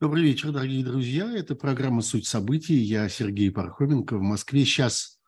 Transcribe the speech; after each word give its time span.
Добрый 0.00 0.22
вечер, 0.22 0.50
дорогие 0.50 0.82
друзья. 0.82 1.30
Это 1.30 1.54
программа 1.54 2.00
«Суть 2.00 2.26
событий». 2.26 2.72
Я 2.72 3.10
Сергей 3.10 3.50
Пархоменко. 3.50 4.16
В 4.16 4.22
Москве 4.22 4.64
сейчас 4.64 5.18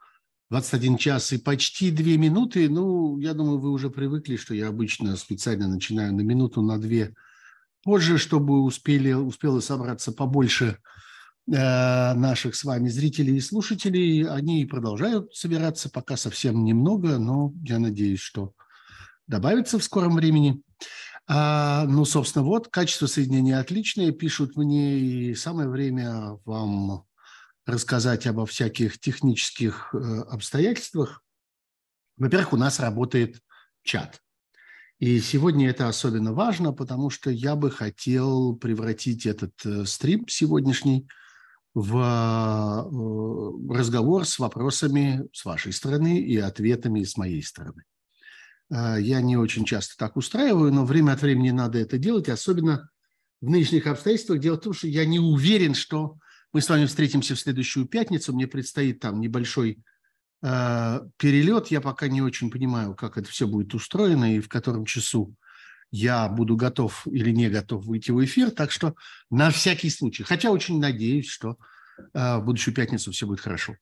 21 0.49 0.97
час 0.97 1.31
и 1.35 1.37
почти 1.37 1.91
2 1.91 2.17
минуты. 2.17 2.71
Ну, 2.71 3.19
я 3.19 3.35
думаю, 3.35 3.59
вы 3.59 3.71
уже 3.71 3.91
привыкли, 3.91 4.37
что 4.37 4.55
я 4.55 4.69
обычно 4.69 5.15
специально 5.17 5.69
начинаю 5.69 6.15
на 6.15 6.23
минуту, 6.23 6.63
на 6.63 6.79
две 6.79 7.15
позже, 7.85 8.17
чтобы 8.17 8.63
успели, 8.63 9.13
успело 9.13 9.61
собраться 9.61 10.11
побольше 10.11 10.79
э, 11.49 11.53
наших 11.53 12.55
с 12.55 12.65
вами 12.65 12.89
зрителей 12.89 13.37
и 13.37 13.41
слушателей. 13.41 14.27
Они 14.27 14.65
продолжают 14.65 15.37
собираться, 15.37 15.91
пока 15.91 16.17
совсем 16.17 16.65
немного, 16.65 17.19
но 17.19 17.53
я 17.63 17.79
надеюсь, 17.79 18.21
что 18.21 18.55
добавится 19.27 19.79
в 19.79 19.85
скором 19.85 20.15
времени. 20.15 20.63
А, 21.35 21.87
ну, 21.87 22.05
собственно, 22.05 22.45
вот, 22.45 22.69
качество 22.69 23.07
соединения 23.07 23.59
отличное, 23.59 24.13
пишут 24.13 24.55
мне, 24.55 24.99
и 24.99 25.35
самое 25.35 25.67
время 25.67 26.39
вам 26.45 27.07
рассказать 27.65 28.27
обо 28.27 28.45
всяких 28.45 29.01
технических 29.01 29.95
э, 29.95 29.97
обстоятельствах. 30.29 31.25
Во-первых, 32.19 32.53
у 32.53 32.59
нас 32.59 32.81
работает 32.81 33.41
чат. 33.83 34.21
И 34.99 35.21
сегодня 35.21 35.71
это 35.71 35.89
особенно 35.89 36.35
важно, 36.35 36.75
потому 36.75 37.09
что 37.09 37.31
я 37.31 37.57
бы 37.57 37.71
хотел 37.71 38.55
превратить 38.55 39.25
этот 39.25 39.55
э, 39.65 39.87
стрим 39.87 40.29
сегодняшний 40.29 41.09
в 41.73 41.97
э, 41.97 43.75
разговор 43.75 44.27
с 44.27 44.39
вопросами 44.39 45.27
с 45.33 45.47
вашей 45.47 45.73
стороны 45.73 46.19
и 46.19 46.37
ответами 46.37 47.05
с 47.05 47.17
моей 47.17 47.43
стороны. 47.43 47.85
Я 48.73 49.21
не 49.21 49.37
очень 49.37 49.67
часто 49.67 49.97
так 49.99 50.17
устраиваю, 50.17 50.73
но 50.73 50.87
время 50.87 51.13
от 51.13 51.21
времени 51.21 51.51
надо 51.51 51.79
это 51.79 51.99
делать, 51.99 52.31
особенно 52.31 52.89
в 53.43 53.51
нынешних 53.51 53.87
обстоятельствах. 53.87 54.39
Дело 54.39 54.57
в 54.57 54.61
том, 54.61 54.73
что 54.73 54.89
я 54.89 55.05
не 55.05 55.19
уверен, 55.19 55.75
что 55.75 56.17
мы 56.53 56.63
с 56.63 56.69
вами 56.69 56.87
встретимся 56.87 57.35
в 57.35 57.41
следующую 57.41 57.87
пятницу. 57.87 58.33
Мне 58.33 58.47
предстоит 58.47 59.01
там 59.01 59.21
небольшой 59.21 59.83
э, 60.43 61.01
перелет. 61.19 61.69
Я 61.69 61.81
пока 61.81 62.09
не 62.09 62.23
очень 62.23 62.51
понимаю, 62.51 62.95
как 62.95 63.19
это 63.19 63.29
все 63.29 63.47
будет 63.47 63.75
устроено 63.75 64.37
и 64.37 64.41
в 64.41 64.49
котором 64.49 64.87
часу 64.87 65.35
я 65.91 66.29
буду 66.29 66.57
готов 66.57 67.07
или 67.07 67.31
не 67.31 67.51
готов 67.51 67.85
выйти 67.85 68.11
в 68.11 68.25
эфир. 68.25 68.51
Так 68.51 68.71
что 68.71 68.95
на 69.29 69.51
всякий 69.51 69.91
случай. 69.91 70.23
Хотя 70.23 70.51
очень 70.51 70.79
надеюсь, 70.79 71.29
что 71.29 71.59
э, 72.15 72.39
в 72.39 72.45
будущую 72.45 72.75
пятницу 72.75 73.13
все 73.13 73.27
будет 73.27 73.41
хорошо. 73.41 73.77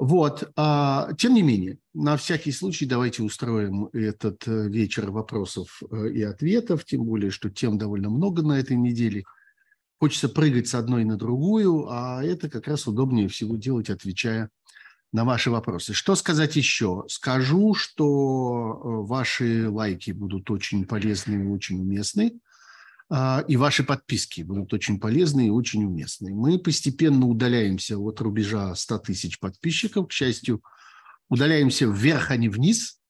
Вот. 0.00 0.50
А, 0.56 1.12
тем 1.18 1.34
не 1.34 1.42
менее, 1.42 1.78
на 1.92 2.16
всякий 2.16 2.52
случай 2.52 2.86
давайте 2.86 3.22
устроим 3.22 3.86
этот 3.92 4.48
э, 4.48 4.68
вечер 4.68 5.10
вопросов 5.10 5.82
э, 5.90 6.08
и 6.08 6.22
ответов, 6.22 6.84
тем 6.84 7.04
более, 7.04 7.30
что 7.30 7.50
тем 7.50 7.76
довольно 7.76 8.08
много 8.08 8.42
на 8.42 8.58
этой 8.58 8.76
неделе– 8.76 9.24
Хочется 10.00 10.30
прыгать 10.30 10.66
с 10.66 10.74
одной 10.74 11.04
на 11.04 11.16
другую, 11.16 11.86
а 11.90 12.24
это 12.24 12.48
как 12.48 12.66
раз 12.68 12.86
удобнее 12.86 13.28
всего 13.28 13.56
делать, 13.56 13.90
отвечая 13.90 14.48
на 15.12 15.26
ваши 15.26 15.50
вопросы. 15.50 15.92
Что 15.92 16.14
сказать 16.14 16.56
еще? 16.56 17.04
Скажу, 17.08 17.74
что 17.74 18.80
э, 18.82 19.06
ваши 19.06 19.68
лайки 19.68 20.12
будут 20.12 20.50
очень 20.50 20.86
полезны 20.86 21.44
и 21.44 21.46
очень 21.46 21.80
уместны, 21.80 22.40
и 23.12 23.56
ваши 23.56 23.82
подписки 23.82 24.42
будут 24.42 24.72
очень 24.72 25.00
полезны 25.00 25.48
и 25.48 25.50
очень 25.50 25.84
уместны. 25.84 26.32
Мы 26.32 26.60
постепенно 26.60 27.26
удаляемся 27.26 27.98
от 27.98 28.20
рубежа 28.20 28.72
100 28.74 28.98
тысяч 28.98 29.40
подписчиков, 29.40 30.06
к 30.06 30.12
счастью, 30.12 30.62
удаляемся 31.28 31.86
вверх, 31.86 32.30
а 32.30 32.36
не 32.36 32.48
вниз– 32.48 32.98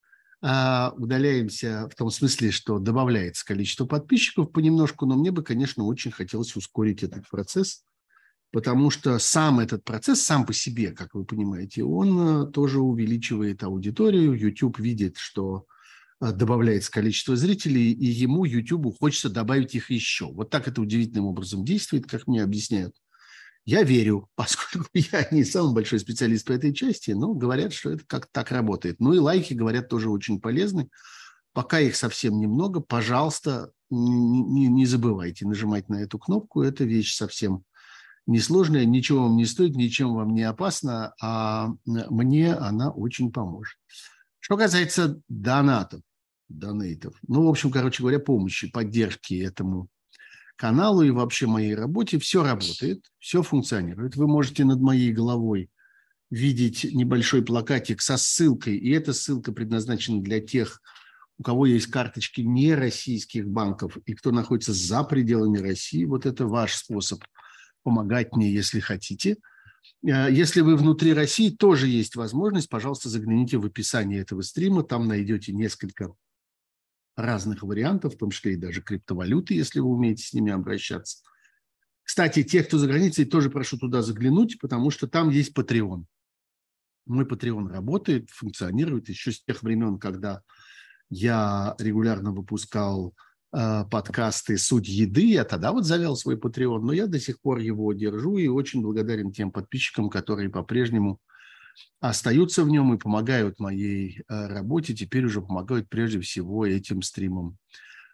а, 0.43 0.95
удаляемся 0.97 1.89
в 1.91 1.95
том 1.95 2.11
смысле, 2.11 2.51
что 2.51 2.79
добавляется 2.79 3.45
количество 3.45 3.85
подписчиков 3.85 4.51
понемножку, 4.53 5.05
но 5.05 5.17
мне 5.17 5.31
бы, 5.31 5.43
конечно, 5.43 5.85
очень 5.85 6.11
хотелось 6.11 6.57
ускорить 6.57 7.03
этот 7.03 7.29
процесс, 7.29 7.85
потому 8.51 8.91
что 8.91 9.19
сам 9.19 9.61
этот 9.61 9.85
процесс, 9.85 10.23
сам 10.23 10.47
по 10.47 10.55
себе, 10.55 10.93
как 10.93 11.15
вы 11.15 11.25
понимаете, 11.27 11.85
он 11.85 12.47
э, 12.47 12.53
тоже 12.53 12.81
увеличивает 12.81 13.63
аудиторию. 13.63 14.33
YouTube 14.33 14.79
видит, 14.79 15.19
что 15.19 15.67
добавляется 16.21 16.91
количество 16.91 17.37
зрителей, 17.37 17.93
и 17.93 18.07
ему, 18.07 18.45
YouTube, 18.45 18.99
хочется 18.99 19.31
добавить 19.31 19.75
их 19.75 19.91
еще. 19.91 20.27
Вот 20.27 20.51
так 20.51 20.69
это 20.69 20.81
удивительным 20.81 21.27
образом 21.27 21.65
действует, 21.65 22.07
как 22.07 22.27
мне 22.27 22.43
объясняют 22.43 22.95
я 23.65 23.83
верю, 23.83 24.29
поскольку 24.35 24.89
я 24.95 25.29
не 25.31 25.45
самый 25.45 25.75
большой 25.75 26.01
специалист 26.01 26.47
по 26.47 26.53
этой 26.53 26.75
части, 26.75 27.13
но 27.13 27.35
говорят, 27.35 27.73
что 27.73 27.91
это 27.91 28.05
как 28.07 28.29
так 28.33 28.51
работает. 28.51 29.01
Ну 29.01 29.13
и 29.13 29.19
лайки, 29.19 29.55
говорят, 29.55 29.89
тоже 29.89 30.11
очень 30.11 30.41
полезны. 30.41 30.89
Пока 31.53 31.81
их 31.81 31.97
совсем 31.97 32.39
немного, 32.39 32.81
пожалуйста, 32.81 33.73
не, 33.91 34.69
не 34.69 34.87
забывайте 34.87 35.47
нажимать 35.47 35.89
на 35.89 36.03
эту 36.03 36.19
кнопку. 36.19 36.63
Это 36.63 36.85
вещь 36.85 37.15
совсем 37.15 37.65
несложная, 38.27 38.85
ничего 38.85 39.25
вам 39.25 39.37
не 39.37 39.47
стоит, 39.47 39.75
ничем 39.75 40.15
вам 40.15 40.33
не 40.33 40.45
опасно, 40.45 41.13
а 41.21 41.71
мне 41.85 42.55
она 42.55 42.91
очень 42.91 43.33
поможет. 43.33 43.77
Что 44.39 44.57
касается 44.57 45.21
донатов, 45.29 46.03
донейтов, 46.51 47.15
ну, 47.27 47.45
в 47.45 47.49
общем, 47.49 47.71
короче 47.71 48.03
говоря, 48.03 48.19
помощи, 48.19 48.71
поддержки 48.71 49.35
этому 49.41 49.89
каналу 50.57 51.03
и 51.03 51.11
вообще 51.11 51.47
моей 51.47 51.75
работе. 51.75 52.19
Все 52.19 52.43
работает, 52.43 53.07
все 53.19 53.43
функционирует. 53.43 54.17
Вы 54.17 54.29
можете 54.29 54.65
над 54.65 54.81
моей 54.81 55.11
головой 55.11 55.71
видеть 56.31 56.85
небольшой 56.93 57.43
плакатик 57.43 58.03
со 58.03 58.19
ссылкой, 58.19 58.77
и 58.77 58.91
эта 58.91 59.13
ссылка 59.13 59.53
предназначена 59.53 60.21
для 60.21 60.41
тех, 60.41 60.83
у 61.39 61.43
кого 61.43 61.65
есть 61.65 61.87
карточки 61.87 62.43
не 62.43 62.75
российских 62.75 63.49
банков 63.49 63.97
и 64.05 64.15
кто 64.15 64.31
находится 64.31 64.75
за 64.75 65.03
пределами 65.03 65.59
России. 65.59 66.05
Вот 66.05 66.27
это 66.27 66.47
ваш 66.47 66.75
способ 66.75 67.25
помогать 67.83 68.37
мне, 68.37 68.53
если 68.53 68.81
хотите. 68.81 69.39
Э, 70.07 70.29
если 70.31 70.61
вы 70.61 70.77
внутри 70.77 71.15
России, 71.15 71.49
тоже 71.49 71.89
есть 71.89 72.17
возможность. 72.17 72.69
Пожалуйста, 72.69 73.09
загляните 73.09 73.57
в 73.57 73.65
описание 73.65 74.21
этого 74.21 74.43
стрима. 74.43 74.83
Там 74.83 75.09
найдете 75.09 75.53
несколько 75.53 76.13
разных 77.17 77.63
вариантов, 77.63 78.15
в 78.15 78.19
том 78.19 78.31
числе 78.31 78.55
и 78.55 78.57
даже 78.57 78.83
криптовалюты, 78.83 79.55
если 79.55 79.81
вы 79.81 79.89
умеете 79.89 80.25
с 80.25 80.33
ними 80.33 80.53
обращаться. 80.53 81.23
Кстати, 82.03 82.43
те, 82.43 82.65
кто 82.65 82.79
за 82.79 82.89
границей, 82.89 83.25
тоже 83.25 83.51
прошу 83.51 83.79
туда 83.79 84.03
заглянуть, 84.03 84.59
потому 84.59 84.91
что 84.91 85.07
там 85.07 85.31
есть 85.31 85.57
Patreon. 85.57 86.05
Мой 87.07 87.25
Patreon 87.25 87.69
работает, 87.69 88.31
функционирует 88.31 89.09
еще 89.09 89.33
с 89.33 89.43
тех 89.45 89.63
времен, 89.63 89.99
когда 89.99 90.43
я 91.09 91.75
регулярно 91.79 92.33
выпускал 92.33 93.15
э, 93.53 93.85
подкасты 93.91 94.59
«Суть 94.59 94.89
еды». 94.89 95.25
Я 95.27 95.45
тогда 95.45 95.73
вот 95.73 95.85
завел 95.85 96.17
свой 96.17 96.37
Patreon, 96.37 96.81
но 96.81 96.93
я 96.93 97.07
до 97.07 97.19
сих 97.19 97.41
пор 97.41 97.59
его 97.59 97.93
держу 97.93 98.39
и 98.39 98.49
очень 98.49 98.83
благодарен 98.83 99.33
тем 99.33 99.51
подписчикам, 99.51 100.11
которые 100.11 100.51
по-прежнему 100.51 101.21
остаются 102.01 102.65
в 102.65 102.69
нем 102.69 102.95
и 102.95 102.99
помогают 102.99 103.61
моей 103.61 104.23
э, 104.29 104.47
работе, 104.47 104.95
теперь 104.95 105.27
уже 105.27 105.43
помогают 105.43 105.89
прежде 105.89 106.21
всего 106.21 106.67
этим 106.67 107.03
стримам 107.03 107.59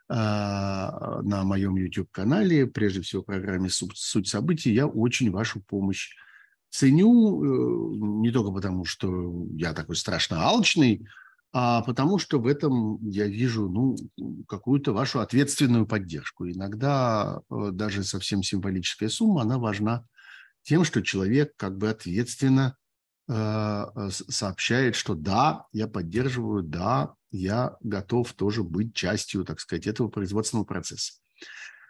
э, 0.09 0.15
на 0.15 1.45
моем 1.45 1.77
YouTube-канале, 1.77 2.67
прежде 2.67 3.01
всего 3.03 3.23
программе 3.23 3.71
«Суть 3.71 4.29
событий». 4.29 4.73
Я 4.73 4.87
очень 4.87 5.31
вашу 5.31 5.61
помощь 5.61 6.15
ценю, 6.71 7.43
э, 7.43 7.97
не 8.21 8.33
только 8.33 8.51
потому, 8.51 8.85
что 8.85 9.47
я 9.55 9.73
такой 9.73 9.95
страшно 9.95 10.43
алчный, 10.43 11.07
а 11.53 11.83
потому 11.83 12.19
что 12.19 12.41
в 12.41 12.47
этом 12.49 12.99
я 13.09 13.29
вижу 13.29 13.69
ну, 13.69 13.97
какую-то 14.49 14.93
вашу 14.93 15.21
ответственную 15.21 15.87
поддержку. 15.87 16.47
Иногда 16.51 17.41
даже 17.49 18.03
совсем 18.03 18.43
символическая 18.43 19.09
сумма, 19.09 19.43
она 19.43 19.59
важна 19.59 20.05
тем, 20.65 20.85
что 20.85 21.03
человек 21.03 21.55
как 21.57 21.79
бы 21.79 21.89
ответственно 21.89 22.77
сообщает, 23.29 24.95
что 24.95 25.15
да, 25.15 25.67
я 25.73 25.89
поддерживаю, 25.89 26.63
да, 26.63 27.15
я 27.31 27.77
готов 27.81 28.33
тоже 28.33 28.63
быть 28.63 28.95
частью, 28.95 29.45
так 29.45 29.61
сказать, 29.61 29.87
этого 29.87 30.09
производственного 30.09 30.65
процесса. 30.65 31.15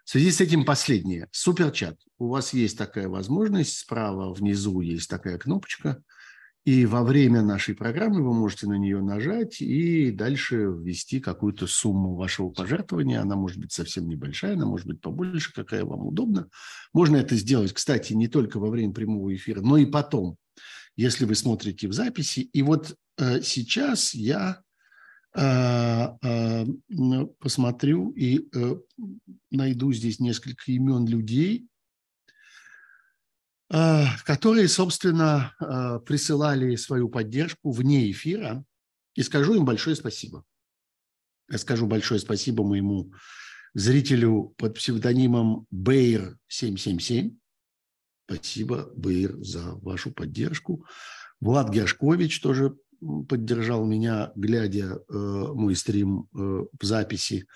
В 0.04 0.10
связи 0.10 0.30
с 0.30 0.40
этим 0.40 0.64
последнее. 0.64 1.28
Суперчат. 1.32 1.98
У 2.18 2.28
вас 2.28 2.52
есть 2.52 2.78
такая 2.78 3.08
возможность, 3.08 3.76
справа 3.76 4.32
внизу 4.32 4.80
есть 4.80 5.10
такая 5.10 5.36
кнопочка, 5.36 6.02
и 6.64 6.84
во 6.86 7.04
время 7.04 7.42
нашей 7.42 7.76
программы 7.76 8.24
вы 8.24 8.34
можете 8.34 8.66
на 8.66 8.76
нее 8.76 9.00
нажать 9.00 9.60
и 9.60 10.10
дальше 10.10 10.56
ввести 10.56 11.20
какую-то 11.20 11.66
сумму 11.68 12.16
вашего 12.16 12.50
пожертвования. 12.50 13.20
Она 13.20 13.36
может 13.36 13.58
быть 13.58 13.72
совсем 13.72 14.08
небольшая, 14.08 14.54
она 14.54 14.66
может 14.66 14.86
быть 14.86 15.00
побольше, 15.00 15.52
какая 15.52 15.84
вам 15.84 16.06
удобно. 16.06 16.48
Можно 16.92 17.18
это 17.18 17.36
сделать, 17.36 17.72
кстати, 17.72 18.14
не 18.14 18.26
только 18.26 18.58
во 18.58 18.68
время 18.68 18.92
прямого 18.92 19.34
эфира, 19.34 19.60
но 19.60 19.76
и 19.76 19.86
потом 19.86 20.38
если 20.96 21.26
вы 21.26 21.34
смотрите 21.34 21.88
в 21.88 21.92
записи. 21.92 22.40
И 22.40 22.62
вот 22.62 22.96
э, 23.18 23.42
сейчас 23.42 24.14
я 24.14 24.62
э, 25.34 25.40
э, 25.42 26.66
посмотрю 27.38 28.10
и 28.12 28.48
э, 28.54 28.76
найду 29.50 29.92
здесь 29.92 30.18
несколько 30.18 30.72
имен 30.72 31.06
людей, 31.06 31.68
э, 33.70 34.04
которые, 34.24 34.68
собственно, 34.68 35.54
присылали 36.06 36.76
свою 36.76 37.08
поддержку 37.08 37.70
вне 37.70 38.10
эфира. 38.10 38.64
И 39.14 39.22
скажу 39.22 39.54
им 39.54 39.64
большое 39.64 39.96
спасибо. 39.96 40.44
Я 41.50 41.58
скажу 41.58 41.86
большое 41.86 42.20
спасибо 42.20 42.64
моему 42.64 43.12
зрителю 43.74 44.54
под 44.56 44.74
псевдонимом 44.74 45.66
Бейр777. 45.72 47.36
Спасибо, 48.28 48.90
Бейр, 48.96 49.36
за 49.42 49.74
вашу 49.76 50.10
поддержку. 50.10 50.84
Влад 51.40 51.70
Гяшкович 51.70 52.40
тоже 52.40 52.76
поддержал 53.28 53.84
меня, 53.84 54.32
глядя 54.34 54.98
э, 55.08 55.12
мой 55.54 55.76
стрим 55.76 56.28
э, 56.34 56.36
в 56.36 56.84
записи. 56.84 57.46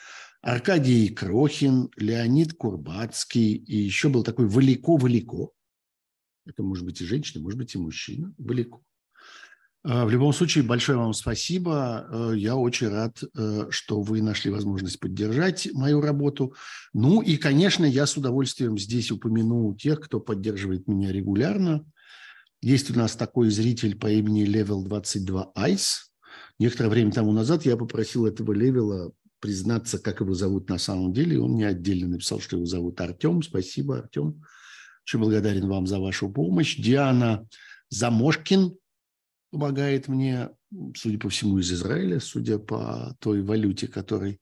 Аркадий 0.43 1.08
Крохин, 1.08 1.90
Леонид 1.96 2.55
Курбацкий 2.55 3.55
и 3.55 3.76
еще 3.76 4.08
был 4.08 4.22
такой 4.22 4.46
Валико-Валико. 4.46 5.49
Это 6.46 6.62
может 6.62 6.84
быть 6.84 7.00
и 7.00 7.05
женщина, 7.05 7.43
может 7.43 7.58
быть 7.58 7.75
и 7.75 7.78
мужчина. 7.78 8.32
Валико. 8.38 8.81
А, 9.82 10.04
в 10.04 10.10
любом 10.10 10.32
случае, 10.32 10.64
большое 10.64 10.98
вам 10.98 11.14
спасибо. 11.14 12.06
Э, 12.10 12.32
я 12.36 12.56
очень 12.56 12.88
рад, 12.88 13.22
э, 13.22 13.66
что 13.70 14.02
вы 14.02 14.20
нашли 14.20 14.50
возможность 14.50 15.00
поддержать 15.00 15.68
мою 15.72 16.02
работу. 16.02 16.54
Ну 16.92 17.22
и, 17.22 17.36
конечно, 17.36 17.86
я 17.86 18.06
с 18.06 18.16
удовольствием 18.16 18.78
здесь 18.78 19.10
упомяну 19.10 19.74
тех, 19.74 20.00
кто 20.00 20.20
поддерживает 20.20 20.86
меня 20.86 21.12
регулярно. 21.12 21.84
Есть 22.60 22.90
у 22.90 22.94
нас 22.98 23.16
такой 23.16 23.48
зритель 23.48 23.96
по 23.96 24.10
имени 24.10 24.44
Level 24.44 24.84
22 24.84 25.52
Ice. 25.56 25.94
Некоторое 26.58 26.90
время 26.90 27.10
тому 27.10 27.32
назад 27.32 27.64
я 27.64 27.78
попросил 27.78 28.26
этого 28.26 28.52
левела 28.52 29.12
признаться, 29.40 29.98
как 29.98 30.20
его 30.20 30.34
зовут 30.34 30.68
на 30.68 30.76
самом 30.76 31.14
деле. 31.14 31.40
Он 31.40 31.52
мне 31.52 31.66
отдельно 31.66 32.08
написал, 32.08 32.38
что 32.38 32.56
его 32.56 32.66
зовут 32.66 33.00
Артем. 33.00 33.42
Спасибо, 33.42 34.00
Артем. 34.00 34.42
Очень 35.06 35.20
благодарен 35.20 35.66
вам 35.68 35.86
за 35.86 35.98
вашу 35.98 36.28
помощь. 36.30 36.76
Диана 36.76 37.48
Замошкин 37.88 38.74
помогает 39.50 40.08
мне, 40.08 40.50
судя 40.97 41.19
по 41.19 41.29
всему, 41.29 41.58
из 41.58 41.73
Израиля, 41.73 42.20
судя 42.20 42.58
по 42.58 43.17
той 43.20 43.43
валюте, 43.43 43.88
которой, 43.88 44.41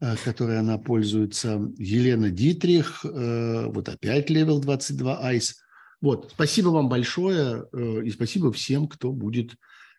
э, 0.00 0.16
которой 0.24 0.58
она 0.58 0.78
пользуется. 0.78 1.60
Елена 1.78 2.30
Дитрих, 2.30 3.04
э, 3.04 3.66
вот 3.66 3.88
опять 3.88 4.30
Level 4.30 4.60
22 4.60 5.20
Ice. 5.20 5.60
Вот, 6.00 6.32
спасибо 6.32 6.68
вам 6.68 6.88
большое 6.88 7.66
э, 7.72 8.04
и 8.04 8.10
спасибо 8.10 8.52
всем, 8.52 8.88
кто 8.88 9.12
будет 9.12 9.54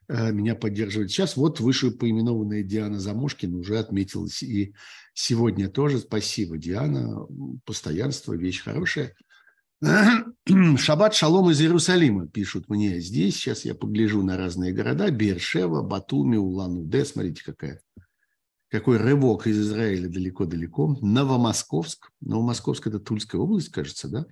меня 0.07 0.53
поддерживает 0.53 1.09
сейчас. 1.09 1.35
Вот 1.35 1.59
выше 1.59 1.89
поименованная 1.89 2.61
Диана 2.61 2.99
Замошкина 2.99 3.57
уже 3.57 3.79
отметилась 3.79 4.43
и 4.43 4.75
сегодня 5.15 5.67
тоже. 5.67 5.97
Спасибо, 5.97 6.59
Диана. 6.59 7.25
Постоянство– 7.65 8.33
вещь 8.35 8.61
хорошая. 8.61 9.15
Шаббат 10.77 11.13
шалом 11.13 11.49
из 11.49 11.61
Иерусалима, 11.61 12.27
пишут 12.27 12.69
мне 12.69 12.99
здесь. 12.99 13.35
Сейчас 13.35 13.65
я 13.65 13.75
погляжу 13.75 14.23
на 14.23 14.37
разные 14.37 14.73
города. 14.73 15.11
Бершева, 15.11 15.81
Батуми, 15.81 16.37
Улан-Удэ. 16.37 17.03
Смотрите, 17.03 17.43
какая, 17.43 17.81
какой 18.69 18.97
рывок 18.97 19.47
из 19.47 19.59
Израиля 19.59 20.07
далеко-далеко. 20.07 20.97
Новомосковск. 21.01 22.09
Новомосковск– 22.21 22.87
это 22.87 22.99
Тульская 22.99 23.41
область, 23.41 23.69
кажется, 23.69 24.07
да? 24.07 24.25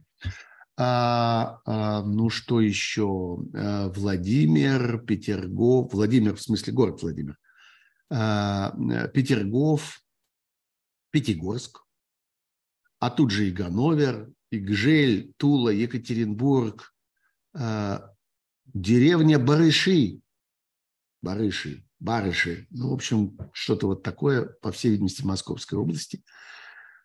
А, 0.75 1.59
а, 1.65 2.03
ну, 2.03 2.29
что 2.29 2.59
еще? 2.59 3.37
А, 3.53 3.89
Владимир, 3.89 4.99
Петергоф, 4.99 5.93
Владимир, 5.93 6.35
в 6.35 6.41
смысле 6.41 6.73
город 6.73 7.01
Владимир, 7.01 7.37
а, 8.09 8.73
Петергоф, 9.13 10.01
Пятигорск, 11.11 11.83
а 12.99 13.11
тут 13.11 13.29
же 13.29 13.47
и 13.47 13.51
Ганновер, 13.51 14.31
и 14.53 14.59
Гжель, 14.59 15.33
Тула, 15.37 15.69
Екатеринбург, 15.69 16.93
а, 17.55 18.11
деревня 18.65 19.39
Барыши, 19.39 20.21
Барыши, 21.23 21.83
Барыши, 21.99 22.67
ну, 22.69 22.91
в 22.91 22.93
общем, 22.93 23.35
что-то 23.51 23.87
вот 23.87 24.03
такое, 24.03 24.45
по 24.61 24.71
всей 24.71 24.91
видимости, 24.91 25.25
Московской 25.25 25.79
области, 25.79 26.23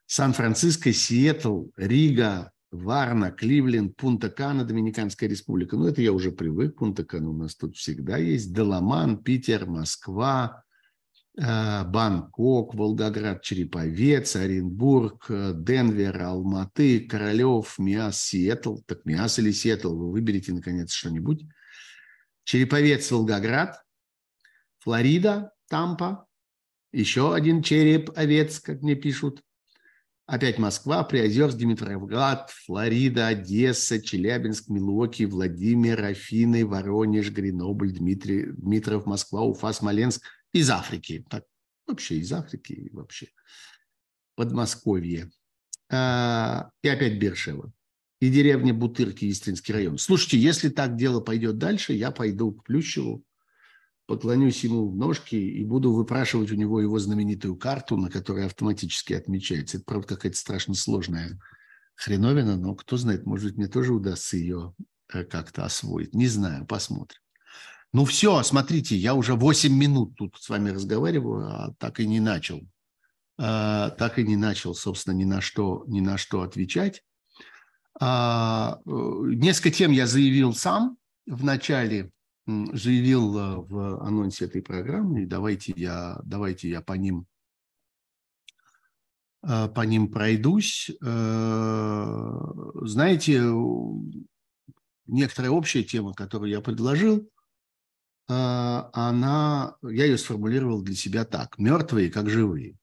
Сан-Франциско, 0.04 0.92
Сиэтл, 0.92 1.68
Рига, 1.76 2.52
Варна, 2.70 3.30
Кливленд, 3.30 3.96
Пунта-Кана, 3.96 4.64
Доминиканская 4.64 5.28
республика. 5.28 5.76
Ну, 5.76 5.86
это 5.86 6.02
я 6.02 6.12
уже 6.12 6.32
привык. 6.32 6.76
Пунта-Кана 6.76 7.30
у 7.30 7.32
нас 7.32 7.56
тут 7.56 7.76
всегда 7.76 8.18
есть. 8.18 8.52
Даламан, 8.52 9.22
Питер, 9.22 9.64
Москва, 9.64 10.64
Бангкок, 11.40 12.75
Волгоград, 12.75 13.43
Череповец, 13.43 14.35
Оренбург, 14.35 15.26
э, 15.29 15.52
Денвер, 15.55 16.20
Алматы, 16.23 17.00
Королев, 17.00 17.79
Миас, 17.79 18.20
Сиэтл. 18.23 18.79
Так 18.87 19.05
Миас 19.05 19.38
или 19.38 19.52
Сиэтл, 19.52 19.94
вы 19.94 20.11
выберите, 20.11 20.52
наконец, 20.52 20.93
что-нибудь. 20.93 21.44
Череповец, 22.44 23.11
Волгоград, 23.11 23.81
Флорида, 24.81 25.52
Тампа, 25.69 26.26
еще 26.93 27.35
один 27.35 27.62
череп 27.62 28.11
овец, 28.17 28.58
как 28.58 28.82
мне 28.82 28.94
пишут, 28.94 29.43
Опять 30.29 30.58
Москва, 30.58 31.05
Приозерск, 31.05 31.56
Димитровград, 31.56 32.50
Флорида, 32.67 33.29
Одесса, 33.29 33.99
Челябинск, 33.99 34.69
Милуоки, 34.69 35.23
Владимир, 35.23 36.05
Афины, 36.05 36.67
Воронеж, 36.67 37.31
Гренобль, 37.31 37.93
Дмитрий, 37.93 38.44
Дмитров, 38.52 39.06
Москва, 39.06 39.40
Уфа, 39.40 39.73
Смоленск. 39.73 40.23
Из 40.52 40.70
Африки. 40.70 41.24
Так, 41.28 41.44
вообще 41.86 42.16
из 42.16 42.32
Африки, 42.32 42.88
вообще. 42.92 43.28
Подмосковье. 44.34 45.30
А, 45.90 46.70
и 46.82 46.88
опять 46.88 47.18
Бершева. 47.18 47.72
И 48.20 48.30
деревня 48.30 48.74
Бутырки, 48.74 49.30
Истринский 49.30 49.72
район. 49.72 49.98
Слушайте, 49.98 50.38
если 50.38 50.68
так 50.68 50.96
дело 50.96 51.20
пойдет 51.20 51.58
дальше, 51.58 51.92
я 51.92 52.10
пойду 52.10 52.52
к 52.52 52.64
Плющеву, 52.64 53.24
поклонюсь 54.06 54.64
ему 54.64 54.88
в 54.90 54.96
ножки 54.96 55.36
и 55.36 55.64
буду 55.64 55.92
выпрашивать 55.92 56.50
у 56.50 56.56
него 56.56 56.80
его 56.80 56.98
знаменитую 56.98 57.56
карту, 57.56 57.96
на 57.96 58.10
которой 58.10 58.46
автоматически 58.46 59.12
отмечается. 59.12 59.76
Это, 59.76 59.84
правда, 59.84 60.08
какая-то 60.08 60.36
страшно 60.36 60.74
сложная 60.74 61.38
хреновина, 61.94 62.56
но 62.56 62.74
кто 62.74 62.96
знает, 62.96 63.26
может 63.26 63.46
быть, 63.46 63.56
мне 63.56 63.68
тоже 63.68 63.92
удастся 63.92 64.36
ее 64.36 64.74
э, 65.12 65.24
как-то 65.24 65.64
освоить. 65.64 66.14
Не 66.14 66.26
знаю, 66.26 66.66
посмотрим. 66.66 67.20
Ну 67.93 68.05
все, 68.05 68.43
смотрите, 68.43 68.96
я 68.96 69.14
уже 69.14 69.35
8 69.35 69.73
минут 69.73 70.14
тут 70.17 70.37
с 70.38 70.49
вами 70.49 70.70
разговариваю, 70.70 71.46
а 71.49 71.75
так 71.79 72.00
и 72.00 72.06
не 72.06 72.20
начал. 72.20 72.61
А, 73.38 73.90
так 73.90 74.19
и 74.19 74.25
не 74.25 74.37
начал, 74.37 74.75
собственно, 74.75 75.14
ни 75.14 75.25
на 75.25 75.40
что, 75.40 75.85
ни 75.87 76.00
на 76.00 76.19
что 76.19 76.43
отвечать. 76.43 77.05
А, 78.00 78.79
э, 78.85 78.90
несколько 78.90 79.70
тем 79.70 79.93
я 79.93 80.06
заявил 80.06 80.55
сам 80.55 80.99
в 81.26 81.44
начале 81.44 82.11
заявил 82.46 83.38
э, 83.38 83.56
в 83.56 84.02
анонсе 84.02 84.46
этой 84.46 84.62
программы, 84.62 85.23
и 85.23 85.26
давайте 85.26 85.75
я, 85.76 86.19
давайте 86.25 86.69
я 86.69 86.81
по 86.81 86.94
ним 86.94 87.26
э, 89.43 89.69
по 89.69 89.82
ним 89.82 90.11
пройдусь. 90.11 90.90
Знаете, 92.81 93.43
некоторая 95.07 95.50
общая 95.50 95.85
тема, 95.85 96.14
которую 96.14 96.50
я 96.50 96.61
предложил, 96.61 97.28
она, 98.28 99.76
я 99.82 100.04
ее 100.04 100.18
сформулировал 100.18 100.82
для 100.82 100.94
себя 100.94 101.25
так. 101.25 101.58
Мертвые 101.58 102.11
как 102.11 102.28
живые. 102.28 102.76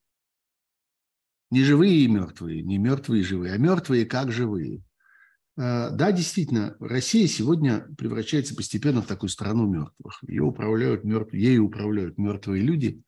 Не 1.51 1.63
живые 1.63 1.97
и 1.97 2.07
мертвые, 2.07 2.63
не 2.63 2.77
мертвые 2.77 3.21
и 3.21 3.23
живые, 3.23 3.53
а 3.53 3.57
мертвые 3.57 4.05
как 4.05 4.31
живые. 4.31 4.81
Э, 5.57 5.89
да, 5.91 6.11
действительно, 6.11 6.75
Россия 6.79 7.27
сегодня 7.27 7.87
превращается 7.97 8.55
постепенно 8.55 9.01
в 9.01 9.07
такую 9.07 9.29
страну 9.29 9.67
мертвых. 9.67 10.19
Ее 10.27 10.43
управляют 10.43 11.03
мертвые, 11.03 11.43
ею 11.43 11.65
управляют 11.65 12.17
мертвые 12.17 12.61
люди. 12.61 13.01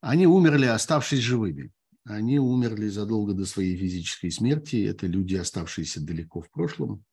Они 0.00 0.26
умерли, 0.26 0.66
оставшись 0.66 1.20
живыми. 1.20 1.72
Они 2.04 2.38
умерли 2.38 2.88
задолго 2.88 3.32
до 3.32 3.46
своей 3.46 3.76
физической 3.76 4.30
смерти. 4.30 4.84
Это 4.84 5.06
люди, 5.06 5.36
оставшиеся 5.36 6.04
далеко 6.04 6.42
в 6.42 6.50
прошлом. 6.50 7.04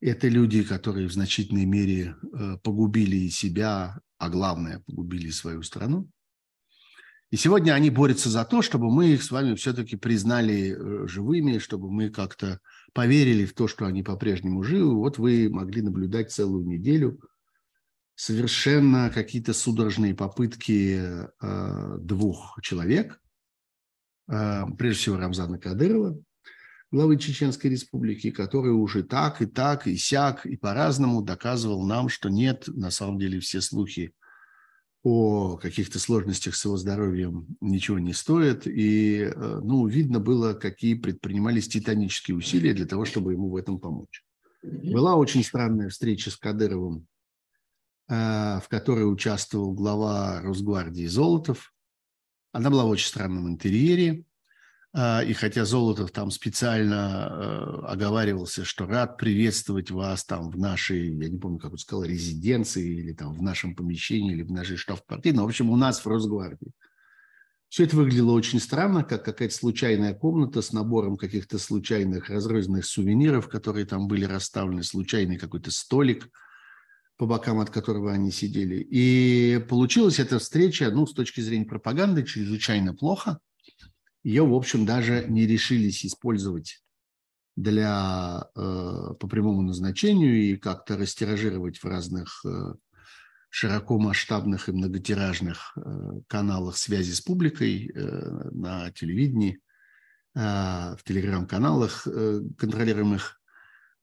Это 0.00 0.28
люди, 0.28 0.62
которые 0.62 1.08
в 1.08 1.12
значительной 1.12 1.64
мере 1.64 2.14
э, 2.22 2.56
погубили 2.62 3.16
и 3.16 3.30
себя, 3.30 4.00
а 4.18 4.30
главное, 4.30 4.80
погубили 4.86 5.30
свою 5.30 5.62
страну. 5.62 6.08
И 7.30 7.36
сегодня 7.36 7.72
они 7.72 7.90
борются 7.90 8.30
за 8.30 8.44
то, 8.44 8.62
чтобы 8.62 8.90
мы 8.90 9.08
их 9.08 9.22
с 9.22 9.30
вами 9.30 9.54
все-таки 9.56 9.96
признали 9.96 10.70
э, 10.70 11.08
живыми, 11.08 11.58
чтобы 11.58 11.90
мы 11.90 12.10
как-то 12.10 12.60
поверили 12.92 13.44
в 13.44 13.54
то, 13.54 13.66
что 13.66 13.86
они 13.86 14.04
по-прежнему 14.04 14.62
живы. 14.62 14.94
Вот 14.94 15.18
вы 15.18 15.48
могли 15.50 15.82
наблюдать 15.82 16.30
целую 16.30 16.64
неделю 16.64 17.20
совершенно 18.14 19.10
какие-то 19.10 19.52
судорожные 19.52 20.14
попытки 20.14 21.00
э, 21.40 21.98
двух 21.98 22.58
человек, 22.62 23.20
прежде 24.26 25.00
всего 25.00 25.16
Рамзана 25.16 25.58
Кадырова, 25.58 26.20
главы 26.90 27.18
Чеченской 27.18 27.70
Республики, 27.70 28.30
который 28.30 28.72
уже 28.72 29.02
так 29.02 29.42
и 29.42 29.46
так, 29.46 29.86
и 29.86 29.96
сяк, 29.96 30.46
и 30.46 30.56
по-разному 30.56 31.22
доказывал 31.22 31.86
нам, 31.86 32.08
что 32.08 32.28
нет, 32.28 32.64
на 32.68 32.90
самом 32.90 33.18
деле 33.18 33.40
все 33.40 33.60
слухи 33.60 34.12
о 35.04 35.56
каких-то 35.56 35.98
сложностях 35.98 36.56
с 36.56 36.64
его 36.64 36.76
здоровьем 36.76 37.46
ничего 37.60 37.98
не 37.98 38.12
стоит. 38.12 38.66
И, 38.66 39.20
э, 39.20 39.60
ну, 39.62 39.86
видно 39.86 40.18
было, 40.18 40.54
какие 40.54 40.94
предпринимались 40.94 41.68
титанические 41.68 42.36
усилия 42.36 42.74
для 42.74 42.86
того, 42.86 43.04
чтобы 43.04 43.32
ему 43.32 43.48
в 43.48 43.56
этом 43.56 43.78
помочь. 43.78 44.24
Была 44.62 45.14
очень 45.14 45.44
странная 45.44 45.88
встреча 45.88 46.30
с 46.30 46.36
Кадыровым, 46.36 47.06
э, 48.08 48.14
в 48.60 48.66
которой 48.68 49.10
участвовал 49.10 49.72
глава 49.72 50.40
Росгвардии 50.42 51.06
Золотов. 51.06 51.72
Она 52.52 52.68
была 52.68 52.84
в 52.84 52.88
очень 52.88 53.08
странном 53.08 53.48
интерьере. 53.48 54.24
А, 54.94 55.22
и 55.22 55.34
хотя 55.34 55.64
Золотов 55.64 56.10
там 56.12 56.30
специально 56.30 57.28
э, 57.30 57.86
оговаривался, 57.86 58.64
что 58.64 58.86
рад 58.86 59.18
приветствовать 59.18 59.90
вас 59.90 60.24
там 60.24 60.50
в 60.50 60.58
нашей, 60.58 61.14
я 61.14 61.28
не 61.28 61.38
помню, 61.38 61.58
как 61.58 61.72
он 61.72 61.78
сказал, 61.78 62.04
резиденции 62.04 63.00
или 63.00 63.12
там 63.12 63.34
в 63.34 63.42
нашем 63.42 63.74
помещении 63.74 64.32
или 64.32 64.42
в 64.42 64.50
нашей 64.50 64.76
штаб-квартире, 64.76 65.36
но, 65.36 65.44
в 65.44 65.48
общем, 65.48 65.68
у 65.70 65.76
нас 65.76 66.02
в 66.02 66.08
Росгвардии. 66.08 66.72
Все 67.68 67.84
это 67.84 67.96
выглядело 67.96 68.32
очень 68.32 68.60
странно, 68.60 69.04
как 69.04 69.26
какая-то 69.26 69.54
случайная 69.54 70.14
комната 70.14 70.62
с 70.62 70.72
набором 70.72 71.18
каких-то 71.18 71.58
случайных 71.58 72.30
разрозненных 72.30 72.86
сувениров, 72.86 73.46
которые 73.48 73.84
там 73.84 74.08
были 74.08 74.24
расставлены, 74.24 74.82
случайный 74.82 75.36
какой-то 75.36 75.70
столик, 75.70 76.30
по 77.18 77.26
бокам 77.26 77.60
от 77.60 77.68
которого 77.68 78.10
они 78.10 78.30
сидели. 78.30 78.76
И 78.76 79.62
получилась 79.68 80.18
эта 80.18 80.38
встреча, 80.38 80.90
ну, 80.90 81.06
с 81.06 81.12
точки 81.12 81.42
зрения 81.42 81.66
пропаганды, 81.66 82.22
чрезвычайно 82.22 82.94
плохо– 82.94 83.38
ее, 84.22 84.46
в 84.46 84.54
общем, 84.54 84.84
даже 84.84 85.24
не 85.28 85.46
решились 85.46 86.04
использовать 86.04 86.82
для, 87.56 88.48
э, 88.54 89.14
по 89.18 89.28
прямому 89.28 89.62
назначению 89.62 90.36
и 90.36 90.56
как-то 90.56 90.96
растиражировать 90.96 91.78
в 91.78 91.84
разных 91.84 92.44
э, 92.44 92.74
широко 93.50 93.98
масштабных 93.98 94.68
и 94.68 94.72
многотиражных 94.72 95.76
э, 95.76 96.20
каналах 96.28 96.76
связи 96.76 97.12
с 97.12 97.20
публикой 97.20 97.90
на 98.52 98.90
телевидении, 98.92 99.60
в 100.34 100.98
телеграм-каналах, 101.04 102.04
контролируемых 102.04 103.40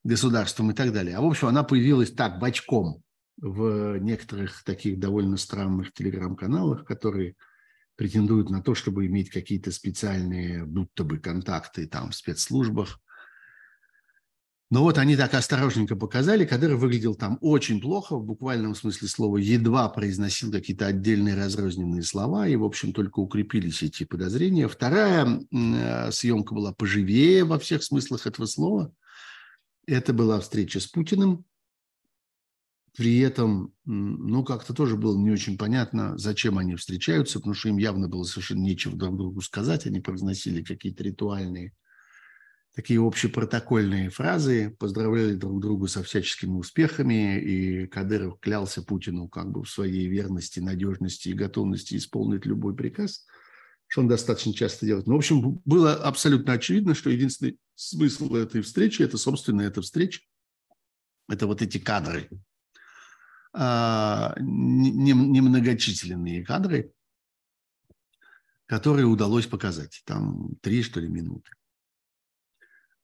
государством 0.03 0.71
и 0.71 0.73
так 0.73 0.91
далее. 0.91 1.15
А 1.15 1.21
в 1.21 1.25
общем, 1.25 1.47
она 1.47 1.63
появилась 1.63 2.11
так, 2.11 2.39
бочком 2.39 3.03
в 3.37 3.97
некоторых 3.99 4.63
таких 4.63 4.99
довольно 4.99 5.37
странных 5.37 5.93
телеграм-каналах, 5.93 6.83
которые 6.83 7.35
претендуют 7.95 8.49
на 8.49 8.61
то, 8.61 8.75
чтобы 8.75 9.05
иметь 9.05 9.29
какие-то 9.29 9.71
специальные, 9.71 10.65
будто 10.65 11.03
бы, 11.03 11.17
контакты 11.17 11.87
там 11.87 12.11
в 12.11 12.15
спецслужбах. 12.15 12.99
Но 14.71 14.81
вот 14.81 14.97
они 14.97 15.15
так 15.15 15.33
осторожненько 15.35 15.95
показали, 15.95 16.43
Кадыров 16.43 16.79
выглядел 16.79 17.13
там 17.13 17.37
очень 17.41 17.79
плохо, 17.79 18.17
в 18.17 18.25
буквальном 18.25 18.73
смысле 18.73 19.07
слова, 19.07 19.37
едва 19.37 19.87
произносил 19.89 20.51
какие-то 20.51 20.87
отдельные 20.87 21.35
разрозненные 21.35 22.01
слова, 22.01 22.47
и, 22.47 22.55
в 22.55 22.63
общем, 22.63 22.91
только 22.91 23.19
укрепились 23.19 23.83
эти 23.83 24.05
подозрения. 24.05 24.67
Вторая 24.67 25.39
э, 25.51 26.11
съемка 26.11 26.55
была 26.55 26.73
поживее 26.73 27.45
во 27.45 27.59
всех 27.59 27.83
смыслах 27.83 28.25
этого 28.25 28.47
слова. 28.47 28.91
Это 29.85 30.13
была 30.13 30.39
встреча 30.39 30.79
с 30.79 30.87
Путиным, 30.87 31.45
при 32.95 33.19
этом, 33.19 33.73
ну, 33.83 34.43
как-то 34.45 34.73
тоже 34.73 34.95
было 34.95 35.17
не 35.17 35.29
очень 35.29 35.57
понятно, 35.57 36.17
зачем 36.17 36.57
они 36.57 36.75
встречаются, 36.75 37.39
потому 37.39 37.53
что 37.53 37.67
им 37.67 37.77
явно 37.77 38.07
было 38.07 38.23
совершенно 38.23 38.61
нечего 38.61 38.95
друг 38.95 39.17
другу 39.17 39.41
сказать. 39.41 39.85
Они 39.85 39.99
произносили 39.99 40.63
какие-то 40.63 41.03
ритуальные, 41.03 41.73
такие 42.73 43.05
общепротокольные 43.05 44.09
фразы, 44.09 44.75
поздравляли 44.79 45.35
друг 45.35 45.59
друга 45.59 45.87
со 45.87 46.03
всяческими 46.03 46.53
успехами, 46.53 47.37
и 47.41 47.87
Кадыров 47.87 48.39
клялся 48.39 48.81
Путину 48.81 49.27
как 49.27 49.51
бы 49.51 49.63
в 49.63 49.69
своей 49.69 50.07
верности, 50.07 50.61
надежности 50.61 51.29
и 51.29 51.33
готовности 51.33 51.97
исполнить 51.97 52.45
любой 52.45 52.77
приказ, 52.77 53.25
что 53.87 54.01
он 54.01 54.07
достаточно 54.07 54.53
часто 54.53 54.85
делает. 54.85 55.05
Но, 55.05 55.15
в 55.15 55.17
общем, 55.17 55.61
было 55.65 55.95
абсолютно 55.95 56.53
очевидно, 56.53 56.95
что 56.95 57.09
единственный 57.09 57.57
смысл 57.75 58.33
этой 58.35 58.61
встречи– 58.61 59.01
это, 59.03 59.17
собственно, 59.17 59.63
эта 59.63 59.81
встреча, 59.81 60.21
это 61.27 61.45
вот 61.45 61.61
эти 61.61 61.77
кадры– 61.77 62.29
немногочисленные 63.57 66.43
кадры, 66.43 66.91
которые 68.65 69.05
удалось 69.05 69.47
показать. 69.47 70.01
Там 70.05 70.55
три, 70.61 70.83
что 70.83 70.99
ли, 70.99 71.07
минуты. 71.07 71.51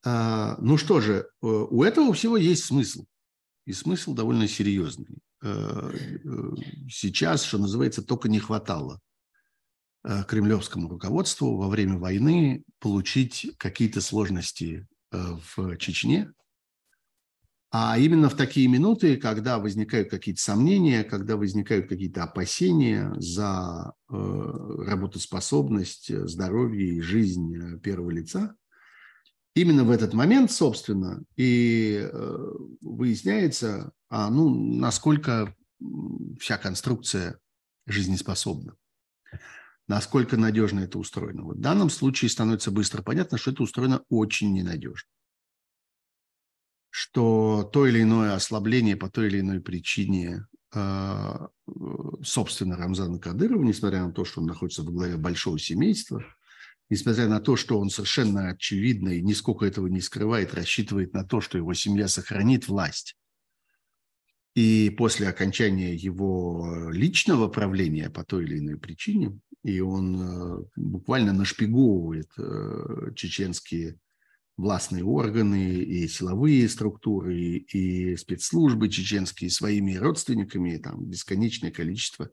А, 0.04 0.58
ну 0.60 0.78
что 0.78 1.00
же, 1.00 1.14
э, 1.14 1.24
у 1.46 1.84
этого 1.84 2.12
всего 2.14 2.36
есть 2.38 2.66
смысл. 2.66 3.06
И 3.66 3.74
смысл 3.74 4.16
довольно 4.16 4.48
серьезный. 4.48 5.20
Э, 5.44 5.92
э, 5.94 6.56
сейчас, 6.90 7.44
что 7.44 7.60
называется, 7.60 8.04
только 8.04 8.30
не 8.30 8.40
хватало 8.40 9.00
кремлевскому 10.04 10.90
руководству 10.90 11.58
во 11.58 11.70
время 11.70 12.00
войны 12.00 12.64
получить 12.80 13.52
какие-то 13.60 14.02
сложности 14.02 14.88
в 15.12 15.78
Чечне, 15.78 16.34
а 17.74 17.98
именно 17.98 18.30
в 18.30 18.36
такие 18.36 18.68
минуты, 18.68 19.16
когда 19.16 19.58
возникают 19.58 20.10
какие-то 20.10 20.42
сомнения, 20.42 21.06
когда 21.06 21.38
возникают 21.38 21.88
какие-то 21.88 22.24
опасения 22.24 23.14
за 23.16 23.94
э, 24.10 24.14
работоспособность, 24.14 26.14
здоровье 26.28 26.96
и 26.96 27.02
жизнь 27.02 27.56
э, 27.56 27.80
первого 27.80 28.10
лица, 28.10 28.58
именно 29.56 29.86
в 29.86 29.90
этот 29.90 30.14
момент, 30.14 30.52
собственно, 30.52 31.24
и 31.38 32.10
э, 32.12 32.48
выясняется, 32.82 33.94
а, 34.10 34.30
ну, 34.30 34.50
насколько 34.50 35.56
вся 36.42 36.58
конструкция 36.58 37.40
жизнеспособна, 37.88 38.76
насколько 39.88 40.36
надежно 40.36 40.82
это 40.82 41.00
устроено. 41.00 41.44
Вот 41.44 41.56
в 41.56 41.62
данном 41.62 41.90
случае 41.90 42.28
становится 42.28 42.70
быстро 42.70 43.02
понятно, 43.02 43.38
что 43.38 43.52
это 43.52 43.64
устроено 43.64 44.04
очень 44.10 44.52
ненадежно 44.52 45.08
что 46.92 47.68
то 47.74 47.88
или 47.88 48.04
иное 48.04 48.36
ослабление 48.36 48.96
по 48.96 49.10
той 49.10 49.28
или 49.28 49.40
иной 49.40 49.62
причине 49.62 50.46
а, 50.74 51.50
собственно, 52.24 52.78
Рамзана 52.78 53.20
Кадырова, 53.20 53.64
несмотря 53.64 54.06
на 54.06 54.12
то, 54.12 54.24
что 54.24 54.42
он 54.42 54.48
находится 54.48 54.84
в 54.84 54.92
главе 54.92 55.18
большого 55.18 55.60
семейства, 55.60 56.24
несмотря 56.90 57.28
на 57.28 57.40
то, 57.40 57.56
что 57.56 57.80
он 57.80 57.90
совершенно 57.90 58.50
очевидно 58.50 59.10
и 59.10 59.22
нисколько 59.22 59.66
этого 59.66 59.88
не 59.88 60.02
скрывает, 60.02 60.54
рассчитывает 60.54 61.14
на 61.14 61.26
то, 61.26 61.42
что 61.42 61.58
его 61.58 61.74
семья 61.74 62.08
сохранит 62.08 62.68
власть. 62.68 63.18
И 64.56 64.90
после 64.98 65.30
окончания 65.30 65.96
его 65.96 66.90
личного 66.92 67.48
правления 67.48 68.10
по 68.10 68.24
той 68.24 68.44
или 68.44 68.60
иной 68.60 68.78
причине, 68.78 69.40
и 69.64 69.80
он 69.80 70.22
э, 70.22 70.64
буквально 70.76 71.32
нашпиговывает 71.32 72.30
э, 72.38 73.12
чеченские 73.16 73.98
властные 74.62 75.04
органы 75.04 75.74
и 75.74 76.08
силовые 76.08 76.70
структуры, 76.70 77.36
и 77.36 78.16
спецслужбы 78.16 78.90
чеченские 78.90 79.50
своими 79.50 79.96
родственниками, 79.96 80.78
там 80.78 81.06
бесконечное 81.06 81.72
количество 81.72 82.30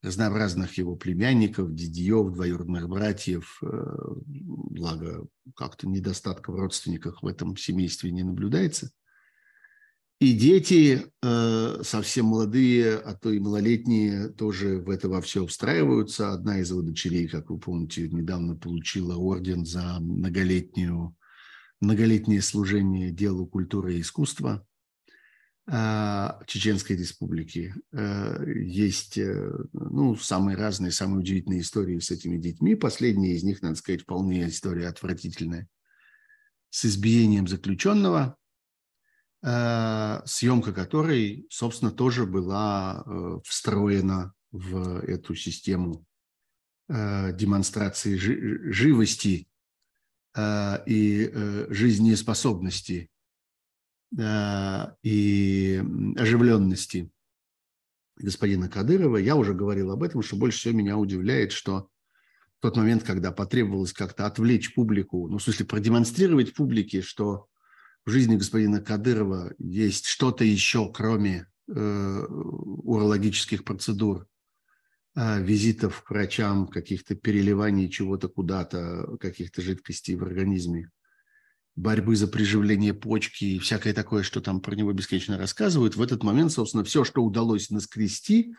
разнообразных 0.00 0.78
его 0.78 0.94
племянников, 0.94 1.74
дядьев, 1.74 2.32
двоюродных 2.32 2.88
братьев, 2.88 3.58
э, 3.62 3.66
благо 4.26 5.26
как-то 5.56 5.88
недостатка 5.88 6.52
в 6.52 6.56
родственниках 6.56 7.22
в 7.22 7.26
этом 7.26 7.56
семействе 7.56 8.12
не 8.12 8.22
наблюдается. 8.22 8.92
И 10.20 10.32
дети, 10.32 11.06
э, 11.22 11.80
совсем 11.82 12.26
молодые, 12.26 12.96
а 12.96 13.14
то 13.14 13.30
и 13.30 13.38
малолетние, 13.38 14.28
тоже 14.28 14.78
в 14.78 14.90
это 14.90 15.08
во 15.08 15.20
все 15.20 15.46
встраиваются. 15.46 16.32
Одна 16.32 16.58
из 16.60 16.70
его 16.70 16.82
дочерей, 16.82 17.28
как 17.28 17.50
вы 17.50 17.58
помните, 17.58 18.08
недавно 18.08 18.56
получила 18.56 19.16
орден 19.16 19.64
за 19.64 19.98
многолетнюю 20.00 21.16
многолетнее 21.80 22.42
служение 22.42 23.10
делу 23.10 23.46
культуры 23.46 23.94
и 23.94 24.00
искусства 24.00 24.66
а, 25.70 26.40
Чеченской 26.46 26.96
Республики. 26.96 27.74
Э, 27.92 28.42
есть 28.56 29.18
э, 29.18 29.52
ну, 29.74 30.16
самые 30.16 30.56
разные, 30.56 30.90
самые 30.90 31.20
удивительные 31.20 31.60
истории 31.60 31.98
с 31.98 32.10
этими 32.10 32.38
детьми. 32.38 32.74
Последняя 32.74 33.34
из 33.34 33.42
них, 33.42 33.60
надо 33.60 33.74
сказать, 33.74 34.02
вполне 34.02 34.48
история 34.48 34.88
отвратительная. 34.88 35.68
С 36.70 36.86
избиением 36.86 37.46
заключенного, 37.46 38.36
э, 39.42 40.20
съемка 40.24 40.72
которой, 40.72 41.46
собственно, 41.50 41.90
тоже 41.90 42.24
была 42.24 43.04
встроена 43.44 44.32
в 44.50 45.00
эту 45.00 45.34
систему 45.34 46.06
демонстрации 46.88 48.16
живости 48.16 49.47
и 50.86 51.30
э, 51.32 51.66
жизнеспособности 51.70 53.10
э, 54.16 54.84
и 55.02 55.82
оживленности 56.16 57.10
господина 58.16 58.68
Кадырова. 58.68 59.16
Я 59.16 59.36
уже 59.36 59.54
говорил 59.54 59.90
об 59.90 60.02
этом, 60.02 60.22
что 60.22 60.36
больше 60.36 60.58
всего 60.58 60.74
меня 60.74 60.96
удивляет, 60.96 61.52
что 61.52 61.88
в 62.58 62.62
тот 62.62 62.76
момент, 62.76 63.04
когда 63.04 63.30
потребовалось 63.32 63.92
как-то 63.92 64.26
отвлечь 64.26 64.74
публику, 64.74 65.28
ну, 65.28 65.38
в 65.38 65.42
смысле, 65.42 65.66
продемонстрировать 65.66 66.54
публике, 66.54 67.02
что 67.02 67.46
в 68.04 68.10
жизни 68.10 68.36
господина 68.36 68.80
Кадырова 68.80 69.54
есть 69.58 70.06
что-то 70.06 70.44
еще, 70.44 70.90
кроме 70.92 71.46
э, 71.68 72.26
урологических 72.28 73.64
процедур, 73.64 74.26
визитов 75.14 76.02
к 76.02 76.10
врачам, 76.10 76.66
каких-то 76.66 77.14
переливаний 77.14 77.88
чего-то 77.88 78.28
куда-то, 78.28 79.16
каких-то 79.18 79.62
жидкостей 79.62 80.14
в 80.14 80.22
организме, 80.22 80.90
борьбы 81.76 82.16
за 82.16 82.28
приживление 82.28 82.94
почки 82.94 83.44
и 83.44 83.58
всякое 83.58 83.92
такое, 83.94 84.22
что 84.22 84.40
там 84.40 84.60
про 84.60 84.74
него 84.74 84.92
бесконечно 84.92 85.38
рассказывают. 85.38 85.96
В 85.96 86.02
этот 86.02 86.22
момент, 86.22 86.52
собственно, 86.52 86.84
все, 86.84 87.04
что 87.04 87.24
удалось 87.24 87.70
наскрести 87.70 88.54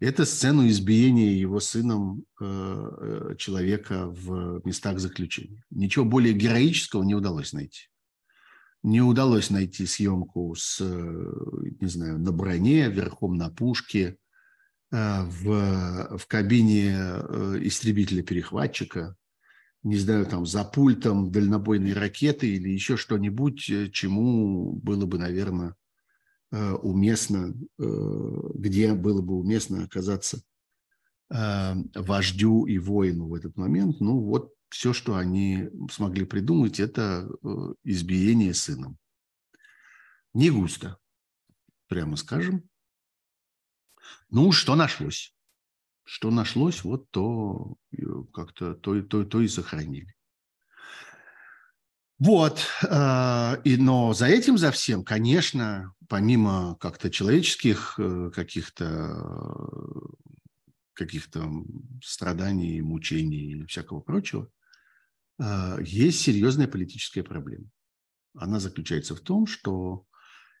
Это 0.00 0.24
сцену 0.24 0.68
избиения 0.68 1.32
его 1.32 1.58
сыном 1.58 2.24
э, 2.40 3.34
человека 3.36 4.06
в 4.06 4.62
местах 4.64 5.00
заключения. 5.00 5.64
Ничего 5.70 6.04
более 6.04 6.34
героического 6.34 7.02
не 7.02 7.16
удалось 7.16 7.52
найти. 7.52 7.88
Не 8.84 9.02
удалось 9.02 9.50
найти 9.50 9.86
съемку 9.86 10.54
с, 10.56 10.80
не 11.80 11.88
знаю, 11.88 12.20
на 12.20 12.30
броне, 12.30 12.88
верхом 12.88 13.34
на 13.36 13.50
пушке, 13.50 14.18
в, 14.90 16.18
в 16.18 16.26
кабине 16.26 16.92
истребителя-перехватчика, 17.62 19.16
не 19.82 19.96
знаю, 19.96 20.26
там, 20.26 20.44
за 20.44 20.64
пультом 20.64 21.30
дальнобойной 21.30 21.92
ракеты 21.92 22.48
или 22.48 22.68
еще 22.68 22.96
что-нибудь, 22.96 23.68
э, 23.70 23.90
чему 23.90 24.72
было 24.72 25.06
бы, 25.06 25.18
наверное, 25.18 25.76
э, 26.50 26.72
уместно, 26.72 27.54
э, 27.78 27.84
где 28.54 28.94
было 28.94 29.22
бы 29.22 29.34
уместно 29.34 29.84
оказаться 29.84 30.42
вождю 31.30 32.64
и 32.64 32.78
воину 32.78 33.28
в 33.28 33.34
этот 33.34 33.54
момент. 33.58 34.00
Ну, 34.00 34.18
вот 34.18 34.54
все, 34.70 34.94
что 34.94 35.14
они 35.14 35.68
смогли 35.90 36.24
придумать, 36.24 36.80
это 36.80 37.28
избиение 37.84 38.54
сыном. 38.54 38.96
Не 40.32 40.48
густо, 40.48 40.96
прямо 41.86 42.16
скажем. 42.16 42.67
Ну, 44.30 44.52
что 44.52 44.74
нашлось? 44.74 45.34
что 46.08 46.30
нашлось, 46.30 46.84
вот 46.84 47.10
то 47.10 47.76
э, 47.92 47.98
как-то 48.32 48.74
то, 48.74 49.02
то, 49.02 49.24
то 49.24 49.42
и 49.42 49.48
сохранили. 49.48 50.14
Вот, 52.18 52.66
э, 52.82 53.62
и, 53.64 53.76
но 53.76 54.14
за 54.14 54.26
этим, 54.26 54.56
за 54.56 54.70
всем, 54.70 55.04
конечно, 55.04 55.92
помимо 56.08 56.76
как-то 56.80 57.10
человеческих 57.10 57.96
э, 57.98 58.30
каких-то 58.34 59.22
каких-то 60.94 61.48
страданий, 62.02 62.80
мучений 62.80 63.52
и 63.52 63.66
всякого 63.66 64.00
прочего, 64.00 64.50
есть 65.80 66.20
серьезная 66.20 66.66
политическая 66.66 67.22
проблема. 67.22 67.68
Она 68.34 68.58
заключается 68.58 69.14
в 69.14 69.20
том, 69.20 69.46
что 69.46 70.06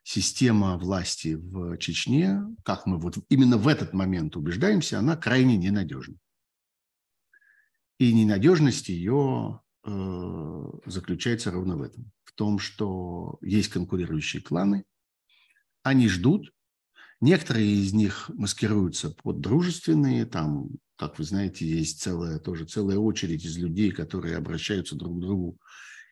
система 0.08 0.78
власти 0.78 1.34
в 1.34 1.76
Чечне, 1.76 2.40
как 2.64 2.86
мы 2.86 2.98
вот 2.98 3.18
именно 3.28 3.58
в 3.58 3.68
этот 3.68 3.92
момент 3.92 4.36
убеждаемся, 4.36 4.98
она 4.98 5.16
крайне 5.16 5.58
ненадежна. 5.58 6.16
И 7.98 8.14
ненадежность 8.14 8.88
ее 8.88 9.60
э, 9.84 10.64
заключается 10.86 11.50
ровно 11.50 11.76
в 11.76 11.82
этом. 11.82 12.10
В 12.24 12.32
том, 12.32 12.58
что 12.58 13.36
есть 13.42 13.68
конкурирующие 13.68 14.40
кланы, 14.40 14.84
они 15.82 16.08
ждут, 16.08 16.54
некоторые 17.20 17.68
из 17.70 17.92
них 17.92 18.30
маскируются 18.30 19.10
под 19.10 19.40
дружественные, 19.40 20.24
там, 20.24 20.70
как 20.96 21.18
вы 21.18 21.24
знаете, 21.24 21.66
есть 21.66 22.00
целая, 22.00 22.38
тоже 22.38 22.64
целая 22.64 22.96
очередь 22.96 23.44
из 23.44 23.58
людей, 23.58 23.90
которые 23.90 24.38
обращаются 24.38 24.96
друг 24.96 25.18
к 25.18 25.20
другу 25.20 25.58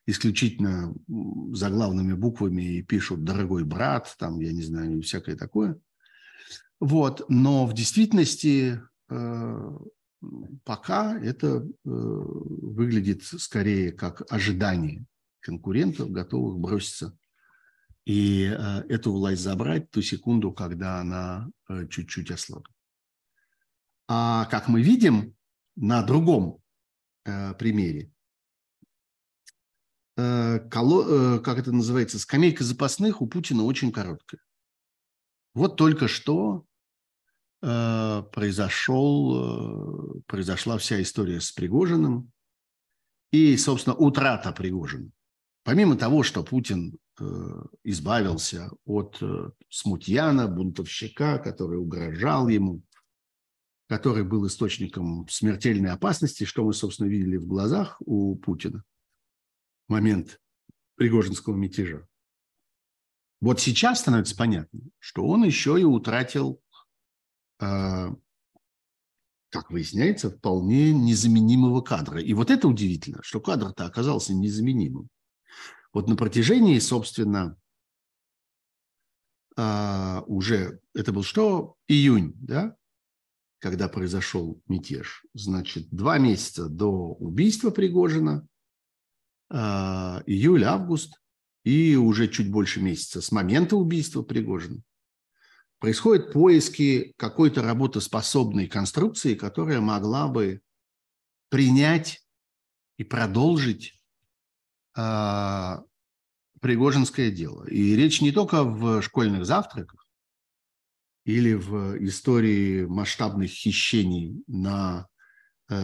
исключительно 0.07 0.95
заглавными 1.53 2.15
буквами 2.15 2.63
и 2.63 2.83
пишут 2.83 3.25
«дорогой 3.25 3.65
брат», 3.65 4.15
там, 4.19 4.41
я 4.41 4.53
не 4.53 4.63
знаю, 4.63 5.03
всякое 5.03 5.37
такое. 5.37 5.79
Вот. 6.81 7.25
Но 7.29 7.67
в 7.67 7.75
действительности 7.75 8.81
э, 9.09 9.79
пока 10.65 11.19
это 11.19 11.47
э, 11.49 11.63
выглядит 11.85 13.25
скорее 13.25 13.93
как 13.93 14.31
ожидание 14.33 15.05
конкурентов, 15.41 16.11
готовых 16.11 16.59
броситься 16.59 17.17
и 18.05 18.45
э, 18.45 18.85
эту 18.89 19.13
власть 19.13 19.43
забрать 19.43 19.91
ту 19.91 20.03
секунду, 20.03 20.53
когда 20.53 21.01
она 21.01 21.49
чуть-чуть 21.91 22.31
ослабнет. 22.31 22.73
А 24.09 24.45
как 24.47 24.69
мы 24.69 24.83
видим 24.83 25.35
на 25.75 26.03
другом 26.05 26.63
примере, 27.25 28.13
коло, 30.17 31.05
э, 31.37 31.39
как 31.41 31.59
это 31.59 31.73
называется, 31.73 32.19
скамейка 32.19 32.65
запасных 32.65 33.21
у 33.21 33.27
Путина 33.27 33.65
очень 33.65 33.93
короткая. 33.93 34.41
Вот 35.55 35.77
только 35.77 36.09
что 36.09 36.65
э, 37.63 38.23
произошел, 38.33 40.23
произошла 40.27 40.79
вся 40.79 41.03
история 41.03 41.41
с 41.41 41.53
Пригожиным 41.53 42.33
и, 43.31 43.57
собственно, 43.59 43.95
утрата 43.95 44.53
Пригожина. 44.53 45.11
Помимо 45.65 45.97
того, 45.97 46.23
что 46.23 46.43
Путин 46.45 46.99
избавился 47.83 48.71
от 48.85 49.21
смутьяна, 49.71 50.49
бунтовщика, 50.49 51.39
который 51.39 51.79
угрожал 51.79 52.49
ему, 52.49 52.83
который 53.89 54.23
был 54.23 54.47
источником 54.47 55.27
смертельной 55.29 55.91
опасности, 55.91 56.45
что 56.45 56.63
мы, 56.63 56.75
собственно, 56.75 57.09
видели 57.09 57.39
в 57.39 57.47
глазах 57.47 57.97
у 58.01 58.37
Путина– 58.37 58.85
момент 59.89 60.41
Пригожинского 60.97 61.55
мятежа. 61.55 62.07
Вот 63.41 63.61
сейчас 63.61 64.01
становится 64.01 64.37
понятно, 64.37 64.81
что 64.99 65.27
он 65.27 65.45
еще 65.45 65.79
и 65.79 65.85
утратил, 65.85 66.61
э, 67.61 68.09
как 69.51 69.71
выясняется, 69.71 70.31
вполне 70.31 70.93
незаменимого 70.93 71.83
кадра. 71.83 72.21
И 72.21 72.33
вот 72.33 72.51
это 72.51 72.67
удивительно, 72.67 73.23
что 73.23 73.41
кадр-то 73.41 73.85
оказался 73.85 74.35
незаменимым. 74.35 75.09
Вот 75.93 76.09
на 76.09 76.17
протяжении, 76.17 76.79
собственно, 76.79 77.59
э, 79.57 80.21
уже, 80.27 80.81
это 80.95 81.13
был 81.13 81.23
что? 81.23 81.77
Июнь, 81.89 82.35
да? 82.37 82.77
Когда 83.59 83.89
произошел 83.89 84.63
мятеж. 84.67 85.25
Значит, 85.35 85.89
два 85.91 86.19
месяца 86.19 86.69
до 86.69 87.15
убийства 87.15 87.71
Пригожина 87.71 88.47
июль, 89.51 90.65
август 90.65 91.21
и 91.65 91.97
уже 91.97 92.29
чуть 92.29 92.51
больше 92.51 92.81
месяца 92.81 93.21
с 93.21 93.31
момента 93.33 93.77
убийства 93.77 94.23
Пригожина 94.23 94.83
происходят 95.79 96.33
поиски 96.33 97.13
какой-то 97.17 97.63
работоспособной 97.63 98.67
конструкции, 98.67 99.35
которая 99.35 99.81
могла 99.81 100.29
бы 100.29 100.61
принять 101.49 102.27
и 102.97 103.05
продолжить 103.05 104.01
э, 104.97 105.77
Пригожинское 106.61 107.31
дело. 107.31 107.69
И 107.69 107.95
речь 107.95 108.21
не 108.21 108.33
только 108.33 108.65
в 108.65 109.03
школьных 109.03 109.45
завтраках 109.45 110.07
или 111.25 111.55
в 111.55 112.03
истории 112.05 112.87
масштабных 112.87 113.51
хищений 113.51 114.43
на 114.47 115.07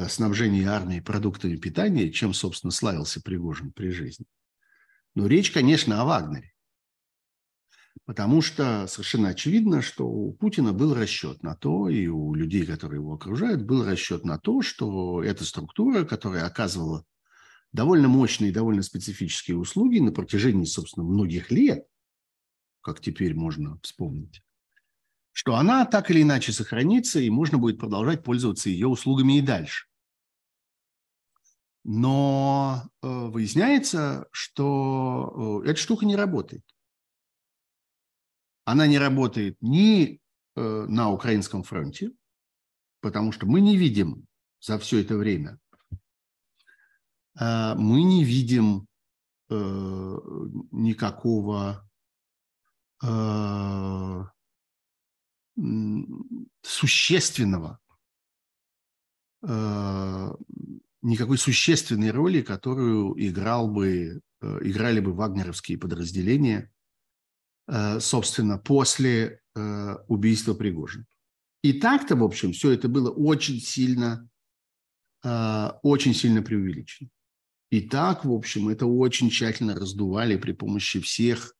снабжения 0.08 0.68
армии 0.68 1.00
продуктами 1.00 1.56
питания, 1.56 2.10
чем, 2.10 2.34
собственно, 2.34 2.70
славился 2.70 3.20
Пригожин 3.20 3.72
при 3.72 3.90
жизни. 3.90 4.26
Но 5.14 5.26
речь, 5.26 5.50
конечно, 5.50 6.00
о 6.00 6.04
Вагнере. 6.04 6.52
Потому 8.04 8.42
что 8.42 8.86
совершенно 8.88 9.28
очевидно, 9.28 9.82
что 9.82 10.08
у 10.08 10.32
Путина 10.32 10.72
был 10.72 10.94
расчет 10.94 11.42
на 11.42 11.54
то, 11.54 11.88
и 11.88 12.06
у 12.06 12.34
людей, 12.34 12.66
которые 12.66 13.00
его 13.00 13.14
окружают, 13.14 13.62
был 13.62 13.84
расчет 13.84 14.24
на 14.24 14.38
то, 14.38 14.62
что 14.62 15.22
эта 15.22 15.44
структура, 15.44 16.04
которая 16.04 16.46
оказывала 16.46 17.04
довольно 17.72 18.08
мощные 18.08 18.52
довольно 18.52 18.82
специфические 18.82 19.56
услуги 19.56 19.98
на 19.98 20.12
протяжении, 20.12 20.64
собственно, 20.64 21.04
многих 21.04 21.50
лет, 21.50 21.86
как 22.80 23.00
теперь 23.00 23.34
можно 23.34 23.78
вспомнить, 23.82 24.42
что 25.32 25.56
она 25.56 25.86
так 25.86 26.10
или 26.10 26.22
иначе 26.22 26.52
сохранится, 26.52 27.18
и 27.18 27.30
можно 27.30 27.58
будет 27.58 27.80
продолжать 27.80 28.22
пользоваться 28.22 28.68
ее 28.68 28.86
услугами 28.86 29.38
и 29.38 29.42
дальше. 29.42 29.86
Но 31.84 32.84
э, 33.02 33.08
выясняется, 33.08 34.28
что 34.30 35.62
э, 35.64 35.70
эта 35.70 35.80
штука 35.80 36.06
не 36.06 36.14
работает. 36.14 36.62
Она 38.64 38.86
не 38.86 38.98
работает 38.98 39.56
ни 39.60 40.20
э, 40.54 40.60
на 40.60 41.10
украинском 41.10 41.64
фронте, 41.64 42.12
потому 43.00 43.32
что 43.32 43.46
мы 43.46 43.60
не 43.60 43.76
видим 43.76 44.26
за 44.60 44.78
все 44.78 45.00
это 45.00 45.16
время, 45.16 45.58
мы 47.34 48.02
не 48.02 48.22
видим 48.22 48.86
никакого 50.70 51.88
существенного, 56.62 57.78
э, 59.42 60.34
никакой 61.02 61.38
существенной 61.38 62.10
роли, 62.10 62.42
которую 62.42 63.14
играл 63.18 63.68
бы, 63.68 64.20
э, 64.40 64.58
играли 64.62 65.00
бы 65.00 65.12
вагнеровские 65.12 65.78
подразделения, 65.78 66.70
э, 67.68 68.00
собственно, 68.00 68.58
после 68.58 69.40
убийства 70.08 70.54
Пригожина. 70.54 71.04
И 71.60 71.74
так-то, 71.74 72.16
в 72.16 72.24
общем, 72.24 72.52
все 72.52 72.70
это 72.70 72.88
было 72.88 73.10
очень 73.10 73.60
сильно, 73.60 74.26
очень 75.22 76.14
сильно 76.14 76.40
преувеличено. 76.40 77.10
И 77.70 77.82
так, 77.82 78.24
в 78.24 78.32
общем, 78.32 78.70
это 78.70 78.86
очень 78.86 79.28
тщательно 79.28 79.74
раздували 79.74 80.38
при 80.38 80.52
помощи 80.52 81.00
всех 81.00 81.54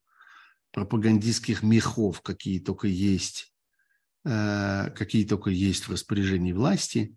пропагандистских 0.71 1.63
мехов, 1.63 2.23
какие 2.23 2.61
только 2.61 2.89
есть 2.89 3.52
какие 4.25 5.27
только 5.27 5.51
есть 5.51 5.85
в 5.85 5.93
распоряжении 5.93 6.53
власти. 6.53 7.17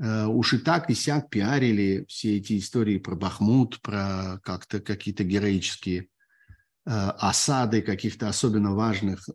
Э, 0.00 0.26
уж 0.26 0.54
и 0.54 0.58
так 0.58 0.90
и 0.90 0.94
сяк 0.94 1.30
пиарили 1.30 2.04
все 2.08 2.38
эти 2.38 2.58
истории 2.58 2.98
про 2.98 3.14
Бахмут, 3.14 3.80
про 3.80 4.40
как-то 4.42 4.80
какие-то 4.80 5.24
героические 5.24 6.08
осады 6.84 7.80
каких-то 7.80 8.28
особенно 8.28 8.74
важных 8.74 9.28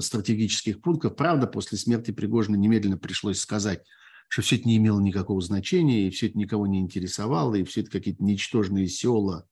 стратегических 0.00 0.80
пунктов. 0.80 1.14
Правда, 1.14 1.46
после 1.46 1.78
смерти 1.78 2.10
Пригожина 2.10 2.56
немедленно 2.56 2.98
пришлось 2.98 3.38
сказать, 3.38 3.84
что 4.28 4.42
все 4.42 4.56
это 4.56 4.68
не 4.68 4.76
имело 4.76 5.00
никакого 5.00 5.40
значения, 5.40 6.06
и 6.06 6.10
все 6.10 6.28
это 6.28 6.38
никого 6.38 6.66
не 6.66 6.80
интересовало, 6.80 7.54
и 7.54 7.64
все 7.64 7.82
это 7.82 7.90
какие-то 7.90 8.24
ничтожные 8.24 8.88
села, 8.88 9.46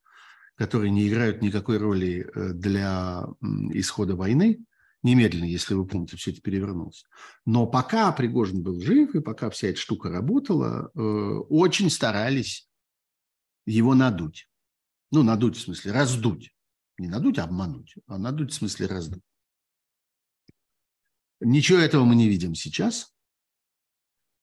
которые 0.56 0.90
не 0.90 1.08
играют 1.08 1.42
никакой 1.42 1.78
роли 1.78 2.26
э, 2.34 2.52
для 2.52 3.26
исхода 3.72 4.16
войны, 4.16 4.60
немедленно, 5.04 5.44
если 5.44 5.74
вы 5.74 5.86
помните, 5.86 6.16
все 6.16 6.32
это 6.32 6.40
перевернулось. 6.40 7.04
Но 7.46 7.66
пока 7.66 8.10
Пригожин 8.10 8.62
был 8.62 8.80
жив, 8.80 9.14
и 9.14 9.20
пока 9.20 9.50
вся 9.50 9.68
эта 9.68 9.78
штука 9.78 10.08
работала, 10.08 10.90
э, 10.94 10.98
очень 10.98 11.90
старались 11.90 12.68
его 13.66 13.94
надуть. 13.94 14.48
Ну, 15.12 15.22
надуть 15.22 15.56
в 15.56 15.60
смысле 15.60 15.92
раздуть. 15.92 16.52
Не 16.98 17.08
надуть, 17.08 17.38
а 17.38 17.44
обмануть, 17.44 17.94
а 18.06 18.18
надуть 18.18 18.52
в 18.52 18.54
смысле 18.54 18.86
раздуть. 18.86 19.22
Ничего 21.40 21.78
этого 21.78 22.04
мы 22.04 22.16
не 22.16 22.28
видим 22.28 22.54
сейчас, 22.54 23.14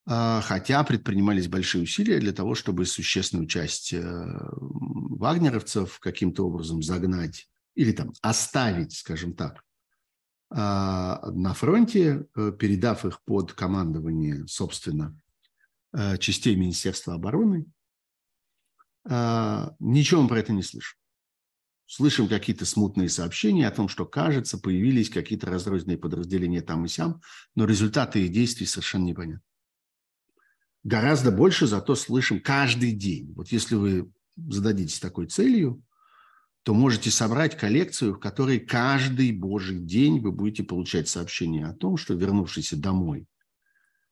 а, 0.06 0.42
хотя 0.42 0.84
предпринимались 0.84 1.48
большие 1.48 1.84
усилия 1.84 2.20
для 2.20 2.34
того, 2.34 2.54
чтобы 2.54 2.86
существенную 2.86 3.48
часть 3.48 3.94
э, 3.94 4.02
вагнеровцев 4.02 6.00
каким-то 6.00 6.46
образом 6.46 6.84
загнать 6.84 7.50
или 7.76 7.92
там 7.92 8.12
оставить, 8.22 8.94
скажем 8.94 9.34
так, 9.34 9.64
на 10.54 11.54
фронте, 11.54 12.28
э, 12.36 12.52
передав 12.52 13.06
их 13.06 13.24
под 13.24 13.54
командование, 13.54 14.46
собственно, 14.48 15.18
э, 15.94 16.18
частей 16.18 16.56
Министерства 16.56 17.14
обороны. 17.14 17.66
А, 19.10 19.74
ничего 19.80 20.22
мы 20.22 20.28
про 20.28 20.40
это 20.40 20.54
не 20.54 20.62
слышим. 20.62 20.98
Слышим 21.86 22.28
какие-то 22.28 22.66
смутные 22.66 23.10
сообщения 23.10 23.68
о 23.68 23.72
том, 23.72 23.88
что, 23.88 24.06
кажется, 24.06 24.58
появились 24.58 25.10
какие-то 25.10 25.48
разрозненные 25.48 25.98
подразделения 25.98 26.62
там 26.62 26.86
и 26.86 26.88
сям, 26.88 27.22
но 27.56 27.66
результаты 27.66 28.26
их 28.26 28.32
действий 28.32 28.66
совершенно 28.66 29.06
непонятны. 29.06 29.42
Гораздо 30.84 31.32
больше 31.32 31.68
зато 31.68 31.96
слышим 31.96 32.40
каждый 32.40 32.92
день. 32.94 33.34
Вот 33.36 33.50
если 33.50 33.76
вы 33.76 34.12
зададитесь 34.36 35.00
такой 35.00 35.28
целью, 35.28 35.84
то 36.64 36.74
можете 36.74 37.10
собрать 37.10 37.58
коллекцию, 37.58 38.14
в 38.14 38.20
которой 38.20 38.60
каждый 38.60 39.32
божий 39.32 39.80
день 39.80 40.20
вы 40.20 40.32
будете 40.32 40.64
получать 40.64 41.10
сообщение 41.10 41.66
о 41.66 41.74
том, 41.74 41.98
что 41.98 42.14
вернувшийся 42.14 42.78
домой 42.78 43.28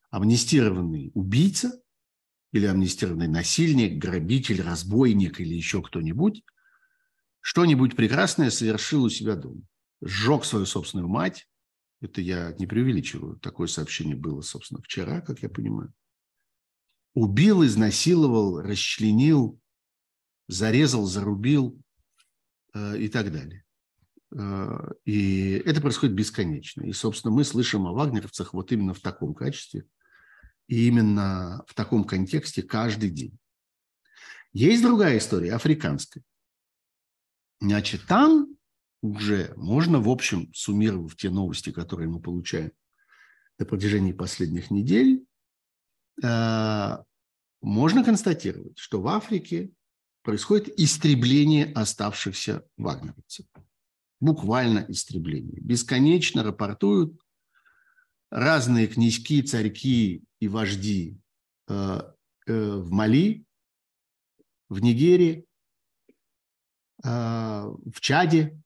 амнистированный 0.09 1.11
убийца 1.13 1.81
или 2.51 2.65
амнистированный 2.65 3.27
насильник, 3.27 3.99
грабитель, 3.99 4.61
разбойник 4.61 5.39
или 5.39 5.53
еще 5.53 5.83
кто-нибудь 5.83 6.43
что-нибудь 7.41 7.95
прекрасное 7.95 8.49
совершил 8.49 9.03
у 9.03 9.09
себя 9.09 9.35
дома. 9.35 9.61
Сжег 10.01 10.45
свою 10.45 10.65
собственную 10.65 11.07
мать. 11.07 11.47
Это 12.01 12.21
я 12.21 12.53
не 12.59 12.67
преувеличиваю. 12.67 13.37
Такое 13.37 13.67
сообщение 13.67 14.15
было, 14.15 14.41
собственно, 14.41 14.81
вчера, 14.81 15.21
как 15.21 15.41
я 15.41 15.49
понимаю. 15.49 15.93
Убил, 17.13 17.65
изнасиловал, 17.65 18.61
расчленил, 18.61 19.59
зарезал, 20.47 21.05
зарубил 21.05 21.81
и 22.75 23.07
так 23.09 23.31
далее. 23.31 23.63
Э, 24.35 24.91
и 25.05 25.61
это 25.65 25.81
происходит 25.81 26.15
бесконечно. 26.15 26.83
И, 26.83 26.93
собственно, 26.93 27.33
мы 27.33 27.43
слышим 27.43 27.87
о 27.87 27.93
вагнеровцах 27.93 28.53
вот 28.53 28.71
именно 28.71 28.93
в 28.93 29.01
таком 29.01 29.33
качестве 29.33 29.85
и 30.67 30.87
именно 30.87 31.63
в 31.67 31.73
таком 31.73 32.03
контексте 32.03 32.61
каждый 32.61 33.09
день. 33.09 33.37
Есть 34.53 34.83
другая 34.83 35.17
история, 35.17 35.53
африканская. 35.53 36.23
Значит, 37.59 38.05
там 38.07 38.55
уже 39.01 39.53
можно, 39.55 39.99
в 39.99 40.09
общем, 40.09 40.51
суммировав 40.53 41.15
те 41.15 41.29
новости, 41.29 41.71
которые 41.71 42.09
мы 42.09 42.19
получаем 42.19 42.71
на 43.57 43.65
протяжении 43.65 44.13
последних 44.13 44.71
недель, 44.71 45.25
э, 46.23 46.97
можно 47.61 48.03
констатировать, 48.05 48.77
что 48.77 49.01
в 49.01 49.07
Африке 49.07 49.71
происходит 50.29 50.79
истребление 50.79 51.65
оставшихся 51.73 52.63
вагнеровцев. 52.77 53.47
Буквально 54.19 54.85
истребление. 54.87 55.59
Бесконечно 55.59 56.43
рапортуют 56.43 57.19
разные 58.29 58.85
князьки, 58.85 59.41
царьки 59.41 60.23
и 60.39 60.47
вожди 60.47 61.17
э, 61.67 62.01
э, 62.45 62.71
в 62.75 62.91
Мали, 62.91 63.43
в 64.69 64.79
Нигерии, 64.81 65.47
э, 67.03 67.09
в 67.09 67.99
Чаде, 67.99 68.61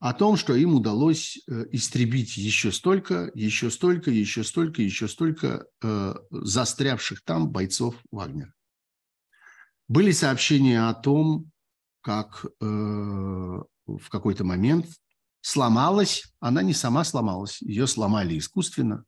о 0.00 0.14
том, 0.14 0.36
что 0.36 0.56
им 0.56 0.74
удалось 0.74 1.38
истребить 1.70 2.36
еще 2.36 2.72
столько, 2.72 3.30
еще 3.36 3.70
столько, 3.70 4.10
еще 4.10 4.42
столько, 4.42 4.82
еще 4.82 5.06
столько 5.06 5.66
застрявших 6.30 7.22
там 7.22 7.52
бойцов 7.52 7.94
Вагнера. 8.10 8.52
Были 9.88 10.12
сообщения 10.12 10.88
о 10.88 10.94
том, 10.94 11.50
как 12.00 12.44
э, 12.44 12.64
в 12.64 14.08
какой-то 14.10 14.44
момент 14.44 14.86
сломалась, 15.40 16.24
она 16.40 16.62
не 16.62 16.72
сама 16.72 17.04
сломалась, 17.04 17.60
ее 17.60 17.86
сломали 17.86 18.38
искусственно, 18.38 19.04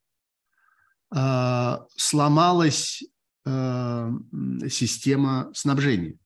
э, 1.15 1.79
сломалась 1.97 3.03
э, 3.47 4.11
система 4.69 5.51
снабжения 5.55 6.19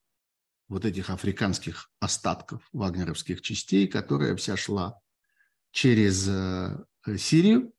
вот 0.71 0.85
этих 0.85 1.11
африканских 1.11 1.91
остатков 1.99 2.63
вагнеровских 2.73 3.43
частей, 3.43 3.89
которая 3.89 4.37
вся 4.37 4.57
шла 4.57 4.99
через 5.73 6.29
э, 6.29 6.87
Сирию. 7.19 7.73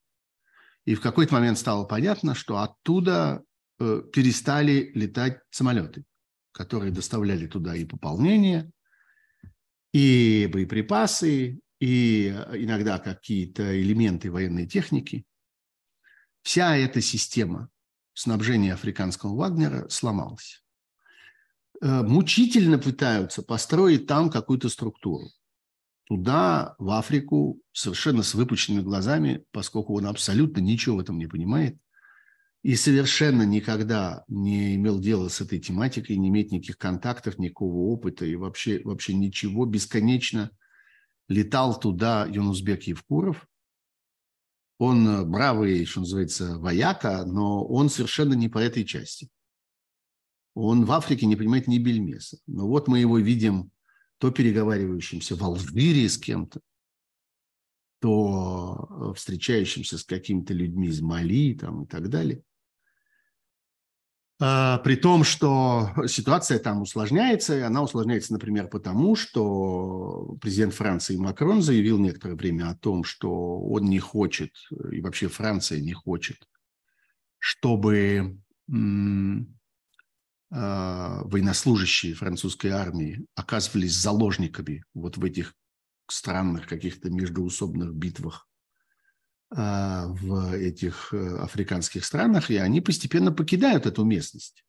И 0.86 0.96
в 0.96 1.02
какой-то 1.02 1.34
момент 1.34 1.58
стало 1.58 1.86
понятно, 1.86 2.36
что 2.36 2.58
оттуда 2.58 3.44
э, 3.80 4.02
перестали 4.12 4.92
летать 4.94 5.40
самолеты, 5.52 6.04
которые 6.52 6.92
доставляли 6.92 7.48
туда 7.48 7.76
и 7.76 7.86
пополнение, 7.86 8.72
и 9.94 10.50
боеприпасы, 10.52 11.60
и 11.80 12.28
иногда 12.54 13.00
какие-то 13.00 13.82
элементы 13.82 14.32
военной 14.32 14.68
техники. 14.68 15.26
Вся 16.44 16.76
эта 16.78 17.02
система 17.02 17.70
снабжения 18.14 18.74
африканского 18.74 19.36
Вагнера 19.36 19.88
сломалась. 19.90 20.64
Э, 21.82 22.04
мучительно 22.04 22.78
пытаются 22.78 23.42
построить 23.42 24.08
там 24.08 24.30
какую-то 24.30 24.70
структуру. 24.70 25.30
Туда, 26.06 26.76
в 26.78 26.90
Африку, 26.92 27.62
совершенно 27.72 28.22
с 28.22 28.34
выпущенными 28.34 28.84
глазами, 28.84 29.46
поскольку 29.52 29.96
он 29.96 30.06
абсолютно 30.06 30.60
ничего 30.60 30.98
в 30.98 31.00
этом 31.00 31.18
не 31.18 31.28
понимает 31.28 31.78
и 32.64 32.76
совершенно 32.76 33.44
никогда 33.44 34.24
не 34.28 34.76
имел 34.76 35.00
дела 35.00 35.30
с 35.30 35.42
этой 35.42 35.60
тематикой, 35.60 36.18
не 36.18 36.30
имеет 36.30 36.52
никаких 36.52 36.78
контактов, 36.78 37.40
никакого 37.40 37.92
опыта 37.92 38.26
и 38.26 38.36
вообще, 38.36 38.82
вообще 38.84 39.14
ничего, 39.14 39.66
бесконечно 39.66 40.52
летал 41.28 41.80
туда 41.80 42.28
Юнусбек 42.30 42.84
Евкуров. 42.84 43.48
Он 44.78 45.08
э, 45.08 45.26
бравый, 45.26 45.86
что 45.86 46.02
называется, 46.02 46.58
вояка, 46.58 47.26
но 47.26 47.64
он 47.64 47.90
совершенно 47.90 48.34
не 48.34 48.50
по 48.50 48.58
этой 48.58 48.86
части– 48.86 49.30
он 50.54 50.86
в 50.86 50.92
Африке 50.92 51.26
не 51.26 51.36
понимает 51.36 51.68
ни 51.68 51.78
бельмеса. 51.78 52.38
Но 52.48 52.68
вот 52.68 52.88
мы 52.88 53.00
его 53.00 53.18
видим 53.18 53.72
то 54.18 54.32
переговаривающимся 54.32 55.36
в 55.36 55.44
Алжире 55.44 56.08
с 56.08 56.18
кем-то, 56.18 56.60
то 58.00 58.88
э, 58.90 59.14
встречающимся 59.16 59.98
с 59.98 60.04
какими-то 60.04 60.54
людьми 60.54 60.88
из 60.88 61.02
Мали 61.02 61.54
там, 61.56 61.84
и 61.84 61.88
так 61.88 62.10
далее. 62.10 62.44
А, 64.44 64.80
при 64.80 64.96
том, 64.96 65.24
что 65.24 65.92
ситуация 66.08 66.58
там 66.58 66.82
усложняется, 66.82 67.56
и 67.56 67.62
она 67.62 67.84
усложняется, 67.84 68.34
например, 68.34 68.70
потому, 68.70 69.16
что 69.16 70.36
президент 70.42 70.74
Франции 70.74 71.16
Макрон 71.16 71.62
заявил 71.62 72.00
некоторое 72.00 72.34
время 72.34 72.72
о 72.72 72.76
том, 72.76 73.04
что 73.04 73.62
он 73.62 73.86
не 73.86 74.00
хочет, 74.00 74.52
и 74.92 75.00
вообще 75.00 75.28
Франция 75.28 75.80
не 75.80 75.94
хочет, 75.94 76.38
чтобы 77.38 78.40
а, 80.50 81.22
военнослужащие 81.24 82.16
французской 82.16 82.72
армии 82.72 83.24
оказывались 83.36 83.96
заложниками 83.96 84.84
вот 84.96 85.18
в 85.18 85.24
этих 85.24 85.54
странных 86.10 86.66
каких-то 86.66 87.12
междуусобных 87.12 87.94
битвах 87.94 88.48
в 89.52 90.54
этих 90.56 91.14
э, 91.14 91.38
африканских 91.40 92.06
странах, 92.06 92.50
и 92.50 92.56
они 92.56 92.80
постепенно 92.80 93.34
покидают 93.34 93.86
эту 93.86 94.06
местность. 94.06 94.64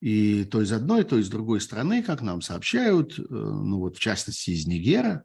И 0.00 0.44
то 0.44 0.62
из 0.62 0.72
одной, 0.72 1.04
то 1.04 1.18
из 1.18 1.28
другой 1.28 1.60
страны, 1.60 2.02
как 2.02 2.22
нам 2.22 2.40
сообщают, 2.40 3.18
э, 3.18 3.22
ну 3.28 3.80
вот 3.80 3.96
в 3.96 4.00
частности 4.00 4.50
из 4.50 4.66
Нигера, 4.66 5.24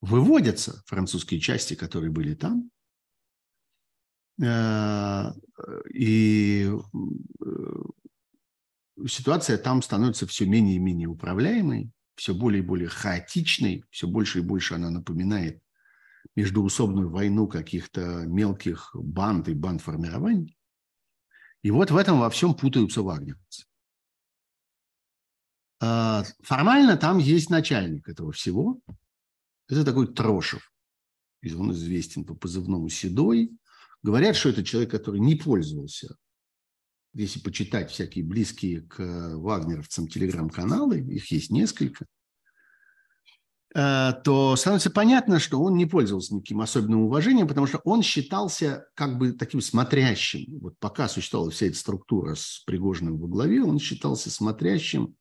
выводятся 0.00 0.84
французские 0.86 1.40
части, 1.40 1.74
которые 1.74 2.12
были 2.12 2.34
там, 2.34 2.70
и 5.92 6.70
ситуация 9.08 9.58
там 9.58 9.82
становится 9.82 10.28
все 10.28 10.46
менее 10.46 10.76
и 10.76 10.78
менее 10.78 11.08
управляемой, 11.08 11.90
все 12.14 12.34
более 12.34 12.62
и 12.62 12.64
более 12.64 12.88
хаотичной, 12.88 13.84
все 13.90 14.06
больше 14.06 14.38
и 14.38 14.42
больше 14.42 14.74
она 14.74 14.90
напоминает 14.90 15.60
междуусобную 16.38 17.10
войну 17.10 17.48
каких-то 17.48 18.24
мелких 18.24 18.90
банд 18.94 19.48
и 19.48 19.54
бандформирований. 19.54 20.56
И 21.62 21.72
вот 21.72 21.90
в 21.90 21.96
этом 21.96 22.20
во 22.20 22.30
всем 22.30 22.54
путаются 22.54 23.02
вагнеровцы. 23.02 23.64
А, 25.80 26.22
формально 26.44 26.96
там 26.96 27.18
есть 27.18 27.50
начальник 27.50 28.08
этого 28.08 28.30
всего. 28.30 28.80
Это 29.68 29.84
такой 29.84 30.14
Трошев. 30.14 30.72
Он 31.42 31.72
известен 31.72 32.24
по 32.24 32.36
позывному 32.36 32.88
«Седой». 32.88 33.50
Говорят, 34.04 34.36
что 34.36 34.50
это 34.50 34.62
человек, 34.62 34.92
который 34.92 35.18
не 35.18 35.34
пользовался 35.34 36.16
если 37.14 37.40
почитать 37.40 37.90
всякие 37.90 38.24
близкие 38.24 38.82
к 38.82 39.00
вагнеровцам 39.36 40.06
телеграм-каналы, 40.06 41.00
их 41.00 41.32
есть 41.32 41.50
несколько, 41.50 42.06
то 43.74 44.56
становится 44.56 44.90
понятно, 44.90 45.38
что 45.38 45.60
он 45.60 45.76
не 45.76 45.84
пользовался 45.84 46.34
никаким 46.34 46.62
особенным 46.62 47.02
уважением, 47.02 47.46
потому 47.46 47.66
что 47.66 47.78
он 47.84 48.02
считался 48.02 48.86
как 48.94 49.18
бы 49.18 49.32
таким 49.32 49.60
смотрящим. 49.60 50.58
Вот 50.60 50.78
пока 50.78 51.06
существовала 51.08 51.50
вся 51.50 51.66
эта 51.66 51.76
структура 51.76 52.34
с 52.34 52.62
Пригожиным 52.66 53.18
во 53.18 53.28
главе, 53.28 53.62
он 53.62 53.78
считался 53.78 54.30
смотрящим 54.30 55.14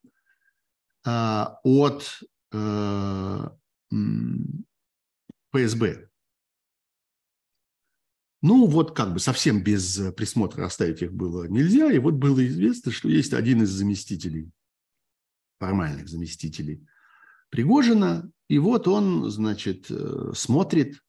э, 1.06 1.46
от 1.64 2.22
э, 2.54 3.50
ФСБ. 5.52 6.08
Ну, 8.42 8.68
вот 8.68 8.96
как 8.96 9.14
бы 9.14 9.20
совсем 9.20 9.64
без 9.64 10.00
э, 10.00 10.12
присмотра 10.12 10.66
оставить 10.66 11.02
их 11.02 11.12
было 11.12 11.48
нельзя. 11.48 11.92
И 11.92 11.98
вот 11.98 12.14
было 12.14 12.46
известно, 12.48 12.92
что 12.92 13.10
есть 13.10 13.34
один 13.34 13.64
из 13.64 13.70
заместителей, 13.70 14.52
формальных 15.60 16.08
заместителей 16.08 16.88
Пригожина. 17.50 18.30
И 18.48 18.60
вот 18.60 18.88
он, 18.88 19.30
значит, 19.30 19.88
э, 19.90 20.32
смотрит 20.34 21.02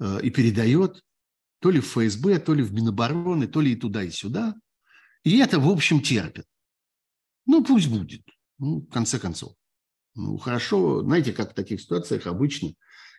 э, 0.00 0.20
и 0.22 0.30
передает 0.30 1.04
то 1.60 1.70
ли 1.70 1.80
в 1.80 1.86
ФСБ, 1.86 2.40
то 2.40 2.54
ли 2.54 2.62
в 2.62 2.72
Минобороны, 2.72 3.46
то 3.46 3.60
ли 3.60 3.72
и 3.72 3.76
туда, 3.76 4.02
и 4.02 4.10
сюда. 4.10 4.54
И 5.22 5.38
это, 5.38 5.60
в 5.60 5.68
общем, 5.68 6.00
терпит. 6.00 6.46
Ну, 7.46 7.62
пусть 7.62 7.88
будет. 7.88 8.22
Ну, 8.58 8.80
в 8.80 8.88
конце 8.88 9.18
концов. 9.18 9.54
Ну, 10.14 10.36
хорошо. 10.38 11.02
Знаете, 11.02 11.32
как 11.32 11.52
в 11.52 11.54
таких 11.54 11.80
ситуациях 11.80 12.26
обычно 12.26 12.72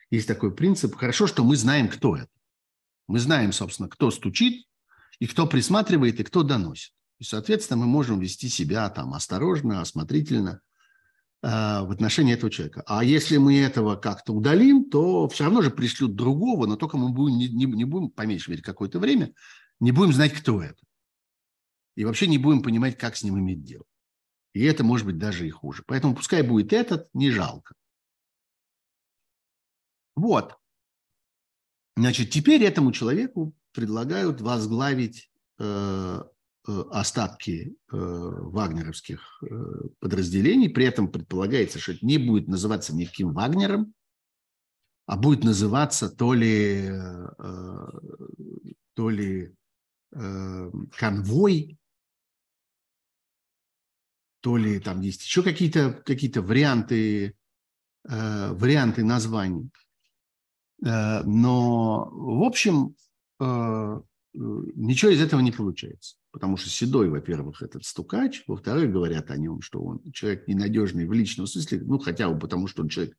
есть 0.10 0.27
такой 0.27 0.54
принцип. 0.54 0.95
Хорошо, 0.95 1.27
что 1.27 1.43
мы 1.43 1.56
знаем, 1.56 1.88
кто 1.88 2.15
это. 2.17 2.30
Мы 3.08 3.19
знаем, 3.19 3.54
собственно, 3.54 3.89
кто 3.89 4.12
стучит, 4.12 4.65
и 5.19 5.27
кто 5.27 5.47
присматривает, 5.47 6.19
и 6.19 6.23
кто 6.23 6.43
доносит. 6.43 6.93
И, 7.19 7.23
соответственно, 7.23 7.82
мы 7.82 7.86
можем 7.86 8.19
вести 8.19 8.49
себя 8.49 8.89
там 8.89 9.13
осторожно, 9.13 9.82
осмотрительно 9.82 10.62
в 11.41 11.91
отношении 11.91 12.34
этого 12.34 12.51
человека. 12.51 12.84
А 12.86 13.04
если 13.04 13.38
мы 13.38 13.58
этого 13.58 13.95
как-то 13.95 14.34
удалим, 14.34 14.89
то 14.89 15.27
все 15.27 15.45
равно 15.45 15.63
же 15.63 15.71
пришлют 15.71 16.15
другого, 16.15 16.67
но 16.67 16.75
только 16.75 16.97
мы 16.97 17.10
будем, 17.10 17.38
не, 17.38 17.49
не, 17.49 17.65
не 17.65 17.86
будем, 17.86 18.12
по 18.12 18.27
меньшей 18.27 18.51
мере, 18.51 18.62
какое-то 18.62 18.99
время, 18.99 19.34
не 19.80 19.91
будем 19.91 20.13
знать, 20.13 20.34
кто 20.34 20.62
это. 20.62 20.84
И 21.95 22.06
вообще 22.06 22.27
не 22.27 22.38
будем 22.38 22.62
понимать, 22.62 22.97
как 22.97 23.15
с 23.15 23.23
ним 23.23 23.39
иметь 23.39 23.63
дело. 23.63 23.86
И 24.54 24.63
это 24.63 24.84
может 24.84 25.06
быть 25.06 25.17
даже 25.17 25.47
и 25.47 25.49
хуже. 25.49 25.84
Поэтому 25.88 26.15
пускай 26.15 26.41
будет 26.43 26.73
этот, 26.73 27.10
не 27.13 27.32
жалко. 27.32 27.73
Вот. 30.15 30.58
Значит, 31.95 32.30
теперь 32.30 32.63
этому 32.63 32.91
человеку 32.91 33.56
предлагают 33.73 34.41
возглавить 34.41 35.32
э, 35.58 35.63
э, 35.63 36.23
остатки 36.67 37.76
э, 37.91 37.95
вагнеровских 37.97 39.43
э, 39.43 39.47
подразделений. 40.00 40.69
При 40.69 40.86
этом 40.86 41.12
предполагается, 41.12 41.80
что 41.80 41.93
это 41.93 42.06
не 42.06 42.17
будет 42.17 42.47
называться 42.47 42.95
никаким 42.95 43.34
Вагнером, 43.34 43.93
а 45.08 45.17
будет 45.17 45.43
называться 45.43 46.10
то 46.10 46.34
ли, 46.34 46.88
э, 46.88 47.88
то 48.93 49.10
ли 49.10 49.56
э, 50.12 50.71
конвой, 50.95 51.78
то 54.41 54.58
ли 54.58 54.80
там 54.80 55.02
есть 55.02 55.24
еще 55.24 55.43
какие-то 55.43 55.93
какие 56.06 56.32
варианты, 56.38 57.36
э, 58.08 58.54
варианты 58.54 59.04
названий. 59.04 59.71
Э, 60.86 61.24
но, 61.24 62.10
в 62.12 62.43
общем, 62.43 62.95
э, 63.39 64.02
ничего 64.34 65.12
из 65.12 65.21
этого 65.21 65.41
не 65.41 65.52
получается. 65.52 66.21
Потому 66.32 66.56
что 66.56 66.70
Седой, 66.70 67.10
во-первых, 67.10 67.62
этот 67.62 67.84
стукач, 67.84 68.44
во-вторых, 68.48 68.91
говорят 68.91 69.30
о 69.32 69.38
нем, 69.38 69.62
что 69.62 69.82
он 69.82 70.12
человек 70.13 70.48
ненадежный 70.48 71.06
в 71.06 71.12
личном 71.12 71.46
смысле, 71.46 71.82
ну, 71.82 72.00
хотя 72.00 72.30
бы 72.30 72.39
потому, 72.39 72.67
что 72.67 72.84
он 72.84 72.89
человек 72.89 73.15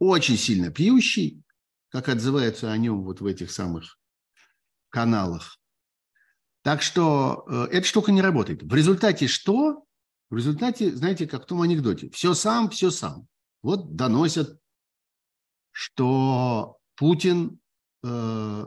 очень 0.00 0.36
сильно 0.36 0.70
пьющий, 0.70 1.42
как 1.90 2.08
отзываются 2.08 2.72
о 2.72 2.76
нем 2.76 3.04
вот 3.04 3.20
в 3.20 3.26
этих 3.26 3.52
самых 3.52 3.98
каналах. 4.88 5.58
Так 6.62 6.82
что 6.82 7.44
э, 7.48 7.68
эта 7.70 7.86
штука 7.86 8.12
не 8.12 8.20
работает. 8.20 8.62
В 8.62 8.74
результате 8.74 9.28
что? 9.28 9.84
В 10.28 10.36
результате, 10.36 10.94
знаете, 10.94 11.26
как 11.26 11.44
в 11.44 11.46
том 11.46 11.62
анекдоте. 11.62 12.10
Все 12.10 12.34
сам, 12.34 12.68
все 12.70 12.90
сам. 12.90 13.26
Вот 13.62 13.94
доносят, 13.94 14.58
что 15.70 16.78
Путин 16.96 17.60
э, 18.02 18.66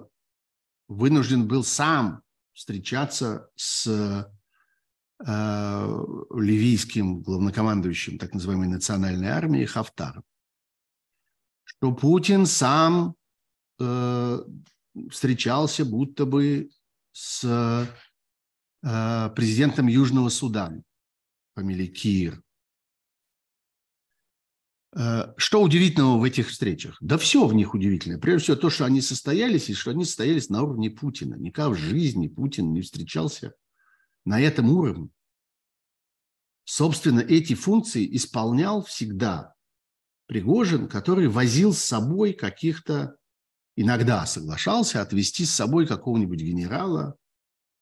вынужден 0.88 1.48
был 1.48 1.63
сам 1.63 2.23
встречаться 2.54 3.50
с 3.56 3.88
э, 3.88 4.24
ливийским 6.36 7.22
главнокомандующим 7.22 8.18
так 8.18 8.34
называемой 8.34 8.68
национальной 8.68 9.30
армии 9.30 9.66
Хафтаром. 9.66 10.24
Что 11.63 11.92
Путин 11.94 12.46
сам 12.46 13.16
э, 13.80 14.39
встречался 15.10 15.86
будто 15.86 16.26
бы 16.26 16.70
с 17.12 17.44
э, 17.44 19.30
президентом 19.36 19.88
Южного 19.88 20.30
Судана, 20.30 20.84
фамилией 21.56 21.88
Кир. 21.88 22.42
Э, 24.95 25.34
что 25.38 25.62
удивительного 25.62 26.19
в 26.19 26.23
этих 26.23 26.49
встречах? 26.49 26.97
Да 27.01 27.17
все 27.17 27.45
в 27.45 27.53
них 27.53 27.73
удивительное. 27.73 28.19
Прежде 28.19 28.43
всего 28.43 28.58
то, 28.58 28.69
что 28.69 28.86
они 28.86 29.01
состоялись, 29.01 29.69
и 29.69 29.73
что 29.73 29.91
они 29.91 30.06
состоялись 30.06 30.49
на 30.49 30.62
уровне 30.62 30.91
Путина. 30.91 31.36
Никак 31.36 31.71
в 31.71 31.75
жизни 31.75 32.27
Путин 32.27 32.73
не 32.73 32.82
встречался 32.82 33.53
на 34.25 34.39
этом 34.39 34.69
уровне. 34.69 35.10
Собственно, 36.65 37.19
эти 37.19 37.56
функции 37.56 38.15
исполнял 38.15 38.84
всегда 38.84 39.53
Пригожин, 40.27 40.88
который 40.88 41.27
возил 41.27 41.73
с 41.73 41.79
собой 41.79 42.34
каких-то, 42.34 43.17
иногда 43.75 44.25
соглашался 44.25 45.01
отвезти 45.01 45.43
с 45.43 45.53
собой 45.53 45.86
какого-нибудь 45.86 46.39
генерала 46.39 47.17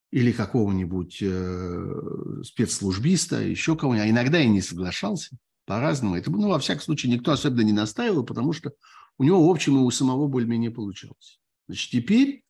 или 0.09 0.31
какого-нибудь 0.31 1.19
э, 1.21 2.41
спецслужбиста, 2.43 3.41
еще 3.41 3.77
кого-нибудь, 3.77 4.07
а 4.07 4.09
иногда 4.09 4.41
и 4.41 4.47
не 4.47 4.61
соглашался– 4.61 5.37
по-разному. 5.71 6.17
Это, 6.17 6.29
ну, 6.29 6.49
во 6.49 6.59
всяком 6.59 6.83
случае, 6.83 7.13
никто 7.13 7.31
особенно 7.31 7.61
не 7.61 7.71
настаивал, 7.71 8.25
потому 8.25 8.51
что 8.51 8.73
у 9.17 9.23
него, 9.23 9.47
в 9.47 9.49
общем, 9.49 9.77
и 9.77 9.79
у 9.79 9.89
самого 9.89 10.27
более-менее 10.27 10.69
получалось. 10.69 11.39
Значит, 11.67 11.91
теперь 11.91 12.43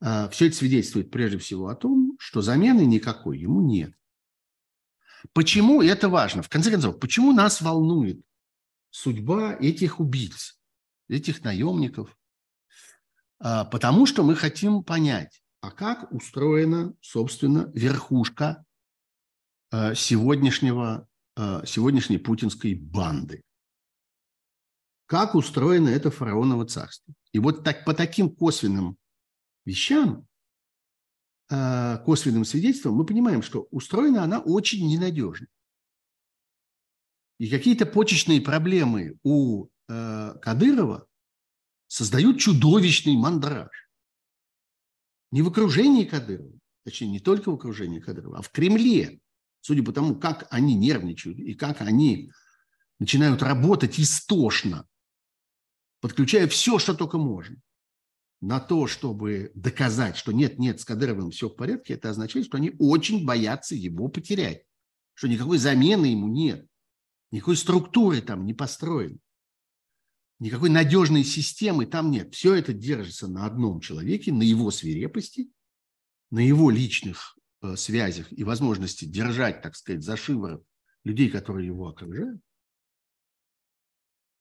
э, 0.00 0.28
все 0.30 0.48
это 0.48 0.56
свидетельствует 0.56 1.12
прежде 1.12 1.38
всего 1.38 1.68
о 1.68 1.76
том, 1.76 2.16
что 2.18 2.42
замены 2.42 2.80
никакой 2.80 3.38
ему 3.38 3.60
нет. 3.60 3.94
Почему 5.32 5.82
это 5.82 6.08
важно? 6.08 6.42
В 6.42 6.48
конце 6.48 6.72
концов, 6.72 6.98
почему 6.98 7.32
нас 7.32 7.60
волнует 7.60 8.20
судьба 8.90 9.54
этих 9.54 10.00
убийц, 10.00 10.58
этих 11.06 11.44
наемников? 11.44 12.18
А, 13.38 13.66
потому 13.66 14.06
что 14.06 14.24
мы 14.24 14.34
хотим 14.34 14.82
понять, 14.82 15.44
а 15.60 15.70
как 15.70 16.10
устроена, 16.10 16.92
собственно, 17.00 17.70
верхушка 17.72 18.64
э, 19.70 19.94
сегодняшнего 19.94 21.06
Э, 21.06 21.09
сегодняшней 21.66 22.18
путинской 22.18 22.74
банды. 22.74 23.42
Как 25.06 25.34
устроено 25.34 25.88
это 25.88 26.10
фараоново 26.10 26.66
царство. 26.66 27.12
И 27.32 27.40
вот 27.40 27.64
так, 27.64 27.84
по 27.84 27.94
таким 27.94 28.30
косвенным 28.30 28.96
вещам, 29.64 30.26
э, 31.50 31.98
косвенным 32.04 32.44
свидетельствам, 32.44 32.94
мы 32.94 33.04
понимаем, 33.04 33.42
что 33.42 33.66
устроена 33.72 34.22
она 34.22 34.38
очень 34.38 34.86
ненадежно. 34.86 35.48
И 37.38 37.50
какие-то 37.50 37.86
почечные 37.86 38.40
проблемы 38.40 39.18
у 39.24 39.66
э, 39.88 40.34
Кадырова 40.40 41.08
создают 41.88 42.38
чудовищный 42.38 43.16
мандраж. 43.16 43.90
Не 45.32 45.42
в 45.42 45.48
окружении 45.48 46.04
Кадырова, 46.04 46.56
точнее, 46.84 47.08
не 47.08 47.20
только 47.20 47.50
в 47.50 47.54
окружении 47.54 47.98
Кадырова, 47.98 48.38
а 48.38 48.42
в 48.42 48.50
Кремле 48.50 49.20
судя 49.60 49.82
по 49.82 49.92
тому, 49.92 50.14
как 50.14 50.46
они 50.50 50.74
нервничают 50.74 51.38
и 51.38 51.54
как 51.54 51.80
они 51.80 52.32
начинают 52.98 53.42
работать 53.42 53.98
истошно 53.98 54.86
подключая 56.00 56.48
все, 56.48 56.78
что 56.78 56.94
только 56.94 57.18
можно, 57.18 57.56
на 58.40 58.58
то, 58.58 58.86
чтобы 58.86 59.52
доказать, 59.54 60.16
что 60.16 60.32
нет-нет, 60.32 60.80
с 60.80 60.84
Кадыровым 60.84 61.30
все 61.30 61.48
в 61.48 61.54
порядке, 61.54 61.94
это 61.94 62.10
означает, 62.10 62.46
что 62.46 62.56
они 62.56 62.72
очень 62.78 63.24
боятся 63.24 63.74
его 63.74 64.08
потерять, 64.08 64.64
что 65.14 65.28
никакой 65.28 65.58
замены 65.58 66.06
ему 66.06 66.26
нет, 66.28 66.66
никакой 67.30 67.56
структуры 67.56 68.22
там 68.22 68.46
не 68.46 68.54
построены, 68.54 69.18
никакой 70.38 70.70
надежной 70.70 71.22
системы 71.22 71.84
там 71.84 72.10
нет. 72.10 72.34
Все 72.34 72.54
это 72.54 72.72
держится 72.72 73.28
на 73.28 73.44
одном 73.44 73.80
человеке, 73.80 74.32
на 74.32 74.42
его 74.42 74.70
свирепости, 74.70 75.52
на 76.30 76.38
его 76.38 76.70
личных 76.70 77.36
связях 77.76 78.32
и 78.32 78.44
возможности 78.44 79.04
держать, 79.04 79.62
так 79.62 79.76
сказать, 79.76 80.02
за 80.02 80.16
шиворот 80.16 80.64
людей, 81.04 81.30
которые 81.30 81.66
его 81.66 81.88
окружают. 81.88 82.40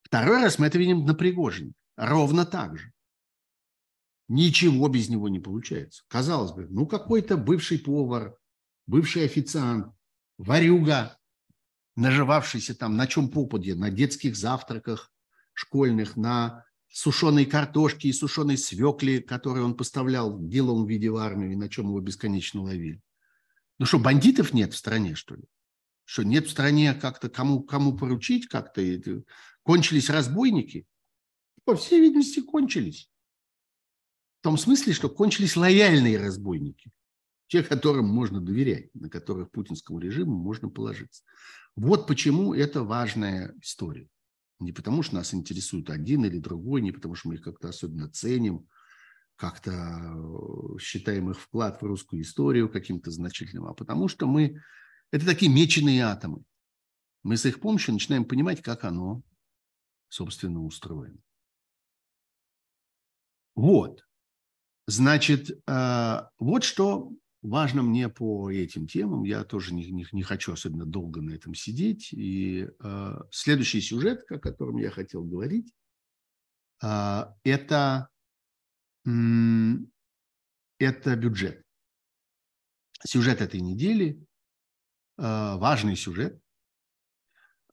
Второй 0.04 0.42
раз 0.42 0.58
мы 0.58 0.68
это 0.68 0.78
видим 0.78 1.06
на 1.06 1.14
Пригожине. 1.14 1.74
Ровно 1.96 2.46
так 2.46 2.78
же. 2.78 2.92
Ничего 4.28 4.88
без 4.88 5.10
него 5.10 5.28
не 5.28 5.40
получается. 5.40 6.04
Казалось 6.08 6.52
бы, 6.52 6.68
ну 6.70 6.88
какой-то 6.88 7.36
бывший 7.36 7.80
повар, 7.80 8.38
бывший 8.88 9.26
официант, 9.26 9.94
варюга, 10.38 11.18
наживавшийся 11.96 12.76
там 12.76 12.96
на 12.96 13.08
чем 13.08 13.30
попадье, 13.30 13.76
на 13.76 13.92
детских 13.92 14.36
завтраках 14.36 15.12
школьных, 15.54 16.16
на 16.16 16.66
сушеной 16.88 17.46
картошке 17.46 18.10
и 18.10 18.14
сушеной 18.14 18.58
свекле, 18.58 19.22
которые 19.22 19.66
он 19.66 19.76
поставлял 19.76 20.38
в 20.38 20.48
деловом 20.48 20.88
виде 20.88 21.10
в 21.10 21.18
армию, 21.18 21.52
и 21.52 21.56
на 21.56 21.70
чем 21.70 21.88
его 21.88 22.00
бесконечно 22.00 22.62
ловили. 22.62 23.02
Ну 23.80 23.86
что, 23.86 23.98
бандитов 23.98 24.54
нет 24.54 24.74
в 24.74 24.78
стране, 24.78 25.16
что 25.16 25.36
ли? 25.36 25.44
Что 26.04 26.24
нет 26.24 26.48
в 26.48 26.52
стране 26.52 26.94
как-то 26.94 27.30
кому, 27.30 27.64
кому 27.64 27.98
поручить 27.98 28.48
как-то? 28.48 28.82
Кончились 29.64 30.10
разбойники? 30.10 30.86
По 31.64 31.76
всей 31.76 32.02
видимости, 32.02 32.42
кончились. 32.42 33.10
В 34.40 34.44
том 34.44 34.58
смысле, 34.58 34.94
что 34.94 35.10
кончились 35.10 35.56
лояльные 35.56 36.18
разбойники. 36.18 36.92
Те, 37.48 37.64
которым 37.64 38.06
можно 38.06 38.42
доверять, 38.42 38.94
на 38.94 39.10
которых 39.10 39.50
путинскому 39.52 40.00
режиму 40.00 40.36
можно 40.36 40.70
положиться. 40.70 41.24
Вот 41.76 42.06
почему 42.06 42.54
это 42.54 42.84
важная 42.84 43.56
история. 43.62 44.10
Не 44.60 44.74
потому, 44.74 45.04
что 45.04 45.16
нас 45.16 45.34
интересует 45.34 45.90
один 45.90 46.26
или 46.26 46.38
другой, 46.38 46.82
не 46.82 46.92
потому, 46.92 47.16
что 47.16 47.30
мы 47.30 47.36
их 47.36 47.42
как-то 47.42 47.70
особенно 47.70 48.10
ценим, 48.10 48.68
как-то 49.40 49.72
э, 49.72 50.80
считаем 50.80 51.32
их 51.32 51.40
вклад 51.40 51.82
в 51.82 51.86
русскую 51.86 52.22
историю 52.22 52.70
каким-то 52.70 53.10
значительным, 53.10 53.68
а 53.68 53.74
потому 53.74 54.10
что 54.10 54.28
мы... 54.28 54.62
Это 55.12 55.26
такие 55.26 55.52
меченые 55.52 56.04
атомы. 56.04 56.44
Мы 57.24 57.38
с 57.38 57.46
их 57.46 57.62
помощью 57.62 57.94
начинаем 57.94 58.26
понимать, 58.26 58.62
как 58.62 58.84
оно, 58.84 59.24
собственно, 60.10 60.62
устроено. 60.64 61.18
Вот. 63.56 64.06
Значит, 64.88 65.52
э, 65.66 66.22
вот 66.38 66.66
что 66.66 67.14
важно 67.42 67.82
мне 67.82 68.10
по 68.10 68.52
этим 68.52 68.88
темам. 68.88 69.24
Я 69.24 69.46
тоже 69.46 69.74
не, 69.74 69.90
не, 69.90 70.06
не 70.12 70.24
хочу 70.24 70.52
особенно 70.52 70.86
долго 70.86 71.22
на 71.22 71.32
этом 71.32 71.54
сидеть. 71.54 72.12
И 72.12 72.68
э, 72.68 73.16
следующий 73.32 73.80
сюжет, 73.80 74.30
о 74.30 74.38
котором 74.38 74.78
я 74.78 74.92
хотел 74.92 75.24
говорить, 75.24 75.74
это, 76.82 78.10
это 79.04 79.86
бюджет. 81.16 81.64
Сюжет 83.06 83.42
этой 83.42 83.62
недели, 83.62 84.26
э, 85.18 85.22
важный 85.22 85.96
сюжет. 85.96 86.42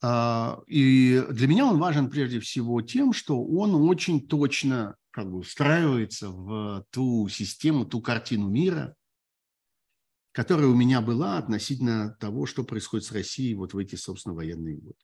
Э, 0.03 0.57
и 0.67 1.25
для 1.31 1.49
меня 1.49 1.67
он 1.67 1.79
важен 1.79 2.11
прежде 2.11 2.41
всего 2.41 2.81
тем, 2.83 3.12
что 3.12 3.45
он 3.45 3.75
очень 3.75 4.27
точно 4.27 4.97
как 5.11 5.31
бы 5.31 5.43
встраивается 5.43 6.31
в 6.31 6.85
ту 6.91 7.29
систему, 7.29 7.87
ту 7.87 8.03
картину 8.03 8.49
мира, 8.49 8.95
которая 10.33 10.67
у 10.67 10.75
меня 10.75 11.01
была 11.01 11.39
относительно 11.39 12.15
того, 12.21 12.45
что 12.45 12.62
происходит 12.62 13.07
с 13.07 13.12
Россией 13.12 13.55
вот 13.55 13.73
в 13.73 13.79
эти, 13.79 13.95
собственно, 13.95 14.35
военные 14.35 14.77
годы. 14.77 14.99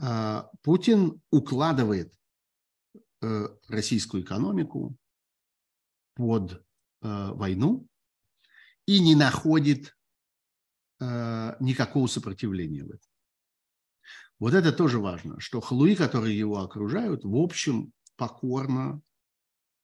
А, 0.00 0.48
Путин 0.62 1.20
укладывает 1.30 2.12
российскую 3.68 4.22
экономику 4.22 4.96
под 6.14 6.52
э, 6.52 6.58
войну 7.00 7.86
и 8.86 9.00
не 9.00 9.14
находит 9.14 9.96
э, 11.00 11.56
никакого 11.60 12.08
сопротивления 12.08 12.82
в 12.82 12.88
этом. 12.88 13.10
Вот 14.40 14.54
это 14.54 14.72
тоже 14.72 14.98
важно, 14.98 15.38
что 15.40 15.60
халуи, 15.60 15.94
которые 15.94 16.36
его 16.38 16.58
окружают, 16.58 17.24
в 17.24 17.36
общем, 17.36 17.92
покорно 18.16 19.00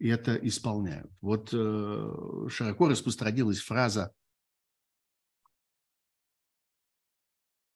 это 0.01 0.35
исполняют. 0.35 1.11
Вот 1.21 1.51
э, 1.53 2.49
широко 2.49 2.89
распространилась 2.89 3.61
фраза 3.61 4.13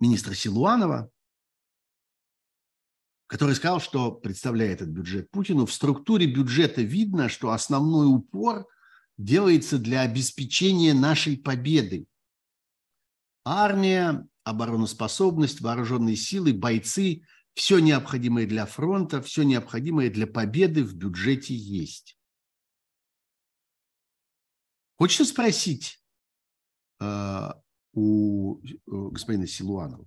министра 0.01 0.35
Силуанова, 0.35 1.11
который 3.29 3.55
сказал, 3.55 3.81
что, 3.81 4.11
представляя 4.11 4.73
этот 4.73 4.89
бюджет 4.89 5.31
Путину, 5.31 5.67
в 5.67 5.73
структуре 5.73 6.27
бюджета 6.27 6.83
видно, 6.83 7.29
что 7.29 7.53
основной 7.53 8.07
упор 8.07 8.67
делается 9.19 9.79
для 9.79 10.01
обеспечения 10.01 10.95
нашей 10.95 11.37
победы. 11.37 12.07
Армия, 13.45 14.27
обороноспособность, 14.45 15.61
вооруженные 15.61 16.17
силы, 16.17 16.53
бойцы– 16.53 17.23
все 17.55 17.81
необходимое 17.81 18.47
для 18.47 18.67
фронта, 18.67 19.21
все 19.21 19.43
необходимое 19.43 20.11
для 20.11 20.29
победы 20.29 20.85
в 20.85 20.95
бюджете 20.95 21.57
есть. 21.57 22.17
Хочется 24.97 25.25
спросить 25.25 26.01
э, 27.01 27.49
у 27.95 28.61
э, 28.61 28.71
господина 28.87 29.49
Силуанова, 29.49 30.07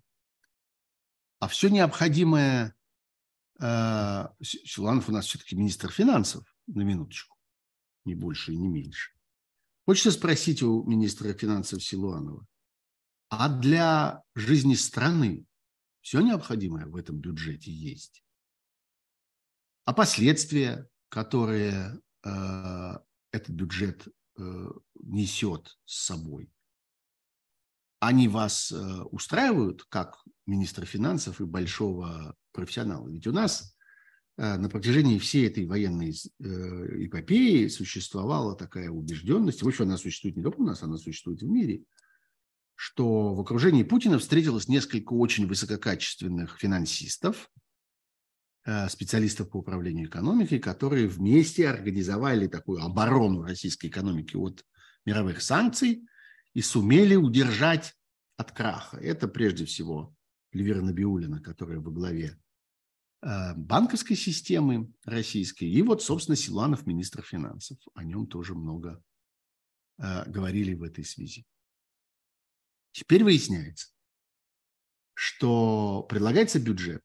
а 1.40 1.48
все 1.50 1.68
необходимое, 1.68 2.74
э, 3.62 4.28
Силуанов 4.42 5.10
у 5.10 5.12
нас 5.12 5.26
все-таки 5.26 5.56
министр 5.56 5.92
финансов, 5.92 6.46
на 6.68 6.82
минуточку, 6.82 7.38
не 8.06 8.16
больше 8.16 8.54
и 8.54 8.58
не 8.58 8.68
меньше. 8.68 9.12
Хочется 9.86 10.12
спросить 10.12 10.62
у 10.64 10.84
министра 10.84 11.34
финансов 11.34 11.84
Силуанова, 11.84 12.46
а 13.30 13.50
для 13.50 14.24
жизни 14.36 14.76
страны 14.76 15.46
все 16.02 16.22
необходимое 16.22 16.86
в 16.86 16.96
этом 16.96 17.18
бюджете 17.18 17.72
есть. 17.72 18.24
А 19.86 19.94
последствия, 19.94 20.90
которые 21.10 22.00
э, 22.24 22.94
этот 23.32 23.50
бюджет 23.50 24.08
э, 24.08 24.68
несет 24.96 25.78
с 25.86 26.06
собой, 26.06 26.52
они 28.00 28.28
вас 28.28 28.72
э, 28.72 29.02
устраивают 29.12 29.84
как 29.84 30.24
министра 30.46 30.86
финансов 30.86 31.40
и 31.40 31.46
большого 31.46 32.36
профессионала? 32.52 33.08
Ведь 33.10 33.28
у 33.28 33.32
нас 33.32 33.76
э, 34.38 34.58
на 34.58 34.70
протяжении 34.70 35.20
всей 35.20 35.48
этой 35.48 35.66
военной 35.66 36.12
э, 36.12 36.46
эпопеи 37.06 37.68
существовала 37.68 38.56
такая 38.56 38.90
убежденность, 38.90 39.64
в 39.64 39.68
общем, 39.68 39.86
она 39.86 39.98
существует 39.98 40.38
не 40.38 40.44
только 40.44 40.62
у 40.62 40.66
нас, 40.66 40.84
она 40.84 40.98
существует 40.98 41.42
в 41.42 41.48
мире– 41.48 41.84
что 42.84 43.36
в 43.36 43.40
окружении 43.40 43.84
Путина 43.84 44.18
встретилось 44.18 44.68
несколько 44.68 45.14
очень 45.14 45.46
высококачественных 45.46 46.58
финансистов, 46.58 47.52
э, 48.66 48.90
специалистов 48.90 49.52
по 49.52 49.58
управлению 49.58 50.08
экономикой, 50.08 50.58
которые 50.58 51.08
вместе 51.08 51.70
организовали 51.70 52.48
такую 52.48 52.82
оборону 52.82 53.44
российской 53.44 53.86
экономики 53.86 54.36
от 54.36 54.66
мировых 55.06 55.44
санкций 55.44 56.08
и 56.56 56.64
сумели 56.64 57.16
удержать 57.16 57.94
от 58.36 58.52
краха. 58.52 58.98
Это 58.98 59.28
прежде 59.28 59.66
всего 59.66 60.16
Эльвира 60.54 60.82
Набиулина, 60.82 61.42
которая 61.42 61.80
во 61.80 61.92
главе 61.92 62.38
э, 63.22 63.54
банковской 63.56 64.16
системы 64.16 64.92
российской, 65.06 65.66
и 65.66 65.82
вот, 65.82 66.04
собственно, 66.04 66.36
Силанов, 66.36 66.86
министр 66.86 67.22
финансов. 67.22 67.78
О 67.94 68.04
нем 68.04 68.28
тоже 68.28 68.54
много 68.56 69.04
э, 69.98 70.30
говорили 70.30 70.74
в 70.74 70.84
этой 70.84 71.06
связи. 71.06 71.46
Теперь 72.92 73.24
выясняется, 73.24 73.94
что 75.14 76.04
предлагается 76.04 76.60
бюджет 76.60 77.04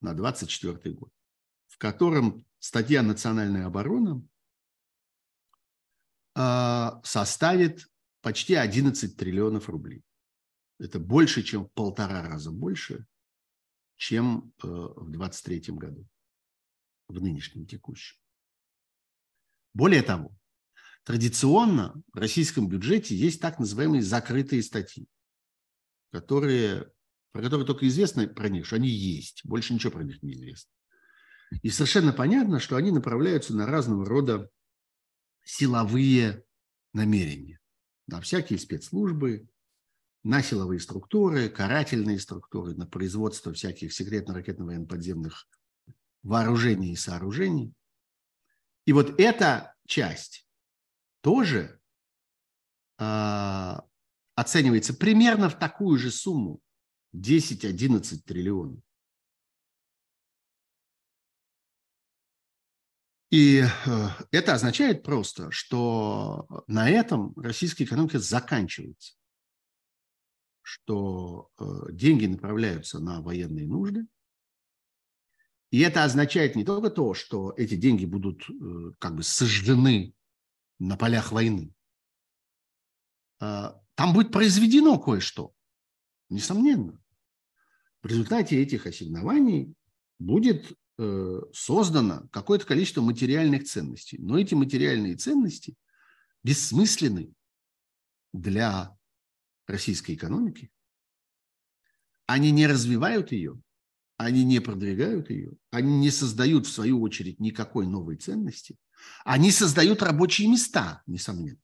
на 0.00 0.14
2024 0.14 0.94
год, 0.94 1.12
в 1.68 1.78
котором 1.78 2.44
статья 2.58 3.02
«Национальная 3.02 3.66
оборона» 3.66 4.26
а, 6.34 7.00
составит 7.04 7.86
почти 8.22 8.54
11 8.54 9.16
триллионов 9.16 9.68
рублей. 9.68 10.02
Это 10.80 10.98
больше, 10.98 11.44
чем 11.44 11.66
в 11.66 11.72
полтора 11.72 12.22
раза 12.22 12.50
больше, 12.50 13.06
чем 13.96 14.52
э, 14.62 14.66
в 14.66 15.10
2023 15.10 15.74
году, 15.76 16.08
в 17.06 17.22
нынешнем 17.22 17.66
текущем. 17.66 18.16
Более 19.74 20.02
того, 20.02 20.36
традиционно 21.04 22.02
в 22.12 22.18
российском 22.18 22.68
бюджете 22.68 23.14
есть 23.14 23.40
так 23.40 23.60
называемые 23.60 24.02
закрытые 24.02 24.62
статьи 24.62 25.08
которые, 26.10 26.90
про 27.32 27.42
которые 27.42 27.66
только 27.66 27.86
известно 27.88 28.26
про 28.26 28.48
них, 28.48 28.66
что 28.66 28.76
они 28.76 28.88
есть. 28.88 29.44
Больше 29.44 29.74
ничего 29.74 29.92
про 29.92 30.04
них 30.04 30.22
не 30.22 30.34
известно. 30.34 30.70
И 31.62 31.70
совершенно 31.70 32.12
понятно, 32.12 32.60
что 32.60 32.76
они 32.76 32.90
направляются 32.90 33.54
на 33.54 33.66
разного 33.66 34.04
рода 34.04 34.50
силовые 35.44 36.44
намерения. 36.92 37.58
На 38.06 38.20
всякие 38.20 38.58
спецслужбы, 38.58 39.48
на 40.22 40.42
силовые 40.42 40.80
структуры, 40.80 41.48
карательные 41.48 42.18
структуры, 42.18 42.74
на 42.74 42.86
производство 42.86 43.52
всяких 43.52 43.92
секретно-ракетно-военно-подземных 43.92 45.46
вооружений 46.22 46.92
и 46.92 46.96
сооружений. 46.96 47.72
И 48.84 48.92
вот 48.92 49.18
эта 49.18 49.74
часть 49.86 50.46
тоже 51.22 51.80
э, 52.98 53.76
оценивается 54.34 54.94
примерно 54.94 55.48
в 55.48 55.58
такую 55.58 55.98
же 55.98 56.10
сумму 56.10 56.60
10-11 57.14 58.18
триллионов. 58.24 58.82
И 63.30 63.60
э, 63.60 64.08
это 64.32 64.54
означает 64.54 65.02
просто, 65.02 65.50
что 65.52 66.64
на 66.66 66.90
этом 66.90 67.32
российская 67.36 67.84
экономика 67.84 68.18
заканчивается, 68.18 69.14
что 70.70 71.50
э, 71.58 71.64
деньги 71.90 72.26
направляются 72.26 73.00
на 73.00 73.20
военные 73.22 73.66
нужды, 73.66 74.06
и 75.72 75.80
это 75.80 76.04
означает 76.04 76.54
не 76.54 76.64
только 76.64 76.90
то, 76.90 77.12
что 77.12 77.52
эти 77.56 77.74
деньги 77.74 78.04
будут 78.04 78.48
э, 78.48 78.92
как 79.00 79.16
бы 79.16 79.24
сожжены 79.24 80.14
на 80.78 80.96
полях 80.96 81.32
войны. 81.32 81.74
А, 83.40 83.80
там 83.96 84.12
будет 84.14 84.30
произведено 84.30 84.96
кое-что, 85.00 85.52
несомненно. 86.28 87.02
В 88.02 88.06
результате 88.06 88.62
этих 88.62 88.86
ассигнований 88.86 89.74
будет 90.20 90.72
э, 90.98 91.40
создано 91.52 92.28
какое-то 92.30 92.64
количество 92.64 93.02
материальных 93.02 93.64
ценностей. 93.64 94.18
Но 94.18 94.38
эти 94.38 94.54
материальные 94.54 95.16
ценности 95.16 95.74
бессмысленны 96.44 97.32
для 98.32 98.96
российской 99.70 100.14
экономики. 100.14 100.70
Они 102.26 102.50
не 102.50 102.66
развивают 102.66 103.32
ее, 103.32 103.60
они 104.16 104.44
не 104.44 104.60
продвигают 104.60 105.30
ее, 105.30 105.52
они 105.70 105.98
не 105.98 106.10
создают, 106.10 106.66
в 106.66 106.72
свою 106.72 107.00
очередь, 107.00 107.40
никакой 107.40 107.86
новой 107.86 108.16
ценности. 108.16 108.76
Они 109.24 109.50
создают 109.50 110.02
рабочие 110.02 110.48
места, 110.48 111.02
несомненно. 111.06 111.58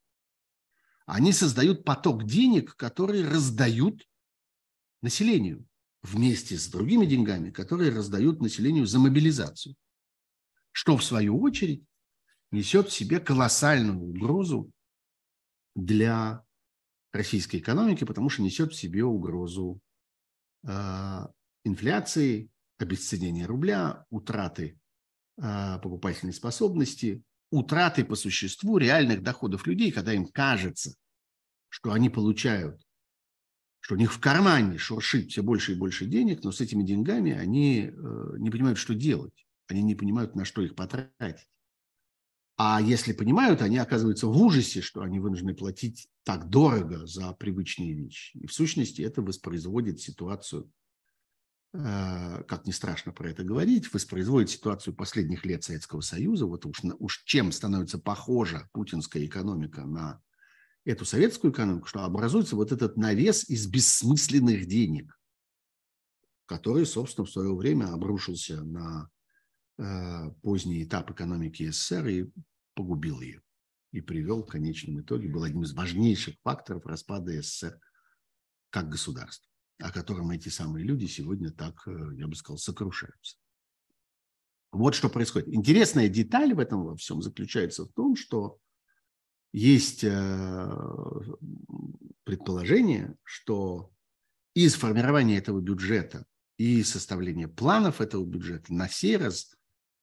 Они 1.04 1.32
создают 1.32 1.84
поток 1.84 2.24
денег, 2.24 2.74
которые 2.76 3.28
раздают 3.28 4.08
населению 5.02 5.66
вместе 6.02 6.56
с 6.56 6.68
другими 6.68 7.04
деньгами, 7.04 7.50
которые 7.50 7.90
раздают 7.90 8.40
населению 8.40 8.86
за 8.86 8.98
мобилизацию. 8.98 9.76
Что, 10.72 10.96
в 10.96 11.04
свою 11.04 11.40
очередь, 11.40 11.84
несет 12.50 12.88
в 12.88 12.92
себе 12.92 13.20
колоссальную 13.20 14.00
угрозу 14.00 14.70
для 15.74 16.45
российской 17.12 17.56
экономики, 17.56 18.04
потому 18.04 18.28
что 18.28 18.42
несет 18.42 18.72
в 18.72 18.76
себе 18.76 19.04
угрозу 19.04 19.80
э, 20.66 21.26
инфляции, 21.64 22.50
обесценения 22.78 23.46
рубля, 23.46 24.04
утраты 24.10 24.78
э, 25.38 25.78
покупательной 25.82 26.34
способности, 26.34 27.22
утраты 27.50 28.04
по 28.04 28.16
существу 28.16 28.78
реальных 28.78 29.22
доходов 29.22 29.66
людей, 29.66 29.92
когда 29.92 30.12
им 30.12 30.26
кажется, 30.26 30.94
что 31.68 31.92
они 31.92 32.10
получают, 32.10 32.80
что 33.80 33.94
у 33.94 33.98
них 33.98 34.12
в 34.12 34.20
кармане 34.20 34.78
шуршит 34.78 35.30
все 35.30 35.42
больше 35.42 35.72
и 35.72 35.76
больше 35.76 36.06
денег, 36.06 36.42
но 36.42 36.52
с 36.52 36.60
этими 36.60 36.82
деньгами 36.82 37.32
они 37.32 37.90
э, 37.92 38.34
не 38.38 38.50
понимают, 38.50 38.78
что 38.78 38.94
делать. 38.94 39.46
Они 39.68 39.82
не 39.82 39.94
понимают, 39.94 40.34
на 40.34 40.44
что 40.44 40.62
их 40.62 40.74
потратить. 40.74 41.48
А 42.58 42.80
если 42.80 43.12
понимают, 43.12 43.60
они 43.60 43.76
оказываются 43.76 44.26
в 44.26 44.36
ужасе, 44.36 44.80
что 44.80 45.02
они 45.02 45.20
вынуждены 45.20 45.54
платить 45.54 46.08
так 46.24 46.48
дорого 46.48 47.06
за 47.06 47.32
привычные 47.32 47.92
вещи. 47.92 48.36
И 48.38 48.46
в 48.46 48.52
сущности 48.52 49.02
это 49.02 49.20
воспроизводит 49.20 50.00
ситуацию 50.00 50.70
Э, 51.78 52.42
как 52.44 52.66
не 52.66 52.72
страшно 52.72 53.12
про 53.12 53.30
это 53.30 53.44
говорить, 53.44 53.92
воспроизводит 53.92 54.50
ситуацию 54.50 54.94
последних 54.94 55.44
лет 55.44 55.62
Советского 55.62 56.00
Союза. 56.00 56.46
Вот 56.46 56.64
уж, 56.64 56.80
уж 56.98 57.22
чем 57.24 57.52
становится 57.52 57.98
похожа 57.98 58.68
путинская 58.72 59.24
экономика 59.26 59.84
на 59.84 60.22
эту 60.84 61.04
советскую 61.04 61.52
экономику, 61.52 61.86
что 61.86 62.04
образуется 62.04 62.56
вот 62.56 62.72
этот 62.72 62.96
навес 62.96 63.48
из 63.50 63.66
бессмысленных 63.66 64.66
денег, 64.66 65.18
который, 66.46 66.86
собственно, 66.86 67.26
в 67.26 67.30
свое 67.30 67.54
время 67.54 67.92
обрушился 67.92 68.62
на 68.62 69.10
поздний 69.76 70.84
этап 70.84 71.10
экономики 71.10 71.70
СССР 71.70 72.06
и 72.06 72.30
погубил 72.74 73.20
ее. 73.20 73.42
И 73.92 74.00
привел 74.00 74.42
в 74.42 74.46
конечном 74.46 75.00
итоге, 75.00 75.28
был 75.28 75.42
одним 75.42 75.62
из 75.62 75.74
важнейших 75.74 76.36
факторов 76.42 76.86
распада 76.86 77.40
СССР 77.40 77.78
как 78.70 78.88
государства 78.88 79.48
о 79.78 79.90
котором 79.90 80.30
эти 80.30 80.48
самые 80.48 80.84
люди 80.84 81.06
сегодня 81.06 81.50
так, 81.50 81.86
э, 81.86 82.14
я 82.16 82.26
бы 82.26 82.34
сказал, 82.34 82.58
сокрушаются. 82.58 83.36
Вот 84.72 84.94
что 84.94 85.08
происходит. 85.08 85.48
Интересная 85.48 86.08
деталь 86.08 86.54
в 86.54 86.58
этом 86.58 86.84
во 86.84 86.96
всем 86.96 87.22
заключается 87.22 87.84
в 87.84 87.92
том, 87.92 88.16
что 88.16 88.58
есть 89.52 90.02
э, 90.04 90.70
предположение, 92.24 93.16
что 93.22 93.90
из 94.54 94.74
формирования 94.74 95.38
этого 95.38 95.60
бюджета 95.60 96.26
и 96.56 96.82
составления 96.82 97.48
планов 97.48 98.00
этого 98.00 98.24
бюджета 98.24 98.72
на 98.72 98.88
сей 98.88 99.16
раз 99.18 99.55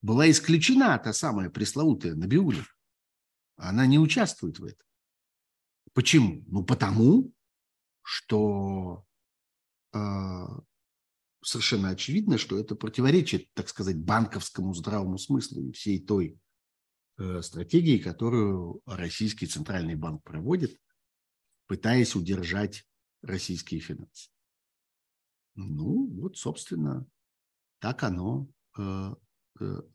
была 0.04 0.30
исключена 0.30 1.00
та 1.00 1.14
самая 1.14 1.50
пресловутая 1.50 2.14
Набиуля. 2.14 2.64
Она 3.56 3.88
не 3.88 3.98
участвует 3.98 4.60
в 4.60 4.66
этом. 4.66 4.86
Почему? 5.94 6.44
Ну, 6.48 6.64
потому 6.64 7.34
что 8.02 9.06
а, 9.94 10.62
совершенно 11.42 11.90
очевидно, 11.90 12.38
что 12.38 12.60
это 12.60 12.76
противоречит, 12.76 13.52
так 13.54 13.70
сказать, 13.70 13.98
банковскому 13.98 14.74
здравому 14.74 15.18
смыслу 15.18 15.64
и 15.64 15.72
всей 15.72 16.04
той 16.04 16.38
э, 17.18 17.42
стратегии, 17.42 17.98
которую 17.98 18.82
Российский 18.86 19.48
Центральный 19.48 19.96
банк 19.96 20.24
проводит, 20.24 20.80
пытаясь 21.68 22.16
удержать 22.16 22.86
российские 23.22 23.80
финансы. 23.80 24.30
Ну, 25.56 26.08
вот, 26.20 26.38
собственно, 26.38 27.08
так 27.80 28.04
оно, 28.04 28.50
э, 28.78 28.82
э, 28.82 29.16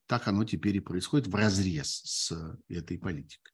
так 0.07 0.29
оно 0.29 0.45
теперь 0.45 0.77
и 0.77 0.81
происходит 0.81 1.27
в 1.27 1.35
разрез 1.35 2.03
с 2.05 2.61
этой 2.69 2.99
политикой. 2.99 3.53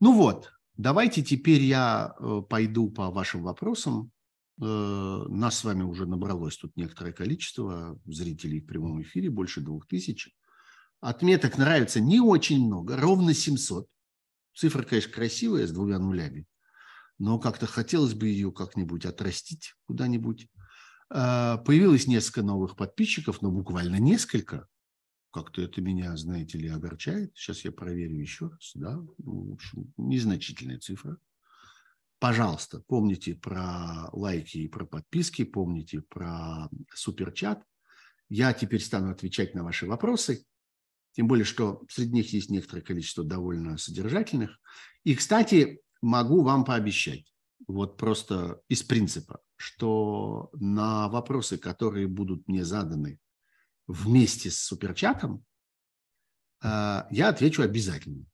Ну 0.00 0.14
вот, 0.14 0.52
давайте 0.76 1.22
теперь 1.22 1.62
я 1.62 2.14
пойду 2.48 2.90
по 2.90 3.10
вашим 3.10 3.42
вопросам 3.42 4.12
Э, 4.60 5.24
нас 5.28 5.58
с 5.58 5.64
вами 5.64 5.82
уже 5.82 6.06
набралось 6.06 6.56
тут 6.56 6.76
некоторое 6.76 7.12
количество 7.12 7.98
зрителей 8.04 8.60
в 8.60 8.66
прямом 8.66 9.02
эфире, 9.02 9.30
больше 9.30 9.60
двух 9.60 9.86
тысяч. 9.86 10.30
Отметок 11.00 11.58
нравится 11.58 12.00
не 12.00 12.20
очень 12.20 12.66
много, 12.66 12.96
ровно 12.96 13.34
700. 13.34 13.88
Цифра, 14.54 14.82
конечно, 14.82 15.12
красивая, 15.12 15.66
с 15.66 15.72
двумя 15.72 15.98
нулями, 15.98 16.46
но 17.18 17.38
как-то 17.38 17.66
хотелось 17.66 18.14
бы 18.14 18.28
ее 18.28 18.52
как-нибудь 18.52 19.06
отрастить 19.06 19.74
куда-нибудь. 19.86 20.48
Э, 21.10 21.58
появилось 21.64 22.06
несколько 22.06 22.42
новых 22.42 22.76
подписчиков, 22.76 23.42
но 23.42 23.50
буквально 23.50 23.96
несколько. 23.96 24.68
Как-то 25.32 25.62
это 25.62 25.80
меня, 25.80 26.14
знаете 26.16 26.58
ли, 26.58 26.68
огорчает. 26.68 27.32
Сейчас 27.34 27.64
я 27.64 27.72
проверю 27.72 28.18
еще 28.18 28.48
раз. 28.48 28.72
Да? 28.74 28.96
Ну, 29.18 29.50
в 29.50 29.52
общем, 29.54 29.92
незначительная 29.96 30.78
цифра. 30.78 31.16
Пожалуйста, 32.18 32.82
помните 32.86 33.34
про 33.34 34.08
лайки 34.12 34.58
и 34.58 34.68
про 34.68 34.84
подписки, 34.84 35.44
помните 35.44 36.02
про 36.02 36.68
суперчат. 36.94 37.64
Я 38.28 38.52
теперь 38.52 38.80
стану 38.80 39.10
отвечать 39.10 39.54
на 39.54 39.64
ваши 39.64 39.86
вопросы, 39.86 40.44
тем 41.12 41.26
более, 41.26 41.44
что 41.44 41.82
среди 41.88 42.12
них 42.12 42.32
есть 42.32 42.50
некоторое 42.50 42.82
количество 42.82 43.24
довольно 43.24 43.76
содержательных. 43.78 44.60
И, 45.04 45.14
кстати, 45.14 45.80
могу 46.00 46.42
вам 46.42 46.64
пообещать, 46.64 47.24
вот 47.66 47.96
просто 47.96 48.60
из 48.68 48.82
принципа, 48.82 49.40
что 49.56 50.50
на 50.52 51.08
вопросы, 51.08 51.58
которые 51.58 52.06
будут 52.06 52.46
мне 52.48 52.64
заданы 52.64 53.18
вместе 53.86 54.50
с 54.50 54.58
суперчатом, 54.58 55.44
э, 56.62 57.02
я 57.10 57.28
отвечу 57.28 57.62
обязательно, 57.62 58.24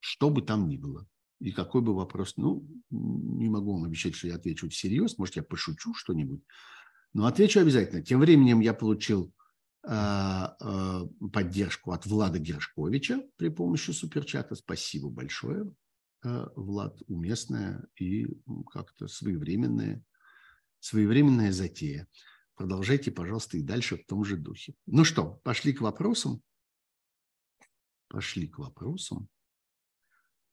что 0.00 0.30
бы 0.30 0.42
там 0.42 0.68
ни 0.68 0.76
было. 0.76 1.06
И 1.38 1.52
какой 1.52 1.82
бы 1.82 1.94
вопрос, 1.94 2.36
ну, 2.36 2.66
не 2.90 3.48
могу 3.48 3.74
вам 3.74 3.84
обещать, 3.84 4.14
что 4.14 4.28
я 4.28 4.36
отвечу 4.36 4.70
всерьез, 4.70 5.18
может, 5.18 5.36
я 5.36 5.42
пошучу 5.42 5.92
что-нибудь, 5.94 6.42
но 7.12 7.26
отвечу 7.26 7.60
обязательно. 7.60 8.02
Тем 8.02 8.20
временем 8.20 8.60
я 8.60 8.72
получил 8.72 9.32
э, 9.86 9.92
э, 9.92 11.00
поддержку 11.32 11.92
от 11.92 12.06
Влада 12.06 12.38
Гершковича 12.38 13.22
при 13.36 13.50
помощи 13.50 13.90
суперчата. 13.90 14.54
Спасибо 14.54 15.10
большое, 15.10 15.70
Влад, 16.22 17.00
уместная 17.06 17.86
и 18.00 18.26
как-то 18.72 19.06
своевременная, 19.06 20.02
своевременная 20.80 21.52
затея. 21.52 22.08
Продолжайте, 22.56 23.10
пожалуйста, 23.12 23.58
и 23.58 23.62
дальше 23.62 23.96
в 23.96 24.06
том 24.06 24.24
же 24.24 24.36
духе. 24.36 24.74
Ну 24.86 25.04
что, 25.04 25.40
пошли 25.44 25.72
к 25.72 25.80
вопросам. 25.80 26.42
Пошли 28.08 28.48
к 28.48 28.58
вопросам. 28.58 29.28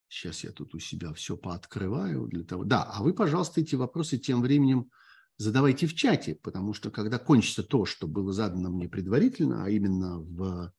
Сейчас 0.08 0.44
я 0.44 0.52
тут 0.52 0.76
у 0.76 0.80
себя 0.80 1.12
все 1.14 1.36
пооткрываю 1.36 2.28
для 2.28 2.44
того. 2.44 2.66
Да, 2.66 2.84
а 2.84 3.02
вы, 3.02 3.14
пожалуйста, 3.14 3.62
эти 3.62 3.76
вопросы 3.76 4.20
тем 4.20 4.42
временем 4.42 4.92
задавайте 5.38 5.88
в 5.88 5.96
чате, 5.96 6.36
потому 6.36 6.74
что 6.74 6.92
когда 6.92 7.18
кончится 7.18 7.64
то, 7.64 7.86
что 7.86 8.08
было 8.08 8.32
задано 8.32 8.70
мне 8.70 8.88
предварительно, 8.88 9.66
а 9.66 9.70
именно 9.70 10.20
в 10.20 10.72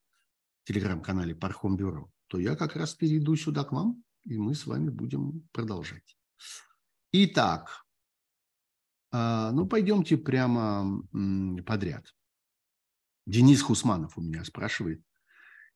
телеграм-канале 0.63 1.35
Пархом 1.35 1.75
Бюро, 1.75 2.09
то 2.27 2.39
я 2.39 2.55
как 2.55 2.75
раз 2.75 2.93
перейду 2.93 3.35
сюда 3.35 3.63
к 3.63 3.71
вам, 3.71 4.03
и 4.23 4.37
мы 4.37 4.55
с 4.55 4.65
вами 4.65 4.89
будем 4.89 5.47
продолжать. 5.51 6.17
Итак, 7.11 7.84
ну 9.51 9.67
пойдемте 9.67 10.17
прямо 10.17 11.01
подряд. 11.65 12.13
Денис 13.25 13.61
Хусманов 13.61 14.17
у 14.17 14.21
меня 14.21 14.43
спрашивает. 14.43 15.01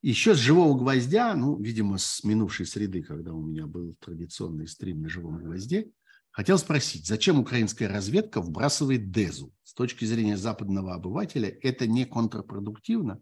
Еще 0.01 0.33
с 0.33 0.37
живого 0.37 0.77
гвоздя, 0.77 1.35
ну, 1.35 1.61
видимо, 1.61 1.97
с 1.97 2.23
минувшей 2.23 2.65
среды, 2.65 3.03
когда 3.03 3.33
у 3.33 3.41
меня 3.41 3.67
был 3.67 3.95
традиционный 3.99 4.67
стрим 4.67 5.01
на 5.01 5.09
живом 5.09 5.43
гвозде, 5.43 5.91
хотел 6.31 6.57
спросить, 6.57 7.05
зачем 7.05 7.39
украинская 7.39 7.89
разведка 7.89 8.41
вбрасывает 8.41 9.11
Дезу? 9.11 9.53
С 9.63 9.73
точки 9.73 10.05
зрения 10.05 10.37
западного 10.37 10.93
обывателя 10.93 11.49
это 11.61 11.85
не 11.85 12.05
контрпродуктивно? 12.05 13.21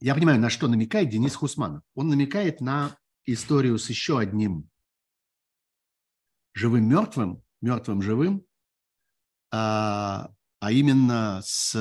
Я 0.00 0.14
понимаю, 0.14 0.40
на 0.40 0.48
что 0.48 0.68
намекает 0.68 1.10
Денис 1.10 1.34
Хусманов. 1.34 1.82
Он 1.94 2.08
намекает 2.08 2.60
на 2.60 2.96
историю 3.26 3.78
с 3.78 3.90
еще 3.90 4.18
одним 4.18 4.70
живым-мертвым, 6.54 7.42
мертвым-живым, 7.60 8.44
а, 9.50 10.30
а 10.60 10.72
именно 10.72 11.40
с 11.44 11.72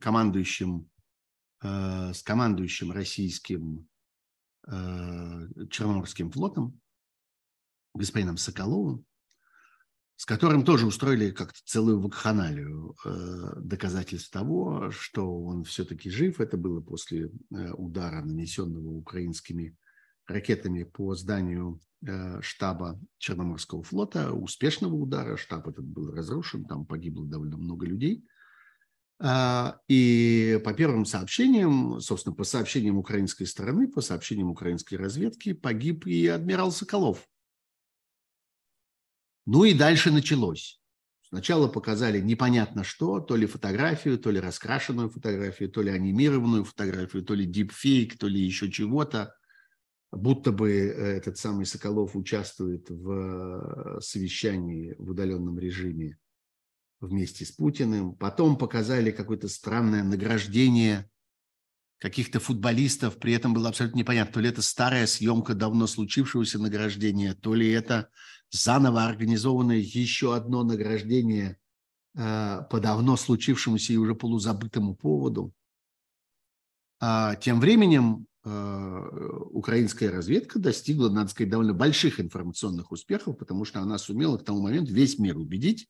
командующим, 0.00 0.90
э, 1.62 2.12
с 2.14 2.22
командующим 2.22 2.90
российским 2.90 3.88
э, 4.66 4.70
Черноморским 5.70 6.30
флотом, 6.30 6.80
господином 7.92 8.38
Соколовым, 8.38 9.04
с 10.16 10.24
которым 10.24 10.64
тоже 10.64 10.86
устроили 10.86 11.30
как-то 11.30 11.60
целую 11.64 12.00
вакханалию 12.00 12.96
э, 13.04 13.60
доказательств 13.60 14.30
того, 14.30 14.90
что 14.90 15.42
он 15.44 15.64
все-таки 15.64 16.08
жив. 16.10 16.40
Это 16.40 16.56
было 16.56 16.80
после 16.80 17.30
удара, 17.50 18.22
нанесенного 18.24 18.88
украинскими 18.88 19.76
ракетами 20.28 20.84
по 20.84 21.14
зданию 21.14 21.80
э, 22.06 22.40
штаба 22.42 23.00
Черноморского 23.18 23.82
флота, 23.82 24.32
успешного 24.32 24.94
удара. 24.94 25.36
Штаб 25.36 25.66
этот 25.66 25.86
был 25.86 26.12
разрушен, 26.12 26.64
там 26.64 26.86
погибло 26.86 27.26
довольно 27.26 27.56
много 27.56 27.86
людей. 27.86 28.24
А, 29.20 29.80
и 29.88 30.60
по 30.64 30.72
первым 30.74 31.04
сообщениям, 31.04 32.00
собственно, 32.00 32.36
по 32.36 32.44
сообщениям 32.44 32.98
украинской 32.98 33.46
стороны, 33.46 33.88
по 33.88 34.00
сообщениям 34.00 34.48
украинской 34.50 34.94
разведки, 34.94 35.54
погиб 35.54 36.06
и 36.06 36.28
адмирал 36.28 36.70
Соколов, 36.70 37.26
ну 39.44 39.64
и 39.64 39.72
дальше 39.72 40.12
началось. 40.12 40.78
Сначала 41.22 41.68
показали 41.68 42.20
непонятно 42.20 42.84
что, 42.84 43.18
то 43.18 43.34
ли 43.34 43.46
фотографию, 43.46 44.18
то 44.18 44.30
ли 44.30 44.40
раскрашенную 44.40 45.10
фотографию, 45.10 45.70
то 45.70 45.82
ли 45.82 45.90
анимированную 45.90 46.64
фотографию, 46.64 47.24
то 47.24 47.34
ли 47.34 47.44
дипфейк, 47.44 48.18
то 48.18 48.28
ли 48.28 48.40
еще 48.40 48.70
чего-то. 48.70 49.34
Будто 50.10 50.52
бы 50.52 50.70
э, 50.70 51.16
этот 51.16 51.36
самый 51.36 51.66
Соколов 51.66 52.16
участвует 52.16 52.88
в 52.88 53.10
э, 53.10 54.00
совещании 54.00 54.94
в 54.98 55.10
удаленном 55.10 55.58
режиме 55.58 56.18
вместе 57.00 57.44
с 57.44 57.52
Путиным. 57.52 58.14
Потом 58.14 58.56
показали 58.56 59.10
какое-то 59.10 59.48
странное 59.48 60.02
награждение 60.02 61.10
каких-то 61.98 62.40
футболистов. 62.40 63.18
При 63.18 63.34
этом 63.34 63.52
было 63.52 63.68
абсолютно 63.68 63.98
непонятно, 63.98 64.32
то 64.32 64.40
ли 64.40 64.48
это 64.48 64.62
старая 64.62 65.06
съемка 65.06 65.54
давно 65.54 65.86
случившегося 65.86 66.58
награждения, 66.58 67.34
то 67.34 67.54
ли 67.54 67.68
это 67.70 68.08
заново 68.50 69.04
организованное 69.04 69.76
еще 69.76 70.34
одно 70.34 70.64
награждение 70.64 71.58
э, 72.16 72.62
по 72.70 72.80
давно 72.80 73.16
случившемуся 73.16 73.92
и 73.92 73.96
уже 73.96 74.14
полузабытому 74.14 74.94
поводу. 74.94 75.52
А 77.00 77.36
тем 77.36 77.60
временем 77.60 78.26
украинская 79.50 80.10
разведка 80.10 80.58
достигла, 80.58 81.08
надо 81.08 81.30
сказать, 81.30 81.50
довольно 81.50 81.74
больших 81.74 82.20
информационных 82.20 82.92
успехов, 82.92 83.38
потому 83.38 83.64
что 83.64 83.80
она 83.80 83.98
сумела 83.98 84.38
к 84.38 84.44
тому 84.44 84.62
моменту 84.62 84.92
весь 84.92 85.18
мир 85.18 85.36
убедить, 85.36 85.88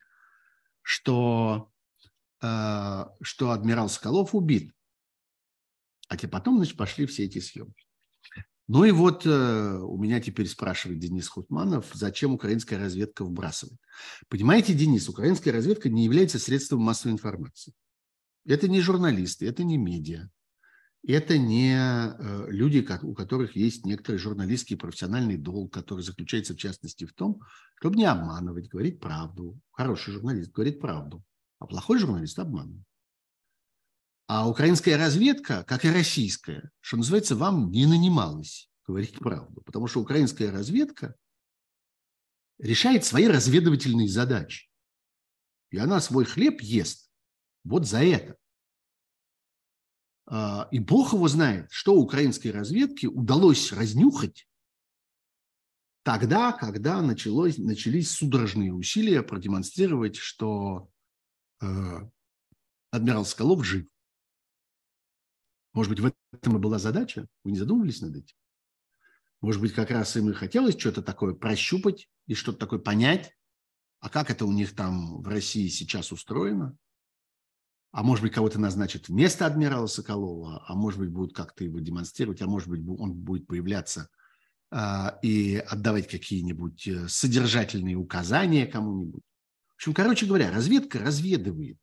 что, 0.82 1.70
э, 2.42 3.04
что 3.20 3.50
адмирал 3.50 3.88
Соколов 3.88 4.34
убит. 4.34 4.72
А 6.08 6.16
потом, 6.28 6.56
значит, 6.56 6.76
пошли 6.76 7.06
все 7.06 7.24
эти 7.24 7.38
съемки. 7.38 7.84
Ну 8.68 8.84
и 8.84 8.90
вот 8.90 9.24
э, 9.24 9.78
у 9.78 9.96
меня 9.96 10.20
теперь 10.20 10.46
спрашивает 10.46 10.98
Денис 10.98 11.26
Хутманов, 11.28 11.86
зачем 11.94 12.34
украинская 12.34 12.78
разведка 12.78 13.24
вбрасывает. 13.24 13.80
Понимаете, 14.28 14.74
Денис, 14.74 15.08
украинская 15.08 15.54
разведка 15.54 15.88
не 15.88 16.04
является 16.04 16.38
средством 16.38 16.80
массовой 16.80 17.12
информации. 17.12 17.72
Это 18.44 18.68
не 18.68 18.80
журналисты, 18.80 19.46
это 19.46 19.64
не 19.64 19.78
медиа. 19.78 20.30
Это 21.06 21.38
не 21.38 21.74
э, 21.74 22.50
люди, 22.50 22.86
у 23.02 23.14
которых 23.14 23.56
есть 23.56 23.86
некоторый 23.86 24.16
журналистский 24.16 24.76
профессиональный 24.76 25.36
долг, 25.36 25.72
который 25.72 26.02
заключается 26.02 26.54
в 26.54 26.58
частности 26.58 27.04
в 27.04 27.12
том, 27.12 27.40
чтобы 27.76 27.96
не 27.96 28.04
обманывать, 28.04 28.68
говорить 28.68 29.00
правду. 29.00 29.58
Хороший 29.70 30.14
журналист 30.14 30.50
говорит 30.52 30.80
правду, 30.80 31.24
а 31.60 31.66
плохой 31.66 31.98
журналист 31.98 32.38
обманывает. 32.38 32.84
А 34.26 34.48
украинская 34.48 34.98
разведка, 34.98 35.64
как 35.64 35.84
и 35.84 35.90
российская, 35.90 36.70
что 36.80 36.98
называется, 36.98 37.34
вам 37.34 37.70
не 37.70 37.86
нанималась 37.86 38.68
говорить 38.86 39.18
правду. 39.18 39.62
Потому 39.62 39.86
что 39.86 40.00
украинская 40.00 40.50
разведка 40.50 41.14
решает 42.58 43.04
свои 43.04 43.26
разведывательные 43.26 44.08
задачи. 44.08 44.68
И 45.70 45.78
она 45.78 46.00
свой 46.00 46.24
хлеб 46.24 46.60
ест 46.60 47.10
вот 47.64 47.86
за 47.86 48.02
это. 48.02 48.36
А, 50.30 50.68
и 50.70 50.78
Бог 50.78 51.14
его 51.14 51.26
знает, 51.26 51.68
что 51.70 51.94
украинской 51.94 52.48
разведке 52.48 53.08
удалось 53.08 53.72
разнюхать 53.72 54.46
тогда, 56.02 56.52
когда 56.52 57.00
началось, 57.00 57.56
начались 57.56 58.10
судорожные 58.10 58.72
усилия 58.72 59.22
продемонстрировать, 59.22 60.16
что 60.16 60.90
э, 61.62 61.66
адмирал 62.90 63.24
Скалов 63.24 63.64
жив. 63.64 63.86
Может 65.72 65.90
быть, 65.90 66.00
в 66.00 66.34
этом 66.34 66.56
и 66.56 66.60
была 66.60 66.78
задача? 66.78 67.26
Вы 67.44 67.52
не 67.52 67.58
задумывались 67.58 68.00
над 68.00 68.16
этим? 68.16 68.36
Может 69.40 69.60
быть, 69.62 69.72
как 69.72 69.90
раз 69.90 70.16
им 70.16 70.28
и 70.30 70.34
хотелось 70.34 70.78
что-то 70.78 71.02
такое 71.02 71.32
прощупать 71.34 72.08
и 72.26 72.34
что-то 72.34 72.58
такое 72.58 72.80
понять, 72.80 73.34
а 74.00 74.10
как 74.10 74.30
это 74.30 74.44
у 74.44 74.52
них 74.52 74.74
там 74.74 75.22
в 75.22 75.28
России 75.28 75.68
сейчас 75.68 76.12
устроено? 76.12 76.76
А 77.90 78.02
может 78.02 78.22
быть, 78.22 78.32
кого-то 78.32 78.60
назначат 78.60 79.08
вместо 79.08 79.46
адмирала 79.46 79.86
Соколова, 79.86 80.64
а 80.66 80.74
может 80.74 81.00
быть, 81.00 81.10
будут 81.10 81.34
как-то 81.34 81.64
его 81.64 81.78
демонстрировать, 81.80 82.42
а 82.42 82.46
может 82.46 82.68
быть, 82.68 82.80
он 82.86 83.14
будет 83.14 83.46
появляться 83.46 84.08
а, 84.70 85.18
и 85.22 85.56
отдавать 85.56 86.08
какие-нибудь 86.08 86.86
э, 86.86 87.08
содержательные 87.08 87.96
указания 87.96 88.66
кому-нибудь. 88.66 89.22
В 89.70 89.76
общем, 89.76 89.94
короче 89.94 90.26
говоря, 90.26 90.50
разведка 90.50 90.98
разведывает 90.98 91.78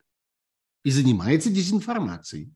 и 0.84 0.91
занимается 0.91 1.49
дезинформацией 1.49 2.53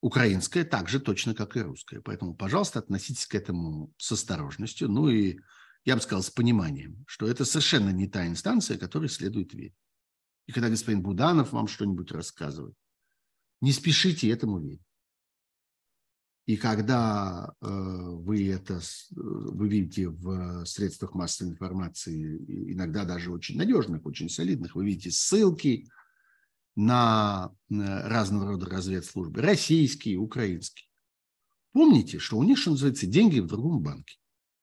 украинская 0.00 0.64
так 0.64 0.88
же 0.88 1.00
точно, 1.00 1.34
как 1.34 1.56
и 1.56 1.60
русская. 1.60 2.00
Поэтому, 2.00 2.34
пожалуйста, 2.34 2.78
относитесь 2.78 3.26
к 3.26 3.34
этому 3.34 3.92
с 3.98 4.12
осторожностью, 4.12 4.88
ну 4.88 5.08
и, 5.08 5.38
я 5.84 5.96
бы 5.96 6.02
сказал, 6.02 6.22
с 6.22 6.30
пониманием, 6.30 7.04
что 7.06 7.26
это 7.26 7.44
совершенно 7.44 7.90
не 7.90 8.08
та 8.08 8.26
инстанция, 8.26 8.78
которой 8.78 9.08
следует 9.08 9.52
верить. 9.52 9.74
И 10.50 10.52
когда 10.52 10.68
господин 10.68 11.00
Буданов 11.00 11.52
вам 11.52 11.68
что-нибудь 11.68 12.10
рассказывает, 12.10 12.74
не 13.60 13.70
спешите 13.70 14.28
этому 14.28 14.58
верить. 14.58 14.82
И 16.46 16.56
когда 16.56 17.54
э, 17.60 17.66
вы 17.68 18.48
это 18.48 18.80
вы 19.10 19.68
видите 19.68 20.08
в 20.08 20.64
средствах 20.64 21.14
массовой 21.14 21.52
информации, 21.52 22.72
иногда 22.72 23.04
даже 23.04 23.30
очень 23.30 23.58
надежных, 23.58 24.04
очень 24.04 24.28
солидных, 24.28 24.74
вы 24.74 24.86
видите 24.86 25.12
ссылки, 25.12 25.88
на 26.74 27.52
разного 27.68 28.48
рода 28.48 28.66
разведслужбы, 28.66 29.42
российские, 29.42 30.18
украинские. 30.18 30.88
Помните, 31.70 32.18
что 32.18 32.38
у 32.38 32.42
них, 32.42 32.58
что 32.58 32.72
называется, 32.72 33.06
деньги 33.06 33.38
в 33.38 33.46
другом 33.46 33.84
банке. 33.84 34.16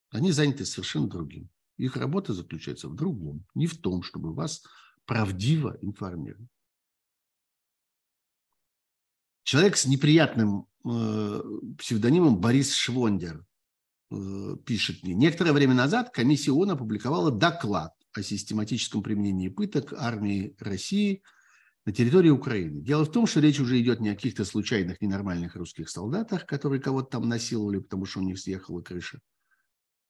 Они 0.09 0.33
заняты 0.33 0.65
совершенно 0.65 1.07
другим. 1.07 1.49
Их 1.77 1.95
работа 1.95 2.33
заключается 2.33 2.89
в 2.89 2.95
другом, 2.95 3.45
не 3.55 3.67
в 3.67 3.77
том, 3.77 4.03
чтобы 4.03 4.33
вас 4.33 4.63
правдиво 5.07 5.77
информировать. 5.81 6.49
Человек 9.43 9.77
с 9.77 9.85
неприятным 9.85 10.67
э, 10.85 11.41
псевдонимом 11.79 12.37
Борис 12.39 12.73
Швондер 12.75 13.45
э, 14.11 14.55
пишет 14.65 15.01
мне. 15.03 15.13
Некоторое 15.15 15.53
время 15.53 15.73
назад 15.73 16.11
комиссия 16.11 16.51
ООН 16.51 16.71
опубликовала 16.71 17.31
доклад 17.31 17.93
о 18.13 18.21
систематическом 18.21 19.01
применении 19.01 19.47
пыток 19.47 19.93
армии 19.93 20.53
России 20.59 21.23
на 21.85 21.93
территории 21.93 22.29
Украины. 22.29 22.81
Дело 22.81 23.05
в 23.05 23.11
том, 23.11 23.25
что 23.25 23.39
речь 23.39 23.61
уже 23.61 23.79
идет 23.79 24.01
не 24.01 24.09
о 24.09 24.15
каких-то 24.15 24.43
случайных 24.43 24.99
ненормальных 24.99 25.55
русских 25.55 25.89
солдатах, 25.89 26.45
которые 26.45 26.81
кого-то 26.81 27.11
там 27.11 27.29
насиловали, 27.29 27.79
потому 27.79 28.05
что 28.05 28.19
у 28.19 28.23
них 28.23 28.37
съехала 28.37 28.81
крыша. 28.81 29.21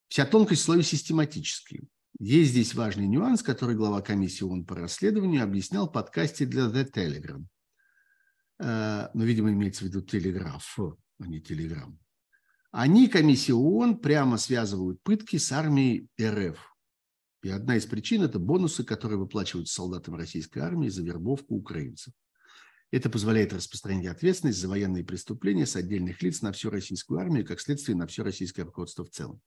Вся 0.08 0.26
тонкость 0.26 0.64
слоя 0.64 0.82
систематический. 0.82 1.88
Есть 2.20 2.52
здесь 2.52 2.74
важный 2.74 3.08
нюанс, 3.08 3.44
который 3.44 3.76
глава 3.76 4.02
комиссии 4.02 4.44
ООН 4.44 4.66
по 4.66 4.76
расследованию 4.76 5.44
объяснял 5.44 5.88
в 5.88 5.92
подкасте 5.92 6.46
для 6.46 6.64
The 6.64 6.92
Telegram. 6.92 7.46
Э, 8.60 9.10
ну, 9.14 9.24
видимо, 9.24 9.52
имеется 9.52 9.84
в 9.84 9.88
виду 9.88 10.02
телеграф, 10.02 10.80
а 10.80 11.28
не 11.28 11.40
телеграм. 11.40 12.00
Они, 12.72 13.08
комиссия 13.08 13.54
ООН, 13.54 14.00
прямо 14.00 14.38
связывают 14.38 15.02
пытки 15.04 15.38
с 15.38 15.52
армией 15.52 16.10
РФ. 16.20 16.58
И 17.44 17.50
одна 17.50 17.76
из 17.76 17.86
причин– 17.86 18.22
это 18.24 18.40
бонусы, 18.40 18.84
которые 18.84 19.20
выплачиваются 19.20 19.76
солдатам 19.76 20.16
российской 20.16 20.60
армии 20.60 20.90
за 20.90 21.04
вербовку 21.04 21.56
украинцев. 21.56 22.14
Это 22.90 23.10
позволяет 23.10 23.52
распространить 23.52 24.08
ответственность 24.08 24.60
за 24.60 24.70
военные 24.70 25.04
преступления 25.04 25.66
с 25.66 25.76
отдельных 25.76 26.22
лиц 26.22 26.42
на 26.42 26.54
всю 26.54 26.70
российскую 26.70 27.20
армию, 27.20 27.46
как 27.46 27.60
следствие 27.60 27.98
на 27.98 28.08
все 28.08 28.24
российское 28.24 28.64
руководство 28.64 29.04
в 29.04 29.10
целом. 29.10 29.42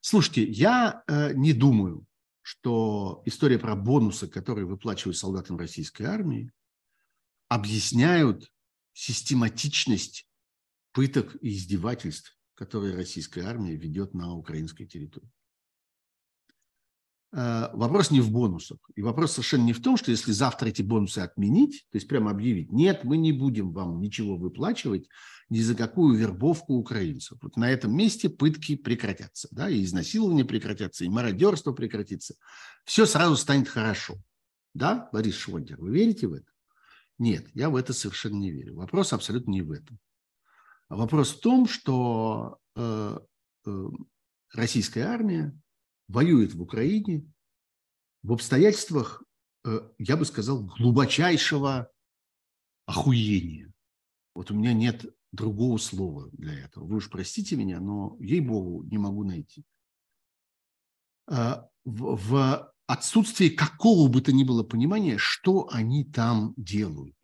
Слушайте, 0.00 0.44
я 0.44 1.02
э, 1.06 1.34
не 1.34 1.52
думаю, 1.52 2.06
что 2.40 3.22
история 3.26 3.58
про 3.58 3.76
бонусы, 3.76 4.28
которые 4.28 4.64
выплачивают 4.64 5.18
солдатам 5.18 5.58
российской 5.58 6.04
армии, 6.04 6.50
объясняют 7.48 8.50
систематичность 8.94 10.26
пыток 10.92 11.36
и 11.42 11.50
издевательств, 11.50 12.38
которые 12.54 12.96
российская 12.96 13.42
армия 13.42 13.76
ведет 13.76 14.14
на 14.14 14.34
украинской 14.34 14.86
территории. 14.86 15.30
Э, 17.32 17.68
вопрос 17.74 18.10
не 18.10 18.20
в 18.20 18.30
бонусах. 18.30 18.78
И 18.96 19.02
вопрос 19.02 19.32
совершенно 19.32 19.64
не 19.64 19.72
в 19.72 19.80
том, 19.80 19.96
что 19.96 20.10
если 20.10 20.32
завтра 20.32 20.68
эти 20.68 20.82
бонусы 20.82 21.20
отменить, 21.20 21.86
то 21.90 21.96
есть 21.96 22.08
прямо 22.08 22.32
объявить, 22.32 22.72
нет, 22.72 23.04
мы 23.04 23.16
не 23.16 23.32
будем 23.32 23.72
вам 23.72 24.00
ничего 24.00 24.36
выплачивать 24.36 25.08
ни 25.48 25.60
за 25.60 25.74
какую 25.74 26.16
вербовку 26.16 26.74
украинцев. 26.74 27.38
Вот 27.40 27.56
на 27.56 27.70
этом 27.70 27.96
месте 27.96 28.28
пытки 28.28 28.76
прекратятся, 28.76 29.48
да, 29.52 29.68
и 29.68 29.84
изнасилования 29.84 30.44
прекратятся, 30.44 31.04
и 31.04 31.08
мародерство 31.08 31.72
прекратится. 31.72 32.34
Все 32.84 33.06
сразу 33.06 33.36
станет 33.36 33.68
хорошо. 33.68 34.16
Да, 34.74 35.08
Борис 35.12 35.36
Швондер, 35.36 35.80
вы 35.80 35.90
верите 35.90 36.26
в 36.26 36.34
это? 36.34 36.46
Нет, 37.18 37.48
я 37.54 37.68
в 37.70 37.76
это 37.76 37.92
совершенно 37.92 38.36
не 38.36 38.50
верю. 38.50 38.76
Вопрос 38.76 39.12
абсолютно 39.12 39.50
не 39.50 39.62
в 39.62 39.72
этом. 39.72 39.98
Вопрос 40.88 41.32
в 41.32 41.40
том, 41.40 41.68
что 41.68 42.58
э, 42.74 43.18
э, 43.66 43.88
российская 44.52 45.02
армия 45.02 45.56
воюет 46.10 46.54
в 46.54 46.62
Украине 46.62 47.24
в 48.22 48.32
обстоятельствах, 48.32 49.22
э, 49.64 49.88
я 49.98 50.16
бы 50.16 50.24
сказал, 50.24 50.64
глубочайшего 50.64 51.90
охуения. 52.86 53.72
Вот 54.34 54.50
у 54.50 54.54
меня 54.54 54.72
нет 54.72 55.06
другого 55.32 55.78
слова 55.78 56.28
для 56.32 56.54
этого. 56.64 56.84
Вы 56.84 56.96
уж 56.96 57.08
простите 57.08 57.56
меня, 57.56 57.80
но, 57.80 58.16
ей-богу, 58.20 58.84
не 58.84 58.98
могу 58.98 59.24
найти. 59.24 59.64
Э, 61.30 61.62
в, 61.84 62.72
отсутствии 62.86 63.48
какого 63.48 64.08
бы 64.08 64.20
то 64.20 64.32
ни 64.32 64.42
было 64.42 64.64
понимания, 64.64 65.16
что 65.16 65.68
они 65.70 66.04
там 66.04 66.54
делают 66.56 67.14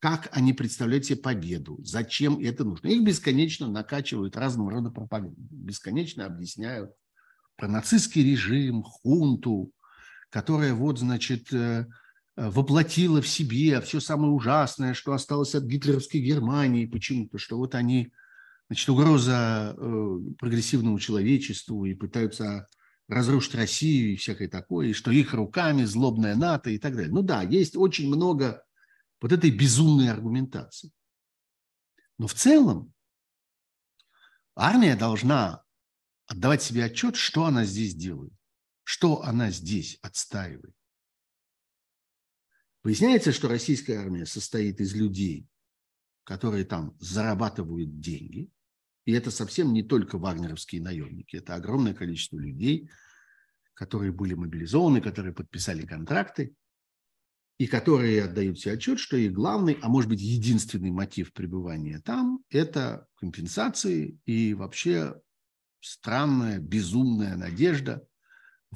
как 0.00 0.28
они 0.36 0.52
представляют 0.52 1.06
себе 1.06 1.16
победу, 1.16 1.78
зачем 1.82 2.38
это 2.38 2.62
нужно. 2.62 2.88
Их 2.88 3.02
бесконечно 3.02 3.68
накачивают 3.68 4.36
разного 4.36 4.70
рода 4.70 4.90
пропаганду, 4.90 5.40
бесконечно 5.50 6.26
объясняют 6.26 6.94
про 7.56 7.68
нацистский 7.68 8.24
режим, 8.24 8.82
хунту, 8.82 9.72
которая 10.30 10.74
вот, 10.74 10.98
значит, 10.98 11.52
э, 11.52 11.86
воплотила 12.36 13.22
в 13.22 13.28
себе 13.28 13.80
все 13.80 14.00
самое 14.00 14.32
ужасное, 14.32 14.94
что 14.94 15.12
осталось 15.12 15.54
от 15.54 15.64
гитлеровской 15.64 16.20
Германии 16.20 16.86
почему-то, 16.86 17.38
что 17.38 17.56
вот 17.56 17.74
они, 17.74 18.12
значит, 18.68 18.88
угроза 18.88 19.74
э, 19.76 20.18
прогрессивному 20.38 20.98
человечеству 20.98 21.84
и 21.84 21.94
пытаются 21.94 22.66
разрушить 23.08 23.54
Россию 23.54 24.12
и 24.12 24.16
всякое 24.16 24.48
такое, 24.48 24.88
и 24.88 24.92
что 24.92 25.10
их 25.10 25.34
руками 25.34 25.84
злобная 25.84 26.34
НАТО 26.34 26.70
и 26.70 26.78
так 26.78 26.94
далее. 26.94 27.12
Ну 27.12 27.22
да, 27.22 27.42
есть 27.42 27.76
очень 27.76 28.08
много 28.08 28.64
вот 29.20 29.32
этой 29.32 29.50
безумной 29.50 30.10
аргументации. 30.10 30.90
Но 32.18 32.26
в 32.26 32.34
целом 32.34 32.92
армия 34.54 34.96
должна 34.96 35.63
отдавать 36.26 36.62
себе 36.62 36.84
отчет, 36.84 37.16
что 37.16 37.44
она 37.44 37.64
здесь 37.64 37.94
делает, 37.94 38.32
что 38.82 39.22
она 39.22 39.50
здесь 39.50 39.98
отстаивает. 40.02 40.74
Выясняется, 42.82 43.32
что 43.32 43.48
российская 43.48 43.96
армия 43.96 44.26
состоит 44.26 44.80
из 44.80 44.94
людей, 44.94 45.46
которые 46.24 46.64
там 46.64 46.96
зарабатывают 47.00 48.00
деньги, 48.00 48.50
и 49.06 49.12
это 49.12 49.30
совсем 49.30 49.72
не 49.72 49.82
только 49.82 50.18
вагнеровские 50.18 50.82
наемники, 50.82 51.36
это 51.36 51.54
огромное 51.54 51.94
количество 51.94 52.38
людей, 52.38 52.90
которые 53.74 54.12
были 54.12 54.34
мобилизованы, 54.34 55.00
которые 55.00 55.34
подписали 55.34 55.86
контракты, 55.86 56.54
и 57.58 57.66
которые 57.66 58.24
отдают 58.24 58.58
себе 58.58 58.74
отчет, 58.74 58.98
что 58.98 59.16
их 59.16 59.32
главный, 59.32 59.78
а 59.80 59.88
может 59.88 60.10
быть 60.10 60.20
единственный 60.20 60.90
мотив 60.90 61.32
пребывания 61.32 62.00
там– 62.00 62.42
это 62.50 63.06
компенсации 63.16 64.18
и 64.26 64.54
вообще 64.54 65.20
странная, 65.84 66.58
безумная 66.58 67.36
надежда 67.36 68.06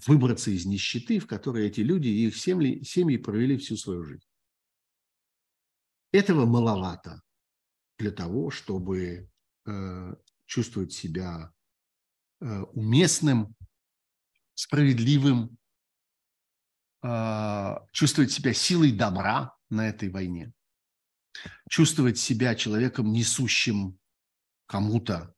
выбраться 0.06 0.50
из 0.50 0.66
нищеты, 0.66 1.18
в 1.18 1.26
которой 1.26 1.66
эти 1.66 1.80
люди 1.80 2.08
и 2.08 2.26
их 2.26 2.36
семьи, 2.36 2.82
семьи 2.84 3.16
провели 3.16 3.56
всю 3.56 3.76
свою 3.76 4.04
жизнь. 4.04 4.26
Этого 6.12 6.46
маловато 6.46 7.22
для 7.98 8.10
того, 8.10 8.50
чтобы 8.50 9.28
э, 9.66 10.14
чувствовать 10.46 10.92
себя 10.92 11.52
э, 12.40 12.60
уместным, 12.72 13.54
справедливым 14.54 15.58
а, 17.00 17.86
чувствовать 17.92 18.32
себя 18.32 18.52
силой 18.52 18.90
добра 18.90 19.56
на 19.70 19.88
этой 19.88 20.10
войне, 20.10 20.52
чувствовать 21.70 22.18
себя 22.18 22.56
человеком, 22.56 23.12
несущим 23.12 23.98
кому-то 24.66 25.32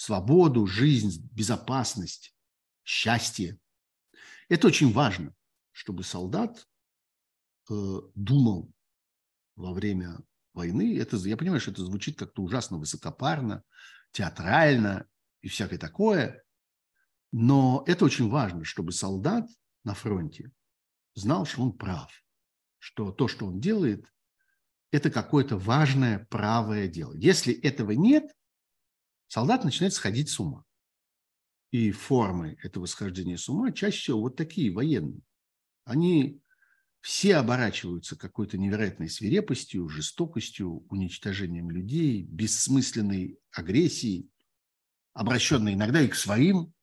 свободу, 0.00 0.66
жизнь, 0.66 1.28
безопасность, 1.30 2.34
счастье. 2.84 3.58
Это 4.48 4.68
очень 4.68 4.94
важно, 4.94 5.34
чтобы 5.72 6.04
солдат 6.04 6.66
э, 7.68 7.74
думал 8.14 8.72
во 9.56 9.74
время 9.74 10.18
войны. 10.54 10.98
Это, 10.98 11.18
я 11.18 11.36
понимаю, 11.36 11.60
что 11.60 11.72
это 11.72 11.84
звучит 11.84 12.18
как-то 12.18 12.40
ужасно 12.42 12.78
высокопарно, 12.78 13.62
театрально 14.12 15.06
и 15.42 15.48
всякое 15.48 15.78
такое, 15.78 16.42
но 17.30 17.84
это 17.86 18.06
очень 18.06 18.30
важно, 18.30 18.64
чтобы 18.64 18.92
солдат 18.92 19.50
на 19.84 19.92
фронте 19.92 20.50
знал, 21.14 21.44
что 21.44 21.60
он 21.60 21.76
прав, 21.76 22.10
что 22.78 23.12
то, 23.12 23.28
что 23.28 23.44
он 23.44 23.60
делает, 23.60 24.10
это 24.92 25.10
какое-то 25.10 25.58
важное 25.58 26.26
правое 26.30 26.88
дело. 26.88 27.12
Если 27.12 27.52
этого 27.52 27.90
нет, 27.90 28.34
солдат 29.30 29.64
начинает 29.64 29.94
сходить 29.94 30.28
с 30.28 30.40
ума. 30.40 30.64
И 31.70 31.92
формы 31.92 32.58
этого 32.62 32.86
схождения 32.86 33.36
с 33.36 33.48
ума 33.48 33.70
чаще 33.70 33.98
всего 33.98 34.20
вот 34.22 34.36
такие 34.36 34.72
военные. 34.72 35.22
Они 35.84 36.42
все 37.00 37.36
оборачиваются 37.36 38.16
какой-то 38.16 38.58
невероятной 38.58 39.08
свирепостью, 39.08 39.88
жестокостью, 39.88 40.84
уничтожением 40.90 41.70
людей, 41.70 42.24
бессмысленной 42.24 43.38
агрессией, 43.52 44.28
обращенной 45.12 45.74
иногда 45.74 46.02
и 46.02 46.08
к 46.08 46.16
своим. 46.16 46.74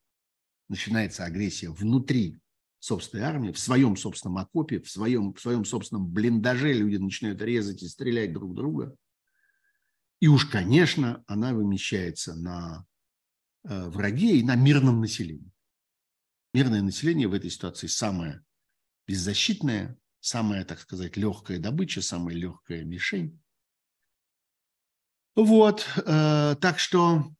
Начинается 0.69 1.25
агрессия 1.25 1.69
внутри 1.69 2.39
собственной 2.79 3.25
армии, 3.25 3.51
в 3.51 3.59
своем 3.59 3.97
собственном 3.97 4.37
окопе, 4.37 4.79
в 4.79 4.89
своем, 4.89 5.33
в 5.33 5.41
своем 5.41 5.65
собственном 5.65 6.07
блиндаже 6.07 6.71
люди 6.71 6.95
начинают 6.95 7.41
резать 7.41 7.83
и 7.83 7.87
стрелять 7.87 8.31
друг 8.31 8.55
друга. 8.55 8.95
И 10.19 10.27
уж, 10.27 10.45
конечно, 10.45 11.23
она 11.27 11.53
вымещается 11.53 12.35
на 12.35 12.85
э, 13.63 13.89
враге 13.89 14.39
и 14.39 14.43
на 14.43 14.55
мирном 14.55 14.99
населении. 14.99 15.51
Мирное 16.53 16.81
население 16.81 17.27
в 17.27 17.33
этой 17.33 17.51
ситуации 17.51 17.87
самое 17.87 18.43
беззащитное, 19.05 19.97
самая, 20.19 20.65
так 20.65 20.79
сказать, 20.79 21.17
легкая 21.17 21.59
добыча, 21.59 22.01
самая 22.01 22.35
легкая 22.35 22.83
мишень. 22.83 23.39
Вот, 25.35 25.85
э, 25.97 26.55
так 26.59 26.79
что 26.79 27.31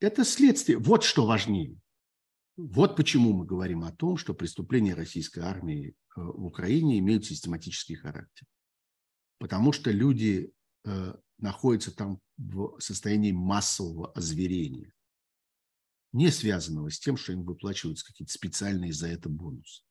это 0.00 0.24
следствие. 0.24 0.78
Вот 0.78 1.04
что 1.04 1.26
важнее. 1.26 1.76
Вот 2.56 2.96
почему 2.96 3.34
мы 3.34 3.44
говорим 3.44 3.84
о 3.84 3.92
том, 3.92 4.16
что 4.16 4.32
преступления 4.32 4.94
российской 4.94 5.40
армии 5.40 5.90
э, 5.90 5.92
в 6.16 6.46
Украине 6.46 6.98
имеют 6.98 7.26
систематический 7.26 7.94
характер. 7.94 8.46
Потому 9.38 9.72
что 9.72 9.90
люди 9.90 10.50
находятся 11.38 11.94
там 11.94 12.20
в 12.36 12.78
состоянии 12.80 13.32
массового 13.32 14.12
озверения. 14.12 14.92
не 16.12 16.30
связанного 16.30 16.90
с 16.90 16.98
тем, 16.98 17.18
что 17.18 17.32
им 17.32 17.44
выплачиваются 17.44 18.06
какие-то 18.06 18.32
специальные 18.32 18.94
за 18.94 19.08
это 19.08 19.28
бонусы. 19.28 19.82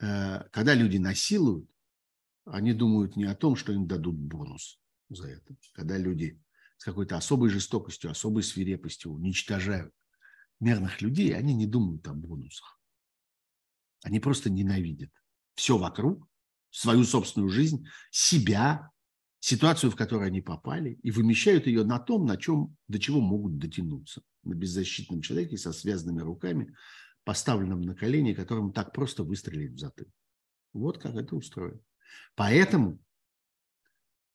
Э, 0.00 0.48
когда 0.50 0.74
люди 0.74 0.96
насилуют, 0.96 1.70
они 2.44 2.72
думают 2.72 3.14
не 3.14 3.24
о 3.24 3.36
том, 3.36 3.54
что 3.54 3.72
им 3.72 3.86
дадут 3.86 4.16
бонус 4.16 4.80
за 5.08 5.28
это. 5.28 5.54
Когда 5.74 5.96
люди 5.96 6.42
с 6.78 6.84
какой-то 6.84 7.16
особой 7.16 7.48
жестокостью, 7.50 8.10
особой 8.10 8.42
свирепостью 8.42 9.12
уничтожают 9.12 9.94
мирных 10.58 11.00
людей, 11.00 11.32
они 11.36 11.54
не 11.54 11.66
думают 11.66 12.06
о 12.08 12.14
бонусах. 12.14 12.80
Они 14.02 14.18
просто 14.18 14.50
ненавидят 14.50 15.12
все 15.54 15.78
вокруг, 15.78 16.26
свою 16.70 17.04
собственную 17.04 17.50
жизнь, 17.50 17.86
себя, 18.10 18.90
ситуацию, 19.42 19.90
в 19.90 19.96
которую 19.96 20.28
они 20.28 20.40
попали, 20.40 21.00
и 21.02 21.10
вымещают 21.10 21.66
ее 21.66 21.82
на 21.82 21.98
том, 21.98 22.26
на 22.26 22.36
чем, 22.36 22.76
до 22.86 23.00
чего 23.00 23.20
могут 23.20 23.58
дотянуться. 23.58 24.22
На 24.44 24.54
беззащитном 24.54 25.20
человеке 25.20 25.58
со 25.58 25.72
связанными 25.72 26.20
руками, 26.20 26.74
поставленном 27.24 27.82
на 27.82 27.96
колени, 27.96 28.34
которому 28.34 28.72
так 28.72 28.92
просто 28.92 29.24
выстрелить 29.24 29.72
в 29.72 29.78
затылок. 29.78 30.12
Вот 30.72 30.98
как 30.98 31.16
это 31.16 31.34
устроено. 31.34 31.80
Поэтому 32.36 33.00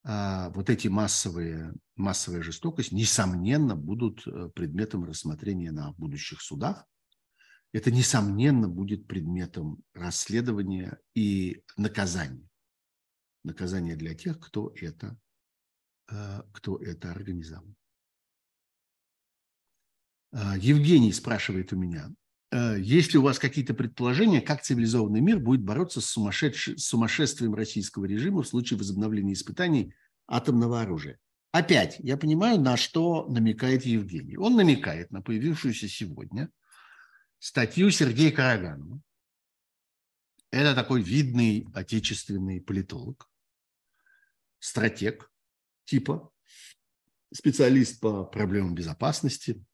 а, 0.03 0.49
вот 0.49 0.69
эти 0.69 0.89
массовые, 0.89 1.73
массовая 1.95 2.41
жестокость, 2.41 2.91
несомненно, 2.91 3.77
будут 3.77 4.27
э, 4.27 4.49
предметом 4.53 5.05
рассмотрения 5.05 5.71
на 5.71 5.93
будущих 5.93 6.41
судах. 6.41 6.85
Это, 7.71 7.91
несомненно, 7.91 8.67
будет 8.67 9.07
предметом 9.07 9.83
расследования 9.93 10.99
и 11.15 11.63
наказания. 11.77 12.47
Наказание 13.47 13.95
для 13.95 14.13
тех, 14.13 14.41
кто 14.41 14.73
это, 14.75 15.17
э, 16.11 16.41
кто 16.51 16.75
это 16.79 17.11
организовал. 17.11 17.73
А, 20.33 20.57
Евгений 20.57 21.13
спрашивает 21.13 21.71
у 21.71 21.77
меня, 21.77 22.11
э, 22.51 22.75
есть 22.77 23.13
ли 23.13 23.19
у 23.19 23.21
вас 23.21 23.39
какие-то 23.39 23.73
предположения, 23.73 24.41
как 24.41 24.63
цивилизованный 24.63 25.21
мир 25.21 25.39
будет 25.39 25.63
бороться 25.63 26.01
с, 26.01 26.07
с 26.07 26.85
сумасшествием 26.85 27.55
российского 27.55 28.03
режима 28.03 28.43
в 28.43 28.47
случае 28.49 28.79
возобновления 28.79 29.31
испытаний 29.31 29.93
атомного 30.27 30.81
оружия? 30.81 31.17
Опять, 31.53 31.95
я 31.99 32.17
понимаю, 32.17 32.59
на 32.59 32.75
что 32.75 33.27
намекает 33.29 33.85
Евгений. 33.85 34.35
Он 34.35 34.57
намекает 34.57 35.09
на 35.11 35.21
появившуюся 35.21 35.87
сегодня 35.87 36.51
статью 37.39 37.91
Сергея 37.91 38.33
Караганова. 38.33 39.01
Это 40.51 40.75
такой 40.75 41.01
видный 41.01 41.65
отечественный 41.73 42.59
политолог, 42.59 43.29
стратег 44.59 45.31
типа, 45.85 46.31
специалист 47.33 47.99
по 47.99 48.25
проблемам 48.25 48.75
безопасности, 48.75 49.65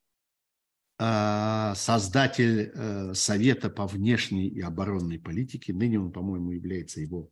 а, 0.96 1.74
создатель 1.74 2.70
э, 2.72 3.14
Совета 3.14 3.68
по 3.68 3.86
внешней 3.86 4.46
и 4.46 4.60
оборонной 4.60 5.18
политике. 5.18 5.72
Ныне 5.72 5.98
он, 5.98 6.12
по-моему, 6.12 6.52
является 6.52 7.00
его 7.00 7.30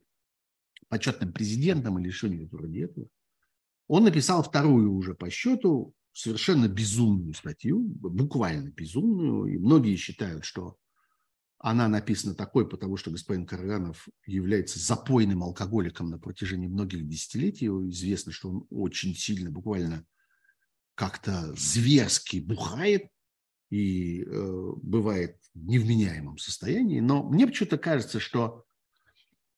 почетным 0.89 1.31
президентом 1.31 1.97
или 1.97 2.09
что-нибудь 2.09 2.51
вроде 2.51 2.83
этого. 2.83 3.07
Он 3.87 4.03
написал 4.03 4.43
вторую 4.43 4.93
уже 4.93 5.15
по 5.15 5.29
счету 5.29 5.95
совершенно 6.11 6.67
безумную 6.67 7.33
статью, 7.33 7.79
буквально 7.79 8.69
безумную, 8.69 9.45
и 9.45 9.57
многие 9.57 9.95
считают, 9.95 10.43
что 10.43 10.77
она 11.65 11.87
написана 11.87 12.35
такой, 12.35 12.67
потому 12.67 12.97
что 12.97 13.09
господин 13.09 13.45
Караганов 13.45 14.09
является 14.25 14.79
запойным 14.79 15.43
алкоголиком 15.43 16.09
на 16.09 16.19
протяжении 16.19 16.67
многих 16.67 17.07
десятилетий. 17.07 17.67
Известно, 17.67 18.33
что 18.33 18.49
он 18.49 18.67
очень 18.69 19.15
сильно, 19.15 19.49
буквально 19.49 20.05
как-то 20.93 21.55
зверски 21.55 22.41
бухает, 22.41 23.07
и 23.69 24.23
э, 24.23 24.71
бывает 24.81 25.37
в 25.55 25.65
невменяемом 25.65 26.37
состоянии. 26.37 26.99
Но 26.99 27.23
мне 27.23 27.47
почему-то 27.47 27.77
кажется, 27.77 28.19
что, 28.19 28.65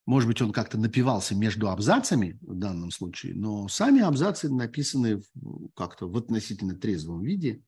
может 0.06 0.28
быть, 0.28 0.40
он 0.40 0.52
как-то 0.52 0.78
напивался 0.78 1.34
между 1.34 1.70
абзацами 1.70 2.38
в 2.40 2.54
данном 2.54 2.92
случае, 2.92 3.34
но 3.34 3.66
сами 3.66 4.00
абзацы 4.00 4.48
написаны 4.48 5.22
как-то 5.74 6.08
в 6.08 6.16
относительно 6.16 6.76
трезвом 6.76 7.24
виде. 7.24 7.64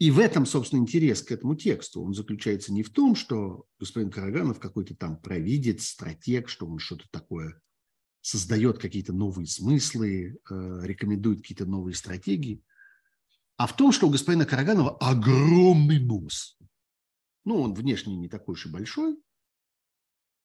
И 0.00 0.10
в 0.10 0.18
этом, 0.18 0.44
собственно, 0.46 0.80
интерес 0.80 1.22
к 1.22 1.30
этому 1.30 1.54
тексту. 1.54 2.02
Он 2.02 2.14
заключается 2.14 2.72
не 2.72 2.82
в 2.82 2.90
том, 2.90 3.14
что 3.14 3.66
господин 3.78 4.10
Караганов 4.10 4.58
какой-то 4.58 4.96
там 4.96 5.16
провидец, 5.20 5.86
стратег, 5.86 6.48
что 6.48 6.66
он 6.66 6.80
что-то 6.80 7.04
такое 7.12 7.60
создает 8.20 8.78
какие-то 8.78 9.12
новые 9.12 9.46
смыслы, 9.46 10.36
э, 10.50 10.80
рекомендует 10.82 11.42
какие-то 11.42 11.66
новые 11.66 11.94
стратегии 11.94 12.64
а 13.60 13.66
в 13.66 13.76
том, 13.76 13.92
что 13.92 14.06
у 14.06 14.10
господина 14.10 14.46
Караганова 14.46 14.96
огромный 14.96 15.98
нос. 16.00 16.56
Ну, 17.44 17.60
он 17.60 17.74
внешне 17.74 18.16
не 18.16 18.26
такой 18.26 18.54
уж 18.54 18.64
и 18.64 18.70
большой, 18.70 19.18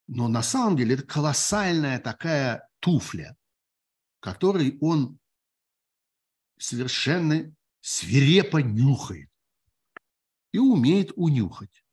но 0.08 0.28
на 0.28 0.44
самом 0.44 0.76
деле 0.76 0.96
это 0.96 1.04
колоссальная 1.04 1.98
такая 1.98 2.68
туфля, 2.82 3.38
которой 4.20 4.78
он 4.82 5.18
совершенно 6.60 7.56
свирепо 7.80 8.58
нюхает 8.58 9.30
и 10.56 10.60
умеет 10.60 11.12
унюхать. 11.16 11.84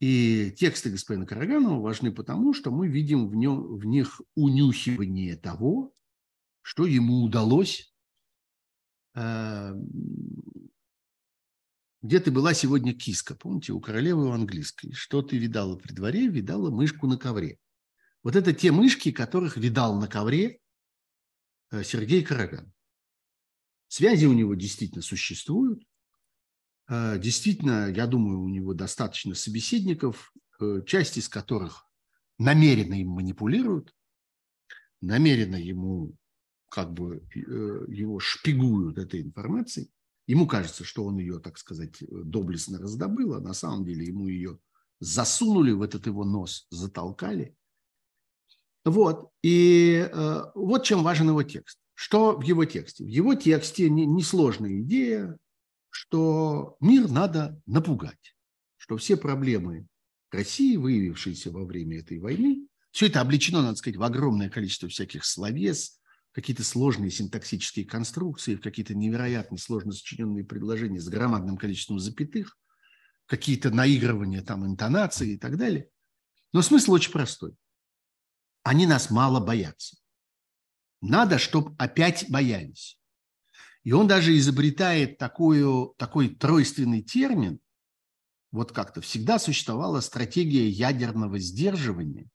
И 0.00 0.52
тексты 0.52 0.90
господина 0.90 1.26
Караганова 1.26 1.80
важны 1.80 2.12
потому, 2.12 2.54
что 2.54 2.70
мы 2.70 2.88
видим 2.88 3.28
в, 3.28 3.34
нем, 3.34 3.76
в 3.76 3.84
них 3.84 4.20
унюхивание 4.36 5.36
того, 5.36 5.92
что 6.62 6.86
ему 6.86 7.22
удалось 7.22 7.92
Эм, 9.18 9.90
где 12.02 12.20
ты 12.20 12.30
была 12.30 12.54
сегодня 12.54 12.94
киска, 12.94 13.34
помните, 13.34 13.72
у 13.72 13.80
королевы 13.80 14.32
английской. 14.32 14.92
Что 14.92 15.22
ты 15.22 15.36
видала 15.36 15.76
при 15.76 15.92
дворе? 15.92 16.28
Видала 16.28 16.70
мышку 16.70 17.08
на 17.08 17.18
ковре. 17.18 17.58
Вот 18.22 18.36
это 18.36 18.52
те 18.52 18.70
мышки, 18.70 19.10
которых 19.10 19.56
видал 19.56 19.98
на 19.98 20.06
ковре 20.06 20.60
э, 21.72 21.82
Сергей 21.82 22.22
Караган. 22.22 22.72
Связи 23.88 24.26
у 24.26 24.34
него 24.34 24.54
действительно 24.54 25.02
существуют. 25.02 25.82
Э, 26.88 27.18
действительно, 27.18 27.90
я 27.90 28.06
думаю, 28.06 28.40
у 28.40 28.48
него 28.48 28.74
достаточно 28.74 29.34
собеседников, 29.34 30.32
э, 30.60 30.82
часть 30.86 31.16
из 31.18 31.28
которых 31.28 31.86
намеренно 32.38 32.94
им 32.94 33.08
манипулируют, 33.08 33.94
намеренно 35.00 35.56
ему 35.56 36.16
как 36.70 36.92
бы 36.92 37.22
э, 37.34 37.38
его 37.88 38.18
шпигуют 38.20 38.98
этой 38.98 39.22
информацией. 39.22 39.90
Ему 40.26 40.46
кажется, 40.46 40.84
что 40.84 41.04
он 41.04 41.18
ее, 41.18 41.38
так 41.38 41.56
сказать, 41.58 41.96
доблестно 42.00 42.78
раздобыл, 42.78 43.34
а 43.34 43.40
на 43.40 43.54
самом 43.54 43.84
деле 43.84 44.04
ему 44.06 44.28
ее 44.28 44.58
засунули 45.00 45.72
в 45.72 45.82
этот 45.82 46.06
его 46.06 46.24
нос, 46.24 46.66
затолкали. 46.70 47.56
Вот. 48.84 49.30
И 49.42 50.08
э, 50.10 50.42
вот 50.54 50.84
чем 50.84 51.02
важен 51.02 51.28
его 51.28 51.42
текст. 51.42 51.78
Что 51.94 52.36
в 52.36 52.42
его 52.42 52.64
тексте? 52.64 53.04
В 53.04 53.08
его 53.08 53.34
тексте 53.34 53.90
несложная 53.90 54.80
идея, 54.80 55.38
что 55.90 56.76
мир 56.80 57.08
надо 57.08 57.60
напугать, 57.66 58.36
что 58.76 58.96
все 58.96 59.16
проблемы 59.16 59.86
России, 60.30 60.76
выявившиеся 60.76 61.50
во 61.50 61.64
время 61.64 62.00
этой 62.00 62.18
войны, 62.18 62.66
все 62.90 63.06
это 63.06 63.20
обличено, 63.20 63.62
надо 63.62 63.76
сказать, 63.76 63.96
в 63.96 64.02
огромное 64.02 64.50
количество 64.50 64.88
всяких 64.88 65.24
словес, 65.24 66.00
какие-то 66.32 66.64
сложные 66.64 67.10
синтаксические 67.10 67.84
конструкции, 67.84 68.56
какие-то 68.56 68.94
невероятно 68.94 69.58
сложно 69.58 69.92
сочиненные 69.92 70.44
предложения 70.44 71.00
с 71.00 71.08
громадным 71.08 71.56
количеством 71.56 71.98
запятых, 71.98 72.56
какие-то 73.26 73.70
наигрывания 73.70 74.42
там 74.42 74.66
интонации 74.66 75.34
и 75.34 75.38
так 75.38 75.56
далее. 75.56 75.88
Но 76.52 76.62
смысл 76.62 76.92
очень 76.92 77.12
простой. 77.12 77.54
Они 78.62 78.86
нас 78.86 79.10
мало 79.10 79.40
боятся. 79.40 79.96
Надо, 81.00 81.38
чтобы 81.38 81.74
опять 81.78 82.26
боялись. 82.28 82.97
И 83.84 83.92
он 83.92 84.06
даже 84.06 84.36
изобретает 84.36 85.18
такую, 85.18 85.94
такой 85.98 86.28
тройственный 86.28 87.02
термин. 87.02 87.60
Вот 88.50 88.72
как-то 88.72 89.00
всегда 89.00 89.38
существовала 89.38 90.00
стратегия 90.00 90.68
ядерного 90.68 91.38
сдерживания. 91.38 92.28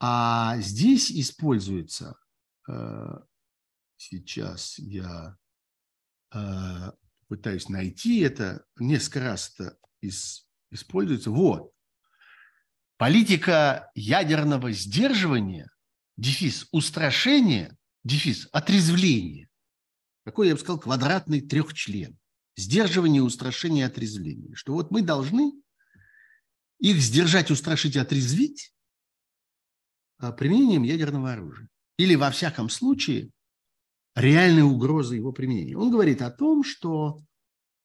А 0.00 0.58
здесь 0.58 1.10
используется 1.10 2.16
Э, 2.68 3.20
сейчас 3.96 4.78
я 4.78 5.36
э, 6.34 6.92
пытаюсь 7.28 7.68
найти 7.68 8.20
это, 8.20 8.64
несколько 8.78 9.20
раз 9.20 9.54
это 9.54 9.78
используется. 10.70 11.30
Вот. 11.30 11.72
Политика 12.96 13.90
ядерного 13.94 14.72
сдерживания, 14.72 15.70
дефис 16.16 16.68
устрашения, 16.72 17.76
дефис 18.04 18.48
отрезвления. 18.52 19.47
Какой, 20.28 20.48
я 20.48 20.54
бы 20.54 20.60
сказал, 20.60 20.78
квадратный 20.78 21.40
трехчлен. 21.40 22.18
Сдерживание, 22.54 23.22
устрашение, 23.22 23.86
отрезвление. 23.86 24.54
Что 24.54 24.74
вот 24.74 24.90
мы 24.90 25.00
должны 25.00 25.54
их 26.78 26.98
сдержать, 26.98 27.50
устрашить, 27.50 27.96
отрезвить 27.96 28.74
а, 30.18 30.32
применением 30.32 30.82
ядерного 30.82 31.32
оружия 31.32 31.70
или, 31.96 32.14
во 32.14 32.30
всяком 32.30 32.68
случае, 32.68 33.30
реальной 34.14 34.64
угрозы 34.64 35.16
его 35.16 35.32
применения. 35.32 35.78
Он 35.78 35.90
говорит 35.90 36.20
о 36.20 36.30
том, 36.30 36.62
что 36.62 37.22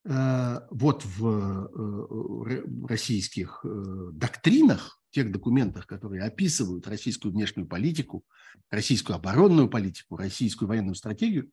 э, 0.04 0.60
вот 0.70 1.06
в 1.06 2.88
российских 2.90 3.62
доктринах, 3.64 5.00
тех 5.12 5.32
документах, 5.32 5.88
которые 5.88 6.24
описывают 6.24 6.88
российскую 6.90 7.32
внешнюю 7.32 7.70
политику, 7.70 8.26
российскую 8.70 9.16
оборонную 9.16 9.70
политику, 9.70 10.18
российскую 10.18 10.68
военную 10.68 10.96
стратегию, 10.96 11.50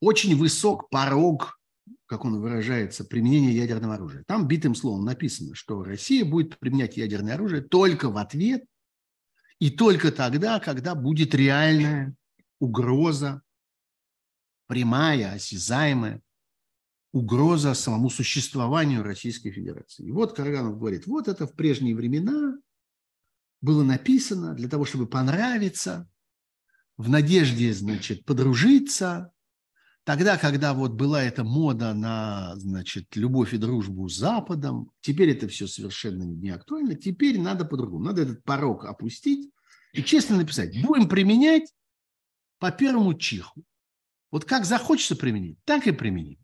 очень 0.00 0.36
высок 0.36 0.88
порог 0.90 1.60
как 2.10 2.24
он 2.24 2.40
выражается, 2.40 3.04
применение 3.04 3.54
ядерного 3.54 3.94
оружия. 3.94 4.24
Там 4.24 4.48
битым 4.48 4.74
словом 4.74 5.04
написано, 5.04 5.54
что 5.54 5.84
Россия 5.84 6.24
будет 6.24 6.58
применять 6.58 6.96
ядерное 6.96 7.34
оружие 7.34 7.62
только 7.62 8.10
в 8.10 8.16
ответ 8.16 8.64
и 9.60 9.70
только 9.70 10.10
тогда, 10.10 10.58
когда 10.58 10.96
будет 10.96 11.36
реальная 11.36 12.16
угроза, 12.58 13.42
прямая, 14.66 15.34
осязаемая 15.34 16.20
угроза 17.12 17.74
самому 17.74 18.10
существованию 18.10 19.04
Российской 19.04 19.52
Федерации. 19.52 20.06
И 20.06 20.10
вот 20.10 20.34
Карганов 20.34 20.80
говорит, 20.80 21.06
вот 21.06 21.28
это 21.28 21.46
в 21.46 21.54
прежние 21.54 21.94
времена 21.94 22.58
было 23.60 23.84
написано 23.84 24.54
для 24.54 24.68
того, 24.68 24.84
чтобы 24.84 25.06
понравиться, 25.06 26.08
в 26.96 27.08
надежде, 27.08 27.72
значит, 27.72 28.24
подружиться, 28.24 29.32
Тогда, 30.04 30.38
когда 30.38 30.72
вот 30.72 30.92
была 30.92 31.22
эта 31.22 31.44
мода 31.44 31.92
на, 31.92 32.56
значит, 32.56 33.14
любовь 33.16 33.52
и 33.52 33.58
дружбу 33.58 34.08
с 34.08 34.16
Западом, 34.16 34.90
теперь 35.00 35.30
это 35.30 35.46
все 35.46 35.66
совершенно 35.66 36.22
не 36.22 36.50
актуально. 36.50 36.94
Теперь 36.94 37.38
надо 37.38 37.64
по-другому. 37.64 38.06
Надо 38.06 38.22
этот 38.22 38.42
порог 38.42 38.86
опустить 38.86 39.50
и 39.92 40.02
честно 40.02 40.36
написать. 40.36 40.80
Будем 40.82 41.08
применять 41.08 41.72
по 42.58 42.70
первому 42.72 43.14
чиху. 43.14 43.62
Вот 44.30 44.44
как 44.44 44.64
захочется 44.64 45.16
применить, 45.16 45.58
так 45.64 45.86
и 45.86 45.92
применим. 45.92 46.38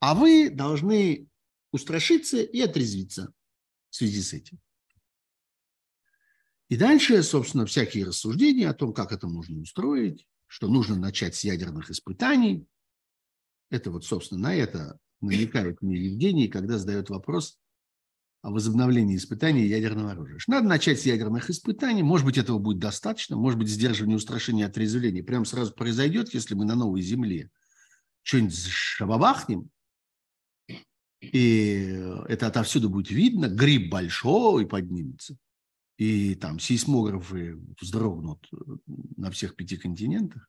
А 0.00 0.14
вы 0.14 0.50
должны 0.50 1.28
устрашиться 1.70 2.40
и 2.40 2.60
отрезвиться 2.60 3.32
в 3.90 3.96
связи 3.96 4.22
с 4.22 4.32
этим. 4.32 4.58
И 6.68 6.76
дальше, 6.76 7.22
собственно, 7.22 7.66
всякие 7.66 8.06
рассуждения 8.06 8.68
о 8.68 8.74
том, 8.74 8.92
как 8.92 9.12
это 9.12 9.26
можно 9.26 9.60
устроить, 9.60 10.26
что 10.50 10.66
нужно 10.66 10.96
начать 10.96 11.36
с 11.36 11.44
ядерных 11.44 11.90
испытаний. 11.90 12.66
Это 13.70 13.92
вот, 13.92 14.04
собственно, 14.04 14.48
на 14.48 14.54
это 14.56 14.98
намекает 15.20 15.80
мне 15.80 15.96
Евгений, 15.96 16.48
когда 16.48 16.76
задает 16.76 17.08
вопрос 17.08 17.56
о 18.42 18.50
возобновлении 18.50 19.16
испытаний 19.16 19.68
ядерного 19.68 20.10
оружия. 20.10 20.40
Надо 20.48 20.66
начать 20.66 20.98
с 20.98 21.06
ядерных 21.06 21.50
испытаний. 21.50 22.02
Может 22.02 22.26
быть, 22.26 22.36
этого 22.36 22.58
будет 22.58 22.80
достаточно. 22.80 23.36
Может 23.36 23.60
быть, 23.60 23.68
сдерживание, 23.68 24.16
устрашение, 24.16 24.66
отрезвление 24.66 25.22
прям 25.22 25.44
сразу 25.44 25.72
произойдет, 25.72 26.34
если 26.34 26.54
мы 26.54 26.64
на 26.64 26.74
новой 26.74 27.00
земле 27.00 27.48
что-нибудь 28.22 28.56
шабабахнем, 28.56 29.70
и 31.20 31.96
это 32.26 32.48
отовсюду 32.48 32.90
будет 32.90 33.12
видно, 33.12 33.46
гриб 33.46 33.88
большой 33.88 34.66
поднимется– 34.66 35.36
и 36.00 36.34
там 36.34 36.58
сейсмографы 36.58 37.60
вздрогнут 37.78 38.48
э, 38.52 38.56
на 39.18 39.30
всех 39.30 39.54
пяти 39.54 39.76
континентах. 39.76 40.48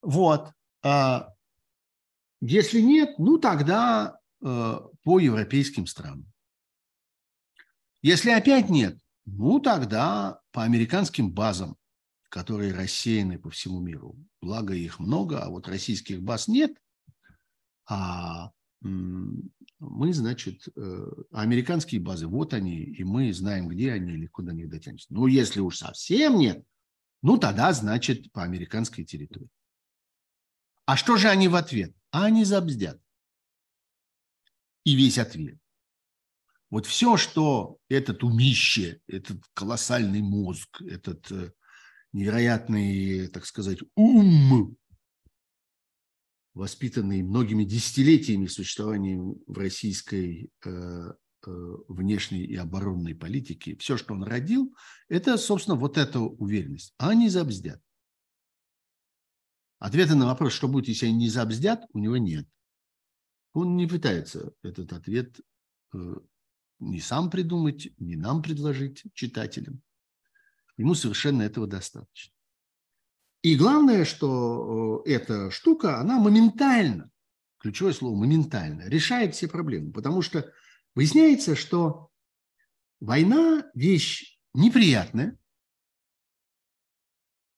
Вот. 0.00 0.50
А 0.82 1.34
если 2.40 2.80
нет, 2.80 3.18
ну 3.18 3.36
тогда 3.36 4.18
э, 4.40 4.80
по 5.02 5.18
европейским 5.18 5.86
странам. 5.86 6.32
Если 8.00 8.30
опять 8.30 8.70
нет, 8.70 8.98
ну 9.26 9.60
тогда 9.60 10.40
по 10.52 10.62
американским 10.64 11.30
базам, 11.30 11.76
которые 12.30 12.72
рассеяны 12.72 13.38
по 13.38 13.50
всему 13.50 13.78
миру. 13.78 14.16
Благо 14.40 14.72
их 14.72 15.00
много, 15.00 15.42
а 15.42 15.50
вот 15.50 15.68
российских 15.68 16.22
баз 16.22 16.48
нет. 16.48 16.72
А 17.86 18.52
мы, 18.80 20.12
значит, 20.12 20.68
э, 20.76 21.10
американские 21.32 22.00
базы, 22.00 22.26
вот 22.26 22.54
они, 22.54 22.76
и 22.76 23.04
мы 23.04 23.32
знаем, 23.32 23.68
где 23.68 23.92
они, 23.92 24.12
легко 24.12 24.42
до 24.42 24.52
них 24.52 24.68
дотянемся. 24.68 25.06
Ну, 25.10 25.26
если 25.26 25.60
уж 25.60 25.78
совсем 25.78 26.38
нет, 26.38 26.64
ну, 27.22 27.38
тогда, 27.38 27.72
значит, 27.72 28.30
по 28.32 28.44
американской 28.44 29.04
территории. 29.04 29.48
А 30.86 30.96
что 30.96 31.16
же 31.16 31.28
они 31.28 31.48
в 31.48 31.56
ответ? 31.56 31.92
А 32.10 32.24
они 32.24 32.44
забздят. 32.44 33.00
И 34.84 34.94
весь 34.94 35.18
ответ. 35.18 35.58
Вот 36.70 36.86
все, 36.86 37.16
что 37.16 37.78
этот 37.88 38.22
умище, 38.22 39.00
этот 39.06 39.40
колоссальный 39.54 40.22
мозг, 40.22 40.80
этот 40.82 41.30
э, 41.32 41.52
невероятный, 42.12 43.28
так 43.28 43.46
сказать, 43.46 43.78
ум 43.96 44.77
воспитанный 46.58 47.22
многими 47.22 47.62
десятилетиями 47.62 48.46
существования 48.46 49.16
в 49.46 49.56
российской 49.56 50.50
э, 50.64 50.70
э, 50.70 51.76
внешней 51.88 52.44
и 52.44 52.56
оборонной 52.56 53.14
политике, 53.14 53.76
все, 53.76 53.96
что 53.96 54.14
он 54.14 54.24
родил, 54.24 54.74
это, 55.08 55.38
собственно, 55.38 55.76
вот 55.76 55.96
эта 55.96 56.18
уверенность. 56.18 56.94
А 56.98 57.10
они 57.10 57.28
забздят. 57.28 57.80
Ответа 59.78 60.16
на 60.16 60.26
вопрос, 60.26 60.52
что 60.52 60.66
будет, 60.66 60.88
если 60.88 61.06
они 61.06 61.16
не 61.16 61.28
забздят, 61.28 61.86
у 61.92 62.00
него 62.00 62.16
нет. 62.16 62.48
Он 63.52 63.76
не 63.76 63.86
пытается 63.86 64.52
этот 64.64 64.92
ответ 64.92 65.40
э, 65.94 66.14
ни 66.80 66.98
сам 66.98 67.30
придумать, 67.30 67.92
ни 67.98 68.16
нам 68.16 68.42
предложить 68.42 69.04
читателям. 69.14 69.80
Ему 70.76 70.94
совершенно 70.94 71.42
этого 71.42 71.68
достаточно. 71.68 72.34
И 73.48 73.56
главное, 73.56 74.04
что 74.04 75.02
э, 75.06 75.10
эта 75.10 75.50
штука, 75.50 76.00
она 76.00 76.18
моментально, 76.18 77.10
ключевое 77.58 77.94
слово 77.94 78.14
моментально, 78.14 78.82
решает 78.90 79.34
все 79.34 79.48
проблемы. 79.48 79.90
Потому 79.90 80.20
что 80.20 80.52
выясняется, 80.94 81.56
что 81.56 82.10
война– 83.00 83.64
вещь 83.74 84.38
неприятная, 84.52 85.38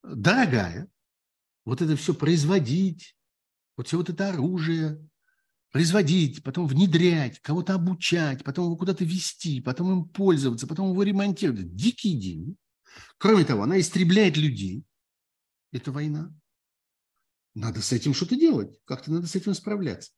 дорогая. 0.04 0.88
Вот 1.64 1.82
это 1.82 1.96
все 1.96 2.14
производить, 2.14 3.16
вот 3.76 3.88
все 3.88 3.96
вот 3.96 4.10
это 4.10 4.28
оружие, 4.28 5.04
производить, 5.72 6.44
потом 6.44 6.68
внедрять, 6.68 7.40
кого-то 7.40 7.74
обучать, 7.74 8.44
потом 8.44 8.66
его 8.66 8.76
куда-то 8.76 9.04
вести, 9.04 9.60
потом 9.60 9.90
им 9.90 10.08
пользоваться, 10.08 10.68
потом 10.68 10.90
его 10.92 11.02
ремонтировать. 11.02 11.74
Дикие 11.74 12.16
деньги. 12.16 12.54
Кроме 13.18 13.44
того, 13.44 13.64
она 13.64 13.80
истребляет 13.80 14.36
людей 14.36 14.84
это 15.72 15.92
война. 15.92 16.32
Надо 17.54 17.82
с 17.82 17.92
этим 17.92 18.14
что-то 18.14 18.36
делать, 18.36 18.78
как-то 18.84 19.10
надо 19.10 19.26
с 19.26 19.34
этим 19.34 19.54
справляться. 19.54 20.12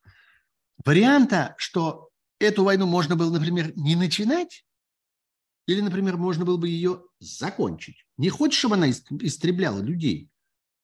Варианта, 0.85 1.55
что 1.59 2.11
эту 2.39 2.65
войну 2.65 2.87
можно 2.87 3.17
было, 3.17 3.31
например, 3.31 3.73
не 3.77 3.97
начинать, 3.97 4.65
или, 5.67 5.81
например, 5.81 6.17
можно 6.17 6.45
было 6.45 6.57
бы 6.57 6.69
ее 6.69 7.05
закончить. 7.21 8.05
Не 8.19 8.31
хочешь, 8.31 8.59
чтобы 8.59 8.75
она 8.75 8.91
истребляла 8.91 9.81
людей? 9.81 10.29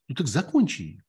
Ну 0.08 0.14
так 0.14 0.26
закончи 0.26 0.82
ее. 0.82 1.04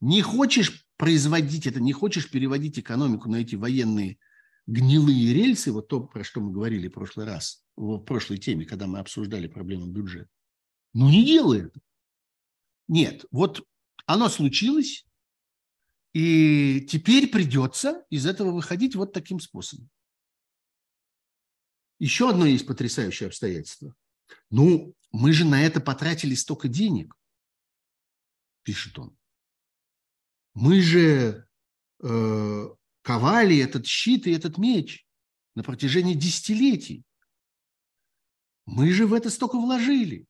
Не 0.00 0.22
хочешь 0.22 0.86
производить 0.96 1.66
это, 1.66 1.80
не 1.80 1.92
хочешь 1.92 2.30
переводить 2.30 2.78
экономику 2.78 3.30
на 3.30 3.36
эти 3.36 3.54
военные 3.54 4.18
гнилые 4.66 5.32
рельсы, 5.32 5.72
вот 5.72 5.88
то, 5.88 6.00
про 6.00 6.24
что 6.24 6.40
мы 6.40 6.52
говорили 6.52 6.88
в 6.88 6.92
прошлый 6.92 7.26
раз, 7.26 7.64
в 7.76 7.98
прошлой 7.98 8.38
теме, 8.38 8.66
когда 8.66 8.86
мы 8.86 8.98
обсуждали 8.98 9.46
проблему 9.46 9.86
бюджета. 9.86 10.28
Ну 10.92 11.08
не 11.08 11.24
делай 11.24 11.60
это. 11.66 11.80
Нет, 12.88 13.24
вот 13.30 13.66
оно 14.06 14.28
случилось, 14.28 15.06
и 16.12 16.86
теперь 16.88 17.28
придется 17.28 18.04
из 18.10 18.26
этого 18.26 18.50
выходить 18.52 18.94
вот 18.94 19.12
таким 19.12 19.40
способом. 19.40 19.90
Еще 21.98 22.30
одно 22.30 22.46
есть 22.46 22.66
потрясающее 22.66 23.26
обстоятельство. 23.26 23.94
Ну, 24.50 24.94
мы 25.12 25.32
же 25.32 25.44
на 25.44 25.62
это 25.62 25.80
потратили 25.80 26.34
столько 26.34 26.68
денег, 26.68 27.14
пишет 28.62 28.98
он. 28.98 29.16
Мы 30.54 30.80
же 30.80 31.46
э, 32.02 32.68
ковали 33.02 33.58
этот 33.58 33.86
щит 33.86 34.26
и 34.26 34.32
этот 34.32 34.58
меч 34.58 35.06
на 35.54 35.62
протяжении 35.62 36.14
десятилетий. 36.14 37.04
Мы 38.64 38.92
же 38.92 39.06
в 39.06 39.14
это 39.14 39.30
столько 39.30 39.58
вложили. 39.58 40.26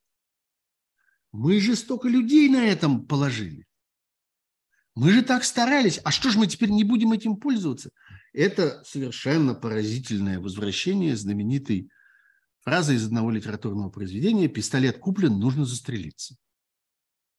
Мы 1.37 1.61
же 1.61 1.77
столько 1.77 2.09
людей 2.09 2.49
на 2.49 2.65
этом 2.65 3.07
положили. 3.07 3.67
Мы 4.95 5.13
же 5.13 5.23
так 5.23 5.45
старались. 5.45 6.01
А 6.03 6.11
что 6.11 6.31
же 6.31 6.39
мы 6.39 6.47
теперь 6.47 6.71
не 6.71 6.83
будем 6.83 7.13
этим 7.13 7.37
пользоваться? 7.37 7.91
Это 8.33 8.83
совершенно 8.85 9.55
поразительное 9.55 10.41
возвращение 10.41 11.15
знаменитой 11.15 11.91
фразы 12.63 12.95
из 12.95 13.05
одного 13.05 13.31
литературного 13.31 13.91
произведения 13.91 14.49
«Пистолет 14.49 14.99
куплен, 14.99 15.39
нужно 15.39 15.67
застрелиться». 15.67 16.37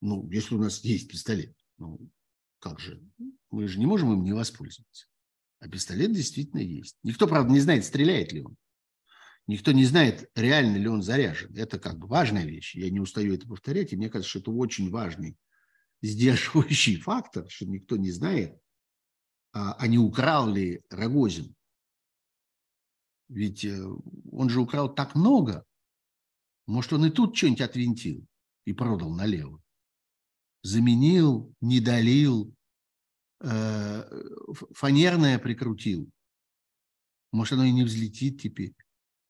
Ну, 0.00 0.30
если 0.30 0.54
у 0.54 0.58
нас 0.58 0.84
есть 0.84 1.10
пистолет, 1.10 1.56
ну, 1.76 1.98
как 2.60 2.78
же? 2.78 3.02
Мы 3.50 3.66
же 3.66 3.80
не 3.80 3.86
можем 3.86 4.12
им 4.12 4.22
не 4.22 4.32
воспользоваться. 4.32 5.08
А 5.58 5.68
пистолет 5.68 6.12
действительно 6.12 6.60
есть. 6.60 6.96
Никто, 7.02 7.26
правда, 7.26 7.52
не 7.52 7.58
знает, 7.58 7.84
стреляет 7.84 8.32
ли 8.32 8.44
он. 8.44 8.56
Никто 9.48 9.72
не 9.72 9.86
знает, 9.86 10.30
реально 10.34 10.76
ли 10.76 10.88
он 10.88 11.02
заряжен. 11.02 11.56
Это 11.56 11.78
как 11.78 11.98
бы 11.98 12.06
важная 12.06 12.44
вещь. 12.44 12.74
Я 12.74 12.90
не 12.90 13.00
устаю 13.00 13.34
это 13.34 13.48
повторять, 13.48 13.92
и 13.92 13.96
мне 13.96 14.10
кажется, 14.10 14.28
что 14.28 14.40
это 14.40 14.50
очень 14.50 14.90
важный 14.90 15.38
сдерживающий 16.02 16.96
фактор, 17.00 17.48
что 17.48 17.64
никто 17.64 17.96
не 17.96 18.10
знает, 18.10 18.60
а, 19.52 19.72
а 19.72 19.86
не 19.86 19.96
украл 19.98 20.50
ли 20.50 20.82
Рогозин. 20.90 21.56
Ведь 23.28 23.64
э, 23.64 23.82
он 24.30 24.50
же 24.50 24.60
украл 24.60 24.94
так 24.94 25.14
много. 25.14 25.64
Может, 26.66 26.92
он 26.92 27.06
и 27.06 27.10
тут 27.10 27.34
что-нибудь 27.34 27.62
отвинтил 27.62 28.26
и 28.66 28.74
продал 28.74 29.14
налево. 29.14 29.62
Заменил, 30.62 31.54
не 31.62 31.80
долил, 31.80 32.54
э, 33.40 34.02
фанерное 34.74 35.38
прикрутил. 35.38 36.10
Может, 37.32 37.54
оно 37.54 37.64
и 37.64 37.72
не 37.72 37.84
взлетит 37.84 38.42
теперь. 38.42 38.74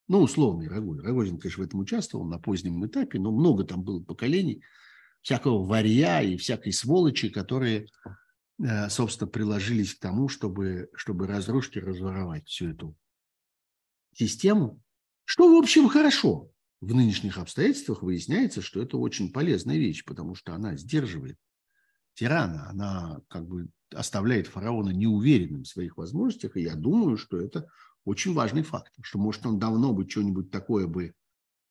Ну, 0.09 0.23
условный 0.23 0.69
Рогозин. 0.69 1.05
Рогозин, 1.05 1.39
конечно, 1.39 1.63
в 1.63 1.67
этом 1.67 1.81
участвовал 1.81 2.27
на 2.27 2.39
позднем 2.39 2.85
этапе, 2.87 3.19
но 3.19 3.31
много 3.31 3.65
там 3.65 3.83
было 3.83 4.03
поколений 4.03 4.63
всякого 5.21 5.65
варья 5.65 6.23
и 6.23 6.39
всякой 6.39 6.73
сволочи, 6.73 7.29
которые, 7.29 7.87
э, 8.63 8.89
собственно, 8.89 9.29
приложились 9.29 9.95
к 9.95 10.01
тому, 10.01 10.29
чтобы, 10.29 10.89
чтобы 10.95 11.27
разрушить 11.27 11.77
и 11.77 11.81
разворовать 11.81 12.49
всю 12.49 12.71
эту 12.71 12.97
систему. 14.15 14.81
Что, 15.25 15.53
в 15.55 15.59
общем, 15.59 15.89
хорошо. 15.89 16.51
В 16.81 16.95
нынешних 16.95 17.37
обстоятельствах 17.39 18.03
выясняется, 18.03 18.63
что 18.63 18.81
это 18.81 18.97
очень 18.97 19.33
полезная 19.33 19.77
вещь, 19.77 20.05
потому 20.05 20.35
что 20.35 20.55
она 20.55 20.77
сдерживает 20.77 21.37
тирана, 22.15 22.71
она 22.71 23.21
как 23.29 23.47
бы 23.47 23.69
оставляет 23.93 24.47
фараона 24.47 24.91
неуверенным 24.91 25.65
в 25.65 25.69
своих 25.69 25.97
возможностях, 25.97 26.57
и 26.57 26.63
я 26.63 26.77
думаю, 26.77 27.17
что 27.17 27.39
это 27.41 27.69
очень 28.09 28.33
важный 28.33 28.63
факт, 28.63 28.93
что, 29.03 29.19
может, 29.19 29.45
он 29.45 29.59
давно 29.59 29.93
бы 29.93 30.09
что-нибудь 30.09 30.51
такое 30.51 30.87
бы 30.87 31.15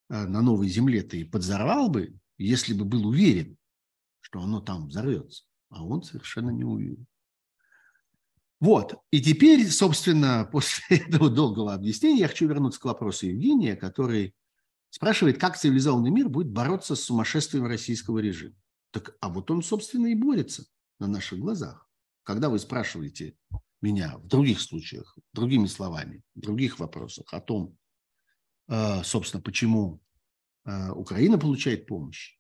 э, 0.09 0.25
на 0.27 0.41
новой 0.41 0.69
земле-то 0.69 1.17
и 1.17 1.23
подзорвал 1.23 1.89
бы, 1.89 2.15
если 2.37 2.73
бы 2.73 2.85
был 2.85 3.07
уверен, 3.07 3.57
что 4.19 4.41
оно 4.41 4.61
там 4.61 4.87
взорвется. 4.87 5.43
А 5.69 5.83
он 5.83 6.03
совершенно 6.03 6.51
не 6.51 6.63
уверен. 6.63 7.07
Вот. 8.59 8.95
И 9.11 9.21
теперь, 9.21 9.67
собственно, 9.69 10.47
после 10.51 10.97
этого 10.97 11.29
долгого 11.29 11.73
объяснения 11.73 12.21
я 12.21 12.27
хочу 12.27 12.47
вернуться 12.47 12.79
к 12.79 12.85
вопросу 12.85 13.25
Евгения, 13.25 13.75
который 13.75 14.35
спрашивает, 14.89 15.39
как 15.39 15.57
цивилизованный 15.57 16.11
мир 16.11 16.29
будет 16.29 16.51
бороться 16.51 16.95
с 16.95 17.01
сумасшествием 17.01 17.65
российского 17.65 18.19
режима. 18.19 18.55
Так, 18.91 19.17
а 19.21 19.29
вот 19.29 19.49
он, 19.49 19.63
собственно, 19.63 20.07
и 20.07 20.15
борется 20.15 20.65
на 20.99 21.07
наших 21.07 21.39
глазах. 21.39 21.89
Когда 22.23 22.49
вы 22.49 22.59
спрашиваете 22.59 23.35
меня 23.87 24.17
в 24.17 24.27
других 24.27 24.59
случаях, 24.59 25.17
другими 25.33 25.67
словами, 25.67 26.21
в 26.35 26.41
других 26.41 26.79
вопросах 26.79 27.33
о 27.33 27.39
том, 27.39 27.77
э, 28.67 29.03
собственно, 29.03 29.41
почему 29.41 30.01
э, 30.65 30.91
Украина 30.91 31.37
получает 31.37 31.87
помощь, 31.87 32.37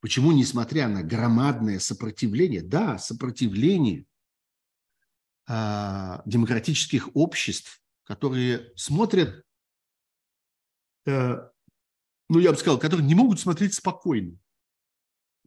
почему, 0.00 0.32
несмотря 0.32 0.88
на 0.88 1.02
громадное 1.02 1.78
сопротивление, 1.80 2.62
да, 2.62 2.98
сопротивление 2.98 4.06
э, 5.48 6.22
демократических 6.24 7.08
обществ, 7.14 7.82
которые 8.04 8.72
смотрят, 8.76 9.42
ну, 11.06 12.38
я 12.38 12.52
бы 12.52 12.56
сказал, 12.56 12.78
которые 12.78 13.06
не 13.06 13.14
могут 13.14 13.38
смотреть 13.38 13.74
спокойно 13.74 14.38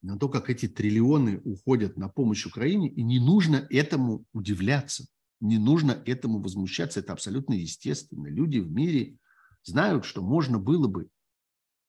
на 0.01 0.17
то, 0.17 0.29
как 0.29 0.49
эти 0.49 0.67
триллионы 0.67 1.41
уходят 1.43 1.97
на 1.97 2.09
помощь 2.09 2.45
Украине, 2.45 2.89
и 2.89 3.03
не 3.03 3.19
нужно 3.19 3.67
этому 3.69 4.25
удивляться, 4.33 5.07
не 5.39 5.57
нужно 5.57 5.91
этому 6.05 6.41
возмущаться, 6.41 6.99
это 6.99 7.13
абсолютно 7.13 7.53
естественно. 7.53 8.27
Люди 8.27 8.59
в 8.59 8.71
мире 8.71 9.17
знают, 9.63 10.05
что 10.05 10.21
можно 10.21 10.59
было 10.59 10.87
бы 10.87 11.09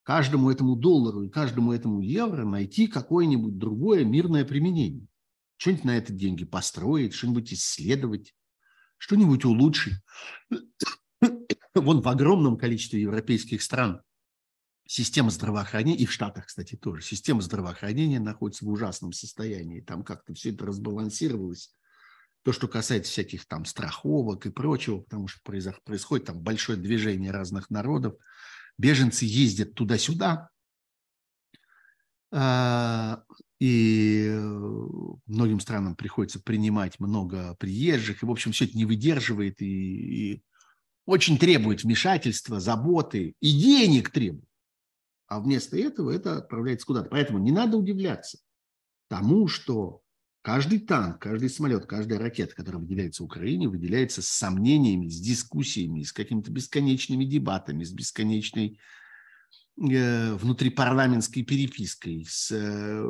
каждому 0.02 0.50
этому 0.50 0.74
доллару 0.74 1.22
и 1.22 1.28
каждому 1.28 1.72
этому 1.72 2.00
евро 2.00 2.44
найти 2.44 2.86
какое-нибудь 2.86 3.58
другое 3.58 4.04
мирное 4.04 4.44
применение. 4.44 5.06
Что-нибудь 5.58 5.84
на 5.84 5.96
это 5.96 6.12
деньги 6.12 6.44
построить, 6.44 7.14
что-нибудь 7.14 7.52
исследовать, 7.52 8.34
что-нибудь 8.96 9.44
улучшить. 9.44 9.94
Вон 11.74 12.00
в 12.00 12.08
огромном 12.08 12.56
количестве 12.56 13.02
европейских 13.02 13.62
стран 13.62 14.02
Система 14.90 15.28
здравоохранения, 15.28 15.98
и 15.98 16.06
в 16.06 16.12
Штатах, 16.12 16.46
кстати, 16.46 16.74
тоже, 16.74 17.02
система 17.02 17.42
здравоохранения 17.42 18.18
находится 18.20 18.64
в 18.64 18.70
ужасном 18.70 19.12
состоянии. 19.12 19.82
Там 19.82 20.02
как-то 20.02 20.32
все 20.32 20.50
это 20.50 20.64
разбалансировалось. 20.64 21.74
То, 22.42 22.52
что 22.52 22.68
касается 22.68 23.12
всяких 23.12 23.46
там 23.46 23.66
страховок 23.66 24.46
и 24.46 24.50
прочего, 24.50 25.00
потому 25.00 25.28
что 25.28 25.42
происходит 25.42 26.24
там 26.24 26.40
большое 26.40 26.78
движение 26.78 27.32
разных 27.32 27.68
народов. 27.68 28.14
Беженцы 28.78 29.26
ездят 29.26 29.74
туда-сюда, 29.74 30.48
а, 32.32 33.24
и 33.60 34.40
многим 35.26 35.60
странам 35.60 35.96
приходится 35.96 36.40
принимать 36.40 36.98
много 36.98 37.54
приезжих, 37.56 38.22
и, 38.22 38.26
в 38.26 38.30
общем, 38.30 38.52
все 38.52 38.64
это 38.64 38.74
не 38.74 38.86
выдерживает, 38.86 39.60
и, 39.60 40.32
и 40.32 40.42
очень 41.04 41.38
требует 41.38 41.82
вмешательства, 41.82 42.58
заботы, 42.58 43.34
и 43.38 43.52
денег 43.52 44.08
требует. 44.08 44.47
А 45.28 45.40
вместо 45.40 45.76
этого 45.76 46.10
это 46.10 46.38
отправляется 46.38 46.86
куда-то. 46.86 47.10
Поэтому 47.10 47.38
не 47.38 47.52
надо 47.52 47.76
удивляться 47.76 48.38
тому, 49.08 49.46
что 49.46 50.00
каждый 50.40 50.80
танк, 50.80 51.20
каждый 51.20 51.50
самолет, 51.50 51.84
каждая 51.84 52.18
ракета, 52.18 52.54
которая 52.54 52.80
выделяется 52.80 53.22
Украине, 53.22 53.68
выделяется 53.68 54.22
с 54.22 54.28
сомнениями, 54.28 55.08
с 55.08 55.20
дискуссиями, 55.20 56.02
с 56.02 56.12
какими-то 56.12 56.50
бесконечными 56.50 57.26
дебатами, 57.26 57.84
с 57.84 57.92
бесконечной 57.92 58.80
э, 59.78 60.32
внутрипарламентской 60.32 61.42
перепиской. 61.42 62.24
С, 62.26 62.50
э, 62.50 63.04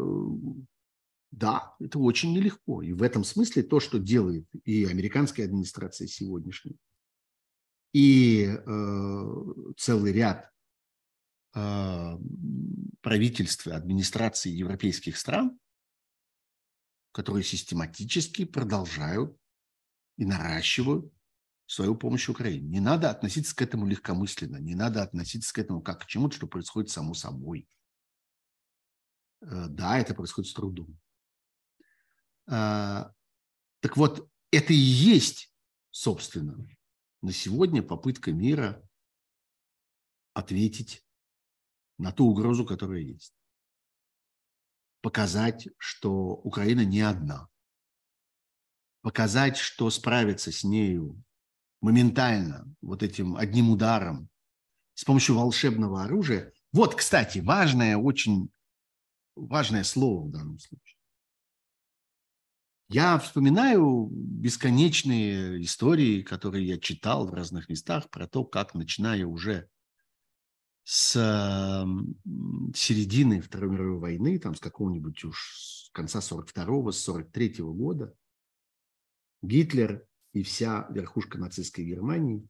да, 1.30 1.76
это 1.78 2.00
очень 2.00 2.32
нелегко. 2.32 2.82
И 2.82 2.92
в 2.92 3.02
этом 3.04 3.22
смысле 3.22 3.62
то, 3.62 3.78
что 3.78 4.00
делает 4.00 4.46
и 4.64 4.84
американская 4.86 5.46
администрация 5.46 6.08
сегодняшняя, 6.08 6.74
и 7.92 8.44
э, 8.44 9.24
целый 9.76 10.12
ряд 10.12 10.50
правительства, 11.52 13.74
администрации 13.74 14.50
европейских 14.50 15.16
стран, 15.16 15.58
которые 17.12 17.42
систематически 17.42 18.44
продолжают 18.44 19.36
и 20.16 20.24
наращивают 20.24 21.12
свою 21.66 21.94
помощь 21.94 22.28
Украине. 22.28 22.68
Не 22.68 22.80
надо 22.80 23.10
относиться 23.10 23.54
к 23.54 23.62
этому 23.62 23.86
легкомысленно, 23.86 24.56
не 24.56 24.74
надо 24.74 25.02
относиться 25.02 25.52
к 25.52 25.58
этому 25.58 25.82
как 25.82 26.02
к 26.02 26.06
чему-то, 26.06 26.36
что 26.36 26.46
происходит 26.46 26.90
само 26.90 27.14
собой. 27.14 27.68
Э, 29.42 29.66
да, 29.68 29.98
это 29.98 30.14
происходит 30.14 30.50
с 30.50 30.54
трудом. 30.54 30.98
А, 32.46 33.12
так 33.80 33.96
вот, 33.96 34.30
это 34.50 34.72
и 34.72 34.76
есть, 34.76 35.52
собственно, 35.90 36.66
на 37.20 37.32
сегодня 37.32 37.82
попытка 37.82 38.32
мира 38.32 38.82
ответить 40.32 41.04
на 41.98 42.12
ту 42.12 42.26
угрозу, 42.26 42.64
которая 42.64 43.00
есть. 43.00 43.34
Показать, 45.02 45.68
что 45.78 46.34
Украина 46.34 46.84
не 46.84 47.00
одна. 47.00 47.48
Показать, 49.02 49.56
что 49.56 49.90
справиться 49.90 50.50
с 50.50 50.64
нею 50.64 51.22
моментально, 51.80 52.74
вот 52.80 53.02
этим 53.02 53.36
одним 53.36 53.70
ударом, 53.70 54.28
с 54.94 55.04
помощью 55.04 55.36
волшебного 55.36 56.02
оружия. 56.02 56.52
Вот, 56.72 56.94
кстати, 56.94 57.38
важное, 57.38 57.96
очень 57.96 58.50
важное 59.36 59.84
слово 59.84 60.26
в 60.26 60.30
данном 60.30 60.58
случае. 60.58 60.96
Я 62.88 63.18
вспоминаю 63.18 64.08
бесконечные 64.10 65.62
истории, 65.62 66.22
которые 66.22 66.66
я 66.66 66.78
читал 66.78 67.26
в 67.26 67.34
разных 67.34 67.68
местах 67.68 68.08
про 68.10 68.26
то, 68.26 68.44
как, 68.44 68.74
начиная 68.74 69.26
уже 69.26 69.68
с 70.90 71.12
середины 72.74 73.42
Второй 73.42 73.68
мировой 73.68 73.98
войны, 73.98 74.38
там 74.38 74.54
с 74.54 74.60
какого-нибудь 74.60 75.22
уж 75.24 75.90
конца 75.92 76.20
42-го, 76.20 76.92
с 76.92 77.06
43-го 77.06 77.74
года, 77.74 78.14
Гитлер 79.42 80.08
и 80.32 80.42
вся 80.42 80.86
верхушка 80.88 81.36
нацистской 81.36 81.84
Германии 81.84 82.48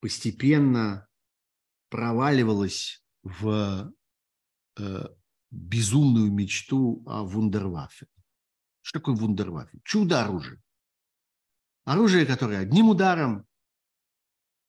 постепенно 0.00 1.06
проваливалась 1.90 3.04
в 3.22 3.94
э, 4.76 5.06
безумную 5.52 6.32
мечту 6.32 7.04
о 7.06 7.22
вундерваффе. 7.22 8.08
Что 8.80 8.98
такое 8.98 9.14
вундерваффе? 9.14 9.78
Чудо-оружие. 9.84 10.60
Оружие, 11.84 12.26
которое 12.26 12.58
одним 12.58 12.88
ударом, 12.88 13.46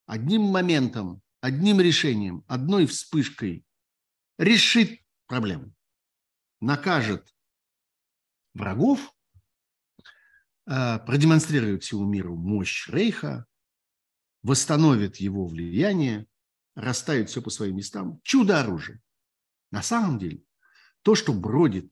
одним 0.06 0.44
моментом 0.44 1.24
одним 1.46 1.80
решением, 1.80 2.44
одной 2.48 2.88
вспышкой 2.88 3.64
решит 4.40 5.00
проблему, 5.28 5.76
накажет 6.60 7.36
врагов, 8.56 9.16
а, 10.66 10.98
продемонстрирует 10.98 11.84
всему 11.84 12.06
миру 12.06 12.36
мощь 12.36 12.90
Рейха, 12.90 13.46
восстановит 14.42 15.18
его 15.18 15.46
влияние, 15.46 16.26
расставит 16.74 17.30
все 17.30 17.44
по 17.44 17.52
своим 17.52 17.78
местам. 17.78 18.20
Чудо 18.24 18.60
оружия. 18.60 19.00
На 19.70 19.84
самом 19.84 20.18
деле, 20.18 20.44
то, 21.04 21.14
что 21.14 21.32
бродит 21.32 21.92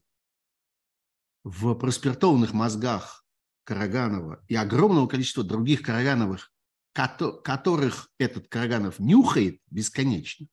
в 1.44 1.76
проспиртованных 1.76 2.54
мозгах 2.54 3.24
Караганова 3.66 4.44
и 4.48 4.56
огромного 4.56 5.08
количества 5.08 5.44
других 5.44 5.84
Карагановых, 5.84 6.53
которых 6.94 8.10
этот 8.20 8.48
Караганов 8.48 9.00
нюхает 9.00 9.60
бесконечно 9.70 10.48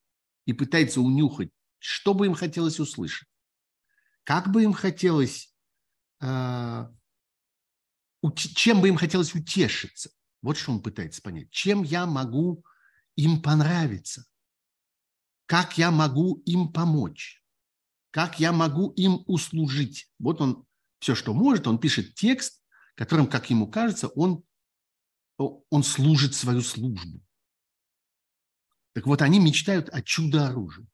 и 0.45 0.53
пытается 0.53 0.99
унюхать, 1.01 1.51
что 1.77 2.13
бы 2.13 2.25
им 2.25 2.33
хотелось 2.33 2.79
услышать, 2.79 3.27
как 4.23 4.51
бы 4.51 4.63
им 4.63 4.73
хотелось, 4.73 5.53
э, 6.21 6.87
чем 8.35 8.81
бы 8.81 8.87
им 8.87 8.97
хотелось 8.97 9.33
утешиться. 9.35 10.11
Вот 10.41 10.57
что 10.57 10.71
он 10.71 10.81
пытается 10.81 11.21
понять. 11.21 11.51
Чем 11.51 11.83
я 11.83 12.05
могу 12.05 12.65
им 13.15 13.41
понравиться? 13.41 14.25
Как 15.45 15.77
я 15.77 15.91
могу 15.91 16.41
им 16.45 16.71
помочь? 16.71 17.43
Как 18.09 18.39
я 18.39 18.51
могу 18.51 18.91
им 18.91 19.23
услужить? 19.27 20.11
Вот 20.17 20.41
он 20.41 20.65
все, 20.99 21.15
что 21.15 21.33
может, 21.33 21.67
он 21.67 21.79
пишет 21.79 22.15
текст, 22.15 22.61
которым, 22.95 23.27
как 23.27 23.49
ему 23.49 23.67
кажется, 23.67 24.07
он, 24.09 24.43
он 25.41 25.83
служит 25.83 26.33
свою 26.33 26.61
службу. 26.61 27.21
Так 28.93 29.07
вот, 29.07 29.21
они 29.21 29.39
мечтают 29.39 29.89
о 29.89 30.01
чудо-оружии, 30.01 30.87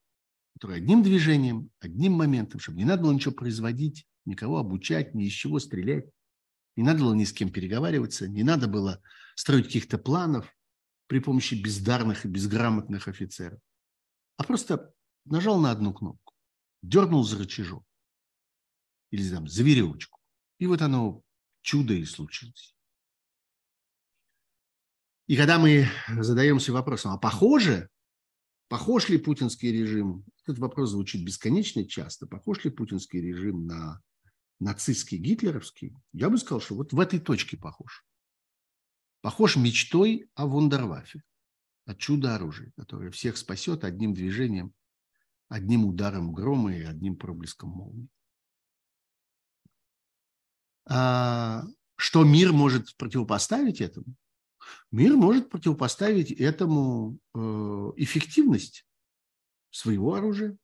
которое 0.54 0.78
одним 0.78 1.02
движением, 1.02 1.70
одним 1.80 2.12
моментом, 2.12 2.60
чтобы 2.60 2.78
не 2.78 2.84
надо 2.84 3.02
было 3.02 3.12
ничего 3.12 3.34
производить, 3.34 4.06
никого 4.24 4.58
обучать, 4.58 5.14
ни 5.14 5.26
из 5.26 5.32
чего 5.32 5.58
стрелять, 5.58 6.08
не 6.76 6.84
надо 6.84 7.00
было 7.00 7.14
ни 7.14 7.24
с 7.24 7.32
кем 7.32 7.50
переговариваться, 7.50 8.28
не 8.28 8.44
надо 8.44 8.68
было 8.68 9.02
строить 9.34 9.66
каких-то 9.66 9.98
планов 9.98 10.54
при 11.08 11.18
помощи 11.18 11.54
бездарных 11.54 12.24
и 12.24 12.28
безграмотных 12.28 13.08
офицеров, 13.08 13.60
а 14.36 14.44
просто 14.44 14.94
нажал 15.24 15.60
на 15.60 15.72
одну 15.72 15.92
кнопку, 15.92 16.34
дернул 16.82 17.24
за 17.24 17.38
рычажок 17.38 17.84
или 19.10 19.28
там 19.28 19.48
за 19.48 19.62
веревочку, 19.64 20.20
и 20.58 20.66
вот 20.66 20.82
оно 20.82 21.22
чудо 21.62 21.94
и 21.94 22.04
случилось. 22.04 22.76
И 25.28 25.36
когда 25.36 25.58
мы 25.58 25.86
задаемся 26.08 26.72
вопросом, 26.72 27.12
а 27.12 27.18
похоже, 27.18 27.90
похож 28.68 29.10
ли 29.10 29.18
путинский 29.18 29.70
режим, 29.70 30.24
этот 30.42 30.58
вопрос 30.58 30.90
звучит 30.90 31.22
бесконечно 31.22 31.86
часто, 31.86 32.26
похож 32.26 32.64
ли 32.64 32.70
путинский 32.70 33.20
режим 33.20 33.66
на 33.66 34.00
нацистский, 34.58 35.18
гитлеровский, 35.18 35.94
я 36.14 36.30
бы 36.30 36.38
сказал, 36.38 36.62
что 36.62 36.76
вот 36.76 36.94
в 36.94 36.98
этой 36.98 37.20
точке 37.20 37.58
похож. 37.58 38.06
Похож 39.20 39.56
мечтой 39.56 40.30
о 40.34 40.46
вундервафе, 40.46 41.22
о 41.84 41.94
чудо-оружии, 41.94 42.72
которое 42.78 43.10
всех 43.10 43.36
спасет 43.36 43.84
одним 43.84 44.14
движением, 44.14 44.72
одним 45.48 45.84
ударом 45.84 46.32
грома 46.32 46.74
и 46.74 46.82
одним 46.82 47.16
проблеском 47.16 47.68
молнии. 47.68 48.08
А 50.86 51.64
что 51.96 52.24
мир 52.24 52.54
может 52.54 52.96
противопоставить 52.96 53.82
этому? 53.82 54.16
Мир 54.90 55.16
может 55.16 55.50
противопоставить 55.50 56.30
этому 56.32 57.18
э, 57.34 57.38
эффективность 57.96 58.86
своего 59.70 60.14
оружия. 60.14 60.56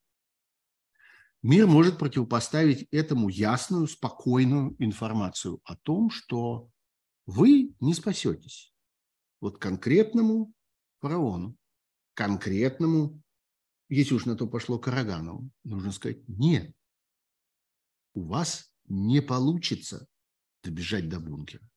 Мир 1.43 1.67
может 1.67 1.99
противопоставить 1.99 2.89
этому 2.91 3.29
ясную, 3.29 3.87
спокойную 3.87 4.75
информацию 4.79 5.61
о 5.65 5.77
том, 5.77 6.09
что 6.11 6.71
вы 7.27 7.75
не 7.81 7.93
спасетесь. 7.93 8.73
Вот 9.41 9.59
конкретному 9.59 10.55
фараону, 11.01 11.57
конкретному, 12.15 13.21
если 13.91 14.15
уж 14.15 14.25
на 14.25 14.37
то 14.37 14.47
пошло 14.47 14.79
Караганову, 14.79 15.51
нужно 15.65 15.93
сказать 15.93 16.27
нет. 16.29 16.75
У 18.15 18.23
вас 18.23 18.73
не 18.87 19.21
получится 19.21 20.07
добежать 20.63 21.11
до 21.11 21.21
бункера 21.21 21.69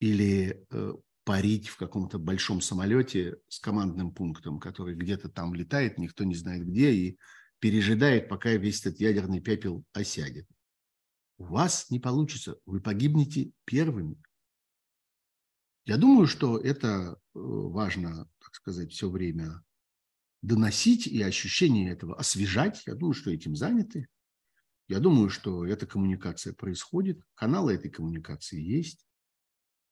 или 0.00 0.66
э, 0.70 0.92
парить 1.24 1.68
в 1.68 1.76
каком-то 1.76 2.18
большом 2.18 2.60
самолете 2.60 3.36
с 3.48 3.58
командным 3.58 4.12
пунктом, 4.12 4.58
который 4.58 4.94
где-то 4.94 5.28
там 5.28 5.54
летает, 5.54 5.98
никто 5.98 6.24
не 6.24 6.34
знает 6.34 6.66
где, 6.66 6.92
и 6.92 7.18
пережидает, 7.58 8.28
пока 8.28 8.52
весь 8.52 8.80
этот 8.86 9.00
ядерный 9.00 9.40
пепел 9.40 9.84
осядет. 9.92 10.46
У 11.38 11.44
вас 11.44 11.90
не 11.90 12.00
получится, 12.00 12.56
вы 12.66 12.80
погибнете 12.80 13.52
первыми. 13.64 14.16
Я 15.84 15.96
думаю, 15.96 16.26
что 16.26 16.58
это 16.58 16.86
э, 17.12 17.14
важно, 17.34 18.28
так 18.40 18.54
сказать, 18.54 18.92
все 18.92 19.08
время 19.08 19.62
доносить 20.42 21.06
и 21.06 21.22
ощущение 21.22 21.92
этого 21.92 22.16
освежать. 22.16 22.82
Я 22.86 22.94
думаю, 22.94 23.14
что 23.14 23.30
этим 23.30 23.56
заняты. 23.56 24.08
Я 24.88 25.00
думаю, 25.00 25.28
что 25.28 25.66
эта 25.66 25.86
коммуникация 25.86 26.54
происходит, 26.54 27.20
каналы 27.34 27.74
этой 27.74 27.90
коммуникации 27.90 28.60
есть. 28.60 29.07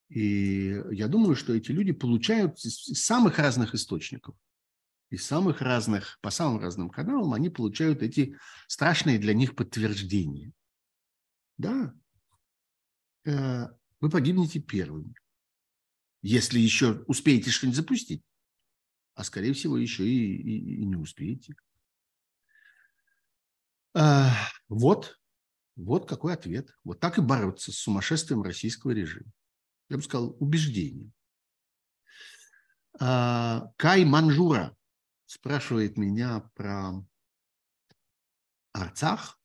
И 0.08 0.82
я 0.92 1.08
думаю, 1.08 1.34
что 1.34 1.54
эти 1.54 1.72
люди 1.72 1.92
получают 1.92 2.58
из 2.64 3.02
самых 3.02 3.38
разных 3.38 3.74
источников, 3.74 4.36
из 5.10 5.24
самых 5.24 5.60
разных, 5.60 6.18
по 6.20 6.30
самым 6.30 6.60
разным 6.60 6.90
каналам, 6.90 7.32
они 7.32 7.50
получают 7.50 8.02
эти 8.02 8.36
страшные 8.68 9.18
для 9.18 9.34
них 9.34 9.56
подтверждения. 9.56 10.52
Да, 11.58 11.94
э, 13.24 13.66
вы 14.00 14.10
погибнете 14.10 14.60
первыми, 14.60 15.14
если 16.22 16.60
еще 16.60 17.04
успеете 17.06 17.50
что-нибудь 17.50 17.76
запустить, 17.76 18.22
а 19.14 19.24
скорее 19.24 19.54
всего 19.54 19.76
еще 19.76 20.06
и, 20.06 20.36
и, 20.36 20.82
и 20.82 20.84
не 20.84 20.96
успеете. 20.96 21.56
Э, 23.94 24.28
вот, 24.68 25.18
вот 25.74 26.08
какой 26.08 26.34
ответ. 26.34 26.76
Вот 26.84 27.00
так 27.00 27.18
и 27.18 27.22
бороться 27.22 27.72
с 27.72 27.76
сумасшествием 27.76 28.42
российского 28.42 28.92
режима 28.92 29.32
я 29.88 29.96
бы 29.96 30.02
сказал, 30.02 30.36
убеждением. 30.40 31.12
А, 32.98 33.70
Кай 33.76 34.04
Манжура 34.04 34.76
спрашивает 35.26 35.98
меня 35.98 36.50
про 36.54 36.92
Арцах. 38.72 39.38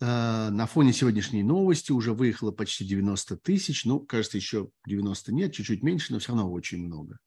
А, 0.00 0.50
на 0.50 0.66
фоне 0.66 0.92
сегодняшней 0.92 1.42
новости 1.42 1.92
уже 1.92 2.14
выехало 2.14 2.52
почти 2.52 2.84
90 2.84 3.36
тысяч. 3.36 3.84
Ну, 3.84 4.00
кажется, 4.00 4.38
еще 4.38 4.70
90 4.86 5.32
нет, 5.32 5.52
чуть-чуть 5.52 5.82
меньше, 5.82 6.12
но 6.12 6.18
все 6.18 6.32
равно 6.32 6.50
очень 6.50 6.78
много. 6.78 7.18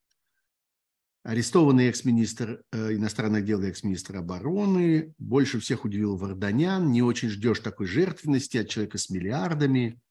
Арестованный 1.23 1.87
экс-министр 1.87 2.63
э, 2.71 2.95
иностранных 2.95 3.45
дел 3.45 3.61
и 3.61 3.67
экс-министр 3.67 4.17
обороны. 4.17 5.13
Больше 5.17 5.59
всех 5.61 5.85
удивил 5.85 6.17
Варданян. 6.17 6.91
Не 6.91 7.01
очень 7.01 7.29
ждешь 7.29 7.59
такой 7.59 7.87
жертвенности 7.87 8.57
от 8.57 8.67
человека 8.67 8.97
с 8.97 9.09
миллиардами. 9.09 10.01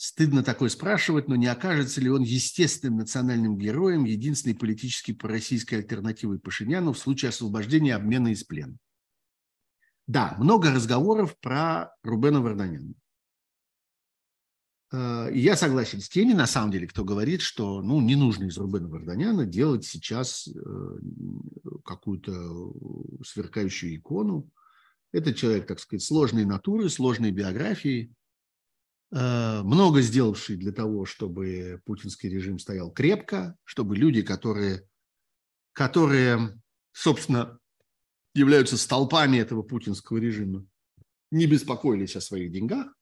Стыдно 0.00 0.44
такое 0.44 0.68
спрашивать, 0.68 1.26
но 1.26 1.34
не 1.34 1.48
окажется 1.48 2.00
ли 2.00 2.08
он 2.08 2.22
естественным 2.22 2.98
национальным 2.98 3.58
героем, 3.58 4.04
единственной 4.04 4.54
политической 4.54 5.12
пророссийской 5.12 5.78
альтернативой 5.78 6.38
Пашиняну 6.38 6.92
в 6.92 6.98
случае 7.00 7.30
освобождения 7.30 7.96
обмена 7.96 8.28
из 8.28 8.44
плена? 8.44 8.76
Да, 10.06 10.36
много 10.38 10.70
разговоров 10.70 11.36
про 11.40 11.90
Рубена 12.04 12.40
Варданяна. 12.40 12.94
Э, 14.92 15.30
я 15.34 15.56
согласен 15.56 16.00
с 16.00 16.08
теми, 16.08 16.32
на 16.32 16.46
самом 16.46 16.70
деле, 16.70 16.86
кто 16.86 17.02
говорит, 17.02 17.40
что 17.40 17.82
ну, 17.82 18.00
не 18.00 18.14
нужно 18.14 18.44
из 18.44 18.56
Рубена 18.56 18.86
Варданяна 18.86 19.46
делать 19.46 19.84
сейчас 19.84 20.46
э, 20.46 20.52
какую-то 21.84 22.72
сверкающую 23.26 23.96
икону. 23.96 24.48
Это 25.10 25.34
человек, 25.34 25.66
так 25.66 25.80
сказать, 25.80 26.04
сложной 26.04 26.44
натуры, 26.44 26.88
сложной 26.88 27.32
биографии, 27.32 28.14
много 29.10 30.02
сделавший 30.02 30.56
для 30.56 30.72
того, 30.72 31.06
чтобы 31.06 31.80
путинский 31.86 32.28
режим 32.28 32.58
стоял 32.58 32.90
крепко, 32.90 33.56
чтобы 33.64 33.96
люди, 33.96 34.20
которые, 34.20 34.86
которые 35.72 36.60
собственно, 36.98 37.60
являются 38.34 38.76
столпами 38.76 39.38
этого 39.38 39.62
путинского 39.62 40.18
режима, 40.18 40.66
не 41.30 41.46
беспокоились 41.46 42.16
о 42.16 42.20
своих 42.20 42.50
деньгах. 42.50 42.92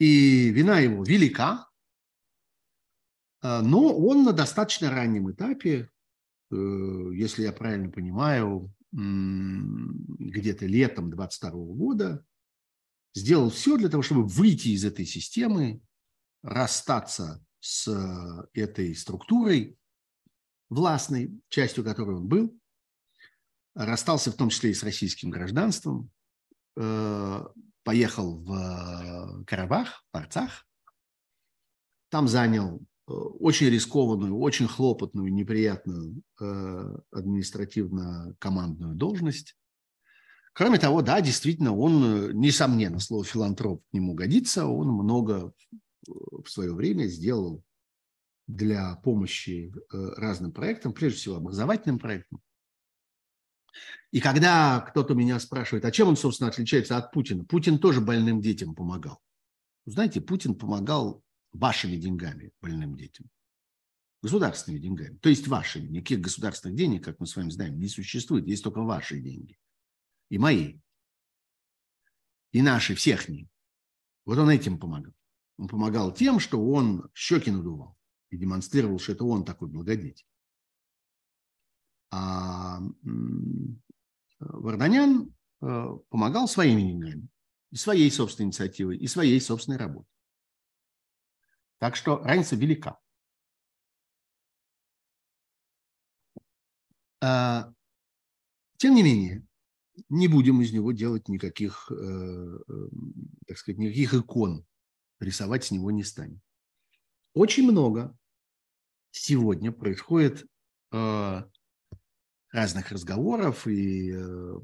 И 0.00 0.48
вина 0.48 0.80
его 0.80 1.04
велика, 1.04 1.68
э, 3.42 3.60
но 3.60 3.96
он 3.96 4.24
на 4.24 4.32
достаточно 4.32 4.90
раннем 4.90 5.30
этапе, 5.30 5.88
э, 6.50 6.56
если 7.14 7.42
я 7.44 7.52
правильно 7.52 7.90
понимаю, 7.90 8.74
где-то 8.94 10.66
летом 10.66 11.10
22 11.10 11.50
года 11.74 12.26
сделал 13.14 13.50
все 13.50 13.76
для 13.76 13.88
того, 13.88 14.02
чтобы 14.02 14.26
выйти 14.26 14.68
из 14.68 14.84
этой 14.84 15.06
системы, 15.06 15.80
расстаться 16.42 17.44
с 17.60 17.86
э, 17.88 18.46
этой 18.60 18.94
структурой 18.94 19.78
властной, 20.68 21.40
частью 21.48 21.84
которой 21.84 22.16
он 22.16 22.26
был, 22.26 22.58
расстался 23.74 24.32
в 24.32 24.36
том 24.36 24.48
числе 24.48 24.70
и 24.70 24.74
с 24.74 24.82
российским 24.82 25.30
гражданством, 25.30 26.10
э, 26.76 27.44
поехал 27.84 28.42
в 28.42 28.52
э, 28.52 29.44
Карабах, 29.44 30.04
в 30.12 30.16
Арцах, 30.16 30.66
там 32.10 32.28
занял 32.28 32.84
очень 33.06 33.68
рискованную, 33.68 34.38
очень 34.38 34.68
хлопотную, 34.68 35.32
неприятную 35.32 36.22
административно-командную 37.10 38.94
должность, 38.94 39.56
Кроме 40.54 40.78
того, 40.78 41.00
да, 41.00 41.20
действительно, 41.20 41.74
он, 41.74 42.38
несомненно, 42.38 43.00
слово 43.00 43.24
филантроп 43.24 43.82
к 43.88 43.92
нему 43.92 44.14
годится, 44.14 44.66
он 44.66 44.88
много 44.88 45.52
в 46.06 46.48
свое 46.48 46.74
время 46.74 47.06
сделал 47.06 47.64
для 48.46 48.96
помощи 48.96 49.72
э, 49.72 50.08
разным 50.16 50.52
проектам, 50.52 50.92
прежде 50.92 51.18
всего 51.18 51.36
образовательным 51.36 51.98
проектам. 51.98 52.42
И 54.10 54.20
когда 54.20 54.80
кто-то 54.80 55.14
меня 55.14 55.40
спрашивает, 55.40 55.84
а 55.86 55.90
чем 55.90 56.08
он, 56.08 56.16
собственно, 56.16 56.50
отличается 56.50 56.98
от 56.98 57.12
Путина? 57.12 57.44
Путин 57.44 57.78
тоже 57.78 58.02
больным 58.02 58.42
детям 58.42 58.74
помогал. 58.74 59.20
Знаете, 59.86 60.20
Путин 60.20 60.54
помогал 60.54 61.22
вашими 61.52 61.96
деньгами 61.96 62.52
больным 62.60 62.94
детям. 62.94 63.30
Государственными 64.22 64.80
деньгами. 64.80 65.16
То 65.16 65.30
есть 65.30 65.48
вашими. 65.48 65.88
Никаких 65.88 66.20
государственных 66.20 66.76
денег, 66.76 67.04
как 67.04 67.18
мы 67.20 67.26
с 67.26 67.34
вами 67.34 67.48
знаем, 67.48 67.78
не 67.78 67.88
существует. 67.88 68.46
Есть 68.46 68.62
только 68.62 68.82
ваши 68.82 69.18
деньги. 69.18 69.56
И 70.32 70.38
мои. 70.38 70.80
И 72.52 72.62
наши, 72.62 72.94
всех 72.94 73.28
них. 73.28 73.48
Вот 74.24 74.38
он 74.38 74.48
этим 74.48 74.78
помогал. 74.78 75.12
Он 75.58 75.68
помогал 75.68 76.14
тем, 76.14 76.40
что 76.40 76.58
он 76.70 77.10
щеки 77.12 77.50
надувал 77.50 77.98
и 78.30 78.38
демонстрировал, 78.38 78.98
что 78.98 79.12
это 79.12 79.24
он 79.24 79.44
такой 79.44 79.68
благодетель. 79.68 80.26
А 82.10 82.80
Варданян 84.38 85.36
э, 85.60 85.86
помогал 86.08 86.48
своими 86.48 86.80
деньгами, 86.80 87.28
и 87.70 87.76
своей 87.76 88.10
собственной 88.10 88.46
инициативой, 88.46 88.96
и 88.96 89.06
своей 89.08 89.38
собственной 89.38 89.76
работой. 89.76 90.08
Так 91.76 91.94
что 91.94 92.16
разница 92.22 92.56
велика. 92.56 92.98
А, 97.20 97.70
тем 98.78 98.94
не 98.94 99.02
менее, 99.02 99.46
не 100.08 100.28
будем 100.28 100.60
из 100.62 100.72
него 100.72 100.92
делать 100.92 101.28
никаких, 101.28 101.90
э, 101.90 101.94
э, 101.94 102.88
так 103.46 103.58
сказать, 103.58 103.78
никаких 103.78 104.14
икон. 104.14 104.66
Рисовать 105.20 105.64
с 105.64 105.70
него 105.70 105.90
не 105.90 106.02
станем. 106.02 106.40
Очень 107.34 107.70
много 107.70 108.16
сегодня 109.12 109.70
происходит 109.72 110.46
разных 112.50 112.90
разговоров 112.90 113.66
и, 113.66 114.12
э, 114.14 114.60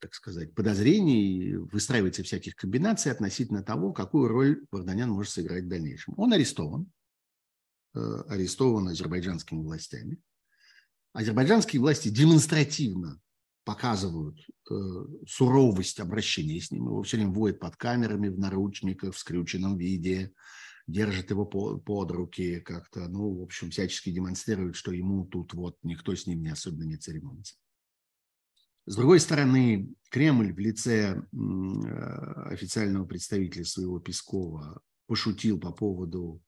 так 0.00 0.12
сказать, 0.12 0.54
подозрений, 0.54 1.54
выстраивается 1.54 2.22
всяких 2.22 2.56
комбинаций 2.56 3.10
относительно 3.10 3.62
того, 3.62 3.94
какую 3.94 4.28
роль 4.28 4.66
Варданян 4.70 5.08
может 5.08 5.32
сыграть 5.32 5.64
в 5.64 5.68
дальнейшем. 5.68 6.12
Он 6.18 6.34
арестован, 6.34 6.92
арестован 7.94 8.88
азербайджанскими 8.88 9.62
властями. 9.62 10.18
Азербайджанские 11.14 11.80
власти 11.80 12.10
демонстративно 12.10 13.18
показывают 13.64 14.38
э, 14.70 14.74
суровость 15.26 16.00
обращения 16.00 16.60
с 16.60 16.70
ним. 16.70 16.86
Его 16.86 17.02
все 17.02 17.16
время 17.16 17.32
водят 17.32 17.60
под 17.60 17.76
камерами, 17.76 18.28
в 18.28 18.38
наручниках, 18.38 19.14
в 19.14 19.18
скрюченном 19.18 19.76
виде, 19.76 20.32
держит 20.86 21.30
его 21.30 21.46
по, 21.46 21.78
под 21.78 22.10
руки 22.10 22.60
как-то, 22.60 23.08
ну, 23.08 23.38
в 23.38 23.42
общем, 23.42 23.70
всячески 23.70 24.10
демонстрирует, 24.10 24.76
что 24.76 24.92
ему 24.92 25.24
тут 25.24 25.54
вот 25.54 25.78
никто 25.82 26.14
с 26.14 26.26
ним 26.26 26.42
не 26.42 26.50
особенно 26.50 26.84
не 26.84 26.96
церемонится. 26.96 27.56
С 28.86 28.96
другой 28.96 29.20
стороны, 29.20 29.94
Кремль 30.10 30.52
в 30.52 30.58
лице 30.58 31.14
э, 31.14 31.22
официального 32.50 33.04
представителя 33.04 33.64
своего 33.64 34.00
Пескова 34.00 34.82
пошутил 35.06 35.60
по 35.60 35.72
поводу 35.72 36.42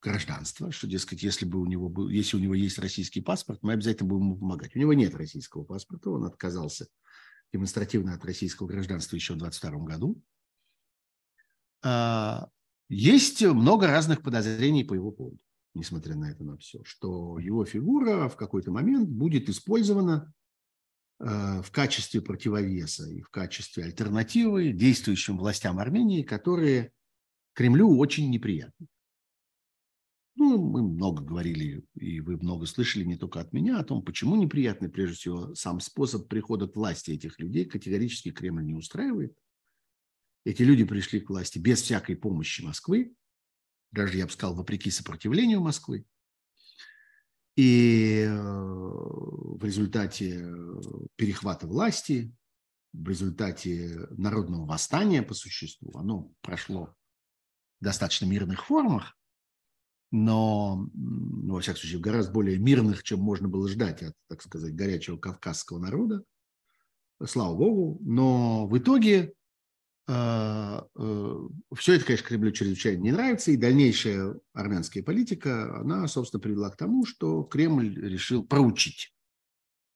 гражданства, 0.00 0.72
что, 0.72 0.86
дескать, 0.86 1.22
если 1.22 1.44
бы 1.44 1.60
у 1.60 1.66
него 1.66 1.88
был, 1.88 2.08
если 2.08 2.36
у 2.36 2.40
него 2.40 2.54
есть 2.54 2.78
российский 2.78 3.20
паспорт, 3.20 3.60
мы 3.62 3.74
обязательно 3.74 4.08
будем 4.08 4.24
ему 4.24 4.36
помогать. 4.36 4.74
У 4.74 4.78
него 4.78 4.94
нет 4.94 5.14
российского 5.14 5.64
паспорта, 5.64 6.10
он 6.10 6.24
отказался 6.24 6.86
демонстративно 7.52 8.14
от 8.14 8.24
российского 8.24 8.66
гражданства 8.66 9.16
еще 9.16 9.34
в 9.34 9.38
22 9.38 9.70
году. 9.84 10.22
А, 11.82 12.48
есть 12.88 13.42
много 13.42 13.86
разных 13.86 14.22
подозрений 14.22 14.84
по 14.84 14.94
его 14.94 15.10
поводу, 15.10 15.38
несмотря 15.74 16.14
на 16.14 16.30
это 16.30 16.44
на 16.44 16.56
все, 16.56 16.82
что 16.84 17.38
его 17.38 17.64
фигура 17.64 18.28
в 18.28 18.36
какой-то 18.36 18.70
момент 18.70 19.08
будет 19.08 19.48
использована 19.48 20.32
э, 21.18 21.62
в 21.62 21.70
качестве 21.70 22.20
противовеса 22.20 23.08
и 23.08 23.20
в 23.20 23.28
качестве 23.28 23.84
альтернативы 23.84 24.72
действующим 24.72 25.38
властям 25.38 25.78
Армении, 25.78 26.22
которые 26.22 26.92
Кремлю 27.52 27.98
очень 27.98 28.30
неприятны. 28.30 28.86
Ну, 30.40 30.58
мы 30.58 30.82
много 30.82 31.22
говорили, 31.22 31.84
и 31.94 32.20
вы 32.20 32.36
много 32.38 32.66
слышали 32.66 33.04
не 33.04 33.16
только 33.16 33.40
от 33.40 33.52
меня 33.52 33.78
о 33.78 33.84
том, 33.84 34.02
почему 34.02 34.36
неприятный, 34.36 34.88
прежде 34.88 35.14
всего, 35.14 35.54
сам 35.54 35.78
способ 35.80 36.28
прихода 36.28 36.66
к 36.66 36.74
власти 36.74 37.12
этих 37.12 37.38
людей 37.38 37.64
категорически 37.64 38.32
Кремль 38.32 38.64
не 38.64 38.74
устраивает– 38.74 39.36
эти 40.44 40.62
люди 40.62 40.84
пришли 40.84 41.20
к 41.20 41.30
власти 41.30 41.58
без 41.58 41.82
всякой 41.82 42.16
помощи 42.16 42.62
Москвы, 42.62 43.14
даже, 43.92 44.16
я 44.16 44.26
бы 44.26 44.32
сказал, 44.32 44.54
вопреки 44.54 44.90
сопротивлению 44.90 45.60
Москвы. 45.60 46.06
И 47.56 48.24
э, 48.26 48.32
в 48.32 49.62
результате 49.62 50.46
перехвата 51.16 51.66
власти, 51.66 52.34
в 52.92 53.08
результате 53.08 54.06
народного 54.10 54.64
восстания 54.64 55.22
по 55.22 55.34
существу, 55.34 55.92
оно 55.98 56.32
прошло 56.40 56.94
в 57.80 57.84
достаточно 57.84 58.24
мирных 58.24 58.64
формах, 58.64 59.18
но, 60.10 60.88
ну, 60.94 61.54
во 61.54 61.60
всяком 61.60 61.80
случае, 61.80 62.00
гораздо 62.00 62.32
более 62.32 62.58
мирных, 62.58 63.02
чем 63.02 63.20
можно 63.20 63.48
было 63.48 63.68
ждать 63.68 64.02
от, 64.02 64.14
так 64.28 64.42
сказать, 64.42 64.74
горячего 64.74 65.16
кавказского 65.16 65.78
народа, 65.78 66.24
слава 67.24 67.54
богу. 67.54 67.98
Но 68.02 68.66
в 68.66 68.76
итоге 68.76 69.34
а, 70.12 70.88
э, 70.98 71.48
Все 71.76 71.94
это, 71.94 72.04
конечно, 72.04 72.26
Кремлю 72.26 72.50
чрезвычайно 72.50 73.00
не 73.00 73.12
нравится, 73.12 73.52
и 73.52 73.56
дальнейшая 73.56 74.34
армянская 74.52 75.04
политика, 75.04 75.78
она, 75.78 76.08
собственно, 76.08 76.40
привела 76.40 76.68
к 76.70 76.76
тому, 76.76 77.06
что 77.06 77.44
Кремль 77.44 77.94
решил 77.94 78.44
проучить 78.44 79.14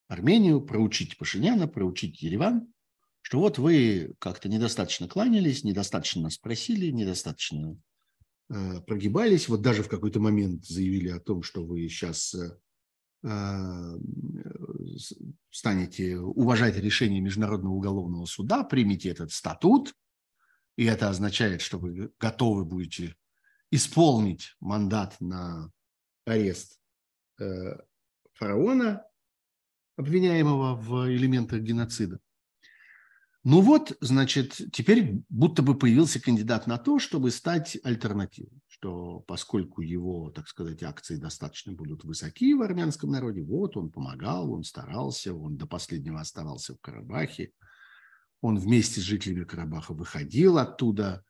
Армению, 0.06 0.60
проучить 0.60 1.18
Пашиняна, 1.18 1.66
проучить 1.66 2.22
Ереван, 2.22 2.72
что 3.22 3.40
вот 3.40 3.58
вы 3.58 4.14
как-то 4.20 4.48
недостаточно 4.48 5.08
кланялись, 5.08 5.64
недостаточно 5.64 6.30
спросили, 6.30 6.92
недостаточно 6.92 7.76
прогибались, 8.86 9.48
вот 9.48 9.62
даже 9.62 9.82
в 9.82 9.88
какой-то 9.88 10.20
момент 10.20 10.64
заявили 10.64 11.08
о 11.08 11.20
том, 11.20 11.42
что 11.42 11.64
вы 11.64 11.88
сейчас 11.88 12.34
э, 12.34 12.58
э 13.24 13.98
станете 15.50 16.18
уважать 16.18 16.76
решение 16.76 17.20
Международного 17.20 17.74
уголовного 17.74 18.26
суда, 18.26 18.64
примите 18.64 19.08
этот 19.08 19.30
статут, 19.32 19.94
и 20.76 20.84
это 20.84 21.08
означает, 21.08 21.60
что 21.62 21.78
вы 21.78 22.12
готовы 22.18 22.64
будете 22.64 23.14
исполнить 23.70 24.56
мандат 24.60 25.16
на 25.20 25.70
арест 26.26 26.78
э, 27.40 27.78
фараона, 28.34 29.04
обвиняемого 29.96 30.74
в 30.74 31.08
элементах 31.08 31.60
геноцида. 31.60 32.18
Ну 33.46 33.60
вот, 33.60 33.94
значит, 34.00 34.58
теперь 34.72 35.22
будто 35.28 35.62
бы 35.62 35.76
появился 35.76 36.18
кандидат 36.18 36.66
на 36.66 36.78
то, 36.78 36.98
чтобы 36.98 37.30
стать 37.30 37.76
альтернативой, 37.84 38.62
что 38.68 39.20
поскольку 39.20 39.82
его, 39.82 40.30
так 40.30 40.48
сказать, 40.48 40.82
акции 40.82 41.16
достаточно 41.16 41.74
будут 41.74 42.04
высоки 42.04 42.54
в 42.54 42.62
армянском 42.62 43.10
народе, 43.10 43.42
вот 43.42 43.76
он 43.76 43.90
помогал, 43.90 44.50
он 44.50 44.64
старался, 44.64 45.34
он 45.34 45.58
до 45.58 45.66
последнего 45.66 46.20
оставался 46.20 46.74
в 46.74 46.80
Карабахе, 46.80 47.52
он 48.40 48.58
вместе 48.58 49.02
с 49.02 49.04
жителями 49.04 49.44
Карабаха 49.44 49.92
выходил 49.92 50.56
оттуда, 50.56 51.22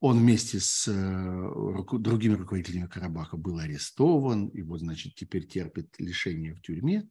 он 0.00 0.20
вместе 0.20 0.60
с 0.60 0.86
э, 0.86 1.98
другими 1.98 2.34
руководителями 2.34 2.86
Карабаха 2.86 3.36
был 3.36 3.58
арестован, 3.58 4.46
и 4.48 4.62
вот, 4.62 4.80
значит, 4.80 5.16
теперь 5.16 5.48
терпит 5.48 5.96
лишение 5.98 6.54
в 6.54 6.60
тюрьме. 6.60 7.08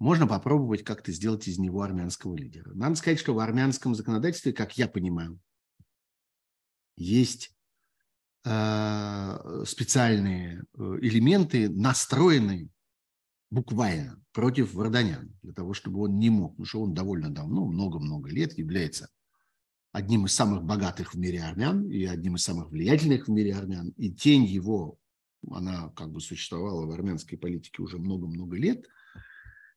Можно 0.00 0.26
попробовать 0.26 0.82
как-то 0.82 1.12
сделать 1.12 1.46
из 1.46 1.58
него 1.58 1.82
армянского 1.82 2.34
лидера. 2.34 2.72
Надо 2.72 2.96
сказать, 2.96 3.20
что 3.20 3.34
в 3.34 3.38
армянском 3.38 3.94
законодательстве, 3.94 4.54
как 4.54 4.78
я 4.78 4.88
понимаю, 4.88 5.38
есть 6.96 7.54
э, 8.44 9.62
специальные 9.66 10.62
э, 10.62 10.98
элементы, 11.02 11.68
настроенные 11.68 12.70
буквально 13.50 14.22
против 14.32 14.72
Варданяна, 14.72 15.28
для 15.42 15.52
того, 15.52 15.74
чтобы 15.74 16.00
он 16.00 16.18
не 16.18 16.30
мог, 16.30 16.52
потому 16.52 16.66
что 16.66 16.80
он 16.80 16.94
довольно 16.94 17.28
давно, 17.28 17.66
много-много 17.66 18.30
лет 18.30 18.56
является 18.56 19.10
одним 19.92 20.24
из 20.24 20.32
самых 20.32 20.64
богатых 20.64 21.12
в 21.12 21.18
мире 21.18 21.42
армян 21.42 21.84
и 21.84 22.04
одним 22.04 22.36
из 22.36 22.42
самых 22.42 22.70
влиятельных 22.70 23.28
в 23.28 23.30
мире 23.30 23.54
армян. 23.54 23.90
И 23.98 24.10
тень 24.10 24.46
его, 24.46 24.98
она 25.50 25.90
как 25.90 26.10
бы 26.10 26.22
существовала 26.22 26.86
в 26.86 26.90
армянской 26.90 27.36
политике 27.36 27.82
уже 27.82 27.98
много-много 27.98 28.56
лет. 28.56 28.86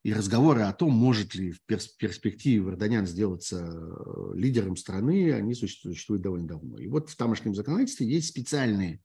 И 0.04 0.14
разговоры 0.14 0.64
о 0.64 0.74
том, 0.74 0.92
может 0.92 1.34
ли 1.34 1.52
в 1.52 1.62
перспективе 1.66 2.62
Варданян 2.62 3.08
сделаться 3.08 3.66
э, 3.66 4.34
лидером 4.36 4.76
страны, 4.76 5.32
они 5.32 5.56
существуют 5.56 6.22
довольно 6.22 6.48
давно. 6.48 6.78
И 6.78 6.88
вот 6.88 7.10
в 7.10 7.16
тамошнем 7.16 7.56
законодательстве 7.56 8.08
есть 8.08 8.28
специальные 8.28 9.02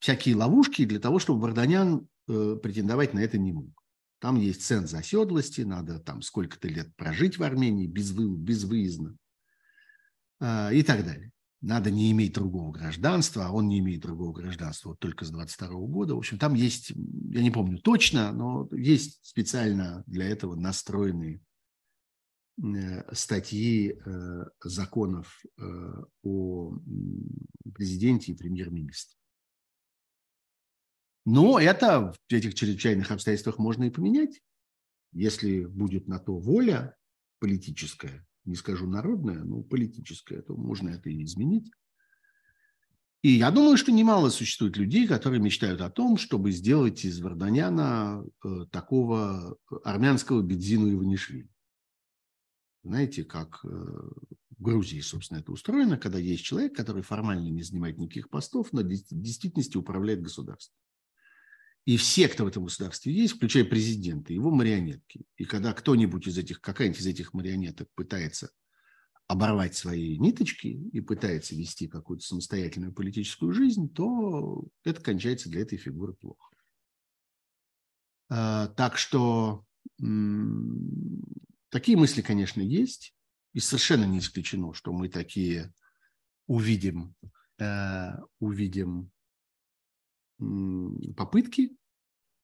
всякие 0.00 0.34
ловушки 0.34 0.84
для 0.84 0.98
того, 0.98 1.20
чтобы 1.20 1.42
Варданян 1.42 2.08
э, 2.28 2.56
претендовать 2.60 3.14
на 3.14 3.20
это 3.20 3.38
не 3.38 3.52
мог. 3.52 3.70
Там 4.18 4.34
есть 4.34 4.62
ценз 4.62 4.94
оседлости, 4.94 5.60
надо 5.60 6.00
там 6.00 6.22
сколько-то 6.22 6.66
лет 6.66 6.94
прожить 6.96 7.38
в 7.38 7.44
Армении 7.44 7.86
без, 7.86 8.10
вы, 8.10 8.36
безвыездно 8.36 9.16
э, 10.40 10.74
и 10.74 10.82
так 10.82 11.04
далее. 11.04 11.30
Надо 11.62 11.90
не 11.90 12.12
иметь 12.12 12.34
другого 12.34 12.70
гражданства, 12.70 13.46
а 13.46 13.50
он 13.50 13.68
не 13.68 13.78
имеет 13.78 14.02
другого 14.02 14.32
гражданства 14.32 14.90
вот 14.90 14.98
только 14.98 15.24
с 15.24 15.30
22 15.30 15.68
года. 15.86 16.14
В 16.14 16.18
общем, 16.18 16.38
там 16.38 16.54
есть, 16.54 16.90
я 16.90 17.42
не 17.42 17.50
помню 17.50 17.78
точно, 17.78 18.32
но 18.32 18.68
есть 18.72 19.24
специально 19.24 20.04
для 20.06 20.28
этого 20.28 20.54
настроенные 20.54 21.40
э, 22.62 23.14
статьи 23.14 23.92
э, 23.92 24.44
законов 24.62 25.42
э, 25.58 25.62
о 26.22 26.78
президенте 27.72 28.32
и 28.32 28.36
премьер-министре. 28.36 29.16
Но 31.24 31.58
это 31.58 32.12
в 32.12 32.32
этих 32.32 32.54
чрезвычайных 32.54 33.10
обстоятельствах 33.10 33.58
можно 33.58 33.84
и 33.84 33.90
поменять, 33.90 34.42
если 35.12 35.64
будет 35.64 36.06
на 36.06 36.18
то 36.18 36.38
воля 36.38 36.96
политическая, 37.38 38.25
не 38.46 38.54
скажу 38.56 38.86
народная, 38.86 39.42
но 39.42 39.62
политическая, 39.62 40.42
то 40.42 40.54
можно 40.56 40.90
это 40.90 41.10
и 41.10 41.22
изменить. 41.24 41.70
И 43.22 43.30
я 43.30 43.50
думаю, 43.50 43.76
что 43.76 43.90
немало 43.90 44.28
существует 44.28 44.76
людей, 44.76 45.08
которые 45.08 45.40
мечтают 45.40 45.80
о 45.80 45.90
том, 45.90 46.16
чтобы 46.16 46.52
сделать 46.52 47.04
из 47.04 47.20
Варданяна 47.20 48.24
э, 48.44 48.66
такого 48.70 49.56
армянского 49.82 50.42
Бедзину 50.42 50.92
Иванишвили. 50.92 51.48
Знаете, 52.84 53.24
как 53.24 53.64
э, 53.64 53.68
в 53.68 54.62
Грузии, 54.62 55.00
собственно, 55.00 55.38
это 55.38 55.50
устроено, 55.50 55.98
когда 55.98 56.18
есть 56.18 56.44
человек, 56.44 56.76
который 56.76 57.02
формально 57.02 57.48
не 57.48 57.62
занимает 57.62 57.98
никаких 57.98 58.30
постов, 58.30 58.72
но 58.72 58.82
в 58.82 58.86
действительности 58.86 59.76
управляет 59.76 60.22
государством. 60.22 60.76
И 61.86 61.96
все, 61.96 62.28
кто 62.28 62.44
в 62.44 62.48
этом 62.48 62.64
государстве 62.64 63.14
есть, 63.14 63.36
включая 63.36 63.64
президента, 63.64 64.32
его 64.32 64.50
марионетки. 64.50 65.24
И 65.36 65.44
когда 65.44 65.72
кто-нибудь 65.72 66.26
из 66.26 66.36
этих, 66.36 66.60
какая-нибудь 66.60 67.00
из 67.00 67.06
этих 67.06 67.32
марионеток 67.32 67.88
пытается 67.94 68.50
оборвать 69.28 69.76
свои 69.76 70.18
ниточки 70.18 70.66
и 70.66 71.00
пытается 71.00 71.54
вести 71.54 71.86
какую-то 71.86 72.26
самостоятельную 72.26 72.92
политическую 72.92 73.52
жизнь, 73.52 73.88
то 73.88 74.64
это 74.84 75.00
кончается 75.00 75.48
для 75.48 75.62
этой 75.62 75.78
фигуры 75.78 76.14
плохо. 76.14 76.50
А, 78.28 78.66
так 78.68 78.98
что 78.98 79.64
такие 81.70 81.96
мысли, 81.96 82.20
конечно, 82.20 82.60
есть. 82.60 83.14
И 83.52 83.60
совершенно 83.60 84.04
не 84.04 84.18
исключено, 84.18 84.74
что 84.74 84.92
мы 84.92 85.08
такие 85.08 85.72
увидим, 86.46 87.14
э, 87.58 88.10
увидим 88.38 89.10
попытки, 90.38 91.76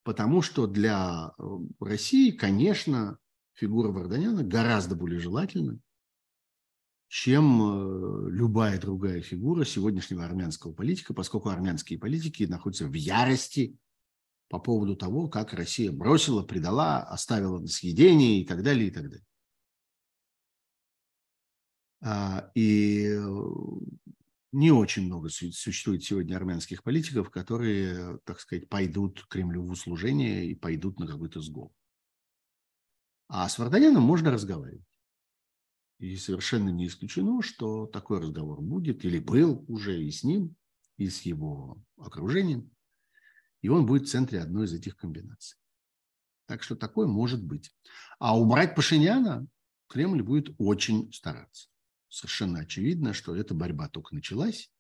потому 0.02 0.43
что 0.43 0.66
для 0.66 1.32
э, 1.39 1.43
России, 1.81 2.31
конечно, 2.31 3.19
фигура 3.55 3.89
Варданяна 3.89 4.43
гораздо 4.43 4.97
более 4.97 5.20
желательна, 5.20 5.78
чем 7.09 7.60
э, 7.60 8.31
любая 8.31 8.81
другая 8.81 9.20
фигура 9.20 9.64
сегодняшнего 9.64 10.24
армянского 10.24 10.73
политика, 10.73 11.14
поскольку 11.14 11.51
армянские 11.51 11.98
политики 11.98 12.44
находятся 12.44 12.86
в 12.86 12.94
ярости 12.94 13.77
по 14.48 14.59
поводу 14.59 14.97
того, 14.97 15.28
как 15.28 15.52
Россия 15.52 15.93
бросила, 15.93 16.43
предала, 16.43 17.02
оставила 17.02 17.59
на 17.59 17.69
съедение 17.69 18.40
и 18.40 18.47
так 18.47 18.62
далее, 18.62 18.89
и 18.89 18.90
так 18.90 19.05
далее. 19.05 19.27
А, 22.05 22.51
и 22.55 23.06
э, 23.09 23.44
не 24.52 24.70
очень 24.70 25.06
много 25.06 25.30
существует 25.30 26.04
сегодня 26.04 26.36
армянских 26.36 26.82
политиков, 26.82 27.30
которые, 27.30 28.18
так 28.24 28.38
сказать, 28.38 28.68
пойдут 28.68 29.26
Кремлю 29.28 29.62
в 29.62 29.70
услужение 29.70 30.46
и 30.46 30.54
пойдут 30.54 31.00
на 31.00 31.06
какой-то 31.06 31.40
сговор. 31.40 31.72
А 33.28 33.48
с 33.48 33.58
Варданяном 33.58 34.02
можно 34.02 34.30
разговаривать. 34.30 34.84
И 35.98 36.16
совершенно 36.16 36.68
не 36.68 36.86
исключено, 36.86 37.40
что 37.40 37.86
такой 37.86 38.20
разговор 38.20 38.60
будет 38.60 39.04
или 39.06 39.18
был 39.18 39.64
уже 39.68 40.02
и 40.02 40.10
с 40.10 40.22
ним, 40.22 40.54
и 40.98 41.08
с 41.08 41.22
его 41.22 41.82
окружением. 41.96 42.70
И 43.62 43.68
он 43.68 43.86
будет 43.86 44.02
в 44.02 44.10
центре 44.10 44.40
одной 44.40 44.66
из 44.66 44.74
этих 44.74 44.96
комбинаций. 44.96 45.58
Так 46.46 46.62
что 46.62 46.76
такое 46.76 47.06
может 47.06 47.42
быть. 47.42 47.74
А 48.18 48.38
убрать 48.38 48.74
Пашиняна 48.74 49.46
Кремль 49.88 50.22
будет 50.22 50.54
очень 50.58 51.10
стараться 51.12 51.71
совершенно 52.12 52.60
очевидно, 52.60 53.14
что 53.14 53.34
эта 53.34 53.55
борьба 53.55 53.89
только 53.89 54.14
началась, 54.14 54.70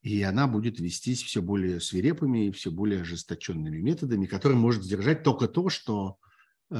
и 0.00 0.22
она 0.22 0.48
будет 0.48 0.80
вестись 0.80 1.22
все 1.22 1.42
более 1.42 1.78
свирепыми 1.78 2.48
и 2.48 2.52
все 2.52 2.70
более 2.70 3.02
ожесточенными 3.02 3.78
методами, 3.78 4.26
которые 4.26 4.58
может 4.58 4.82
сдержать 4.82 5.22
только 5.22 5.46
то, 5.46 5.68
что 5.68 6.18
э, 6.70 6.74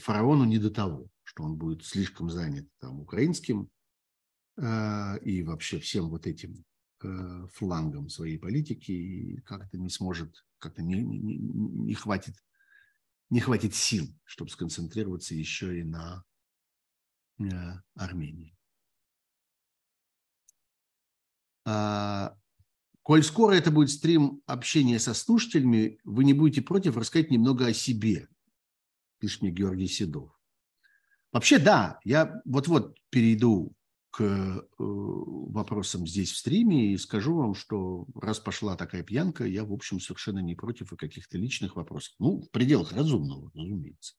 фараону 0.00 0.44
не 0.44 0.58
до 0.58 0.70
того, 0.70 1.08
что 1.24 1.42
он 1.42 1.56
будет 1.56 1.84
слишком 1.84 2.30
занят 2.30 2.68
там, 2.78 3.00
украинским 3.00 3.68
э, 4.56 5.18
и 5.22 5.42
вообще 5.42 5.80
всем 5.80 6.08
вот 6.08 6.26
этим 6.26 6.64
э, 7.02 7.46
флангом 7.52 8.08
своей 8.08 8.38
политики 8.38 8.92
и 8.92 9.40
как-то 9.40 9.76
не 9.76 9.90
сможет, 9.90 10.46
как-то 10.58 10.82
не, 10.82 11.02
не, 11.02 11.36
не, 11.36 11.94
хватит, 11.94 12.36
не 13.28 13.40
хватит 13.40 13.74
сил, 13.74 14.06
чтобы 14.24 14.52
сконцентрироваться 14.52 15.34
еще 15.34 15.80
и 15.80 15.82
на 15.82 16.24
Армении. 17.94 18.54
А, 21.64 22.36
коль 23.02 23.22
скоро 23.22 23.54
это 23.54 23.70
будет 23.70 23.90
стрим 23.90 24.42
общения 24.46 24.98
со 24.98 25.14
слушателями, 25.14 25.98
вы 26.04 26.24
не 26.24 26.34
будете 26.34 26.62
против 26.62 26.96
рассказать 26.96 27.30
немного 27.30 27.66
о 27.66 27.72
себе, 27.72 28.28
пишет 29.18 29.42
мне 29.42 29.50
Георгий 29.50 29.86
Седов. 29.86 30.38
Вообще, 31.32 31.58
да, 31.58 32.00
я 32.04 32.40
вот-вот 32.44 32.98
перейду 33.10 33.72
к 34.10 34.22
э, 34.22 34.60
вопросам 34.78 36.06
здесь 36.06 36.32
в 36.32 36.36
стриме 36.36 36.92
и 36.92 36.98
скажу 36.98 37.36
вам, 37.36 37.54
что 37.54 38.06
раз 38.14 38.40
пошла 38.40 38.76
такая 38.76 39.04
пьянка, 39.04 39.44
я, 39.44 39.64
в 39.64 39.72
общем, 39.72 40.00
совершенно 40.00 40.40
не 40.40 40.56
против 40.56 40.92
и 40.92 40.96
каких-то 40.96 41.38
личных 41.38 41.76
вопросов. 41.76 42.14
Ну, 42.18 42.40
в 42.40 42.50
пределах 42.50 42.92
разумного, 42.92 43.52
разумеется. 43.54 44.14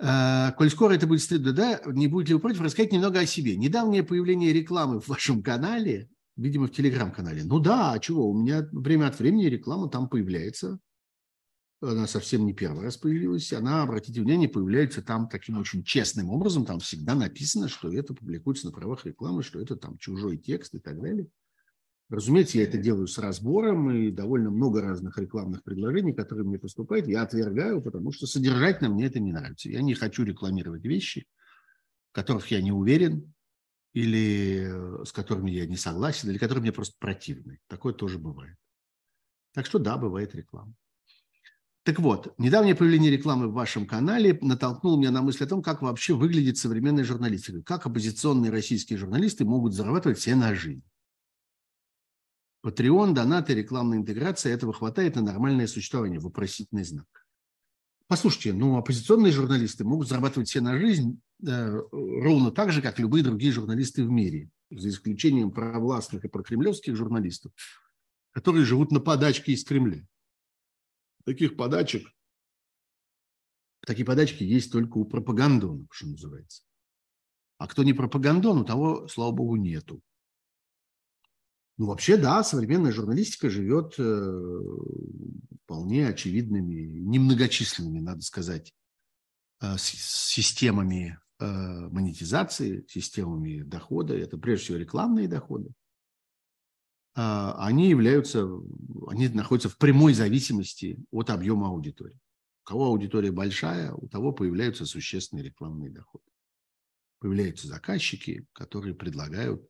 А, 0.00 0.52
коль 0.52 0.70
скоро 0.70 0.94
это 0.94 1.06
будет 1.06 1.22
стыдно, 1.22 1.52
да, 1.52 1.80
не 1.86 2.06
будет 2.06 2.28
ли 2.28 2.34
вы 2.34 2.40
против 2.40 2.60
рассказать 2.60 2.92
немного 2.92 3.20
о 3.20 3.26
себе? 3.26 3.56
Недавнее 3.56 4.04
появление 4.04 4.52
рекламы 4.52 5.00
в 5.00 5.08
вашем 5.08 5.42
канале, 5.42 6.08
видимо, 6.36 6.68
в 6.68 6.72
телеграм-канале. 6.72 7.42
Ну 7.44 7.58
да, 7.58 7.92
а 7.92 7.98
чего? 7.98 8.30
У 8.30 8.38
меня 8.38 8.68
время 8.70 9.08
от 9.08 9.18
времени 9.18 9.46
реклама 9.46 9.88
там 9.88 10.08
появляется. 10.08 10.78
Она 11.80 12.06
совсем 12.06 12.44
не 12.44 12.54
первый 12.54 12.82
раз 12.82 12.96
появилась. 12.96 13.52
Она, 13.52 13.82
обратите 13.82 14.20
внимание, 14.20 14.48
появляется 14.48 15.02
там 15.02 15.28
таким 15.28 15.58
очень 15.58 15.84
честным 15.84 16.30
образом. 16.30 16.64
Там 16.64 16.80
всегда 16.80 17.14
написано, 17.14 17.68
что 17.68 17.92
это 17.92 18.14
публикуется 18.14 18.66
на 18.66 18.72
правах 18.72 19.04
рекламы, 19.04 19.42
что 19.42 19.60
это 19.60 19.76
там 19.76 19.96
чужой 19.98 20.38
текст 20.38 20.74
и 20.74 20.80
так 20.80 21.00
далее. 21.00 21.28
Разумеется, 22.10 22.56
я 22.56 22.64
это 22.64 22.78
делаю 22.78 23.06
с 23.06 23.18
разбором, 23.18 23.90
и 23.90 24.10
довольно 24.10 24.50
много 24.50 24.80
разных 24.80 25.18
рекламных 25.18 25.62
предложений, 25.62 26.14
которые 26.14 26.46
мне 26.46 26.58
поступают, 26.58 27.06
я 27.06 27.22
отвергаю, 27.22 27.82
потому 27.82 28.12
что 28.12 28.26
содержательно 28.26 28.88
мне 28.88 29.06
это 29.06 29.20
не 29.20 29.32
нравится. 29.32 29.68
Я 29.68 29.82
не 29.82 29.94
хочу 29.94 30.24
рекламировать 30.24 30.84
вещи, 30.84 31.26
в 32.10 32.14
которых 32.14 32.50
я 32.50 32.62
не 32.62 32.72
уверен, 32.72 33.34
или 33.92 34.68
э, 34.70 35.04
с 35.04 35.12
которыми 35.12 35.50
я 35.50 35.66
не 35.66 35.76
согласен, 35.76 36.30
или 36.30 36.38
которые 36.38 36.62
мне 36.62 36.72
просто 36.72 36.96
противны. 36.98 37.58
Такое 37.66 37.92
тоже 37.92 38.18
бывает. 38.18 38.56
Так 39.52 39.66
что 39.66 39.78
да, 39.78 39.98
бывает 39.98 40.34
реклама. 40.34 40.72
Так 41.82 41.98
вот, 42.00 42.34
недавнее 42.38 42.74
появление 42.74 43.10
рекламы 43.10 43.48
в 43.48 43.54
вашем 43.54 43.86
канале 43.86 44.38
натолкнуло 44.40 44.98
меня 44.98 45.10
на 45.10 45.22
мысль 45.22 45.44
о 45.44 45.46
том, 45.46 45.62
как 45.62 45.82
вообще 45.82 46.14
выглядит 46.14 46.56
современная 46.58 47.04
журналистика, 47.04 47.62
как 47.62 47.86
оппозиционные 47.86 48.50
российские 48.50 48.98
журналисты 48.98 49.44
могут 49.44 49.74
зарабатывать 49.74 50.18
все 50.18 50.34
на 50.34 50.54
жизнь. 50.54 50.82
Patreon, 52.64 53.12
донаты, 53.12 53.54
рекламная 53.54 53.98
интеграция, 53.98 54.52
этого 54.52 54.72
хватает 54.72 55.14
на 55.16 55.22
нормальное 55.22 55.66
существование, 55.66 56.18
вопросительный 56.18 56.84
знак. 56.84 57.06
Послушайте, 58.08 58.52
ну, 58.52 58.78
оппозиционные 58.78 59.32
журналисты 59.32 59.84
могут 59.84 60.08
зарабатывать 60.08 60.48
все 60.48 60.60
на 60.60 60.78
жизнь 60.78 61.20
э, 61.46 61.80
ровно 61.92 62.50
так 62.50 62.72
же, 62.72 62.80
как 62.80 62.98
любые 62.98 63.22
другие 63.22 63.52
журналисты 63.52 64.02
в 64.02 64.10
мире, 64.10 64.50
за 64.70 64.88
исключением 64.88 65.52
провластных 65.52 66.24
и 66.24 66.28
прокремлевских 66.28 66.96
журналистов, 66.96 67.52
которые 68.32 68.64
живут 68.64 68.92
на 68.92 69.00
подачке 69.00 69.52
из 69.52 69.62
Кремля. 69.62 70.06
Таких 71.24 71.56
подачек, 71.56 72.08
такие 73.86 74.06
подачки 74.06 74.42
есть 74.42 74.72
только 74.72 74.96
у 74.96 75.04
пропагандонов, 75.04 75.86
что 75.90 76.08
называется. 76.08 76.62
А 77.58 77.66
кто 77.66 77.82
не 77.82 77.92
пропагандон, 77.92 78.58
у 78.60 78.64
того, 78.64 79.06
слава 79.08 79.32
богу, 79.32 79.56
нету. 79.56 80.00
Ну, 81.78 81.86
вообще, 81.86 82.16
да, 82.16 82.42
современная 82.42 82.90
журналистика 82.90 83.48
живет 83.48 83.94
э, 83.98 84.60
вполне 85.62 86.08
очевидными, 86.08 86.98
немногочисленными, 86.98 88.00
надо 88.00 88.20
сказать, 88.22 88.74
э, 89.62 89.76
системами 89.78 91.20
э, 91.38 91.46
монетизации, 91.46 92.84
системами 92.88 93.62
дохода. 93.62 94.18
Это 94.18 94.38
прежде 94.38 94.64
всего 94.64 94.78
рекламные 94.78 95.28
доходы. 95.28 95.72
они 97.14 97.88
являются, 97.88 98.48
они 99.06 99.28
находятся 99.28 99.68
в 99.68 99.78
прямой 99.78 100.14
зависимости 100.14 100.98
от 101.12 101.30
объема 101.30 101.68
аудитории. 101.68 102.18
У 102.62 102.64
кого 102.64 102.86
аудитория 102.86 103.30
большая, 103.30 103.92
у 103.92 104.08
того 104.08 104.32
появляются 104.32 104.84
существенные 104.84 105.44
рекламные 105.44 105.90
доходы. 105.90 106.24
Появляются 107.20 107.68
заказчики, 107.68 108.46
которые 108.52 108.96
предлагают 108.96 109.62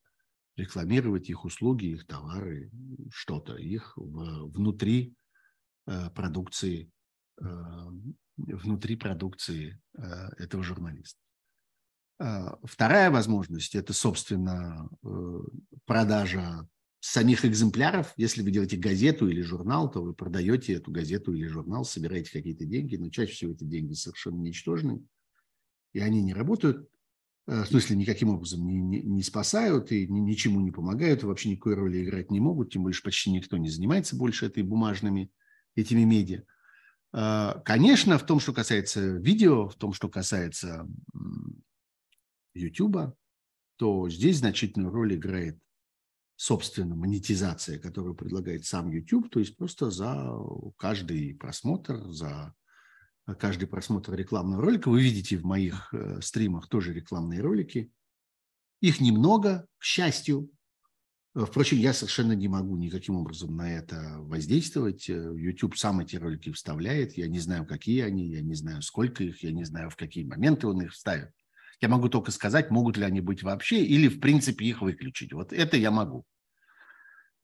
рекламировать 0.59 1.31
их 1.31 1.45
услуги, 1.45 1.87
их 1.87 2.07
товары, 2.07 2.71
что-то, 3.11 3.57
их 3.57 3.93
внутри 3.97 5.15
э, 5.87 6.11
продукции, 6.11 6.91
э, 7.41 7.45
внутри 8.37 8.97
продукции 8.97 9.81
э, 9.97 10.03
этого 10.39 10.63
журналиста. 10.63 11.19
Вторая 12.65 13.13
возможность– 13.13 13.75
это, 13.77 13.93
собственно, 13.93 14.89
продажа 15.85 16.69
самих 16.99 17.45
экземпляров. 17.45 18.13
Если 18.17 18.43
вы 18.43 18.51
делаете 18.51 18.77
газету 18.77 19.29
или 19.29 19.41
журнал, 19.41 19.89
то 19.89 20.03
вы 20.03 20.15
продаете 20.15 20.73
эту 20.73 20.91
газету 20.91 21.33
или 21.33 21.47
журнал, 21.47 21.85
собираете 21.85 22.33
какие-то 22.33 22.65
деньги, 22.65 22.97
но 22.97 23.09
чаще 23.09 23.35
всего 23.35 23.53
эти 23.53 23.63
деньги 23.63 23.93
совершенно 23.93 24.41
ничтожны, 24.41 25.01
и 25.93 26.01
они 26.01 26.21
не 26.21 26.35
работают 26.35 26.91
Э, 26.91 26.98
в 27.49 27.65
смысле 27.65 27.97
никаким 27.97 28.29
образом 28.29 28.67
не, 28.67 28.79
не, 28.79 29.03
не 29.03 29.23
спасают 29.23 29.91
и 29.91 30.07
ни, 30.07 30.21
ничему 30.21 30.61
не 30.61 30.71
помогают, 30.71 31.23
вообще 31.23 31.49
никакой 31.49 31.75
роли 31.75 32.05
играть 32.05 32.31
не 32.31 32.41
могут, 32.41 32.73
тем 32.73 32.83
более 32.83 33.01
почти 33.03 33.31
никто 33.31 33.57
не 33.57 33.71
занимается 33.71 34.17
больше 34.17 34.45
этой 34.45 34.63
бумажными, 34.63 35.33
этими 35.75 36.05
медиа. 36.05 36.43
Э, 37.15 37.55
конечно, 37.65 38.19
в 38.19 38.27
том, 38.27 38.39
что 38.39 38.53
касается 38.53 39.01
видео, 39.17 39.69
в 39.69 39.77
том, 39.77 39.95
что 39.95 40.11
касается 40.11 40.87
YouTube, 42.53 43.17
то 43.77 44.11
здесь 44.11 44.39
значительную 44.39 44.93
роль 44.93 45.15
играет 45.15 45.59
собственно 46.37 46.95
монетизация, 46.95 47.79
которую 47.79 48.15
предлагает 48.15 48.67
сам 48.67 48.91
YouTube, 48.91 49.31
то 49.31 49.41
есть 49.41 49.57
просто 49.57 49.91
за 49.91 50.37
каждый 50.77 51.35
просмотр, 51.35 52.11
за 52.11 52.55
каждый 53.35 53.67
просмотр 53.67 54.15
рекламного 54.15 54.63
ролика. 54.63 54.89
Вы 54.89 55.03
видите 55.03 55.37
в 55.37 55.45
моих 55.45 55.93
э, 55.93 56.21
стримах 56.23 56.69
тоже 56.69 56.93
рекламные 56.93 57.41
ролики. 57.41 57.91
Их 58.81 59.01
немного, 59.01 59.67
к 59.79 59.85
счастью. 59.85 60.51
Э, 61.35 61.45
впрочем, 61.45 61.79
я 61.79 61.93
совершенно 61.93 62.33
не 62.33 62.49
могу 62.49 62.77
никаким 62.77 63.17
образом 63.17 63.57
на 63.57 63.73
это 63.73 64.17
воздействовать. 64.21 65.09
Э, 65.11 65.35
YouTube 65.37 65.77
сам 65.77 66.01
эти 66.01 66.17
ролики 66.17 66.53
вставляет. 66.53 67.17
Я 67.17 67.29
не 67.29 67.39
знаю, 67.39 67.67
какие 67.67 68.03
они, 68.03 68.29
я 68.29 68.41
не 68.41 68.55
знаю, 68.55 68.83
сколько 68.83 69.25
их, 69.25 69.43
я 69.43 69.53
не 69.53 69.65
знаю, 69.65 69.91
в 69.91 69.97
какие 69.97 70.25
моменты 70.25 70.67
он 70.67 70.83
их 70.83 70.93
вставит. 70.93 71.33
Я 71.81 71.89
могу 71.89 72.09
только 72.09 72.31
сказать, 72.33 72.71
могут 72.71 72.97
ли 72.97 73.05
они 73.05 73.21
быть 73.21 73.43
вообще, 73.43 73.85
или, 73.85 74.09
в 74.09 74.21
принципе, 74.21 74.67
их 74.67 74.81
выключить. 74.81 75.33
Вот 75.33 75.53
это 75.53 75.77
я 75.77 75.91
могу. 75.91 76.25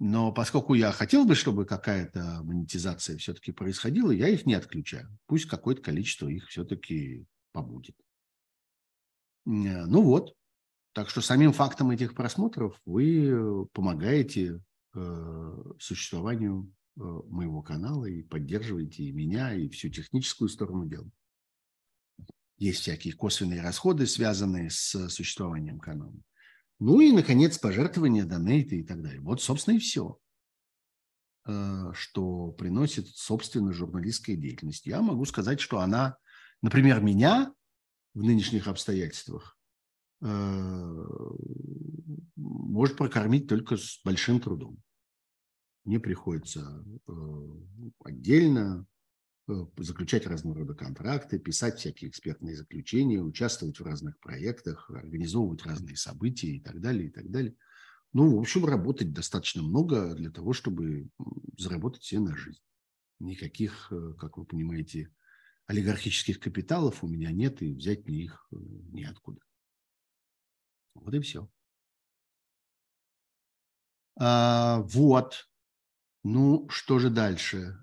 Но 0.01 0.33
поскольку 0.33 0.75
я 0.75 0.91
хотел 0.91 1.25
бы, 1.25 1.35
чтобы 1.35 1.65
какая-то 1.65 2.41
монетизация 2.43 3.17
все-таки 3.17 3.53
происходила, 3.53 4.11
я 4.11 4.29
их 4.29 4.45
не 4.45 4.55
отключаю. 4.55 5.09
Пусть 5.27 5.47
какое-то 5.47 5.83
количество 5.83 6.29
их 6.29 6.49
все-таки 6.49 7.27
побудет. 7.53 7.97
Э, 9.47 9.87
ну 9.87 10.03
вот. 10.03 10.35
Так 10.93 11.09
что 11.11 11.21
самим 11.21 11.53
фактом 11.53 11.91
этих 11.91 12.15
просмотров 12.15 12.81
вы 12.85 13.67
помогаете 13.73 14.61
э, 14.95 15.73
существованию 15.81 16.73
э, 16.97 17.01
моего 17.01 17.63
канала 17.63 18.05
и 18.05 18.23
поддерживаете 18.23 19.05
и 19.05 19.13
меня, 19.13 19.55
и 19.55 19.69
всю 19.69 19.89
техническую 19.91 20.49
сторону 20.49 20.87
дела. 20.87 21.11
Есть 22.59 22.81
всякие 22.81 23.15
косвенные 23.15 23.61
расходы, 23.61 24.07
связанные 24.07 24.71
с 24.71 25.09
существованием 25.09 25.81
канала. 25.81 26.15
Ну 26.81 27.01
и, 27.01 27.13
наконец, 27.13 27.59
пожертвования, 27.59 28.25
донейты 28.25 28.81
и 28.81 28.85
так 28.85 29.03
далее. 29.03 29.21
Вот, 29.21 29.41
собственно, 29.41 29.77
и 29.77 29.79
все, 29.79 30.19
э, 31.47 31.93
что 31.95 32.53
приносит, 32.53 33.09
собственно, 33.09 33.73
журналистская 33.73 34.37
деятельность. 34.37 34.87
Я 34.87 35.01
могу 35.01 35.25
сказать, 35.25 35.61
что 35.61 35.81
она, 35.81 36.17
например, 36.63 37.01
меня 37.01 37.55
в 38.15 38.23
нынешних 38.23 38.67
обстоятельствах 38.67 39.57
э, 40.21 40.27
может 42.37 42.97
прокормить 42.97 43.49
только 43.49 43.77
с 43.77 44.01
большим 44.05 44.41
трудом. 44.41 44.83
Мне 45.85 46.01
приходится 46.01 46.85
э, 47.07 47.13
отдельно 48.05 48.87
заключать 49.47 50.27
разного 50.27 50.61
рода 50.61 50.75
контракты, 50.75 51.39
писать 51.39 51.79
всякие 51.79 52.11
экспертные 52.11 52.57
заключения, 52.57 53.21
участвовать 53.21 53.79
в 53.79 53.85
разных 53.85 54.19
проектах, 54.19 54.91
организовывать 54.91 55.65
разные 55.65 55.97
события 55.97 56.49
и 56.49 56.61
так 56.61 56.81
далее, 56.81 57.09
и 57.09 57.11
так 57.11 57.31
далее. 57.31 57.55
Ну, 58.13 58.37
в 58.37 58.41
общем, 58.41 58.65
работать 58.65 59.13
достаточно 59.13 59.63
много 59.63 60.15
для 60.15 60.31
того, 60.31 60.53
чтобы 60.53 61.09
заработать 61.59 62.05
себе 62.05 62.21
на 62.21 62.37
жизнь. 62.37 62.63
Никаких, 63.19 63.89
э, 63.91 64.15
как 64.19 64.39
вы 64.39 64.45
понимаете, 64.45 65.11
олигархических 65.67 66.39
капиталов 66.39 67.03
у 67.03 67.09
меня 67.09 67.33
нет, 67.33 67.61
и 67.61 67.75
взять 67.75 68.07
мне 68.07 68.25
их 68.25 68.47
э, 68.53 68.57
неоткуда. 68.57 69.41
Вот 70.95 71.13
и 71.13 71.21
все. 71.21 71.49
А, 74.17 74.81
вот. 74.83 75.49
Ну, 76.23 76.69
что 76.71 76.99
же 76.99 77.11
дальше? 77.11 77.79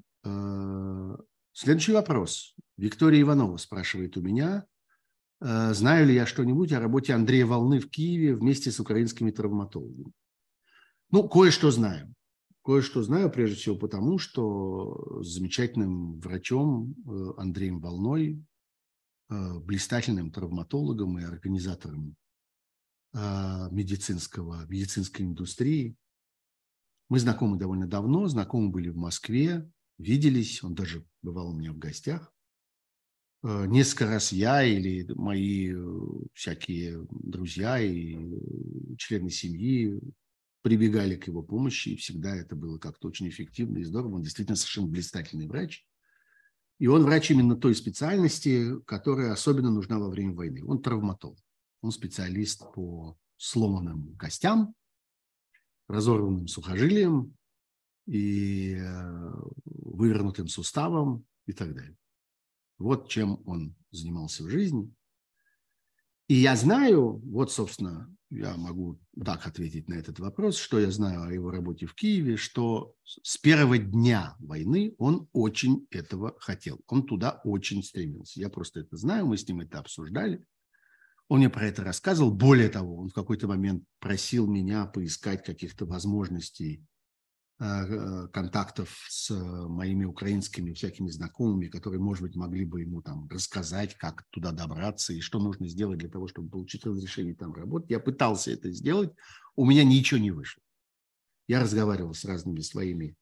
Следующий 1.53 1.91
вопрос. 1.91 2.55
Виктория 2.77 3.21
Иванова 3.21 3.57
спрашивает 3.57 4.15
у 4.15 4.21
меня, 4.21 4.65
э, 5.41 5.73
знаю 5.73 6.07
ли 6.07 6.13
я 6.13 6.25
что-нибудь 6.25 6.71
о 6.71 6.79
работе 6.79 7.13
Андрея 7.13 7.45
Волны 7.45 7.79
в 7.79 7.89
Киеве 7.89 8.35
вместе 8.35 8.71
с 8.71 8.79
украинскими 8.79 9.31
травматологами. 9.31 10.13
Ну, 11.11 11.27
кое-что 11.27 11.69
знаю. 11.71 12.13
Кое-что 12.63 13.03
знаю, 13.03 13.29
прежде 13.29 13.57
всего 13.57 13.75
потому, 13.75 14.17
что 14.17 15.21
с 15.21 15.27
замечательным 15.27 16.19
врачом 16.19 16.95
э, 17.05 17.33
Андреем 17.37 17.81
Волной, 17.81 18.41
э, 19.29 19.59
блистательным 19.59 20.31
травматологом 20.31 21.19
и 21.19 21.23
организатором 21.23 22.15
медицинского, 23.13 24.65
медицинской 24.67 25.25
индустрии. 25.25 25.97
Мы 27.09 27.19
знакомы 27.19 27.57
довольно 27.57 27.85
давно, 27.85 28.25
знакомы 28.27 28.69
были 28.69 28.87
в 28.87 28.95
Москве, 28.95 29.69
виделись, 30.01 30.63
он 30.63 30.75
даже 30.75 31.05
бывал 31.21 31.51
у 31.51 31.53
меня 31.53 31.71
в 31.71 31.77
гостях. 31.77 32.33
Э, 33.43 33.65
несколько 33.65 34.07
раз 34.07 34.31
я 34.31 34.63
или 34.63 35.11
мои 35.13 35.73
э, 35.73 35.99
всякие 36.33 37.05
друзья 37.09 37.79
и 37.79 38.15
э, 38.15 38.95
члены 38.97 39.29
семьи 39.29 39.99
прибегали 40.61 41.15
к 41.15 41.27
его 41.27 41.41
помощи, 41.41 41.89
и 41.89 41.95
всегда 41.95 42.35
это 42.35 42.55
было 42.55 42.77
как-то 42.77 43.07
очень 43.07 43.29
эффективно 43.29 43.79
и 43.79 43.83
здорово. 43.83 44.15
Он 44.15 44.21
действительно 44.21 44.55
совершенно 44.55 44.87
блистательный 44.87 45.47
врач. 45.47 45.87
И 46.77 46.87
он 46.87 47.03
врач 47.03 47.31
именно 47.31 47.55
той 47.55 47.75
специальности, 47.75 48.79
которая 48.85 49.31
особенно 49.31 49.71
нужна 49.71 49.99
во 49.99 50.09
время 50.09 50.33
войны. 50.33 50.63
Он 50.65 50.81
травматолог. 50.81 51.39
Он 51.81 51.91
специалист 51.91 52.61
по 52.73 53.17
сломанным 53.37 54.15
костям, 54.17 54.75
разорванным 55.87 56.47
сухожилиям, 56.47 57.35
и 58.07 58.79
вывернутым 60.01 60.47
суставом 60.47 61.25
и 61.45 61.53
так 61.53 61.75
далее. 61.75 61.95
Вот 62.79 63.07
чем 63.07 63.41
он 63.45 63.75
занимался 63.91 64.43
в 64.43 64.49
жизни. 64.49 64.91
И 66.27 66.33
я 66.33 66.55
знаю, 66.55 67.21
вот, 67.23 67.51
собственно, 67.51 68.11
я 68.31 68.57
могу 68.57 68.99
так 69.23 69.45
ответить 69.45 69.87
на 69.89 69.95
этот 69.95 70.19
вопрос, 70.19 70.57
что 70.57 70.79
я 70.79 70.89
знаю 70.89 71.23
о 71.23 71.31
его 71.31 71.51
работе 71.51 71.85
в 71.85 71.93
Киеве, 71.93 72.35
что 72.35 72.95
с 73.03 73.37
первого 73.37 73.77
дня 73.77 74.35
войны 74.39 74.95
он 74.97 75.27
очень 75.33 75.85
этого 75.91 76.35
хотел. 76.39 76.79
Он 76.87 77.05
туда 77.05 77.41
очень 77.43 77.83
стремился. 77.83 78.39
Я 78.39 78.49
просто 78.49 78.79
это 78.79 78.97
знаю, 78.97 79.27
мы 79.27 79.37
с 79.37 79.47
ним 79.47 79.59
это 79.59 79.79
обсуждали. 79.79 80.43
Он 81.27 81.39
мне 81.39 81.49
про 81.49 81.67
это 81.67 81.83
рассказывал. 81.83 82.31
Более 82.31 82.69
того, 82.69 82.97
он 82.97 83.09
в 83.09 83.13
какой-то 83.13 83.47
момент 83.47 83.83
просил 83.99 84.47
меня 84.47 84.85
поискать 84.85 85.43
каких-то 85.43 85.85
возможностей 85.85 86.83
контактов 88.33 89.05
с 89.07 89.29
моими 89.29 90.05
украинскими 90.05 90.73
всякими 90.73 91.09
знакомыми, 91.09 91.67
которые, 91.67 91.99
может 91.99 92.23
быть, 92.23 92.35
могли 92.35 92.65
бы 92.65 92.81
ему 92.81 93.03
там 93.03 93.27
рассказать, 93.29 93.95
как 93.97 94.23
туда 94.31 94.51
добраться 94.51 95.13
и 95.13 95.19
что 95.19 95.39
нужно 95.39 95.67
сделать 95.67 95.99
для 95.99 96.09
того, 96.09 96.27
чтобы 96.27 96.49
получить 96.49 96.85
разрешение 96.85 97.35
там 97.35 97.53
работать. 97.53 97.91
Я 97.91 97.99
пытался 97.99 98.51
это 98.51 98.71
сделать, 98.71 99.11
у 99.55 99.65
меня 99.65 99.83
ничего 99.83 100.19
не 100.19 100.31
вышло. 100.31 100.63
Я 101.47 101.61
разговаривал 101.61 102.15
с 102.15 102.25
разными 102.25 102.61
своими 102.61 103.15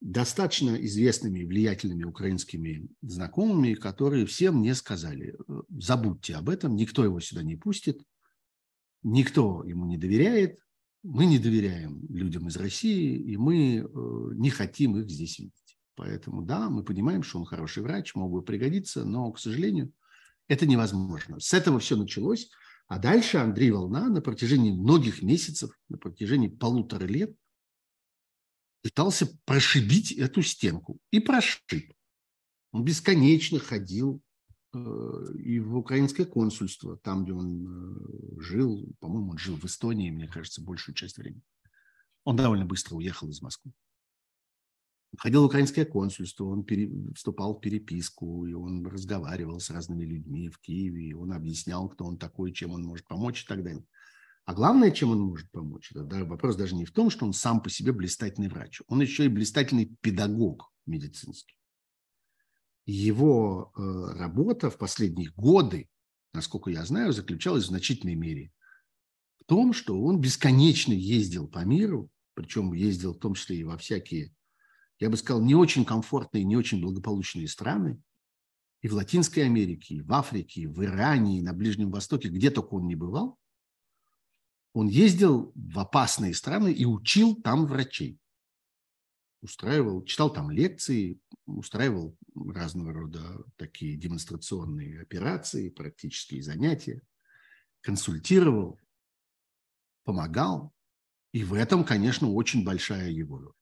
достаточно 0.00 0.74
известными 0.84 1.40
и 1.40 1.46
влиятельными 1.46 2.02
украинскими 2.02 2.88
знакомыми, 3.02 3.74
которые 3.74 4.26
все 4.26 4.50
мне 4.50 4.74
сказали, 4.74 5.36
«Э, 5.48 5.62
забудьте 5.78 6.34
об 6.34 6.48
этом, 6.48 6.74
никто 6.74 7.04
его 7.04 7.20
сюда 7.20 7.42
не 7.44 7.54
пустит, 7.54 8.02
никто 9.04 9.62
ему 9.64 9.86
не 9.86 9.98
доверяет, 9.98 10.58
мы 11.02 11.26
не 11.26 11.38
доверяем 11.38 12.06
людям 12.08 12.48
из 12.48 12.56
России, 12.56 13.16
и 13.16 13.36
мы 13.36 13.78
э, 13.78 13.84
не 14.34 14.50
хотим 14.50 14.96
их 14.96 15.10
здесь 15.10 15.38
видеть. 15.38 15.78
Поэтому 15.94 16.42
да, 16.42 16.70
мы 16.70 16.84
понимаем, 16.84 17.22
что 17.22 17.38
он 17.38 17.44
хороший 17.44 17.82
врач, 17.82 18.14
мог 18.14 18.30
бы 18.32 18.42
пригодиться, 18.42 19.04
но, 19.04 19.30
к 19.32 19.38
сожалению, 19.38 19.92
это 20.48 20.66
невозможно. 20.66 21.38
С 21.40 21.52
этого 21.52 21.78
все 21.78 21.96
началось. 21.96 22.50
А 22.86 22.98
дальше 22.98 23.38
Андрей 23.38 23.70
Волна 23.70 24.08
на 24.08 24.20
протяжении 24.20 24.70
многих 24.70 25.22
месяцев, 25.22 25.70
на 25.88 25.98
протяжении 25.98 26.48
полутора 26.48 27.06
лет 27.06 27.34
пытался 28.82 29.28
прошибить 29.44 30.12
эту 30.12 30.42
стенку. 30.42 30.98
И 31.10 31.20
прошиб. 31.20 31.92
Он 32.72 32.84
бесконечно 32.84 33.58
ходил 33.58 34.21
и 34.74 35.60
в 35.60 35.76
украинское 35.76 36.24
консульство, 36.24 36.96
там, 36.96 37.24
где 37.24 37.34
он 37.34 37.66
э, 37.66 38.40
жил, 38.40 38.88
по-моему, 39.00 39.32
он 39.32 39.38
жил 39.38 39.56
в 39.56 39.64
Эстонии, 39.64 40.10
мне 40.10 40.28
кажется, 40.28 40.62
большую 40.62 40.94
часть 40.94 41.18
времени. 41.18 41.42
Он 42.24 42.36
довольно 42.36 42.64
быстро 42.64 42.96
уехал 42.96 43.28
из 43.28 43.42
Москвы. 43.42 43.72
Ходил 45.18 45.42
в 45.42 45.46
украинское 45.46 45.84
консульство, 45.84 46.44
он 46.44 46.64
пере, 46.64 46.90
вступал 47.14 47.54
в 47.54 47.60
переписку, 47.60 48.46
и 48.46 48.54
он 48.54 48.86
разговаривал 48.86 49.60
с 49.60 49.68
разными 49.68 50.04
людьми 50.04 50.48
в 50.48 50.58
Киеве, 50.58 51.08
и 51.08 51.12
он 51.12 51.32
объяснял, 51.32 51.86
кто 51.90 52.06
он 52.06 52.16
такой, 52.16 52.52
чем 52.52 52.70
он 52.70 52.82
может 52.82 53.06
помочь 53.06 53.44
и 53.44 53.46
так 53.46 53.62
далее. 53.62 53.84
А 54.46 54.54
главное, 54.54 54.90
чем 54.90 55.10
он 55.10 55.20
может 55.20 55.50
помочь, 55.50 55.90
это 55.90 56.02
да, 56.02 56.24
вопрос 56.24 56.56
даже 56.56 56.74
не 56.74 56.86
в 56.86 56.92
том, 56.92 57.10
что 57.10 57.26
он 57.26 57.34
сам 57.34 57.62
по 57.62 57.68
себе 57.68 57.92
блистательный 57.92 58.48
врач, 58.48 58.80
он 58.86 59.02
еще 59.02 59.26
и 59.26 59.28
блистательный 59.28 59.94
педагог 60.00 60.72
медицинский. 60.86 61.56
Его 62.84 63.72
э, 63.76 64.18
работа 64.18 64.70
в 64.70 64.78
последние 64.78 65.30
годы, 65.30 65.88
насколько 66.32 66.70
я 66.70 66.84
знаю, 66.84 67.12
заключалась 67.12 67.64
в 67.64 67.68
значительной 67.68 68.14
мере 68.14 68.52
в 69.40 69.44
том, 69.44 69.72
что 69.72 70.00
он 70.00 70.20
бесконечно 70.20 70.92
ездил 70.92 71.48
по 71.48 71.64
миру, 71.64 72.10
причем 72.34 72.72
ездил 72.72 73.14
в 73.14 73.18
том 73.18 73.34
числе 73.34 73.58
и 73.58 73.64
во 73.64 73.76
всякие 73.76 74.32
я 75.02 75.10
бы 75.10 75.16
сказал, 75.16 75.42
не 75.42 75.56
очень 75.56 75.84
комфортные, 75.84 76.44
не 76.44 76.56
очень 76.56 76.80
благополучные 76.80 77.48
страны, 77.48 78.00
и 78.82 78.88
в 78.88 78.94
Латинской 78.94 79.44
Америке, 79.44 79.96
и 79.96 80.00
в 80.00 80.12
Африке, 80.12 80.62
и 80.62 80.66
в 80.66 80.84
Иране, 80.84 81.38
и 81.38 81.42
на 81.42 81.52
Ближнем 81.52 81.90
Востоке, 81.90 82.28
где 82.28 82.52
только 82.52 82.74
он 82.74 82.86
не 82.86 82.94
бывал, 82.94 83.36
он 84.72 84.86
ездил 84.86 85.52
в 85.56 85.78
опасные 85.80 86.34
страны 86.34 86.72
и 86.72 86.84
учил 86.84 87.34
там 87.34 87.66
врачей. 87.66 88.20
Устраивал, 89.42 90.04
читал 90.04 90.32
там 90.32 90.50
лекции, 90.50 91.20
устраивал 91.46 92.16
разного 92.34 92.92
рода 92.92 93.44
такие 93.56 93.96
демонстрационные 93.96 95.02
операции, 95.02 95.68
практические 95.68 96.42
занятия, 96.42 97.02
консультировал, 97.80 98.78
помогал. 100.04 100.72
И 101.32 101.42
в 101.44 101.54
этом, 101.54 101.84
конечно, 101.84 102.30
очень 102.30 102.64
большая 102.64 103.10
его 103.10 103.38
роль. 103.38 103.54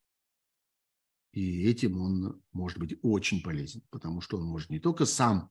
И 1.32 1.64
этим 1.66 2.00
он 2.00 2.42
может 2.52 2.78
быть 2.78 2.98
очень 3.02 3.42
полезен, 3.42 3.82
потому 3.90 4.20
что 4.20 4.36
он 4.38 4.44
может 4.44 4.68
не 4.70 4.80
только 4.80 5.06
сам 5.06 5.50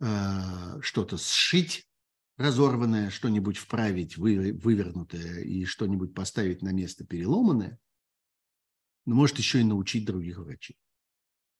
э, 0.00 0.80
что-то 0.80 1.16
сшить, 1.16 1.88
разорванное, 2.36 3.10
что-нибудь 3.10 3.56
вправить, 3.56 4.16
вы, 4.16 4.52
вывернутое 4.52 5.40
и 5.40 5.64
что-нибудь 5.64 6.14
поставить 6.14 6.62
на 6.62 6.72
место 6.72 7.04
переломанное, 7.06 7.78
но 9.04 9.14
может 9.14 9.38
еще 9.38 9.60
и 9.60 9.64
научить 9.64 10.04
других 10.04 10.38
врачей. 10.38 10.76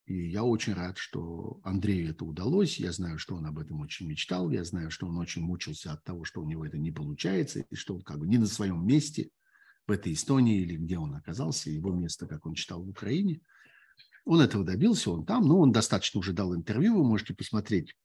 И 0.06 0.28
я 0.28 0.42
очень 0.42 0.74
рад, 0.74 0.98
что 0.98 1.60
Андрею 1.62 2.10
это 2.10 2.24
удалось. 2.24 2.78
Я 2.78 2.92
знаю, 2.92 3.18
что 3.18 3.36
он 3.36 3.46
об 3.46 3.58
этом 3.58 3.80
очень 3.80 4.06
мечтал. 4.08 4.50
Я 4.50 4.64
знаю, 4.64 4.90
что 4.90 5.06
он 5.06 5.16
очень 5.18 5.42
мучился 5.42 5.92
от 5.92 6.02
того, 6.02 6.24
что 6.24 6.42
у 6.42 6.48
него 6.48 6.66
это 6.66 6.76
не 6.76 6.90
получается, 6.90 7.60
и 7.60 7.74
что 7.76 7.94
он 7.94 8.02
как 8.02 8.18
бы 8.18 8.26
не 8.26 8.38
на 8.38 8.46
своем 8.46 8.86
месте– 8.86 9.30
в 9.86 9.90
этой 9.90 10.12
Эстонии 10.12 10.60
или 10.62 10.76
где 10.76 10.98
он 10.98 11.14
оказался, 11.14 11.70
его 11.70 11.92
место, 11.92 12.26
как 12.26 12.46
он 12.46 12.54
читал 12.54 12.82
в 12.82 12.88
Украине. 12.88 13.40
Он 14.24 14.40
этого 14.40 14.64
добился, 14.64 15.10
он 15.10 15.26
там, 15.26 15.46
но 15.46 15.58
он 15.58 15.72
достаточно 15.72 16.20
уже 16.20 16.32
дал 16.32 16.54
интервью, 16.54 16.96
вы 16.96 17.04
можете 17.04 17.34
посмотреть, 17.34 17.96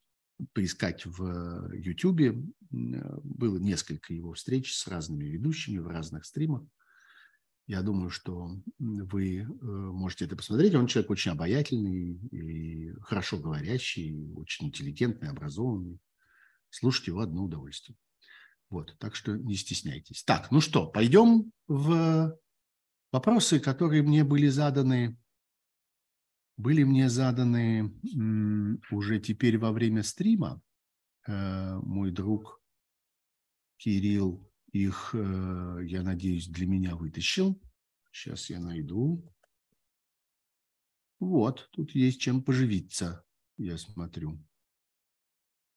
поискать 0.54 1.06
в 1.06 1.72
Ютубе. 1.74 2.44
Было 2.72 3.58
несколько 3.60 4.14
его 4.14 4.34
встреч 4.34 4.74
с 4.74 4.88
разными 4.88 5.26
ведущими 5.26 5.78
в 5.78 5.88
разных 5.88 6.26
стримах. 6.26 6.64
Я 7.68 7.82
думаю, 7.82 8.10
что 8.10 8.50
вы 8.80 9.40
э, 9.40 9.46
можете 9.46 10.24
это 10.24 10.38
посмотреть. 10.38 10.74
Он 10.74 10.88
человек 10.88 11.12
очень 11.12 11.32
обаятельный 11.32 12.14
и 12.32 12.94
хорошо 13.02 13.38
говорящий, 13.38 14.32
очень 14.36 14.68
интеллигентный, 14.68 15.30
образованный. 15.30 16.00
Слушать 16.70 17.08
его 17.08 17.20
одно 17.20 17.44
удовольствие. 17.44 17.98
Вот, 18.70 18.96
так 19.00 19.16
что 19.16 19.36
не 19.36 19.56
стесняйтесь. 19.56 20.24
Так, 20.24 20.50
ну 20.50 20.62
что, 20.62 20.88
пойдем 20.88 21.52
в 21.68 22.40
вопросы, 23.12 23.60
которые 23.60 24.02
мне 24.02 24.24
были 24.24 24.48
заданы, 24.48 25.18
были 26.56 26.84
мне 26.84 27.10
заданы 27.10 27.94
уже 28.92 29.20
теперь 29.20 29.58
во 29.58 29.74
время 29.74 30.04
стрима. 30.04 30.62
Э, 31.28 31.76
мой 31.84 32.12
друг 32.12 32.62
Кирилл 33.76 34.47
их, 34.72 35.12
э, 35.14 35.80
я 35.86 36.04
надеюсь, 36.04 36.48
для 36.48 36.68
меня 36.68 36.96
вытащил. 36.96 37.62
Сейчас 38.12 38.50
я 38.50 38.60
найду. 38.60 39.24
Вот, 41.20 41.70
тут 41.72 41.96
есть 41.96 42.22
чем 42.22 42.44
поживиться, 42.44 43.24
я 43.58 43.78
смотрю, 43.78 44.40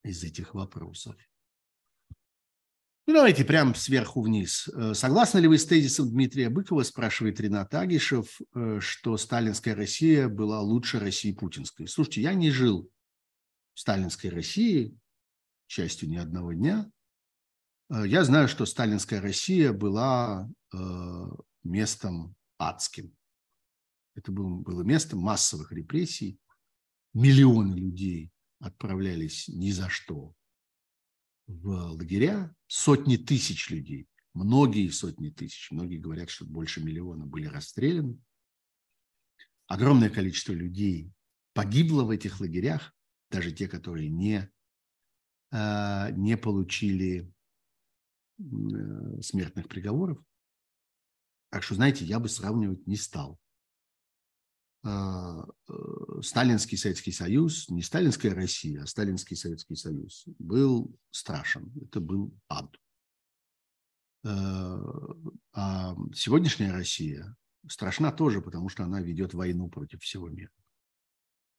из 0.03 0.23
этих 0.23 0.55
вопросов. 0.55 1.17
Ну, 3.07 3.15
давайте 3.15 3.45
прямо 3.45 3.75
сверху 3.75 4.23
вниз. 4.23 4.69
Э, 4.69 4.95
согласны 4.95 5.41
ли 5.41 5.49
вы 5.49 5.59
с 5.59 5.67
тезисом 5.67 6.11
Дмитрия 6.11 6.49
Быкова, 6.49 6.83
спрашивает 6.83 7.41
Ренат 7.41 7.75
Агишев, 7.75 8.41
э, 8.55 8.79
что 8.81 9.17
сталинская 9.17 9.75
Россия 9.75 10.29
была 10.29 10.61
лучше 10.61 11.01
России 11.01 11.33
путинской? 11.33 11.89
Слушайте, 11.89 12.21
я 12.21 12.35
не 12.35 12.51
жил 12.51 12.91
в 13.75 13.81
сталинской 13.81 14.31
России, 14.31 14.97
частью 15.67 16.09
ни 16.09 16.19
одного 16.19 16.53
дня. 16.53 16.91
Э, 17.91 18.07
я 18.07 18.25
знаю, 18.25 18.49
что 18.49 18.67
сталинская 18.67 19.21
Россия 19.21 19.73
была 19.73 20.49
местом 21.65 22.37
адским. 22.59 23.13
Это 24.15 24.31
было, 24.31 24.49
было 24.61 24.83
место 24.83 25.17
массовых 25.17 25.73
репрессий. 25.73 26.39
Миллионы 27.13 27.75
людей 27.75 28.31
отправлялись 28.61 29.49
ни 29.49 29.73
за 29.73 29.89
что 29.89 30.35
в 31.51 31.69
лагеря 31.93 32.55
сотни 32.69 33.17
тысяч 33.17 33.71
людей, 33.71 34.09
многие 34.35 34.89
сотни 34.91 35.31
тысяч, 35.31 35.71
многие 35.71 35.99
говорят, 35.99 36.31
что 36.31 36.45
больше 36.45 36.83
миллиона 36.83 37.27
были 37.27 37.47
расстреляны. 37.47 38.19
Огромное 39.67 40.11
количество 40.11 40.53
людей 40.53 41.13
погибло 41.53 42.05
в 42.05 42.11
этих 42.11 42.41
лагерях, 42.41 42.95
даже 43.31 43.53
те, 43.53 43.69
которые 43.69 44.09
не, 44.09 44.49
а, 45.51 46.11
не 46.13 46.37
получили 46.37 47.23
э, 47.23 47.33
смертных 49.23 49.69
приговоров. 49.69 50.19
Так 51.51 51.63
что, 51.63 51.75
знаете, 51.75 52.05
я 52.05 52.21
бы 52.21 52.29
сравнивать 52.29 52.87
не 52.87 52.97
стал. 52.97 53.39
А, 54.83 55.45
э, 55.69 55.73
сталинский 56.23 56.79
Советский 56.79 57.13
Союз, 57.13 57.69
не 57.69 57.83
сталинская 57.83 58.35
Россия, 58.35 58.83
а 58.83 58.87
сталинский 58.87 59.37
Советский 59.37 59.75
Союз 59.75 60.25
был 60.39 60.97
страшен. 61.11 61.71
Это 61.83 62.01
был 62.01 62.33
ад. 62.49 62.75
Э, 64.25 64.79
а 65.53 65.97
сегодняшняя 66.15 66.73
Россия 66.73 67.37
страшна 67.69 68.11
тоже, 68.11 68.41
потому 68.41 68.71
что 68.71 68.85
она 68.85 69.03
ведет 69.03 69.35
войну 69.35 69.69
против 69.69 70.01
всего 70.01 70.31
мира 70.31 70.53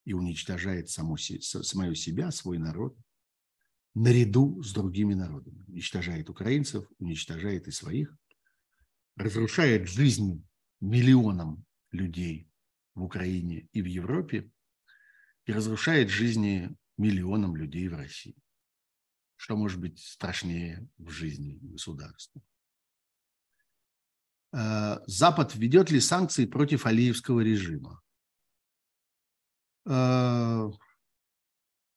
и 0.06 0.14
уничтожает 0.14 0.90
саму, 0.90 1.16
самое 1.18 1.95
себя, 1.95 2.32
свой 2.32 2.58
народ, 2.58 2.98
наряду 3.93 4.61
с 4.63 4.73
другими 4.73 5.13
народами. 5.13 5.63
Уничтожает 5.68 6.30
украинцев, 6.30 6.85
уничтожает 6.99 7.68
и 7.68 7.72
своих, 7.72 8.15
разрушает 9.15 9.88
жизнь 9.88 10.45
миллионам 10.80 11.65
людей– 11.91 12.47
в 12.95 13.03
Украине 13.03 13.68
и 13.73 13.81
в 13.81 13.85
Европе 13.85 14.51
и 15.45 15.51
разрушает 15.51 16.09
жизни 16.09 16.76
миллионам 16.97 17.55
людей 17.55 17.88
в 17.88 17.95
России. 17.95 18.35
Что 19.35 19.55
может 19.55 19.80
быть 19.80 19.99
страшнее 19.99 20.88
в 20.97 21.09
жизни 21.09 21.57
государства? 21.61 22.41
Э, 24.53 24.99
Запад 25.07 25.55
ведет 25.55 25.89
ли 25.89 25.99
санкции 25.99 26.45
против 26.45 26.85
Алиевского 26.85 27.39
режима? 27.41 28.01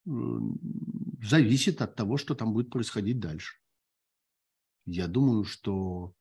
Зависит 0.04 1.80
от 1.80 1.94
того, 1.94 2.16
что 2.16 2.34
там 2.34 2.52
будет 2.52 2.70
происходить 2.70 3.18
дальше. 3.18 3.56
Я 4.86 5.06
думаю, 5.08 5.44
что 5.44 6.14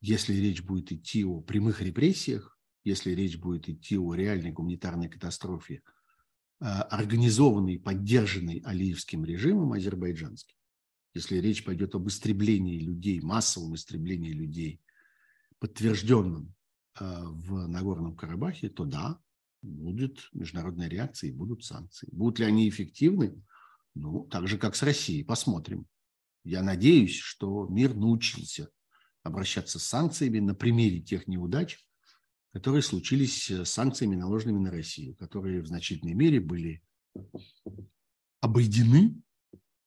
если 0.00 0.34
речь 0.34 0.62
будет 0.62 0.92
идти 0.92 1.24
о 1.24 1.40
прямых 1.40 1.82
репрессиях, 1.82 2.56
если 2.84 3.10
речь 3.10 3.38
будет 3.38 3.68
идти 3.68 3.98
о 3.98 4.14
реальной 4.14 4.52
гуманитарной 4.52 5.08
катастрофе, 5.08 5.82
а, 6.60 6.82
организованной, 6.82 7.80
поддержанной 7.80 8.62
Алиевским 8.64 9.24
режимом 9.24 9.72
азербайджанским, 9.72 10.56
если 11.12 11.38
речь 11.38 11.64
пойдет 11.64 11.96
об 11.96 12.06
истреблении 12.06 12.78
людей, 12.78 13.20
массовом 13.20 13.74
истреблении 13.74 14.32
людей, 14.32 14.80
подтвержденном 15.58 16.54
а, 16.94 17.24
в 17.24 17.66
Нагорном 17.66 18.14
Карабахе, 18.14 18.68
то 18.68 18.84
да, 18.84 19.20
будет 19.66 20.28
международная 20.32 20.88
реакция 20.88 21.30
и 21.30 21.34
будут 21.34 21.64
санкции. 21.64 22.08
Будут 22.12 22.38
ли 22.38 22.46
они 22.46 22.68
эффективны? 22.68 23.42
Ну, 23.94 24.24
так 24.24 24.46
же, 24.46 24.58
как 24.58 24.76
с 24.76 24.82
Россией. 24.82 25.24
Посмотрим. 25.24 25.86
Я 26.44 26.62
надеюсь, 26.62 27.16
что 27.16 27.66
мир 27.66 27.94
научился 27.94 28.70
обращаться 29.22 29.78
с 29.78 29.84
санкциями 29.84 30.38
на 30.38 30.54
примере 30.54 31.00
тех 31.00 31.26
неудач, 31.26 31.84
которые 32.52 32.82
случились 32.82 33.50
с 33.50 33.68
санкциями, 33.68 34.16
наложенными 34.16 34.58
на 34.58 34.70
Россию, 34.70 35.16
которые 35.16 35.60
в 35.60 35.66
значительной 35.66 36.14
мере 36.14 36.40
были 36.40 36.82
обойдены 38.40 39.20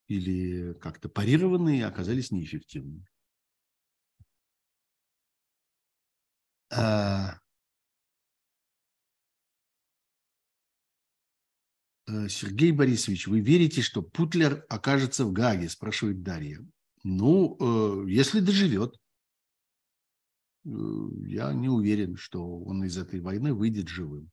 или 0.06 0.74
как-то 0.74 1.08
парированы 1.08 1.78
и 1.78 1.82
оказались 1.82 2.30
неэффективными. 2.30 3.06
А, 6.72 7.40
Сергей 12.28 12.72
Борисович, 12.72 13.26
вы 13.26 13.40
верите, 13.40 13.82
что 13.82 14.02
Путлер 14.02 14.64
окажется 14.68 15.24
в 15.24 15.32
Гаге, 15.32 15.68
спрашивает 15.68 16.22
Дарья. 16.22 16.64
Ну, 17.02 17.56
э, 17.60 18.10
если 18.10 18.40
доживет. 18.40 18.94
Э, 20.64 20.68
я 21.26 21.52
не 21.52 21.68
уверен, 21.68 22.16
что 22.16 22.60
он 22.60 22.84
из 22.84 22.96
этой 22.96 23.20
войны 23.20 23.54
выйдет 23.54 23.88
живым. 23.88 24.30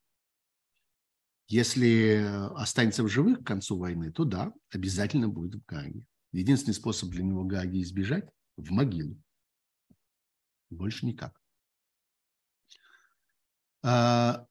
Если 1.46 2.26
останется 2.56 3.02
в 3.02 3.08
живых 3.08 3.40
к 3.40 3.46
концу 3.46 3.78
войны, 3.78 4.12
то 4.12 4.24
да, 4.24 4.52
обязательно 4.70 5.28
будет 5.28 5.54
в 5.54 5.64
Гаге. 5.64 6.04
Единственный 6.32 6.74
способ 6.74 7.08
для 7.08 7.22
него 7.22 7.44
Гаги 7.44 7.82
избежать– 7.82 8.28
в 8.58 8.70
могилу. 8.70 9.16
Больше 10.68 11.06
никак. 11.06 11.40
А, 13.82 14.46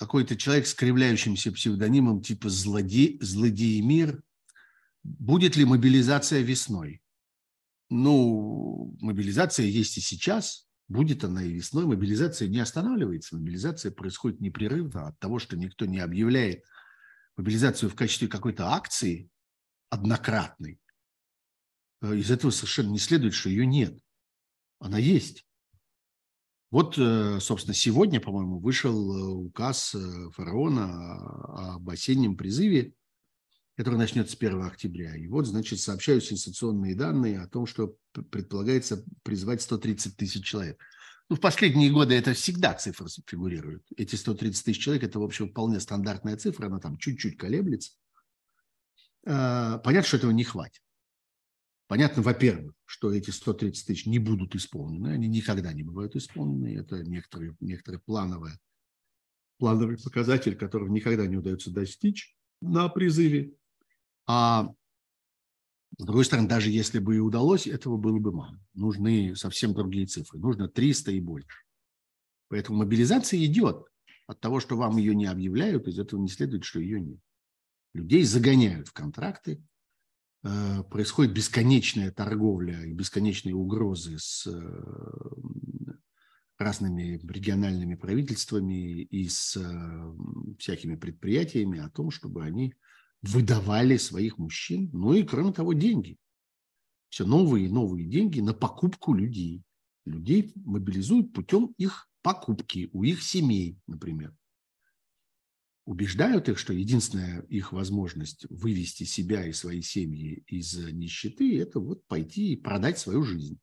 какой-то 0.00 0.34
человек 0.34 0.66
с 0.66 0.72
кривляющимся 0.72 1.52
псевдонимом 1.52 2.22
типа 2.22 2.48
злодей, 2.48 3.18
злодеемир. 3.20 4.22
Будет 5.02 5.56
ли 5.56 5.66
мобилизация 5.66 6.40
весной? 6.40 7.02
Ну, 7.90 8.96
мобилизация 9.02 9.66
есть 9.66 9.98
и 9.98 10.00
сейчас. 10.00 10.66
Будет 10.88 11.22
она 11.22 11.42
и 11.42 11.52
весной. 11.52 11.84
Мобилизация 11.84 12.48
не 12.48 12.60
останавливается. 12.60 13.36
Мобилизация 13.36 13.92
происходит 13.92 14.40
непрерывно 14.40 15.08
от 15.08 15.18
того, 15.18 15.38
что 15.38 15.58
никто 15.58 15.84
не 15.84 15.98
объявляет 15.98 16.64
мобилизацию 17.36 17.90
в 17.90 17.94
качестве 17.94 18.26
какой-то 18.26 18.68
акции 18.68 19.28
однократной. 19.90 20.80
Э, 22.00 22.16
из 22.16 22.30
этого 22.30 22.50
совершенно 22.50 22.88
не 22.88 22.98
следует, 22.98 23.34
что 23.34 23.50
ее 23.50 23.66
нет. 23.66 24.00
Она 24.78 24.96
есть. 24.96 25.44
Вот, 26.70 26.96
э, 26.98 27.38
собственно, 27.40 27.74
сегодня, 27.74 28.20
по-моему, 28.20 28.60
вышел 28.60 28.94
э, 28.94 29.46
указ 29.46 29.96
фараона 30.34 31.74
об 31.74 31.88
осеннем 31.90 32.36
призыве, 32.36 32.94
который 33.76 33.96
начнется 33.96 34.32
с 34.32 34.36
1 34.36 34.62
октября. 34.62 35.16
И 35.16 35.26
вот, 35.26 35.46
значит, 35.46 35.80
сообщают 35.80 36.24
сенсационные 36.24 36.94
данные 36.94 37.40
о 37.40 37.48
том, 37.48 37.66
что 37.66 37.96
предполагается 38.30 39.04
призвать 39.22 39.62
130 39.62 40.16
тысяч 40.16 40.44
человек. 40.44 40.80
Ну, 41.30 41.36
в 41.36 41.40
последние 41.40 41.90
годы 41.90 42.14
это 42.14 42.34
всегда 42.34 42.74
цифры 42.74 43.06
фигурируют. 43.26 43.84
Эти 43.96 44.16
130 44.16 44.64
тысяч 44.64 44.82
человек– 44.82 45.02
это, 45.04 45.20
в 45.20 45.22
общем, 45.22 45.48
вполне 45.48 45.80
стандартная 45.80 46.36
цифра, 46.36 46.66
она 46.66 46.80
там 46.80 46.98
чуть-чуть 46.98 47.36
колеблется. 47.36 47.92
А, 49.24 49.78
понятно, 49.78 50.08
что 50.08 50.16
этого 50.16 50.32
не 50.32 50.44
хватит. 50.44 50.82
Понятно, 51.90 52.22
во-первых, 52.22 52.72
что 52.84 53.12
эти 53.12 53.30
130 53.30 53.84
тысяч 53.84 54.06
не 54.06 54.20
будут 54.20 54.54
исполнены, 54.54 55.08
они 55.08 55.26
никогда 55.26 55.72
не 55.72 55.82
бывают 55.82 56.14
исполнены. 56.14 56.76
Это 56.76 57.02
некоторые, 57.02 57.56
некоторые 57.58 57.98
плановые, 57.98 58.60
плановый 59.58 59.98
показатель, 59.98 60.54
которого 60.54 60.88
никогда 60.88 61.26
не 61.26 61.36
удается 61.36 61.72
достичь 61.72 62.36
на 62.60 62.88
призыве. 62.88 63.56
А 64.28 64.72
с 65.98 66.04
другой 66.04 66.24
стороны, 66.24 66.46
даже 66.46 66.70
если 66.70 67.00
бы 67.00 67.16
и 67.16 67.18
удалось, 67.18 67.66
этого 67.66 67.96
было 67.96 68.20
бы 68.20 68.30
мало. 68.30 68.60
Нужны 68.72 69.34
совсем 69.34 69.74
другие 69.74 70.06
цифры. 70.06 70.38
Нужно 70.38 70.68
300 70.68 71.10
и 71.10 71.20
больше. 71.20 71.64
Поэтому 72.46 72.78
мобилизация 72.78 73.44
идет. 73.44 73.84
От 74.28 74.38
того, 74.38 74.60
что 74.60 74.76
вам 74.76 74.96
ее 74.96 75.16
не 75.16 75.26
объявляют, 75.26 75.88
из 75.88 75.98
этого 75.98 76.20
не 76.20 76.28
следует, 76.28 76.62
что 76.62 76.78
ее 76.78 77.00
нет. 77.00 77.18
Людей 77.94 78.22
загоняют 78.22 78.86
в 78.86 78.92
контракты, 78.92 79.60
происходит 80.42 81.34
бесконечная 81.34 82.10
торговля 82.10 82.82
и 82.84 82.92
бесконечные 82.92 83.54
угрозы 83.54 84.18
с 84.18 84.46
э, 84.46 84.60
разными 86.58 87.20
региональными 87.26 87.94
правительствами 87.94 89.02
и 89.02 89.28
с 89.28 89.56
э, 89.56 90.56
всякими 90.58 90.96
предприятиями 90.96 91.80
о 91.80 91.90
том, 91.90 92.10
чтобы 92.10 92.44
они 92.44 92.74
выдавали 93.22 93.96
своих 93.96 94.38
мужчин, 94.38 94.90
ну 94.92 95.12
и, 95.12 95.22
кроме 95.22 95.52
того, 95.52 95.72
деньги. 95.72 96.16
Все 97.08 97.26
новые 97.26 97.66
и 97.66 97.70
новые 97.70 98.06
деньги 98.06 98.40
на 98.40 98.54
покупку 98.54 99.14
людей. 99.14 99.62
Людей 100.04 100.52
мобилизуют 100.54 101.32
путем 101.32 101.74
их 101.76 102.08
покупки 102.22 102.88
у 102.92 103.02
их 103.02 103.22
семей, 103.22 103.78
например. 103.86 104.34
Убеждают 105.90 106.48
их, 106.48 106.56
что 106.56 106.72
единственная 106.72 107.40
их 107.48 107.72
возможность 107.72 108.46
вывести 108.48 109.02
себя 109.02 109.44
и 109.44 109.52
свои 109.52 109.82
семьи 109.82 110.44
из 110.46 110.76
нищеты– 110.76 111.58
это 111.60 111.80
вот 111.80 112.06
пойти 112.06 112.52
и 112.52 112.56
продать 112.56 113.00
свою 113.00 113.24
жизнь. 113.24 113.58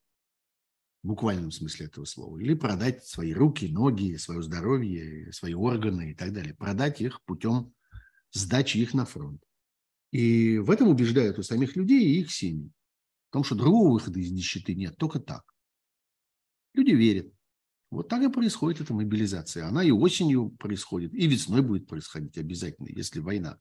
В 1.04 1.08
буквальном 1.08 1.52
смысле 1.52 1.86
этого 1.86 2.04
слова. 2.04 2.38
Или 2.38 2.54
продать 2.54 3.06
свои 3.06 3.32
руки, 3.32 3.70
ноги, 3.70 4.18
свое 4.18 4.42
здоровье, 4.42 5.32
свои 5.32 5.54
органы 5.54 6.12
и 6.12 6.16
так 6.16 6.34
далее. 6.34 6.54
Продать 6.54 7.00
их 7.00 7.24
путем 7.24 7.74
сдачи 8.34 8.80
их 8.80 8.94
на 8.94 9.06
фронт. 9.06 9.42
И 10.12 10.58
в 10.58 10.70
этом 10.70 10.90
убеждают 10.90 11.40
и 11.40 11.44
самих 11.44 11.78
людей, 11.78 12.10
и 12.10 12.20
их 12.20 12.34
семьи. 12.34 12.74
В 13.30 13.32
том, 13.32 13.46
что 13.46 13.56
другого 13.56 13.94
выхода 13.94 14.20
из 14.20 14.32
нищеты 14.32 14.76
нет, 14.76 14.98
только 14.98 15.22
так. 15.22 15.56
Люди 16.74 16.92
верят. 16.92 17.34
Вот 17.90 18.10
так 18.10 18.22
и 18.22 18.32
происходит 18.32 18.82
эта 18.82 18.94
мобилизация. 18.94 19.66
Она 19.66 19.84
и 19.84 19.92
осенью 19.92 20.50
происходит, 20.50 21.14
и 21.14 21.28
весной 21.28 21.62
будет 21.62 21.88
происходить 21.88 22.38
обязательно, 22.38 22.88
если 22.90 23.20
война 23.20 23.60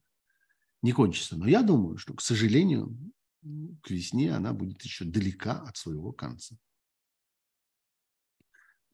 не 0.81 0.91
кончится. 0.91 1.37
Но 1.37 1.47
я 1.47 1.63
думаю, 1.63 1.97
что, 1.97 2.13
к 2.13 2.21
сожалению, 2.21 2.97
к 3.81 3.89
весне 3.89 4.33
она 4.33 4.53
будет 4.53 4.83
еще 4.83 5.05
далека 5.05 5.61
от 5.61 5.77
своего 5.77 6.11
конца. 6.11 6.57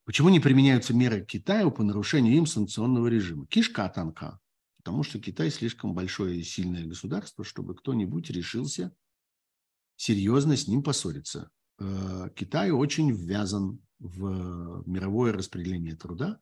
Почему 0.06 0.30
не 0.30 0.40
применяются 0.40 0.94
меры 0.94 1.26
Китаю 1.26 1.72
по 1.72 1.82
нарушению 1.82 2.36
им 2.36 2.46
санкционного 2.46 3.08
режима? 3.08 3.48
Кишка 3.48 3.90
танка 3.90 4.40
потому 4.84 5.04
что 5.04 5.18
Китай 5.18 5.50
слишком 5.50 5.94
большое 5.94 6.38
и 6.38 6.44
сильное 6.44 6.86
государство, 6.86 7.46
чтобы 7.46 7.74
кто-нибудь 7.74 8.30
решился 8.30 8.94
серьезно 9.96 10.58
с 10.58 10.68
ним 10.68 10.84
поссориться. 10.84 11.50
Э, 11.80 12.30
Китай 12.36 12.70
очень 12.72 13.10
ввязан 13.12 13.80
в 14.04 14.84
мировое 14.86 15.32
распределение 15.32 15.96
труда. 15.96 16.40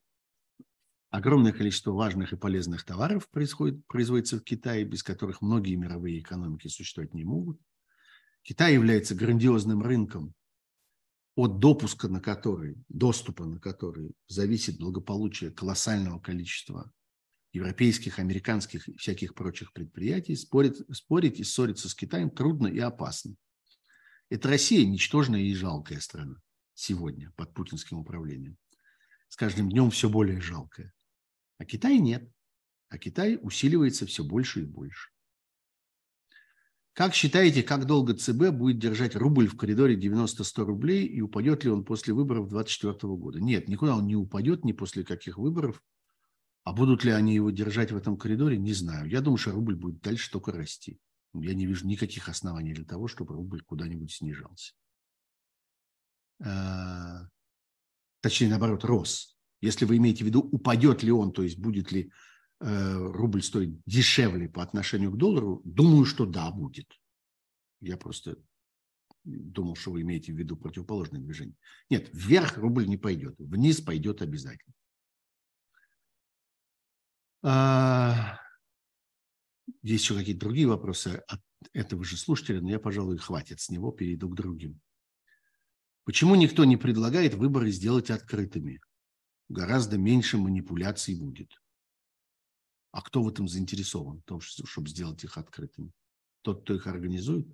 Огромное 1.10 1.52
количество 1.52 1.92
важных 1.92 2.34
и 2.34 2.38
полезных 2.38 2.84
товаров 2.84 3.30
происходит, 3.30 3.86
производится 3.86 4.40
в 4.40 4.44
Китае, 4.44 4.84
без 4.84 5.04
которых 5.04 5.42
многие 5.42 5.76
мировые 5.76 6.20
экономики 6.20 6.68
существовать 6.70 7.14
не 7.14 7.24
могут. 7.24 7.62
Китай 8.42 8.74
является 8.74 9.14
грандиозным 9.14 9.84
рынком, 9.84 10.34
от 11.36 11.60
допуска 11.60 12.08
на 12.08 12.20
который, 12.20 12.84
доступа 12.90 13.46
на 13.46 13.60
который 13.60 14.12
зависит 14.28 14.80
благополучие 14.80 15.52
колоссального 15.52 16.20
количества 16.20 16.92
европейских, 17.54 18.18
американских 18.18 18.88
и 18.90 18.98
всяких 18.98 19.36
прочих 19.36 19.72
предприятий, 19.72 20.36
спорить, 20.36 20.78
спорить 20.92 21.40
и 21.40 21.44
ссориться 21.44 21.90
с 21.90 21.96
Китаем 21.96 22.32
трудно 22.32 22.68
и 22.68 22.80
опасно. 22.80 23.36
Это 24.30 24.48
Россия 24.50 24.86
ничтожная 24.86 25.42
и 25.42 25.54
жалкая 25.54 26.00
страна 26.00 26.42
сегодня 26.74 27.32
под 27.36 27.54
путинским 27.54 28.00
управлением. 28.00 28.58
С 29.28 29.36
каждым 29.36 29.70
днем 29.70 29.92
все 29.92 30.10
более 30.10 30.42
жалкая. 30.42 30.94
А 31.58 31.66
Китай 31.66 31.98
нет. 32.00 32.30
А 32.90 32.98
Китай 32.98 33.40
усиливается 33.42 34.06
все 34.06 34.24
больше 34.24 34.62
и 34.62 34.66
больше. 34.66 35.12
Как 36.94 37.14
считаете, 37.14 37.64
как 37.64 37.86
долго 37.86 38.14
ЦБ 38.14 38.50
будет 38.52 38.80
держать 38.80 39.16
рубль 39.16 39.48
в 39.48 39.56
коридоре 39.56 39.96
90-100 39.96 40.64
рублей 40.66 41.06
и 41.06 41.22
упадет 41.22 41.64
ли 41.64 41.70
он 41.70 41.86
после 41.86 42.14
выборов 42.14 42.50
2024 42.50 43.14
года? 43.16 43.40
Нет, 43.40 43.70
никуда 43.70 43.96
он 43.96 44.08
не 44.08 44.18
упадет, 44.18 44.66
ни 44.66 44.74
после 44.74 45.06
каких 45.06 45.38
выборов. 45.38 45.82
А 46.64 46.74
будут 46.74 47.06
ли 47.06 47.12
они 47.12 47.34
его 47.34 47.50
держать 47.50 47.92
в 47.92 47.96
этом 47.96 48.18
коридоре, 48.18 48.58
не 48.58 48.74
знаю. 48.74 49.10
Я 49.10 49.22
думаю, 49.22 49.38
что 49.38 49.52
рубль 49.52 49.76
будет 49.76 50.02
дальше 50.02 50.30
только 50.30 50.52
расти. 50.52 51.00
Я 51.34 51.54
не 51.54 51.66
вижу 51.66 51.88
никаких 51.88 52.28
оснований 52.28 52.74
для 52.74 52.86
того, 52.86 53.08
чтобы 53.08 53.36
рубль 53.36 53.62
куда-нибудь 53.62 54.12
снижался. 54.12 54.74
А, 56.44 57.28
точнее, 58.22 58.50
наоборот, 58.50 58.84
рос. 58.84 59.38
Если 59.62 59.86
вы 59.86 59.98
имеете 59.98 60.24
в 60.24 60.28
виду, 60.28 60.42
упадет 60.42 61.04
ли 61.04 61.12
он, 61.12 61.32
то 61.32 61.44
есть 61.44 61.60
будет 61.60 61.92
ли 61.92 62.12
э, 62.60 62.96
рубль 62.98 63.44
стоить 63.44 63.80
дешевле 63.86 64.50
по 64.50 64.64
отношению 64.64 65.12
к 65.12 65.18
доллару, 65.18 65.62
думаю, 65.64 66.06
что 66.06 66.26
да, 66.26 66.50
будет. 66.52 66.88
Я 67.80 67.98
просто 67.98 68.38
думал, 69.24 69.76
что 69.76 69.92
вы 69.92 70.02
имеете 70.02 70.34
в 70.34 70.38
виду 70.38 70.58
противоположное 70.58 71.22
движение. 71.22 71.56
Нет, 71.90 72.10
вверх 72.12 72.58
рубль 72.58 72.88
не 72.88 72.98
пойдет, 72.98 73.36
вниз 73.38 73.82
пойдет 73.82 74.22
обязательно. 74.22 74.74
А, 77.44 78.40
есть 79.84 80.04
еще 80.04 80.16
какие-то 80.16 80.42
другие 80.42 80.68
вопросы 80.68 81.24
от 81.28 81.42
этого 81.74 82.04
же 82.04 82.18
слушателя, 82.18 82.62
но 82.62 82.70
я, 82.70 82.80
пожалуй, 82.80 83.18
хватит 83.18 83.60
с 83.60 83.70
него, 83.70 83.92
перейду 83.92 84.30
к 84.30 84.36
другим. 84.36 84.80
Почему 86.04 86.36
никто 86.36 86.66
не 86.66 86.78
предлагает 86.78 87.34
выборы 87.36 87.72
сделать 87.72 88.10
открытыми? 88.10 88.82
гораздо 89.52 89.98
меньше 89.98 90.38
манипуляций 90.38 91.16
будет. 91.16 91.62
А 92.92 93.02
кто 93.02 93.24
в 93.24 93.30
этом 93.30 93.48
заинтересован, 93.48 94.20
в 94.20 94.24
том, 94.24 94.42
чтобы 94.42 94.90
сделать 94.90 95.24
их 95.24 95.38
открытыми? 95.38 95.92
Тот, 96.42 96.64
кто 96.64 96.74
их 96.74 96.88
организует? 96.88 97.48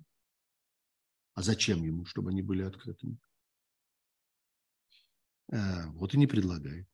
А 1.34 1.42
зачем 1.42 1.84
ему, 1.84 2.04
чтобы 2.06 2.30
они 2.30 2.42
были 2.42 2.62
открытыми? 2.62 3.18
Э, 5.52 5.86
вот 5.92 6.14
и 6.14 6.18
не 6.18 6.26
предлагает. 6.26 6.88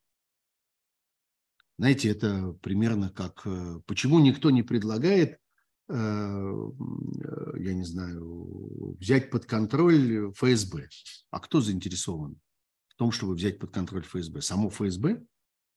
Знаете, 1.79 2.11
это 2.11 2.53
примерно 2.63 3.11
как... 3.11 3.47
Э, 3.47 3.81
почему 3.87 4.19
никто 4.19 4.51
не 4.51 4.63
предлагает, 4.63 5.41
я 5.89 7.75
не 7.75 7.85
знаю, 7.85 8.97
взять 8.99 9.31
под 9.31 9.45
контроль 9.45 10.33
ФСБ? 10.33 10.89
А 11.31 11.41
кто 11.41 11.61
заинтересован 11.61 12.41
в 12.89 12.97
том, 12.97 13.13
чтобы 13.13 13.35
взять 13.35 13.59
под 13.59 13.71
контроль 13.71 14.03
ФСБ? 14.03 14.41
Само 14.41 14.71
ФСБ? 14.71 15.23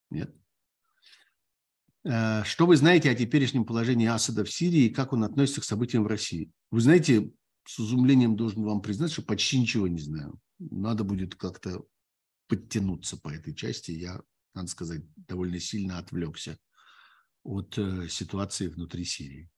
Нет. 0.09 0.34
Э, 2.07 2.43
что 2.45 2.65
вы 2.65 2.77
знаете 2.77 3.09
о 3.09 3.15
теперешнем 3.15 3.65
положении 3.65 4.07
Асада 4.07 4.45
в 4.45 4.51
Сирии 4.51 4.85
и 4.85 4.93
как 4.93 5.13
он 5.13 5.23
относится 5.23 5.61
к 5.61 5.65
событиям 5.65 6.03
в 6.03 6.07
России? 6.07 6.51
Вы 6.71 6.81
знаете, 6.81 7.31
с 7.65 7.79
изумлением 7.79 8.35
должен 8.35 8.63
вам 8.63 8.81
признать, 8.81 9.11
что 9.11 9.21
почти 9.21 9.59
ничего 9.59 9.88
не 9.88 9.99
знаю. 9.99 10.39
Надо 10.59 11.03
будет 11.03 11.35
как-то 11.35 11.85
подтянуться 12.47 13.17
по 13.17 13.29
этой 13.29 13.53
части. 13.53 13.91
Я, 13.91 14.21
надо 14.53 14.69
сказать, 14.69 15.01
довольно 15.15 15.59
сильно 15.59 15.97
отвлекся 15.97 16.57
от 17.43 17.77
э, 17.77 18.07
ситуации 18.09 18.67
внутри 18.67 19.03
Сирии. 19.03 19.49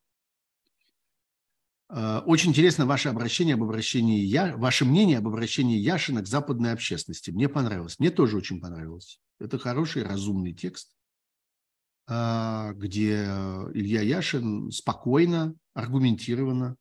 Э, 1.90 2.20
очень 2.26 2.50
интересно 2.50 2.86
ваше 2.86 3.10
обращение 3.10 3.56
об 3.56 3.64
обращении 3.64 4.20
я, 4.24 4.56
ваше 4.58 4.86
мнение 4.86 5.18
об 5.18 5.28
обращении 5.28 5.78
Яшина 5.78 6.22
к 6.22 6.28
западной 6.28 6.74
общественности. 6.74 7.32
Мне 7.32 7.50
понравилось. 7.50 8.00
Мне 8.00 8.12
тоже 8.12 8.38
очень 8.38 8.62
понравилось. 8.62 9.20
Это 9.40 9.58
хороший, 9.58 10.04
разумный 10.04 10.54
текст 10.54 10.96
а, 12.12 12.74
где 12.74 13.24
Илья 13.74 14.02
Яшин 14.02 14.72
спокойно, 14.72 15.56
аргументированно, 15.76 16.76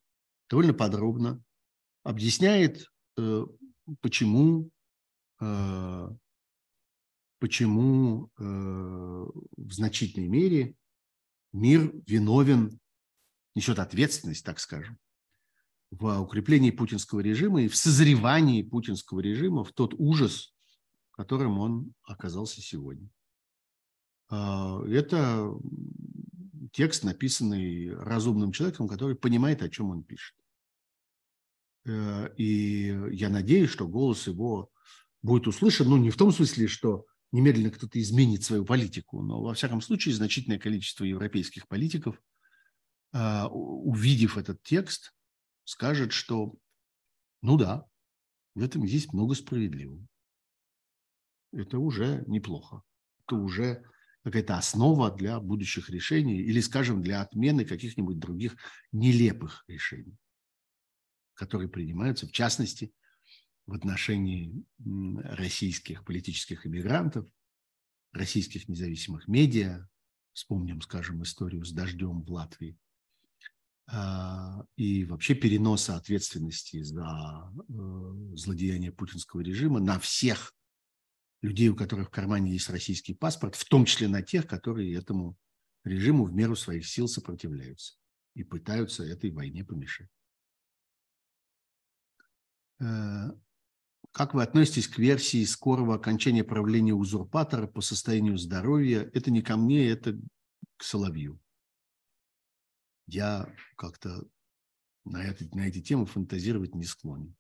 довольно 0.49 0.73
подробно 0.73 1.43
объясняет, 2.03 2.87
э, 3.19 3.45
почему, 4.01 4.71
э, 5.41 6.09
почему 7.39 8.31
э, 8.39 8.43
в 8.43 9.73
значительной 9.73 10.29
мере 10.29 10.75
мир 11.53 11.93
виновен, 12.07 12.81
несет 13.59 13.79
ответственность, 13.79 14.45
так 14.45 14.61
скажем, 14.61 14.99
в 15.91 16.21
укреплении 16.21 16.71
путинского 16.71 17.21
режима 17.21 17.63
и 17.63 17.69
в 17.69 17.77
созревании 17.77 18.63
путинского 18.63 19.21
режима 19.21 19.65
в 19.65 19.73
тот 19.73 19.95
ужас, 19.99 20.55
которым 21.11 21.59
он 21.59 21.93
оказался 22.03 22.61
сегодня. 22.61 23.09
А, 24.31 24.83
это 24.87 25.53
текст, 26.73 27.05
написанный 27.05 27.95
разумным 27.95 28.53
человеком, 28.53 28.89
который 28.89 29.17
понимает, 29.17 29.63
о 29.63 29.69
чем 29.69 29.91
он 29.91 30.03
пишет. 30.03 30.37
Э, 31.87 32.33
и 32.37 32.95
я 33.13 33.29
надеюсь, 33.29 33.71
что 33.71 33.89
голос 33.89 34.27
его 34.27 34.71
будет 35.23 35.47
услышан, 35.47 35.89
ну, 35.89 35.97
не 35.97 36.11
в 36.11 36.17
том 36.17 36.31
смысле, 36.33 36.69
что 36.69 37.07
немедленно 37.33 37.71
кто-то 37.71 38.01
изменит 38.01 38.45
свою 38.45 38.65
политику, 38.65 39.23
но, 39.23 39.43
во 39.43 39.55
всяком 39.55 39.81
случае, 39.81 40.15
значительное 40.15 40.59
количество 40.59 41.05
европейских 41.05 41.67
политиков, 41.69 42.21
увидев 43.13 44.37
этот 44.37 44.63
текст, 44.63 45.15
скажет, 45.65 46.13
что, 46.13 46.55
ну 47.43 47.57
да, 47.57 47.87
в 48.55 48.63
этом 48.63 48.85
есть 48.85 49.13
много 49.13 49.35
справедливого. 49.35 50.07
Это 51.53 51.79
уже 51.79 52.25
неплохо. 52.27 52.83
Это 53.25 53.37
уже 53.37 53.85
какая-то 54.25 54.59
основа 54.59 55.11
для 55.11 55.41
будущих 55.41 55.89
решений 55.91 56.41
или, 56.41 56.61
скажем, 56.61 57.03
для 57.03 57.23
отмены 57.23 57.65
каких-нибудь 57.65 58.19
других 58.19 58.57
нелепых 58.93 59.65
решений, 59.69 60.17
которые 61.35 61.69
принимаются, 61.69 62.27
в 62.27 62.33
частности, 62.33 62.93
в 63.67 63.75
отношении 63.75 64.65
российских 64.79 66.05
политических 66.05 66.67
иммигрантов, 66.67 67.27
российских 68.13 68.69
независимых 68.69 69.29
медиа. 69.29 69.89
Вспомним, 70.33 70.81
скажем, 70.83 71.23
историю 71.23 71.65
с 71.65 71.73
дождем 71.73 72.23
в 72.23 72.31
Латвии. 72.31 72.79
А, 73.91 74.65
и 74.77 75.05
вообще 75.07 75.35
переноса 75.35 75.97
ответственности 75.97 76.83
за 76.83 77.51
э, 77.57 78.35
злодеяние 78.35 78.93
путинского 78.93 79.41
режима 79.41 79.81
на 79.81 79.99
всех 79.99 80.55
людей, 81.41 81.71
у 81.71 81.75
которых 81.75 82.09
в 82.09 82.11
кармане 82.11 82.53
есть 82.53 82.69
российский 82.69 83.15
паспорт, 83.15 83.55
в 83.55 83.65
том 83.67 83.87
числе 83.87 84.09
на 84.09 84.21
тех, 84.21 84.47
которые 84.47 84.95
этому 84.95 85.39
режиму 85.85 86.27
в 86.27 86.35
меру 86.35 86.55
своих 86.55 86.87
сил 86.87 87.09
сопротивляются 87.09 87.95
и 88.35 88.45
пытаются 88.45 89.05
этой 89.05 89.31
войне 89.31 89.65
помешать. 89.65 90.11
Э, 92.81 93.31
как 94.13 94.35
вы 94.35 94.43
относитесь 94.43 94.87
к 94.87 94.99
версии 94.99 95.45
скорого 95.45 95.95
окончания 95.95 96.45
правления 96.45 96.93
узурпатора 96.93 97.67
по 97.67 97.81
состоянию 97.81 98.37
здоровья? 98.37 99.11
Это 99.15 99.31
не 99.31 99.41
ко 99.41 99.57
мне, 99.57 99.89
это 99.89 100.19
к 100.77 100.85
Соловью. 100.85 101.41
Я 103.09 103.51
как-то 103.77 104.23
на, 105.05 105.25
это, 105.25 105.45
на 105.57 105.67
эти 105.67 105.81
темы 105.81 106.05
фантазировать 106.05 106.75
не 106.75 106.85
склонен. 106.85 107.35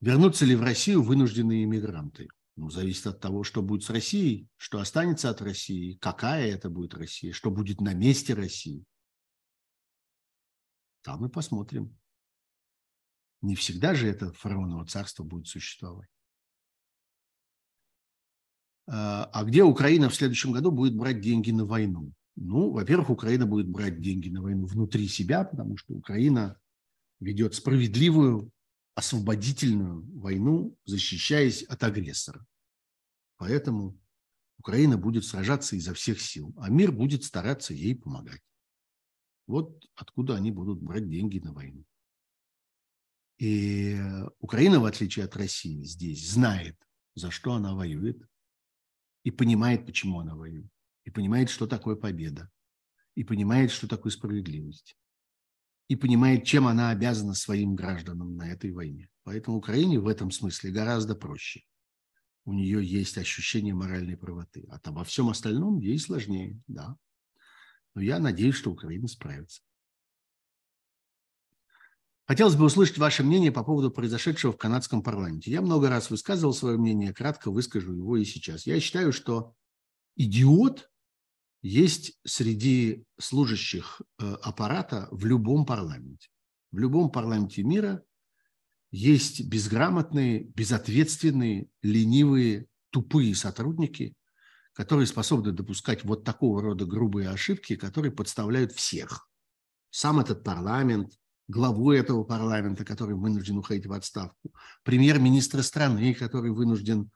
Вернутся 0.00 0.46
ли 0.46 0.56
в 0.56 0.62
Россию 0.62 1.02
вынужденные 1.02 1.64
иммигранты? 1.64 2.28
Ну, 2.56 2.70
зависит 2.70 3.06
от 3.06 3.20
того, 3.20 3.44
что 3.44 3.62
будет 3.62 3.84
с 3.84 3.90
Россией, 3.90 4.48
что 4.56 4.80
останется 4.80 5.28
от 5.28 5.42
России, 5.42 5.96
какая 5.98 6.50
это 6.50 6.70
будет 6.70 6.94
Россия, 6.94 7.32
что 7.32 7.50
будет 7.50 7.82
на 7.82 7.92
месте 7.92 8.32
России. 8.32 8.84
Там 11.02 11.20
мы 11.20 11.28
посмотрим. 11.28 11.96
Не 13.42 13.54
всегда 13.56 13.94
же 13.94 14.08
это 14.08 14.32
фараоново 14.32 14.86
царство 14.86 15.22
будет 15.22 15.46
существовать. 15.46 16.08
А, 18.86 19.24
а 19.26 19.44
где 19.44 19.62
Украина 19.62 20.08
в 20.08 20.14
следующем 20.14 20.52
году 20.52 20.70
будет 20.70 20.96
брать 20.96 21.20
деньги 21.20 21.50
на 21.50 21.66
войну? 21.66 22.12
Ну, 22.40 22.70
во-первых, 22.70 23.10
Украина 23.10 23.46
будет 23.46 23.68
брать 23.68 24.00
деньги 24.00 24.28
на 24.28 24.40
войну 24.40 24.64
внутри 24.66 25.08
себя, 25.08 25.42
потому 25.42 25.76
что 25.76 25.94
Украина 25.94 26.60
ведет 27.18 27.54
справедливую 27.54 28.52
освободительную 28.94 30.02
войну, 30.20 30.76
защищаясь 30.84 31.64
от 31.64 31.82
агрессора. 31.82 32.46
Поэтому 33.38 33.98
Украина 34.58 34.96
будет 34.96 35.24
сражаться 35.24 35.74
изо 35.74 35.94
всех 35.94 36.20
сил, 36.20 36.54
а 36.58 36.70
мир 36.70 36.92
будет 36.92 37.24
стараться 37.24 37.74
ей 37.74 37.96
помогать. 37.96 38.42
Вот 39.48 39.88
откуда 39.96 40.36
они 40.36 40.52
будут 40.52 40.80
брать 40.80 41.08
деньги 41.08 41.40
на 41.40 41.52
войну. 41.52 41.84
И 43.38 44.00
Украина, 44.38 44.78
в 44.78 44.84
отличие 44.84 45.24
от 45.24 45.34
России, 45.36 45.82
здесь 45.82 46.30
знает, 46.30 46.76
за 47.16 47.32
что 47.32 47.54
она 47.54 47.74
воюет, 47.74 48.24
и 49.24 49.32
понимает, 49.32 49.86
почему 49.86 50.20
она 50.20 50.36
воюет, 50.36 50.70
и 51.08 51.10
понимает, 51.10 51.48
что 51.48 51.66
такое 51.66 51.96
победа, 51.96 52.50
и 53.14 53.24
понимает, 53.24 53.70
что 53.70 53.88
такое 53.88 54.12
справедливость 54.12 54.94
и 55.88 55.96
понимает, 55.96 56.44
чем 56.44 56.66
она 56.66 56.90
обязана 56.90 57.32
своим 57.32 57.74
гражданам 57.74 58.36
на 58.36 58.52
этой 58.52 58.72
войне. 58.72 59.08
Поэтому 59.24 59.56
Украине 59.56 59.98
в 59.98 60.06
этом 60.06 60.30
смысле 60.30 60.70
гораздо 60.70 61.14
проще. 61.14 61.62
У 62.44 62.52
нее 62.52 62.84
есть 62.84 63.16
ощущение 63.16 63.72
моральной 63.72 64.18
правоты. 64.18 64.68
А 64.70 64.78
обо 64.86 65.02
всем 65.04 65.30
остальном 65.30 65.78
ей 65.78 65.98
сложнее, 65.98 66.60
да. 66.66 66.94
Но 67.94 68.02
я 68.02 68.18
надеюсь, 68.18 68.54
что 68.54 68.70
Украина 68.70 69.08
справится. 69.08 69.62
Хотелось 72.26 72.56
бы 72.56 72.66
услышать 72.66 72.98
ваше 72.98 73.24
мнение 73.24 73.50
по 73.50 73.64
поводу 73.64 73.90
произошедшего 73.90 74.52
в 74.52 74.58
канадском 74.58 75.02
парламенте. 75.02 75.50
Я 75.50 75.62
много 75.62 75.88
раз 75.88 76.10
высказывал 76.10 76.52
свое 76.52 76.76
мнение, 76.76 77.14
кратко 77.14 77.50
выскажу 77.50 77.94
его 77.94 78.18
и 78.18 78.26
сейчас. 78.26 78.66
Я 78.66 78.78
считаю, 78.78 79.14
что 79.14 79.54
идиот 80.16 80.90
есть 81.62 82.18
среди 82.24 83.04
служащих 83.18 84.00
э, 84.18 84.32
аппарата 84.42 85.08
в 85.10 85.24
любом 85.24 85.66
парламенте. 85.66 86.28
В 86.70 86.78
любом 86.78 87.10
парламенте 87.10 87.62
мира 87.62 88.02
есть 88.90 89.46
безграмотные, 89.46 90.44
безответственные, 90.44 91.68
ленивые, 91.82 92.66
тупые 92.90 93.34
сотрудники, 93.34 94.14
которые 94.72 95.06
способны 95.06 95.52
допускать 95.52 96.04
вот 96.04 96.24
такого 96.24 96.62
рода 96.62 96.86
грубые 96.86 97.30
ошибки, 97.30 97.76
которые 97.76 98.12
подставляют 98.12 98.72
всех. 98.72 99.28
Сам 99.90 100.20
этот 100.20 100.44
парламент, 100.44 101.12
главу 101.48 101.90
этого 101.90 102.22
парламента, 102.22 102.84
который 102.84 103.16
вынужден 103.16 103.58
уходить 103.58 103.86
в 103.86 103.92
отставку, 103.92 104.52
премьер-министра 104.84 105.62
страны, 105.62 106.14
который 106.14 106.52
вынужден 106.52 107.10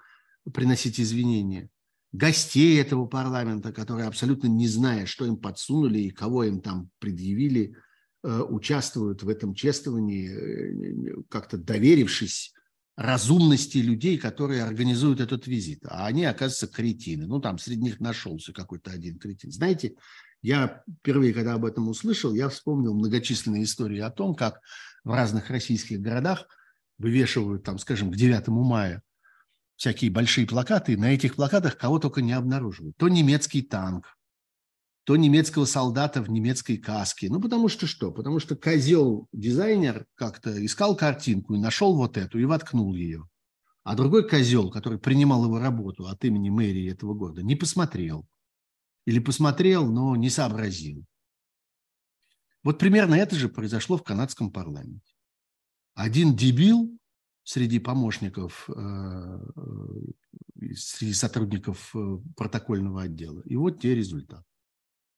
приносить 0.52 0.98
извинения– 0.98 1.70
гостей 2.12 2.80
этого 2.80 3.06
парламента, 3.06 3.72
которые 3.72 4.06
абсолютно 4.06 4.46
не 4.46 4.68
зная, 4.68 5.06
что 5.06 5.24
им 5.24 5.36
подсунули 5.36 6.00
и 6.00 6.10
кого 6.10 6.44
им 6.44 6.60
там 6.60 6.90
предъявили, 6.98 7.74
э, 8.22 8.40
участвуют 8.40 9.22
в 9.22 9.28
этом 9.28 9.54
чествовании, 9.54 10.30
э, 10.30 11.22
как-то 11.28 11.56
доверившись 11.56 12.52
разумности 12.96 13.78
людей, 13.78 14.18
которые 14.18 14.62
организуют 14.62 15.20
этот 15.20 15.46
визит. 15.46 15.80
А 15.86 16.06
они, 16.06 16.26
оказывается, 16.26 16.68
кретины. 16.68 17.26
Ну, 17.26 17.40
там 17.40 17.58
среди 17.58 17.80
них 17.80 18.00
нашелся 18.00 18.52
какой-то 18.52 18.90
один 18.90 19.18
кретин. 19.18 19.50
Знаете, 19.50 19.94
я 20.42 20.82
впервые, 21.00 21.32
когда 21.32 21.54
об 21.54 21.64
этом 21.64 21.88
услышал, 21.88 22.34
я 22.34 22.50
вспомнил 22.50 22.94
многочисленные 22.94 23.64
истории 23.64 24.00
о 24.00 24.10
том, 24.10 24.34
как 24.34 24.60
в 25.04 25.10
разных 25.10 25.48
российских 25.48 26.00
городах 26.00 26.46
вывешивают, 26.98 27.64
там, 27.64 27.78
скажем, 27.78 28.12
к 28.12 28.16
9 28.16 28.48
мая 28.48 29.02
всякие 29.82 30.12
большие 30.12 30.46
плакаты, 30.46 30.92
и 30.92 30.96
на 30.96 31.12
этих 31.12 31.34
плакатах 31.34 31.76
кого 31.76 31.98
только 31.98 32.22
не 32.22 32.32
обнаруживают. 32.32 32.96
То 32.98 33.08
немецкий 33.08 33.62
танк, 33.62 34.16
то 35.02 35.16
немецкого 35.16 35.64
солдата 35.64 36.22
в 36.22 36.30
немецкой 36.30 36.76
каске. 36.76 37.28
Ну, 37.28 37.40
потому 37.40 37.66
что 37.66 37.88
что? 37.88 38.12
Потому 38.12 38.38
что 38.38 38.54
козел-дизайнер 38.54 40.06
как-то 40.14 40.64
искал 40.64 40.94
картинку 40.94 41.56
и 41.56 41.58
нашел 41.58 41.96
вот 41.96 42.16
эту 42.16 42.38
и 42.38 42.44
воткнул 42.44 42.94
ее. 42.94 43.28
А 43.82 43.96
другой 43.96 44.28
козел, 44.28 44.70
который 44.70 45.00
принимал 45.00 45.46
его 45.46 45.58
работу 45.58 46.06
от 46.06 46.24
имени 46.24 46.48
мэрии 46.48 46.88
этого 46.88 47.14
города, 47.14 47.42
не 47.42 47.56
посмотрел. 47.56 48.24
Или 49.04 49.18
посмотрел, 49.18 49.90
но 49.90 50.14
не 50.14 50.30
сообразил. 50.30 51.04
Вот 52.62 52.78
примерно 52.78 53.16
это 53.16 53.34
же 53.34 53.48
произошло 53.48 53.96
в 53.96 54.04
канадском 54.04 54.52
парламенте. 54.52 55.12
Один 55.94 56.36
дебил 56.36 56.96
среди 57.44 57.78
помощников, 57.78 58.68
э, 58.68 58.72
э, 58.74 60.74
среди 60.74 61.12
сотрудников 61.12 61.94
э, 61.94 62.18
протокольного 62.36 63.02
отдела. 63.02 63.42
И 63.42 63.56
вот 63.56 63.80
те 63.80 63.94
результаты. 63.94 64.44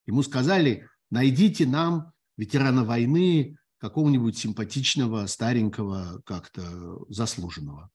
Ему 0.06 0.22
сказали, 0.22 0.88
найдите 1.10 1.66
нам 1.66 2.12
ветерана 2.36 2.84
войны, 2.84 3.56
какого-нибудь 3.78 4.38
симпатичного, 4.38 5.26
старенького, 5.26 6.22
как-то 6.24 7.04
заслуженного. 7.08 7.90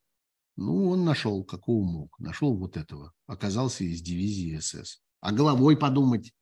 Ну, 0.55 0.89
он 0.89 1.05
нашел, 1.05 1.43
какого 1.43 1.83
мог. 1.83 2.19
Нашел 2.19 2.55
вот 2.55 2.77
этого. 2.77 3.13
Оказался 3.25 3.83
из 3.83 4.01
дивизии 4.01 4.59
СС. 4.59 5.01
А 5.21 5.31
головой 5.31 5.77
подумать? 5.77 6.33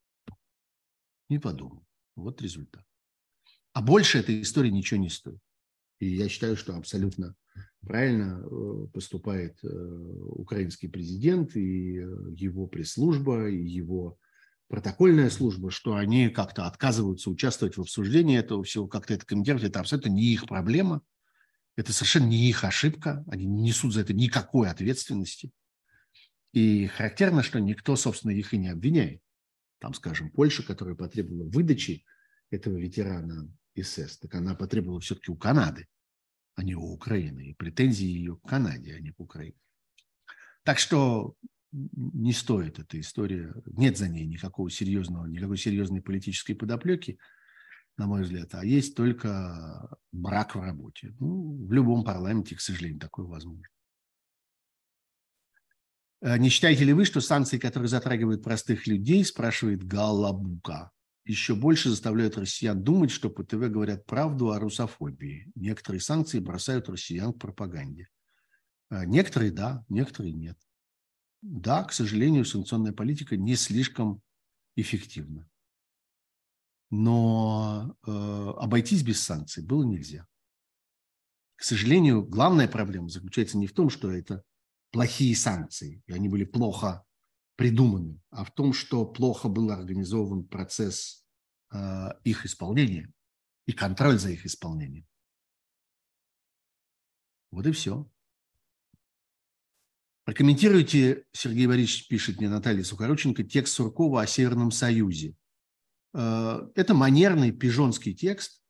Не 1.29 1.39
подумал. 1.39 1.85
Вот 2.15 2.41
результат. 2.41 2.83
А 3.73 3.81
больше 3.81 4.17
этой 4.17 4.41
истории 4.41 4.71
ничего 4.71 4.99
не 4.99 5.09
стоит. 5.09 5.39
И 5.99 6.15
я 6.15 6.29
считаю, 6.29 6.57
что 6.57 6.75
абсолютно 6.75 7.35
правильно 7.87 8.43
э, 8.43 8.87
поступает 8.93 9.57
э, 9.63 9.67
украинский 9.67 10.89
президент 10.89 11.55
и 11.55 11.99
э, 11.99 12.05
его 12.35 12.67
пресс-служба, 12.67 13.49
и 13.49 13.57
его 13.57 14.19
протокольная 14.67 15.29
служба, 15.29 15.71
что 15.71 15.95
они 15.95 16.29
как-то 16.29 16.65
отказываются 16.67 17.29
участвовать 17.29 17.77
в 17.77 17.81
обсуждении 17.81 18.37
этого 18.37 18.63
всего, 18.63 18.87
как-то 18.87 19.13
это 19.13 19.25
комментируют, 19.25 19.63
это 19.63 19.79
абсолютно 19.79 20.09
не 20.09 20.33
их 20.33 20.45
проблема, 20.45 21.01
это 21.75 21.93
совершенно 21.93 22.27
не 22.27 22.49
их 22.49 22.63
ошибка, 22.63 23.23
они 23.27 23.45
не 23.45 23.61
несут 23.61 23.93
за 23.93 24.01
это 24.01 24.13
никакой 24.13 24.69
ответственности. 24.69 25.51
И 26.53 26.87
характерно, 26.87 27.43
что 27.43 27.59
никто, 27.59 27.95
собственно, 27.95 28.31
их 28.31 28.53
и 28.53 28.57
не 28.57 28.69
обвиняет. 28.69 29.21
Там, 29.79 29.93
скажем, 29.93 30.31
Польша, 30.31 30.63
которая 30.63 30.95
потребовала 30.95 31.47
выдачи 31.49 32.03
этого 32.49 32.77
ветерана 32.77 33.49
СС, 33.79 34.17
так 34.17 34.33
она 34.35 34.55
потребовала 34.55 34.99
все-таки 34.99 35.31
у 35.31 35.35
Канады, 35.35 35.87
а 36.57 36.63
не 36.63 36.75
у 36.75 36.83
Украины. 36.83 37.51
И 37.51 37.53
претензии 37.53 38.07
ее 38.07 38.35
к 38.35 38.49
Канаде, 38.49 38.95
а 38.95 38.99
не 38.99 39.11
к 39.11 39.19
Украине. 39.19 39.55
Так 40.63 40.79
что 40.79 41.35
не 41.71 42.33
стоит 42.33 42.79
эта 42.79 42.99
история, 42.99 43.53
нет 43.65 43.97
за 43.97 44.09
ней 44.09 44.25
никакого 44.25 44.69
серьезного, 44.69 45.27
никакой 45.27 45.57
серьезной 45.57 46.01
политической 46.01 46.55
подоплеки, 46.55 47.19
на 47.95 48.07
мой 48.07 48.23
взгляд, 48.23 48.53
а 48.55 48.65
есть 48.65 48.95
только 48.95 49.97
брак 50.11 50.55
в 50.55 50.59
работе. 50.59 51.15
Ну, 51.19 51.65
в 51.67 51.71
любом 51.71 52.03
парламенте, 52.03 52.55
к 52.55 52.61
сожалению, 52.61 52.99
такое 52.99 53.27
возможно. 53.27 53.65
Э, 56.21 56.37
не 56.37 56.49
считаете 56.49 56.85
ли 56.85 56.93
вы, 56.93 57.05
что 57.05 57.21
санкции, 57.21 57.59
которые 57.59 57.89
затрагивают 57.89 58.43
простых 58.43 58.87
людей, 58.87 59.23
спрашивает 59.23 59.83
Галабука, 59.83 60.91
еще 61.27 61.55
больше 61.55 61.89
заставляют 61.89 62.37
россиян 62.37 62.81
думать, 62.81 63.11
что 63.11 63.29
по 63.29 63.43
ТВ 63.43 63.69
говорят 63.69 64.05
правду 64.05 64.51
о 64.51 64.59
русофобии. 64.59 65.51
Некоторые 65.55 66.01
санкции 66.01 66.39
бросают 66.39 66.89
россиян 66.89 67.33
к 67.33 67.39
пропаганде. 67.39 68.07
Э, 68.89 69.05
некоторые 69.05 69.51
да, 69.51 69.85
некоторые 69.89 70.33
нет. 70.33 70.57
Да, 71.41 71.83
к 71.83 71.93
сожалению, 71.93 72.45
санкционная 72.45 72.93
политика 72.93 73.37
не 73.37 73.55
слишком 73.55 74.21
эффективна. 74.75 75.49
Но 76.89 77.95
э, 78.05 78.11
обойтись 78.11 79.03
без 79.03 79.21
санкций 79.21 79.63
было 79.63 79.83
нельзя. 79.83 80.25
К 81.57 81.63
сожалению, 81.63 82.23
главная 82.25 82.67
проблема 82.67 83.09
заключается 83.09 83.57
не 83.57 83.67
в 83.67 83.73
том, 83.73 83.89
что 83.89 84.11
это 84.11 84.43
плохие 84.91 85.35
санкции, 85.35 86.01
и 86.05 86.13
они 86.13 86.29
были 86.29 86.45
плохо 86.45 87.03
придуманы, 87.57 88.21
а 88.29 88.45
в 88.45 88.53
том, 88.53 88.71
что 88.71 89.05
плохо 89.05 89.49
был 89.49 89.71
организован 89.71 90.45
процесс 90.45 91.25
э, 91.73 92.09
их 92.23 92.45
исполнения 92.45 93.11
и 93.65 93.73
контроль 93.73 94.19
за 94.19 94.29
их 94.29 94.45
исполнением. 94.45 95.05
Вот 97.51 97.65
и 97.65 97.71
все. 97.71 98.09
Прокомментируйте, 100.23 101.25
Сергей 101.31 101.67
Борисович 101.67 102.07
пишет 102.09 102.37
мне, 102.37 102.49
Наталья 102.49 102.83
Сухорученко, 102.83 103.43
текст 103.43 103.73
Суркова 103.73 104.21
о 104.21 104.27
Северном 104.27 104.71
Союзе. 104.71 105.35
Э, 106.13 106.69
это 106.75 106.93
манерный 106.93 107.51
пижонский 107.51 108.13
текст 108.13 108.61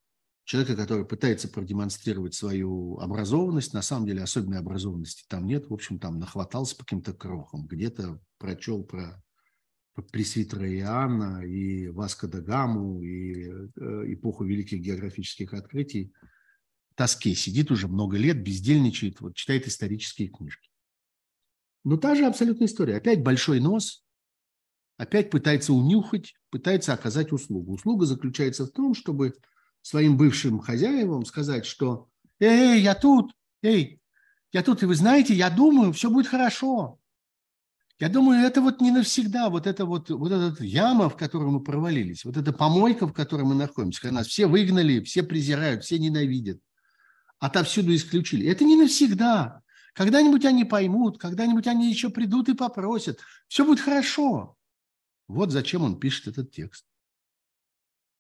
человека, 0.48 0.78
который 0.78 1.06
пытается 1.06 1.50
продемонстрировать 1.50 2.34
свою 2.34 2.98
образованность. 3.00 3.74
На 3.74 3.82
самом 3.82 4.08
деле 4.08 4.24
особенной 4.24 4.60
образованности 4.60 5.26
там 5.28 5.46
нет. 5.46 5.70
В 5.70 5.74
общем, 5.74 6.00
там 6.00 6.20
нахватался 6.20 6.78
по 6.78 6.86
каким-то 6.86 7.14
крохам. 7.14 7.68
Где-то 7.68 8.22
прочел 8.38 8.82
про 8.86 9.22
пресвитера 10.10 10.74
Иоанна 10.74 11.42
и 11.44 11.90
Васко 11.90 12.30
да 12.30 12.40
Гаму 12.40 13.02
и 13.02 13.44
э, 13.44 14.14
эпоху 14.14 14.46
великих 14.46 14.80
географических 14.80 15.54
открытий. 15.54 16.14
Тоске 16.96 17.36
сидит 17.36 17.70
уже 17.70 17.90
много 17.90 18.18
лет, 18.18 18.42
бездельничает, 18.42 19.20
вот 19.20 19.36
читает 19.36 19.68
исторические 19.68 20.30
книжки. 20.30 20.70
Но 21.84 21.98
та 21.98 22.16
же 22.16 22.26
абсолютная 22.26 22.68
история. 22.68 22.96
Опять 22.96 23.22
большой 23.22 23.60
нос, 23.60 24.06
опять 24.96 25.30
пытается 25.30 25.74
унюхать, 25.74 26.36
пытается 26.52 26.94
оказать 26.94 27.34
услугу. 27.34 27.74
Услуга 27.74 28.06
заключается 28.06 28.66
в 28.66 28.72
том, 28.72 28.94
чтобы 28.94 29.34
своим 29.82 30.18
бывшим 30.18 30.60
хозяевам 30.60 31.26
сказать, 31.26 31.66
что 31.66 32.10
«Эй, 32.40 32.76
эй, 32.76 32.82
я 32.82 32.96
тут, 32.96 33.34
эй, 33.62 34.00
я 34.52 34.64
тут, 34.64 34.84
и 34.84 34.86
вы 34.86 34.96
знаете, 34.96 35.34
я 35.34 35.50
думаю, 35.50 35.94
все 35.94 36.10
будет 36.10 36.28
хорошо». 36.28 37.00
Я 38.00 38.10
думаю, 38.10 38.46
это 38.46 38.62
вот 38.62 38.80
не 38.80 38.92
навсегда, 38.92 39.50
вот 39.50 39.66
это 39.66 39.86
вот, 39.86 40.12
вот 40.12 40.32
эта 40.32 40.64
яма, 40.64 41.10
в 41.10 41.18
которую 41.18 41.50
мы 41.50 41.64
провалились, 41.64 42.26
вот 42.26 42.38
эта 42.38 42.54
помойка, 42.54 43.08
в 43.08 43.14
которой 43.14 43.42
мы 43.42 43.56
находимся, 43.56 44.02
когда 44.02 44.18
нас 44.18 44.28
все 44.28 44.46
выгнали, 44.46 45.02
все 45.02 45.24
презирают, 45.24 45.84
все 45.84 45.98
ненавидят, 45.98 46.60
отовсюду 47.40 47.96
исключили. 47.96 48.48
Это 48.48 48.66
не 48.66 48.76
навсегда. 48.76 49.62
Когда-нибудь 49.94 50.46
они 50.46 50.64
поймут, 50.64 51.18
когда-нибудь 51.18 51.66
они 51.66 51.90
еще 51.90 52.12
придут 52.12 52.50
и 52.50 52.54
попросят. 52.54 53.20
Все 53.48 53.66
будет 53.66 53.80
хорошо. 53.80 54.56
Вот 55.28 55.52
зачем 55.52 55.82
он 55.82 56.00
пишет 56.00 56.28
этот 56.28 56.52
текст. 56.52 56.86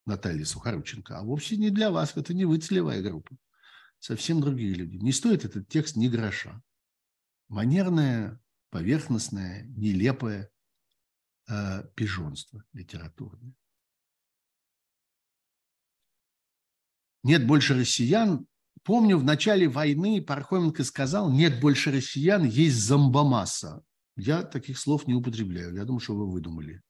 Наталья 0.07 0.45
Сухорученко. 0.45 1.17
А 1.17 1.23
вовсе 1.23 1.57
не 1.57 1.69
для 1.69 1.91
вас. 1.91 2.15
Это 2.15 2.33
не 2.33 2.45
вы 2.45 2.57
целевая 2.57 3.01
группа. 3.01 3.37
Совсем 3.99 4.41
другие 4.41 4.73
люди. 4.73 4.95
Не 4.97 5.11
стоит 5.11 5.45
этот 5.45 5.67
текст 5.67 5.95
ни 5.95 6.07
гроша. 6.07 6.61
Манерное, 7.49 8.39
поверхностное, 8.69 9.65
нелепое 9.65 10.49
э, 11.49 11.83
пижонство 11.95 12.63
литературное. 12.73 13.53
Нет 17.23 17.45
больше 17.45 17.73
россиян, 17.75 18.47
Помню, 18.87 19.17
в 19.17 19.23
начале 19.25 19.67
войны 19.67 20.21
Пархоменко 20.21 20.85
сказал, 20.85 21.29
нет 21.29 21.59
больше 21.59 21.91
россиян, 21.91 22.45
есть 22.45 22.77
зомбомасса. 22.77 23.83
Я 24.15 24.43
таких 24.43 24.79
слов 24.79 25.07
не 25.07 25.13
употребляю. 25.13 25.75
Я 25.75 25.83
думаю, 25.83 25.99
что 25.99 26.15
вы 26.15 26.31
выдумали. 26.31 26.81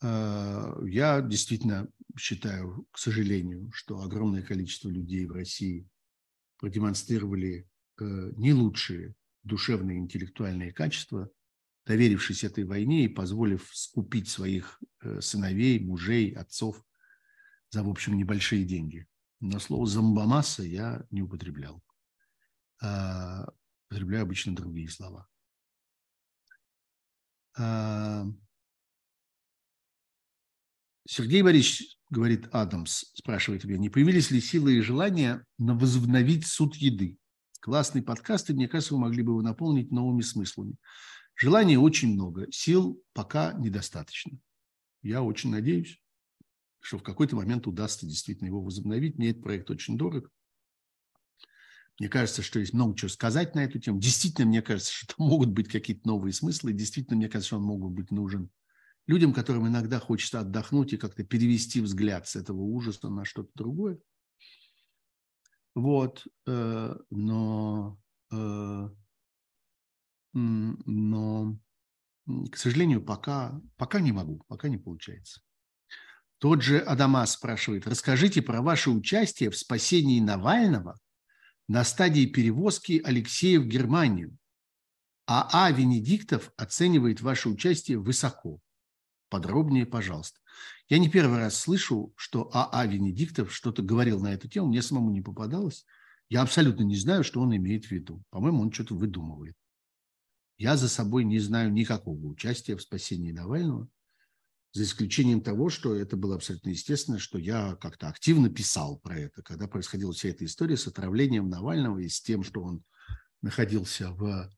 Э, 0.00 0.76
я 0.84 1.22
действительно 1.22 1.88
считаю, 2.16 2.86
к 2.90 2.98
сожалению, 2.98 3.70
что 3.72 4.00
огромное 4.00 4.42
количество 4.42 4.88
людей 4.88 5.26
в 5.26 5.32
России 5.32 5.88
продемонстрировали 6.58 7.68
э, 7.98 8.04
не 8.36 8.52
лучшие 8.52 9.14
душевные 9.42 9.98
интеллектуальные 9.98 10.72
качества, 10.72 11.30
доверившись 11.84 12.44
этой 12.44 12.64
войне 12.64 13.04
и 13.04 13.08
позволив 13.08 13.70
скупить 13.72 14.28
своих 14.28 14.82
э, 15.02 15.20
сыновей, 15.20 15.78
мужей, 15.78 16.32
отцов 16.32 16.82
за, 17.70 17.82
в 17.82 17.88
общем, 17.88 18.16
небольшие 18.16 18.64
деньги. 18.64 19.06
Но 19.40 19.58
слово 19.58 19.86
«зомбомасса» 19.86 20.62
я 20.62 21.06
не 21.10 21.22
употреблял. 21.22 21.82
А, 22.82 23.46
употребляю 23.88 24.22
обычно 24.22 24.54
другие 24.54 24.88
слова. 24.88 25.28
А, 27.56 28.26
Сергей 31.08 31.42
Борисович, 31.42 31.98
говорит 32.10 32.48
Адамс, 32.50 33.04
спрашивает 33.14 33.64
меня, 33.64 33.78
не 33.78 33.90
появились 33.90 34.32
ли 34.32 34.40
силы 34.40 34.74
и 34.74 34.80
желания 34.80 35.44
на 35.56 35.74
возобновить 35.74 36.46
суд 36.46 36.74
еды? 36.74 37.16
Классный 37.60 38.02
подкаст, 38.02 38.50
и 38.50 38.54
мне 38.54 38.66
кажется, 38.66 38.94
вы 38.94 39.00
могли 39.00 39.22
бы 39.22 39.32
его 39.32 39.42
наполнить 39.42 39.92
новыми 39.92 40.22
смыслами. 40.22 40.74
Желаний 41.36 41.76
очень 41.76 42.14
много, 42.14 42.50
сил 42.50 43.00
пока 43.12 43.52
недостаточно. 43.52 44.36
Я 45.02 45.22
очень 45.22 45.50
надеюсь, 45.50 46.00
что 46.80 46.98
в 46.98 47.04
какой-то 47.04 47.36
момент 47.36 47.68
удастся 47.68 48.04
действительно 48.04 48.48
его 48.48 48.60
возобновить. 48.60 49.16
Мне 49.16 49.30
этот 49.30 49.44
проект 49.44 49.70
очень 49.70 49.96
дорог. 49.96 50.32
Мне 52.00 52.08
кажется, 52.08 52.42
что 52.42 52.58
есть 52.58 52.72
много 52.72 52.96
чего 52.96 53.08
сказать 53.08 53.54
на 53.54 53.60
эту 53.60 53.78
тему. 53.78 54.00
Действительно, 54.00 54.48
мне 54.48 54.60
кажется, 54.60 54.92
что 54.92 55.14
могут 55.18 55.50
быть 55.50 55.68
какие-то 55.68 56.08
новые 56.08 56.32
смыслы. 56.32 56.72
Действительно, 56.72 57.16
мне 57.16 57.28
кажется, 57.28 57.48
что 57.48 57.58
он 57.58 57.64
мог 57.64 57.92
быть 57.92 58.10
нужен 58.10 58.50
людям, 59.06 59.32
которым 59.32 59.68
иногда 59.68 60.00
хочется 60.00 60.40
отдохнуть 60.40 60.92
и 60.92 60.96
как-то 60.96 61.24
перевести 61.24 61.80
взгляд 61.80 62.28
с 62.28 62.36
этого 62.36 62.60
ужаса 62.60 63.08
на 63.08 63.24
что-то 63.24 63.50
другое. 63.54 63.98
Вот, 65.74 66.26
э, 66.46 66.96
но, 67.10 68.00
э, 68.32 68.88
но, 70.32 71.58
к 72.50 72.56
сожалению, 72.56 73.04
пока, 73.04 73.60
пока 73.76 74.00
не 74.00 74.12
могу, 74.12 74.42
пока 74.48 74.68
не 74.68 74.78
получается. 74.78 75.42
Тот 76.38 76.62
же 76.62 76.78
Адамас 76.78 77.32
спрашивает, 77.32 77.86
расскажите 77.86 78.42
про 78.42 78.60
ваше 78.60 78.90
участие 78.90 79.50
в 79.50 79.56
спасении 79.56 80.20
Навального 80.20 80.98
на 81.68 81.84
стадии 81.84 82.26
перевозки 82.26 83.00
Алексея 83.04 83.58
в 83.60 83.66
Германию. 83.66 84.36
А 85.26 85.48
А. 85.52 85.70
Венедиктов 85.72 86.52
оценивает 86.56 87.20
ваше 87.20 87.48
участие 87.48 87.98
высоко. 87.98 88.60
Подробнее, 89.28 89.86
пожалуйста. 89.86 90.38
Я 90.88 90.98
не 90.98 91.08
первый 91.08 91.38
раз 91.38 91.56
слышу, 91.56 92.12
что 92.16 92.48
А.А. 92.52 92.82
А 92.82 92.86
Венедиктов 92.86 93.52
что-то 93.52 93.82
говорил 93.82 94.20
на 94.20 94.32
эту 94.32 94.48
тему, 94.48 94.68
мне 94.68 94.82
самому 94.82 95.10
не 95.10 95.20
попадалось. 95.20 95.84
Я 96.28 96.42
абсолютно 96.42 96.82
не 96.82 96.96
знаю, 96.96 97.24
что 97.24 97.40
он 97.40 97.54
имеет 97.56 97.86
в 97.86 97.90
виду. 97.90 98.22
По-моему, 98.30 98.62
он 98.62 98.72
что-то 98.72 98.94
выдумывает. 98.94 99.56
Я 100.58 100.76
за 100.76 100.88
собой 100.88 101.24
не 101.24 101.38
знаю 101.38 101.72
никакого 101.72 102.24
участия 102.26 102.76
в 102.76 102.82
спасении 102.82 103.32
Навального, 103.32 103.88
за 104.72 104.84
исключением 104.84 105.40
того, 105.40 105.70
что 105.70 105.94
это 105.94 106.16
было 106.16 106.36
абсолютно 106.36 106.70
естественно, 106.70 107.18
что 107.18 107.38
я 107.38 107.76
как-то 107.76 108.08
активно 108.08 108.48
писал 108.48 108.98
про 108.98 109.18
это, 109.18 109.42
когда 109.42 109.66
происходила 109.68 110.12
вся 110.12 110.28
эта 110.28 110.44
история 110.44 110.76
с 110.76 110.86
отравлением 110.86 111.48
Навального 111.48 111.98
и 111.98 112.08
с 112.08 112.20
тем, 112.20 112.42
что 112.42 112.62
он 112.62 112.84
находился 113.42 114.12
в 114.12 114.50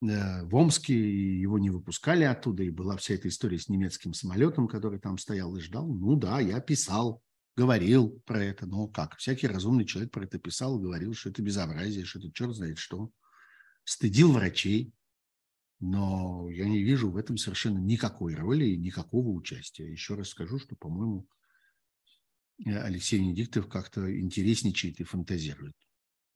в 0.00 0.54
Омске, 0.54 0.94
и 0.94 1.40
его 1.40 1.58
не 1.58 1.70
выпускали 1.70 2.24
оттуда, 2.24 2.62
и 2.62 2.70
была 2.70 2.96
вся 2.96 3.14
эта 3.14 3.28
история 3.28 3.58
с 3.58 3.68
немецким 3.68 4.14
самолетом, 4.14 4.66
который 4.66 4.98
там 4.98 5.18
стоял 5.18 5.54
и 5.56 5.60
ждал. 5.60 5.86
Ну 5.86 6.16
да, 6.16 6.40
я 6.40 6.60
писал, 6.60 7.22
говорил 7.54 8.22
про 8.24 8.42
это, 8.42 8.66
но 8.66 8.88
как? 8.88 9.16
Всякий 9.18 9.46
разумный 9.46 9.84
человек 9.84 10.10
про 10.10 10.24
это 10.24 10.38
писал, 10.38 10.78
говорил, 10.78 11.12
что 11.12 11.28
это 11.28 11.42
безобразие, 11.42 12.06
что 12.06 12.18
это 12.18 12.32
черт 12.32 12.54
знает 12.54 12.78
что. 12.78 13.10
Стыдил 13.84 14.32
врачей, 14.32 14.94
но 15.80 16.48
я 16.50 16.66
не 16.66 16.82
вижу 16.82 17.10
в 17.10 17.16
этом 17.16 17.36
совершенно 17.36 17.78
никакой 17.78 18.34
роли 18.34 18.66
и 18.66 18.78
никакого 18.78 19.28
участия. 19.28 19.90
Еще 19.90 20.14
раз 20.14 20.28
скажу, 20.28 20.58
что, 20.58 20.76
по-моему, 20.76 21.28
э, 22.64 22.78
Алексей 22.78 23.18
Венедиктов 23.18 23.68
как-то 23.68 24.18
интересничает 24.18 25.00
и 25.00 25.04
фантазирует. 25.04 25.74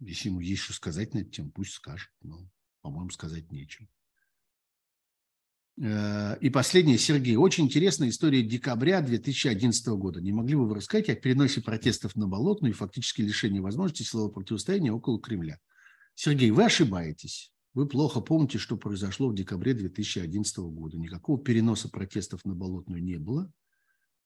Если 0.01 0.29
ему 0.29 0.41
есть 0.41 0.63
что 0.63 0.73
сказать 0.73 1.15
на 1.15 1.19
эту 1.19 1.31
тему, 1.31 1.51
пусть 1.51 1.73
скажет. 1.73 2.11
Но 2.23 2.51
по-моему, 2.85 3.09
сказать 3.09 3.51
нечего. 3.51 3.89
Э, 5.81 6.37
и 6.39 6.51
последнее, 6.51 6.99
Сергей. 6.99 7.37
Очень 7.37 7.65
интересная 7.65 8.11
история 8.11 8.43
декабря 8.43 9.01
2011 9.01 9.87
года. 9.89 10.21
Не 10.21 10.33
могли 10.33 10.55
бы 10.55 10.69
вы 10.69 10.75
рассказать 10.75 11.09
о 11.09 11.15
переносе 11.15 11.63
протестов 11.63 12.15
на 12.15 12.29
Болотную 12.29 12.73
и 12.73 12.77
фактически 12.77 13.23
лишении 13.23 13.61
возможности 13.61 14.03
силового 14.03 14.33
противостояния 14.33 14.93
около 14.93 15.19
Кремля? 15.19 15.59
Сергей, 16.15 16.51
вы 16.51 16.65
ошибаетесь. 16.65 17.55
Вы 17.73 17.89
плохо 17.89 18.21
помните, 18.21 18.59
что 18.59 18.77
произошло 18.77 19.31
в 19.31 19.35
декабре 19.35 19.73
2011 19.73 20.59
года. 20.59 20.99
Никакого 20.99 21.43
переноса 21.43 21.89
протестов 21.89 22.45
на 22.45 22.55
Болотную 22.55 23.03
не 23.03 23.17
было. 23.17 23.51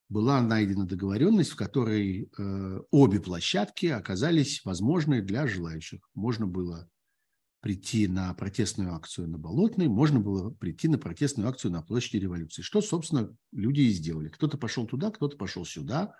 Была 0.09 0.41
найдена 0.41 0.85
договоренность, 0.85 1.51
в 1.51 1.55
которой 1.55 2.29
э, 2.37 2.81
обе 2.91 3.21
площадки 3.21 3.85
оказались 3.85 4.65
возможны 4.65 5.21
для 5.21 5.47
желающих. 5.47 6.01
Можно 6.13 6.45
было 6.45 6.89
прийти 7.61 8.07
на 8.07 8.33
протестную 8.33 8.93
акцию 8.93 9.29
на 9.29 9.37
Болотной, 9.37 9.87
можно 9.87 10.19
было 10.19 10.49
прийти 10.49 10.87
на 10.87 10.97
протестную 10.97 11.49
акцию 11.49 11.71
на 11.71 11.81
площади 11.81 12.17
революции. 12.17 12.61
Что, 12.61 12.81
собственно, 12.81 13.35
люди 13.51 13.81
и 13.81 13.89
сделали. 13.89 14.29
Кто-то 14.29 14.57
пошел 14.57 14.85
туда, 14.85 15.11
кто-то 15.11 15.35
пошел 15.37 15.65
сюда, 15.65 16.15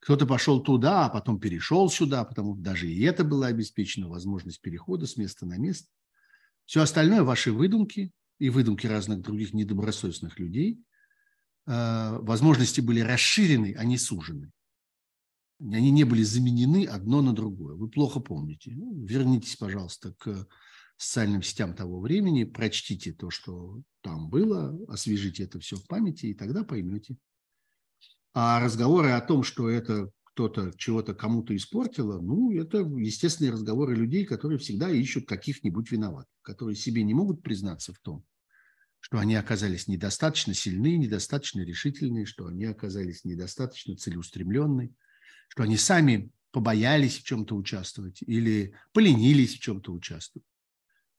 кто-то 0.00 0.26
пошел 0.26 0.62
туда, 0.62 1.06
а 1.06 1.08
потом 1.08 1.40
перешел 1.40 1.90
сюда, 1.90 2.24
потому 2.24 2.54
что 2.54 2.62
даже 2.62 2.90
и 2.90 3.02
это 3.02 3.24
было 3.24 3.48
обеспечено, 3.48 4.08
возможность 4.08 4.60
перехода 4.60 5.06
с 5.06 5.16
места 5.16 5.44
на 5.44 5.58
место. 5.58 5.88
Все 6.64 6.82
остальное– 6.82 7.22
ваши 7.24 7.52
выдумки 7.52 8.12
и 8.38 8.50
выдумки 8.50 8.86
разных 8.86 9.20
других 9.20 9.52
недобросовестных 9.52 10.38
людей. 10.38 10.80
Э, 11.66 12.18
возможности 12.20 12.80
были 12.80 13.00
расширены, 13.00 13.74
а 13.76 13.84
не 13.84 13.98
сужены. 13.98 14.52
Они 15.60 15.90
не 15.90 16.04
были 16.04 16.22
заменены 16.22 16.86
одно 16.86 17.20
на 17.20 17.32
другое. 17.32 17.74
Вы 17.74 17.88
плохо 17.88 18.20
помните. 18.20 18.72
Ну, 18.76 19.04
вернитесь, 19.04 19.56
пожалуйста, 19.56 20.14
к 20.18 20.46
социальным 20.98 21.42
сетям 21.42 21.74
того 21.74 22.00
времени, 22.00 22.44
прочтите 22.44 23.12
то, 23.12 23.30
что 23.30 23.80
там 24.02 24.28
было, 24.28 24.76
освежите 24.88 25.44
это 25.44 25.60
все 25.60 25.76
в 25.76 25.86
памяти, 25.86 26.26
и 26.26 26.34
тогда 26.34 26.64
поймете. 26.64 27.16
А 28.34 28.60
разговоры 28.60 29.10
о 29.10 29.20
том, 29.20 29.44
что 29.44 29.70
это 29.70 30.10
кто-то 30.24 30.72
чего-то 30.76 31.14
кому-то 31.14 31.56
испортило, 31.56 32.20
ну, 32.20 32.52
это 32.52 32.78
естественные 32.78 33.52
разговоры 33.52 33.94
людей, 33.94 34.24
которые 34.24 34.58
всегда 34.58 34.90
ищут 34.90 35.26
каких-нибудь 35.26 35.90
виноватых, 35.90 36.32
которые 36.42 36.76
себе 36.76 37.02
не 37.04 37.14
могут 37.14 37.42
признаться 37.42 37.92
в 37.92 37.98
том, 38.00 38.24
что 39.00 39.18
они 39.18 39.36
оказались 39.36 39.88
недостаточно 39.88 40.52
сильны, 40.52 40.96
недостаточно 40.96 41.62
решительны, 41.62 42.26
что 42.26 42.46
они 42.46 42.64
оказались 42.66 43.24
недостаточно 43.24 43.96
целеустремленны, 43.96 44.92
что 45.48 45.62
они 45.62 45.76
сами 45.76 46.30
побоялись 46.50 47.18
в 47.18 47.24
чем-то 47.24 47.54
участвовать 47.56 48.20
или 48.22 48.74
поленились 48.92 49.54
в 49.54 49.60
чем-то 49.60 49.92
участвовать. 49.92 50.46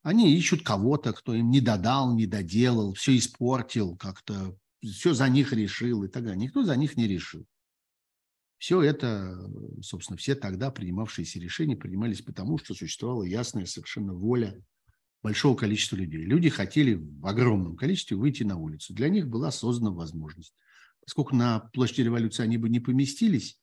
Они 0.02 0.36
ищут 0.36 0.64
кого-то, 0.64 1.14
кто 1.14 1.34
им 1.34 1.50
не 1.50 1.60
додал, 1.60 2.16
не 2.16 2.26
доделал, 2.26 2.94
все 2.94 3.18
испортил, 3.18 3.98
как-то 3.98 4.58
все 4.82 5.14
за 5.14 5.28
них 5.28 5.52
решил 5.52 6.04
и 6.04 6.08
так 6.08 6.24
далее. 6.24 6.40
Никто 6.40 6.64
за 6.64 6.76
них 6.76 6.96
не 6.96 7.08
решил. 7.08 7.46
Все 8.58 8.82
это, 8.82 9.38
собственно, 9.82 10.18
все 10.18 10.36
тогда 10.36 10.70
принимавшиеся 10.72 11.40
решения 11.40 11.78
принимались 11.78 12.22
потому, 12.22 12.58
что 12.58 12.74
существовала 12.74 13.24
ясная 13.24 13.66
совершенно 13.66 14.14
воля 14.14 14.62
большого 15.22 15.56
количества 15.56 15.96
людей. 15.96 16.24
Люди 16.24 16.50
хотели 16.50 16.96
в 16.96 17.26
огромном 17.26 17.76
количестве 17.76 18.18
выйти 18.18 18.44
на 18.44 18.58
улицу. 18.58 18.94
Для 18.94 19.10
них 19.10 19.28
была 19.28 19.52
создана 19.52 19.92
возможность. 19.92 20.54
Поскольку 21.02 21.36
на 21.36 21.60
площади 21.60 22.02
революции 22.02 22.44
они 22.44 22.58
бы 22.58 22.70
не 22.70 22.80
поместились, 22.80 23.60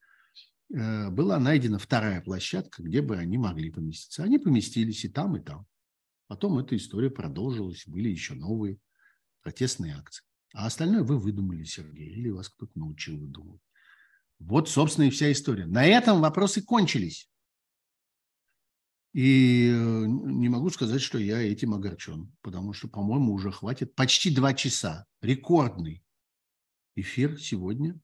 э, 0.75 1.11
была 1.11 1.39
найдена 1.39 1.79
вторая 1.79 2.21
площадка, 2.21 2.83
где 2.83 3.03
бы 3.03 3.17
они 3.17 3.39
могли 3.39 3.71
поместиться. 3.71 4.23
Они 4.23 4.39
поместились 4.39 5.05
и 5.05 5.09
там, 5.09 5.37
и 5.37 5.41
там. 5.41 5.67
Потом 6.27 6.59
эта 6.59 6.77
история 6.77 7.11
продолжилась, 7.11 7.85
были 7.87 8.09
еще 8.09 8.35
новые 8.35 8.79
протестные 9.43 9.95
акции. 9.95 10.25
А 10.55 10.67
остальное 10.67 11.03
вы 11.03 11.19
выдумали, 11.19 11.65
Сергей, 11.65 12.11
или 12.11 12.31
вас 12.31 12.49
кто-то 12.49 12.79
научил 12.79 13.19
выдумывать. 13.19 13.61
Вот, 14.39 14.69
собственно, 14.69 15.07
и 15.07 15.11
вся 15.11 15.31
история. 15.33 15.67
На 15.67 15.85
этом 15.85 16.21
вопросы 16.21 16.63
кончились. 16.63 17.31
И 19.13 19.71
э, 19.71 20.05
не 20.07 20.49
могу 20.49 20.69
сказать, 20.69 21.01
что 21.01 21.19
я 21.19 21.41
этим 21.41 21.73
огорчен, 21.73 22.35
потому 22.43 22.75
что, 22.75 22.89
по-моему, 22.89 23.33
уже 23.33 23.51
хватит 23.51 23.95
почти 23.95 24.35
два 24.35 24.53
часа. 24.53 25.07
Рекордный 25.23 26.05
эфир 26.97 27.41
сегодня. 27.41 27.99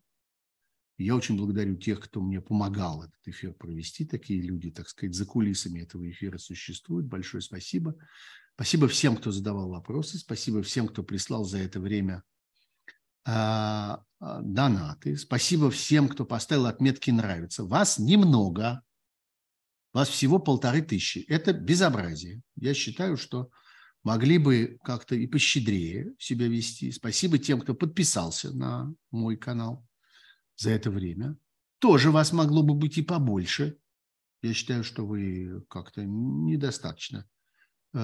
Я 1.03 1.16
очень 1.16 1.37
благодарю 1.37 1.77
тех, 1.77 2.01
кто 2.01 2.20
мне 2.20 2.41
помогал 2.41 3.03
этот 3.03 3.27
эфир 3.27 3.53
провести. 3.53 4.05
Такие 4.05 4.41
люди, 4.41 4.70
так 4.70 4.89
сказать, 4.89 5.15
за 5.15 5.27
кулисами 5.27 5.81
этого 5.81 6.09
эфира 6.09 6.39
существуют. 6.39 7.07
Большое 7.07 7.43
спасибо. 7.43 7.97
Спасибо 8.55 8.89
всем, 8.89 9.16
кто 9.16 9.33
задавал 9.33 9.70
вопросы. 9.70 10.19
Спасибо 10.19 10.62
всем, 10.62 10.89
кто 10.89 11.03
прислал 11.03 11.45
за 11.45 11.59
это 11.59 11.81
время 11.81 12.23
а, 13.24 14.03
донаты. 14.20 15.16
Спасибо 15.16 15.70
всем, 15.70 16.09
кто 16.09 16.24
поставил 16.24 16.66
отметки 16.66 17.11
«нравится». 17.11 17.65
Вас 17.65 17.99
немного. 17.99 18.83
Вас 19.93 20.09
всего 20.09 20.39
полторы 20.39 20.83
тысячи. 20.83 21.24
Это 21.29 21.53
безобразие. 21.53 22.43
Я 22.57 22.74
считаю, 22.74 23.16
что 23.16 23.51
могли 24.03 24.39
бы 24.39 24.79
как-то 24.83 25.15
и 25.15 25.27
пощедрее 25.27 26.15
себя 26.19 26.49
вести. 26.49 26.91
Спасибо 26.91 27.39
тем, 27.39 27.61
кто 27.61 27.74
подписался 27.74 28.53
на 28.53 28.93
мой 29.11 29.37
канал 29.37 29.87
за 30.62 30.70
это 30.70 30.90
время. 30.90 31.36
Тоже 31.78 32.10
вас 32.10 32.32
могло 32.32 32.62
бы 32.62 32.74
быть 32.74 32.97
и 32.97 33.02
побольше. 33.02 33.76
Я 34.43 34.55
считаю, 34.55 34.84
что 34.84 35.05
вы 35.05 35.64
как-то 35.68 36.05
недостаточно 36.05 37.28
э, 37.93 37.98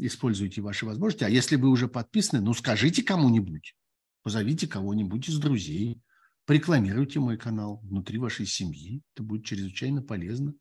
используете 0.00 0.62
ваши 0.62 0.86
возможности. 0.86 1.24
А 1.24 1.28
если 1.28 1.56
вы 1.56 1.68
уже 1.68 1.88
подписаны, 1.88 2.40
ну 2.40 2.54
скажите 2.54 3.02
кому-нибудь, 3.02 3.76
позовите 4.22 4.66
кого-нибудь 4.66 5.28
из 5.28 5.38
друзей, 5.38 6.02
порекламируйте 6.46 7.20
мой 7.20 7.36
канал 7.36 7.80
внутри 7.82 8.18
вашей 8.18 8.46
семьи. 8.46 9.02
Это 9.14 9.22
будет 9.22 9.44
чрезвычайно 9.44 10.02
полезно. 10.02 10.54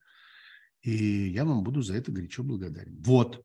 И 0.82 1.30
я 1.30 1.44
вам 1.44 1.64
буду 1.64 1.82
за 1.82 1.96
это 1.96 2.12
горячо 2.12 2.44
благодарен. 2.44 3.02
Вот. 3.02 3.44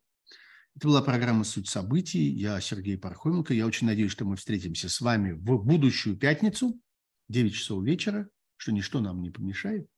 Это 0.75 0.89
была 0.89 1.03
программа 1.03 1.45
«Суть 1.45 1.69
событий». 1.69 2.31
Я 2.31 2.61
Сергей 2.61 2.97
Пархоменко. 2.97 3.53
Я 3.53 3.67
очень 3.67 3.87
надеюсь, 3.87 4.13
что 4.13 4.25
мы 4.25 4.37
встретимся 4.37 4.89
с 4.89 5.01
вами 5.01 5.33
в 5.33 5.43
будущую 5.43 6.17
пятницу, 6.17 6.81
9 7.33 7.55
часов 7.55 7.83
вечера, 7.83 8.29
что 8.57 8.73
ничто 8.73 9.01
нам 9.01 9.23
не 9.23 9.31
помешает. 9.31 9.89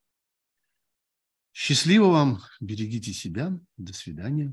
Счастливо 1.53 2.07
вам, 2.07 2.41
берегите 2.61 3.13
себя. 3.13 3.61
До 3.77 3.93
свидания. 3.93 4.53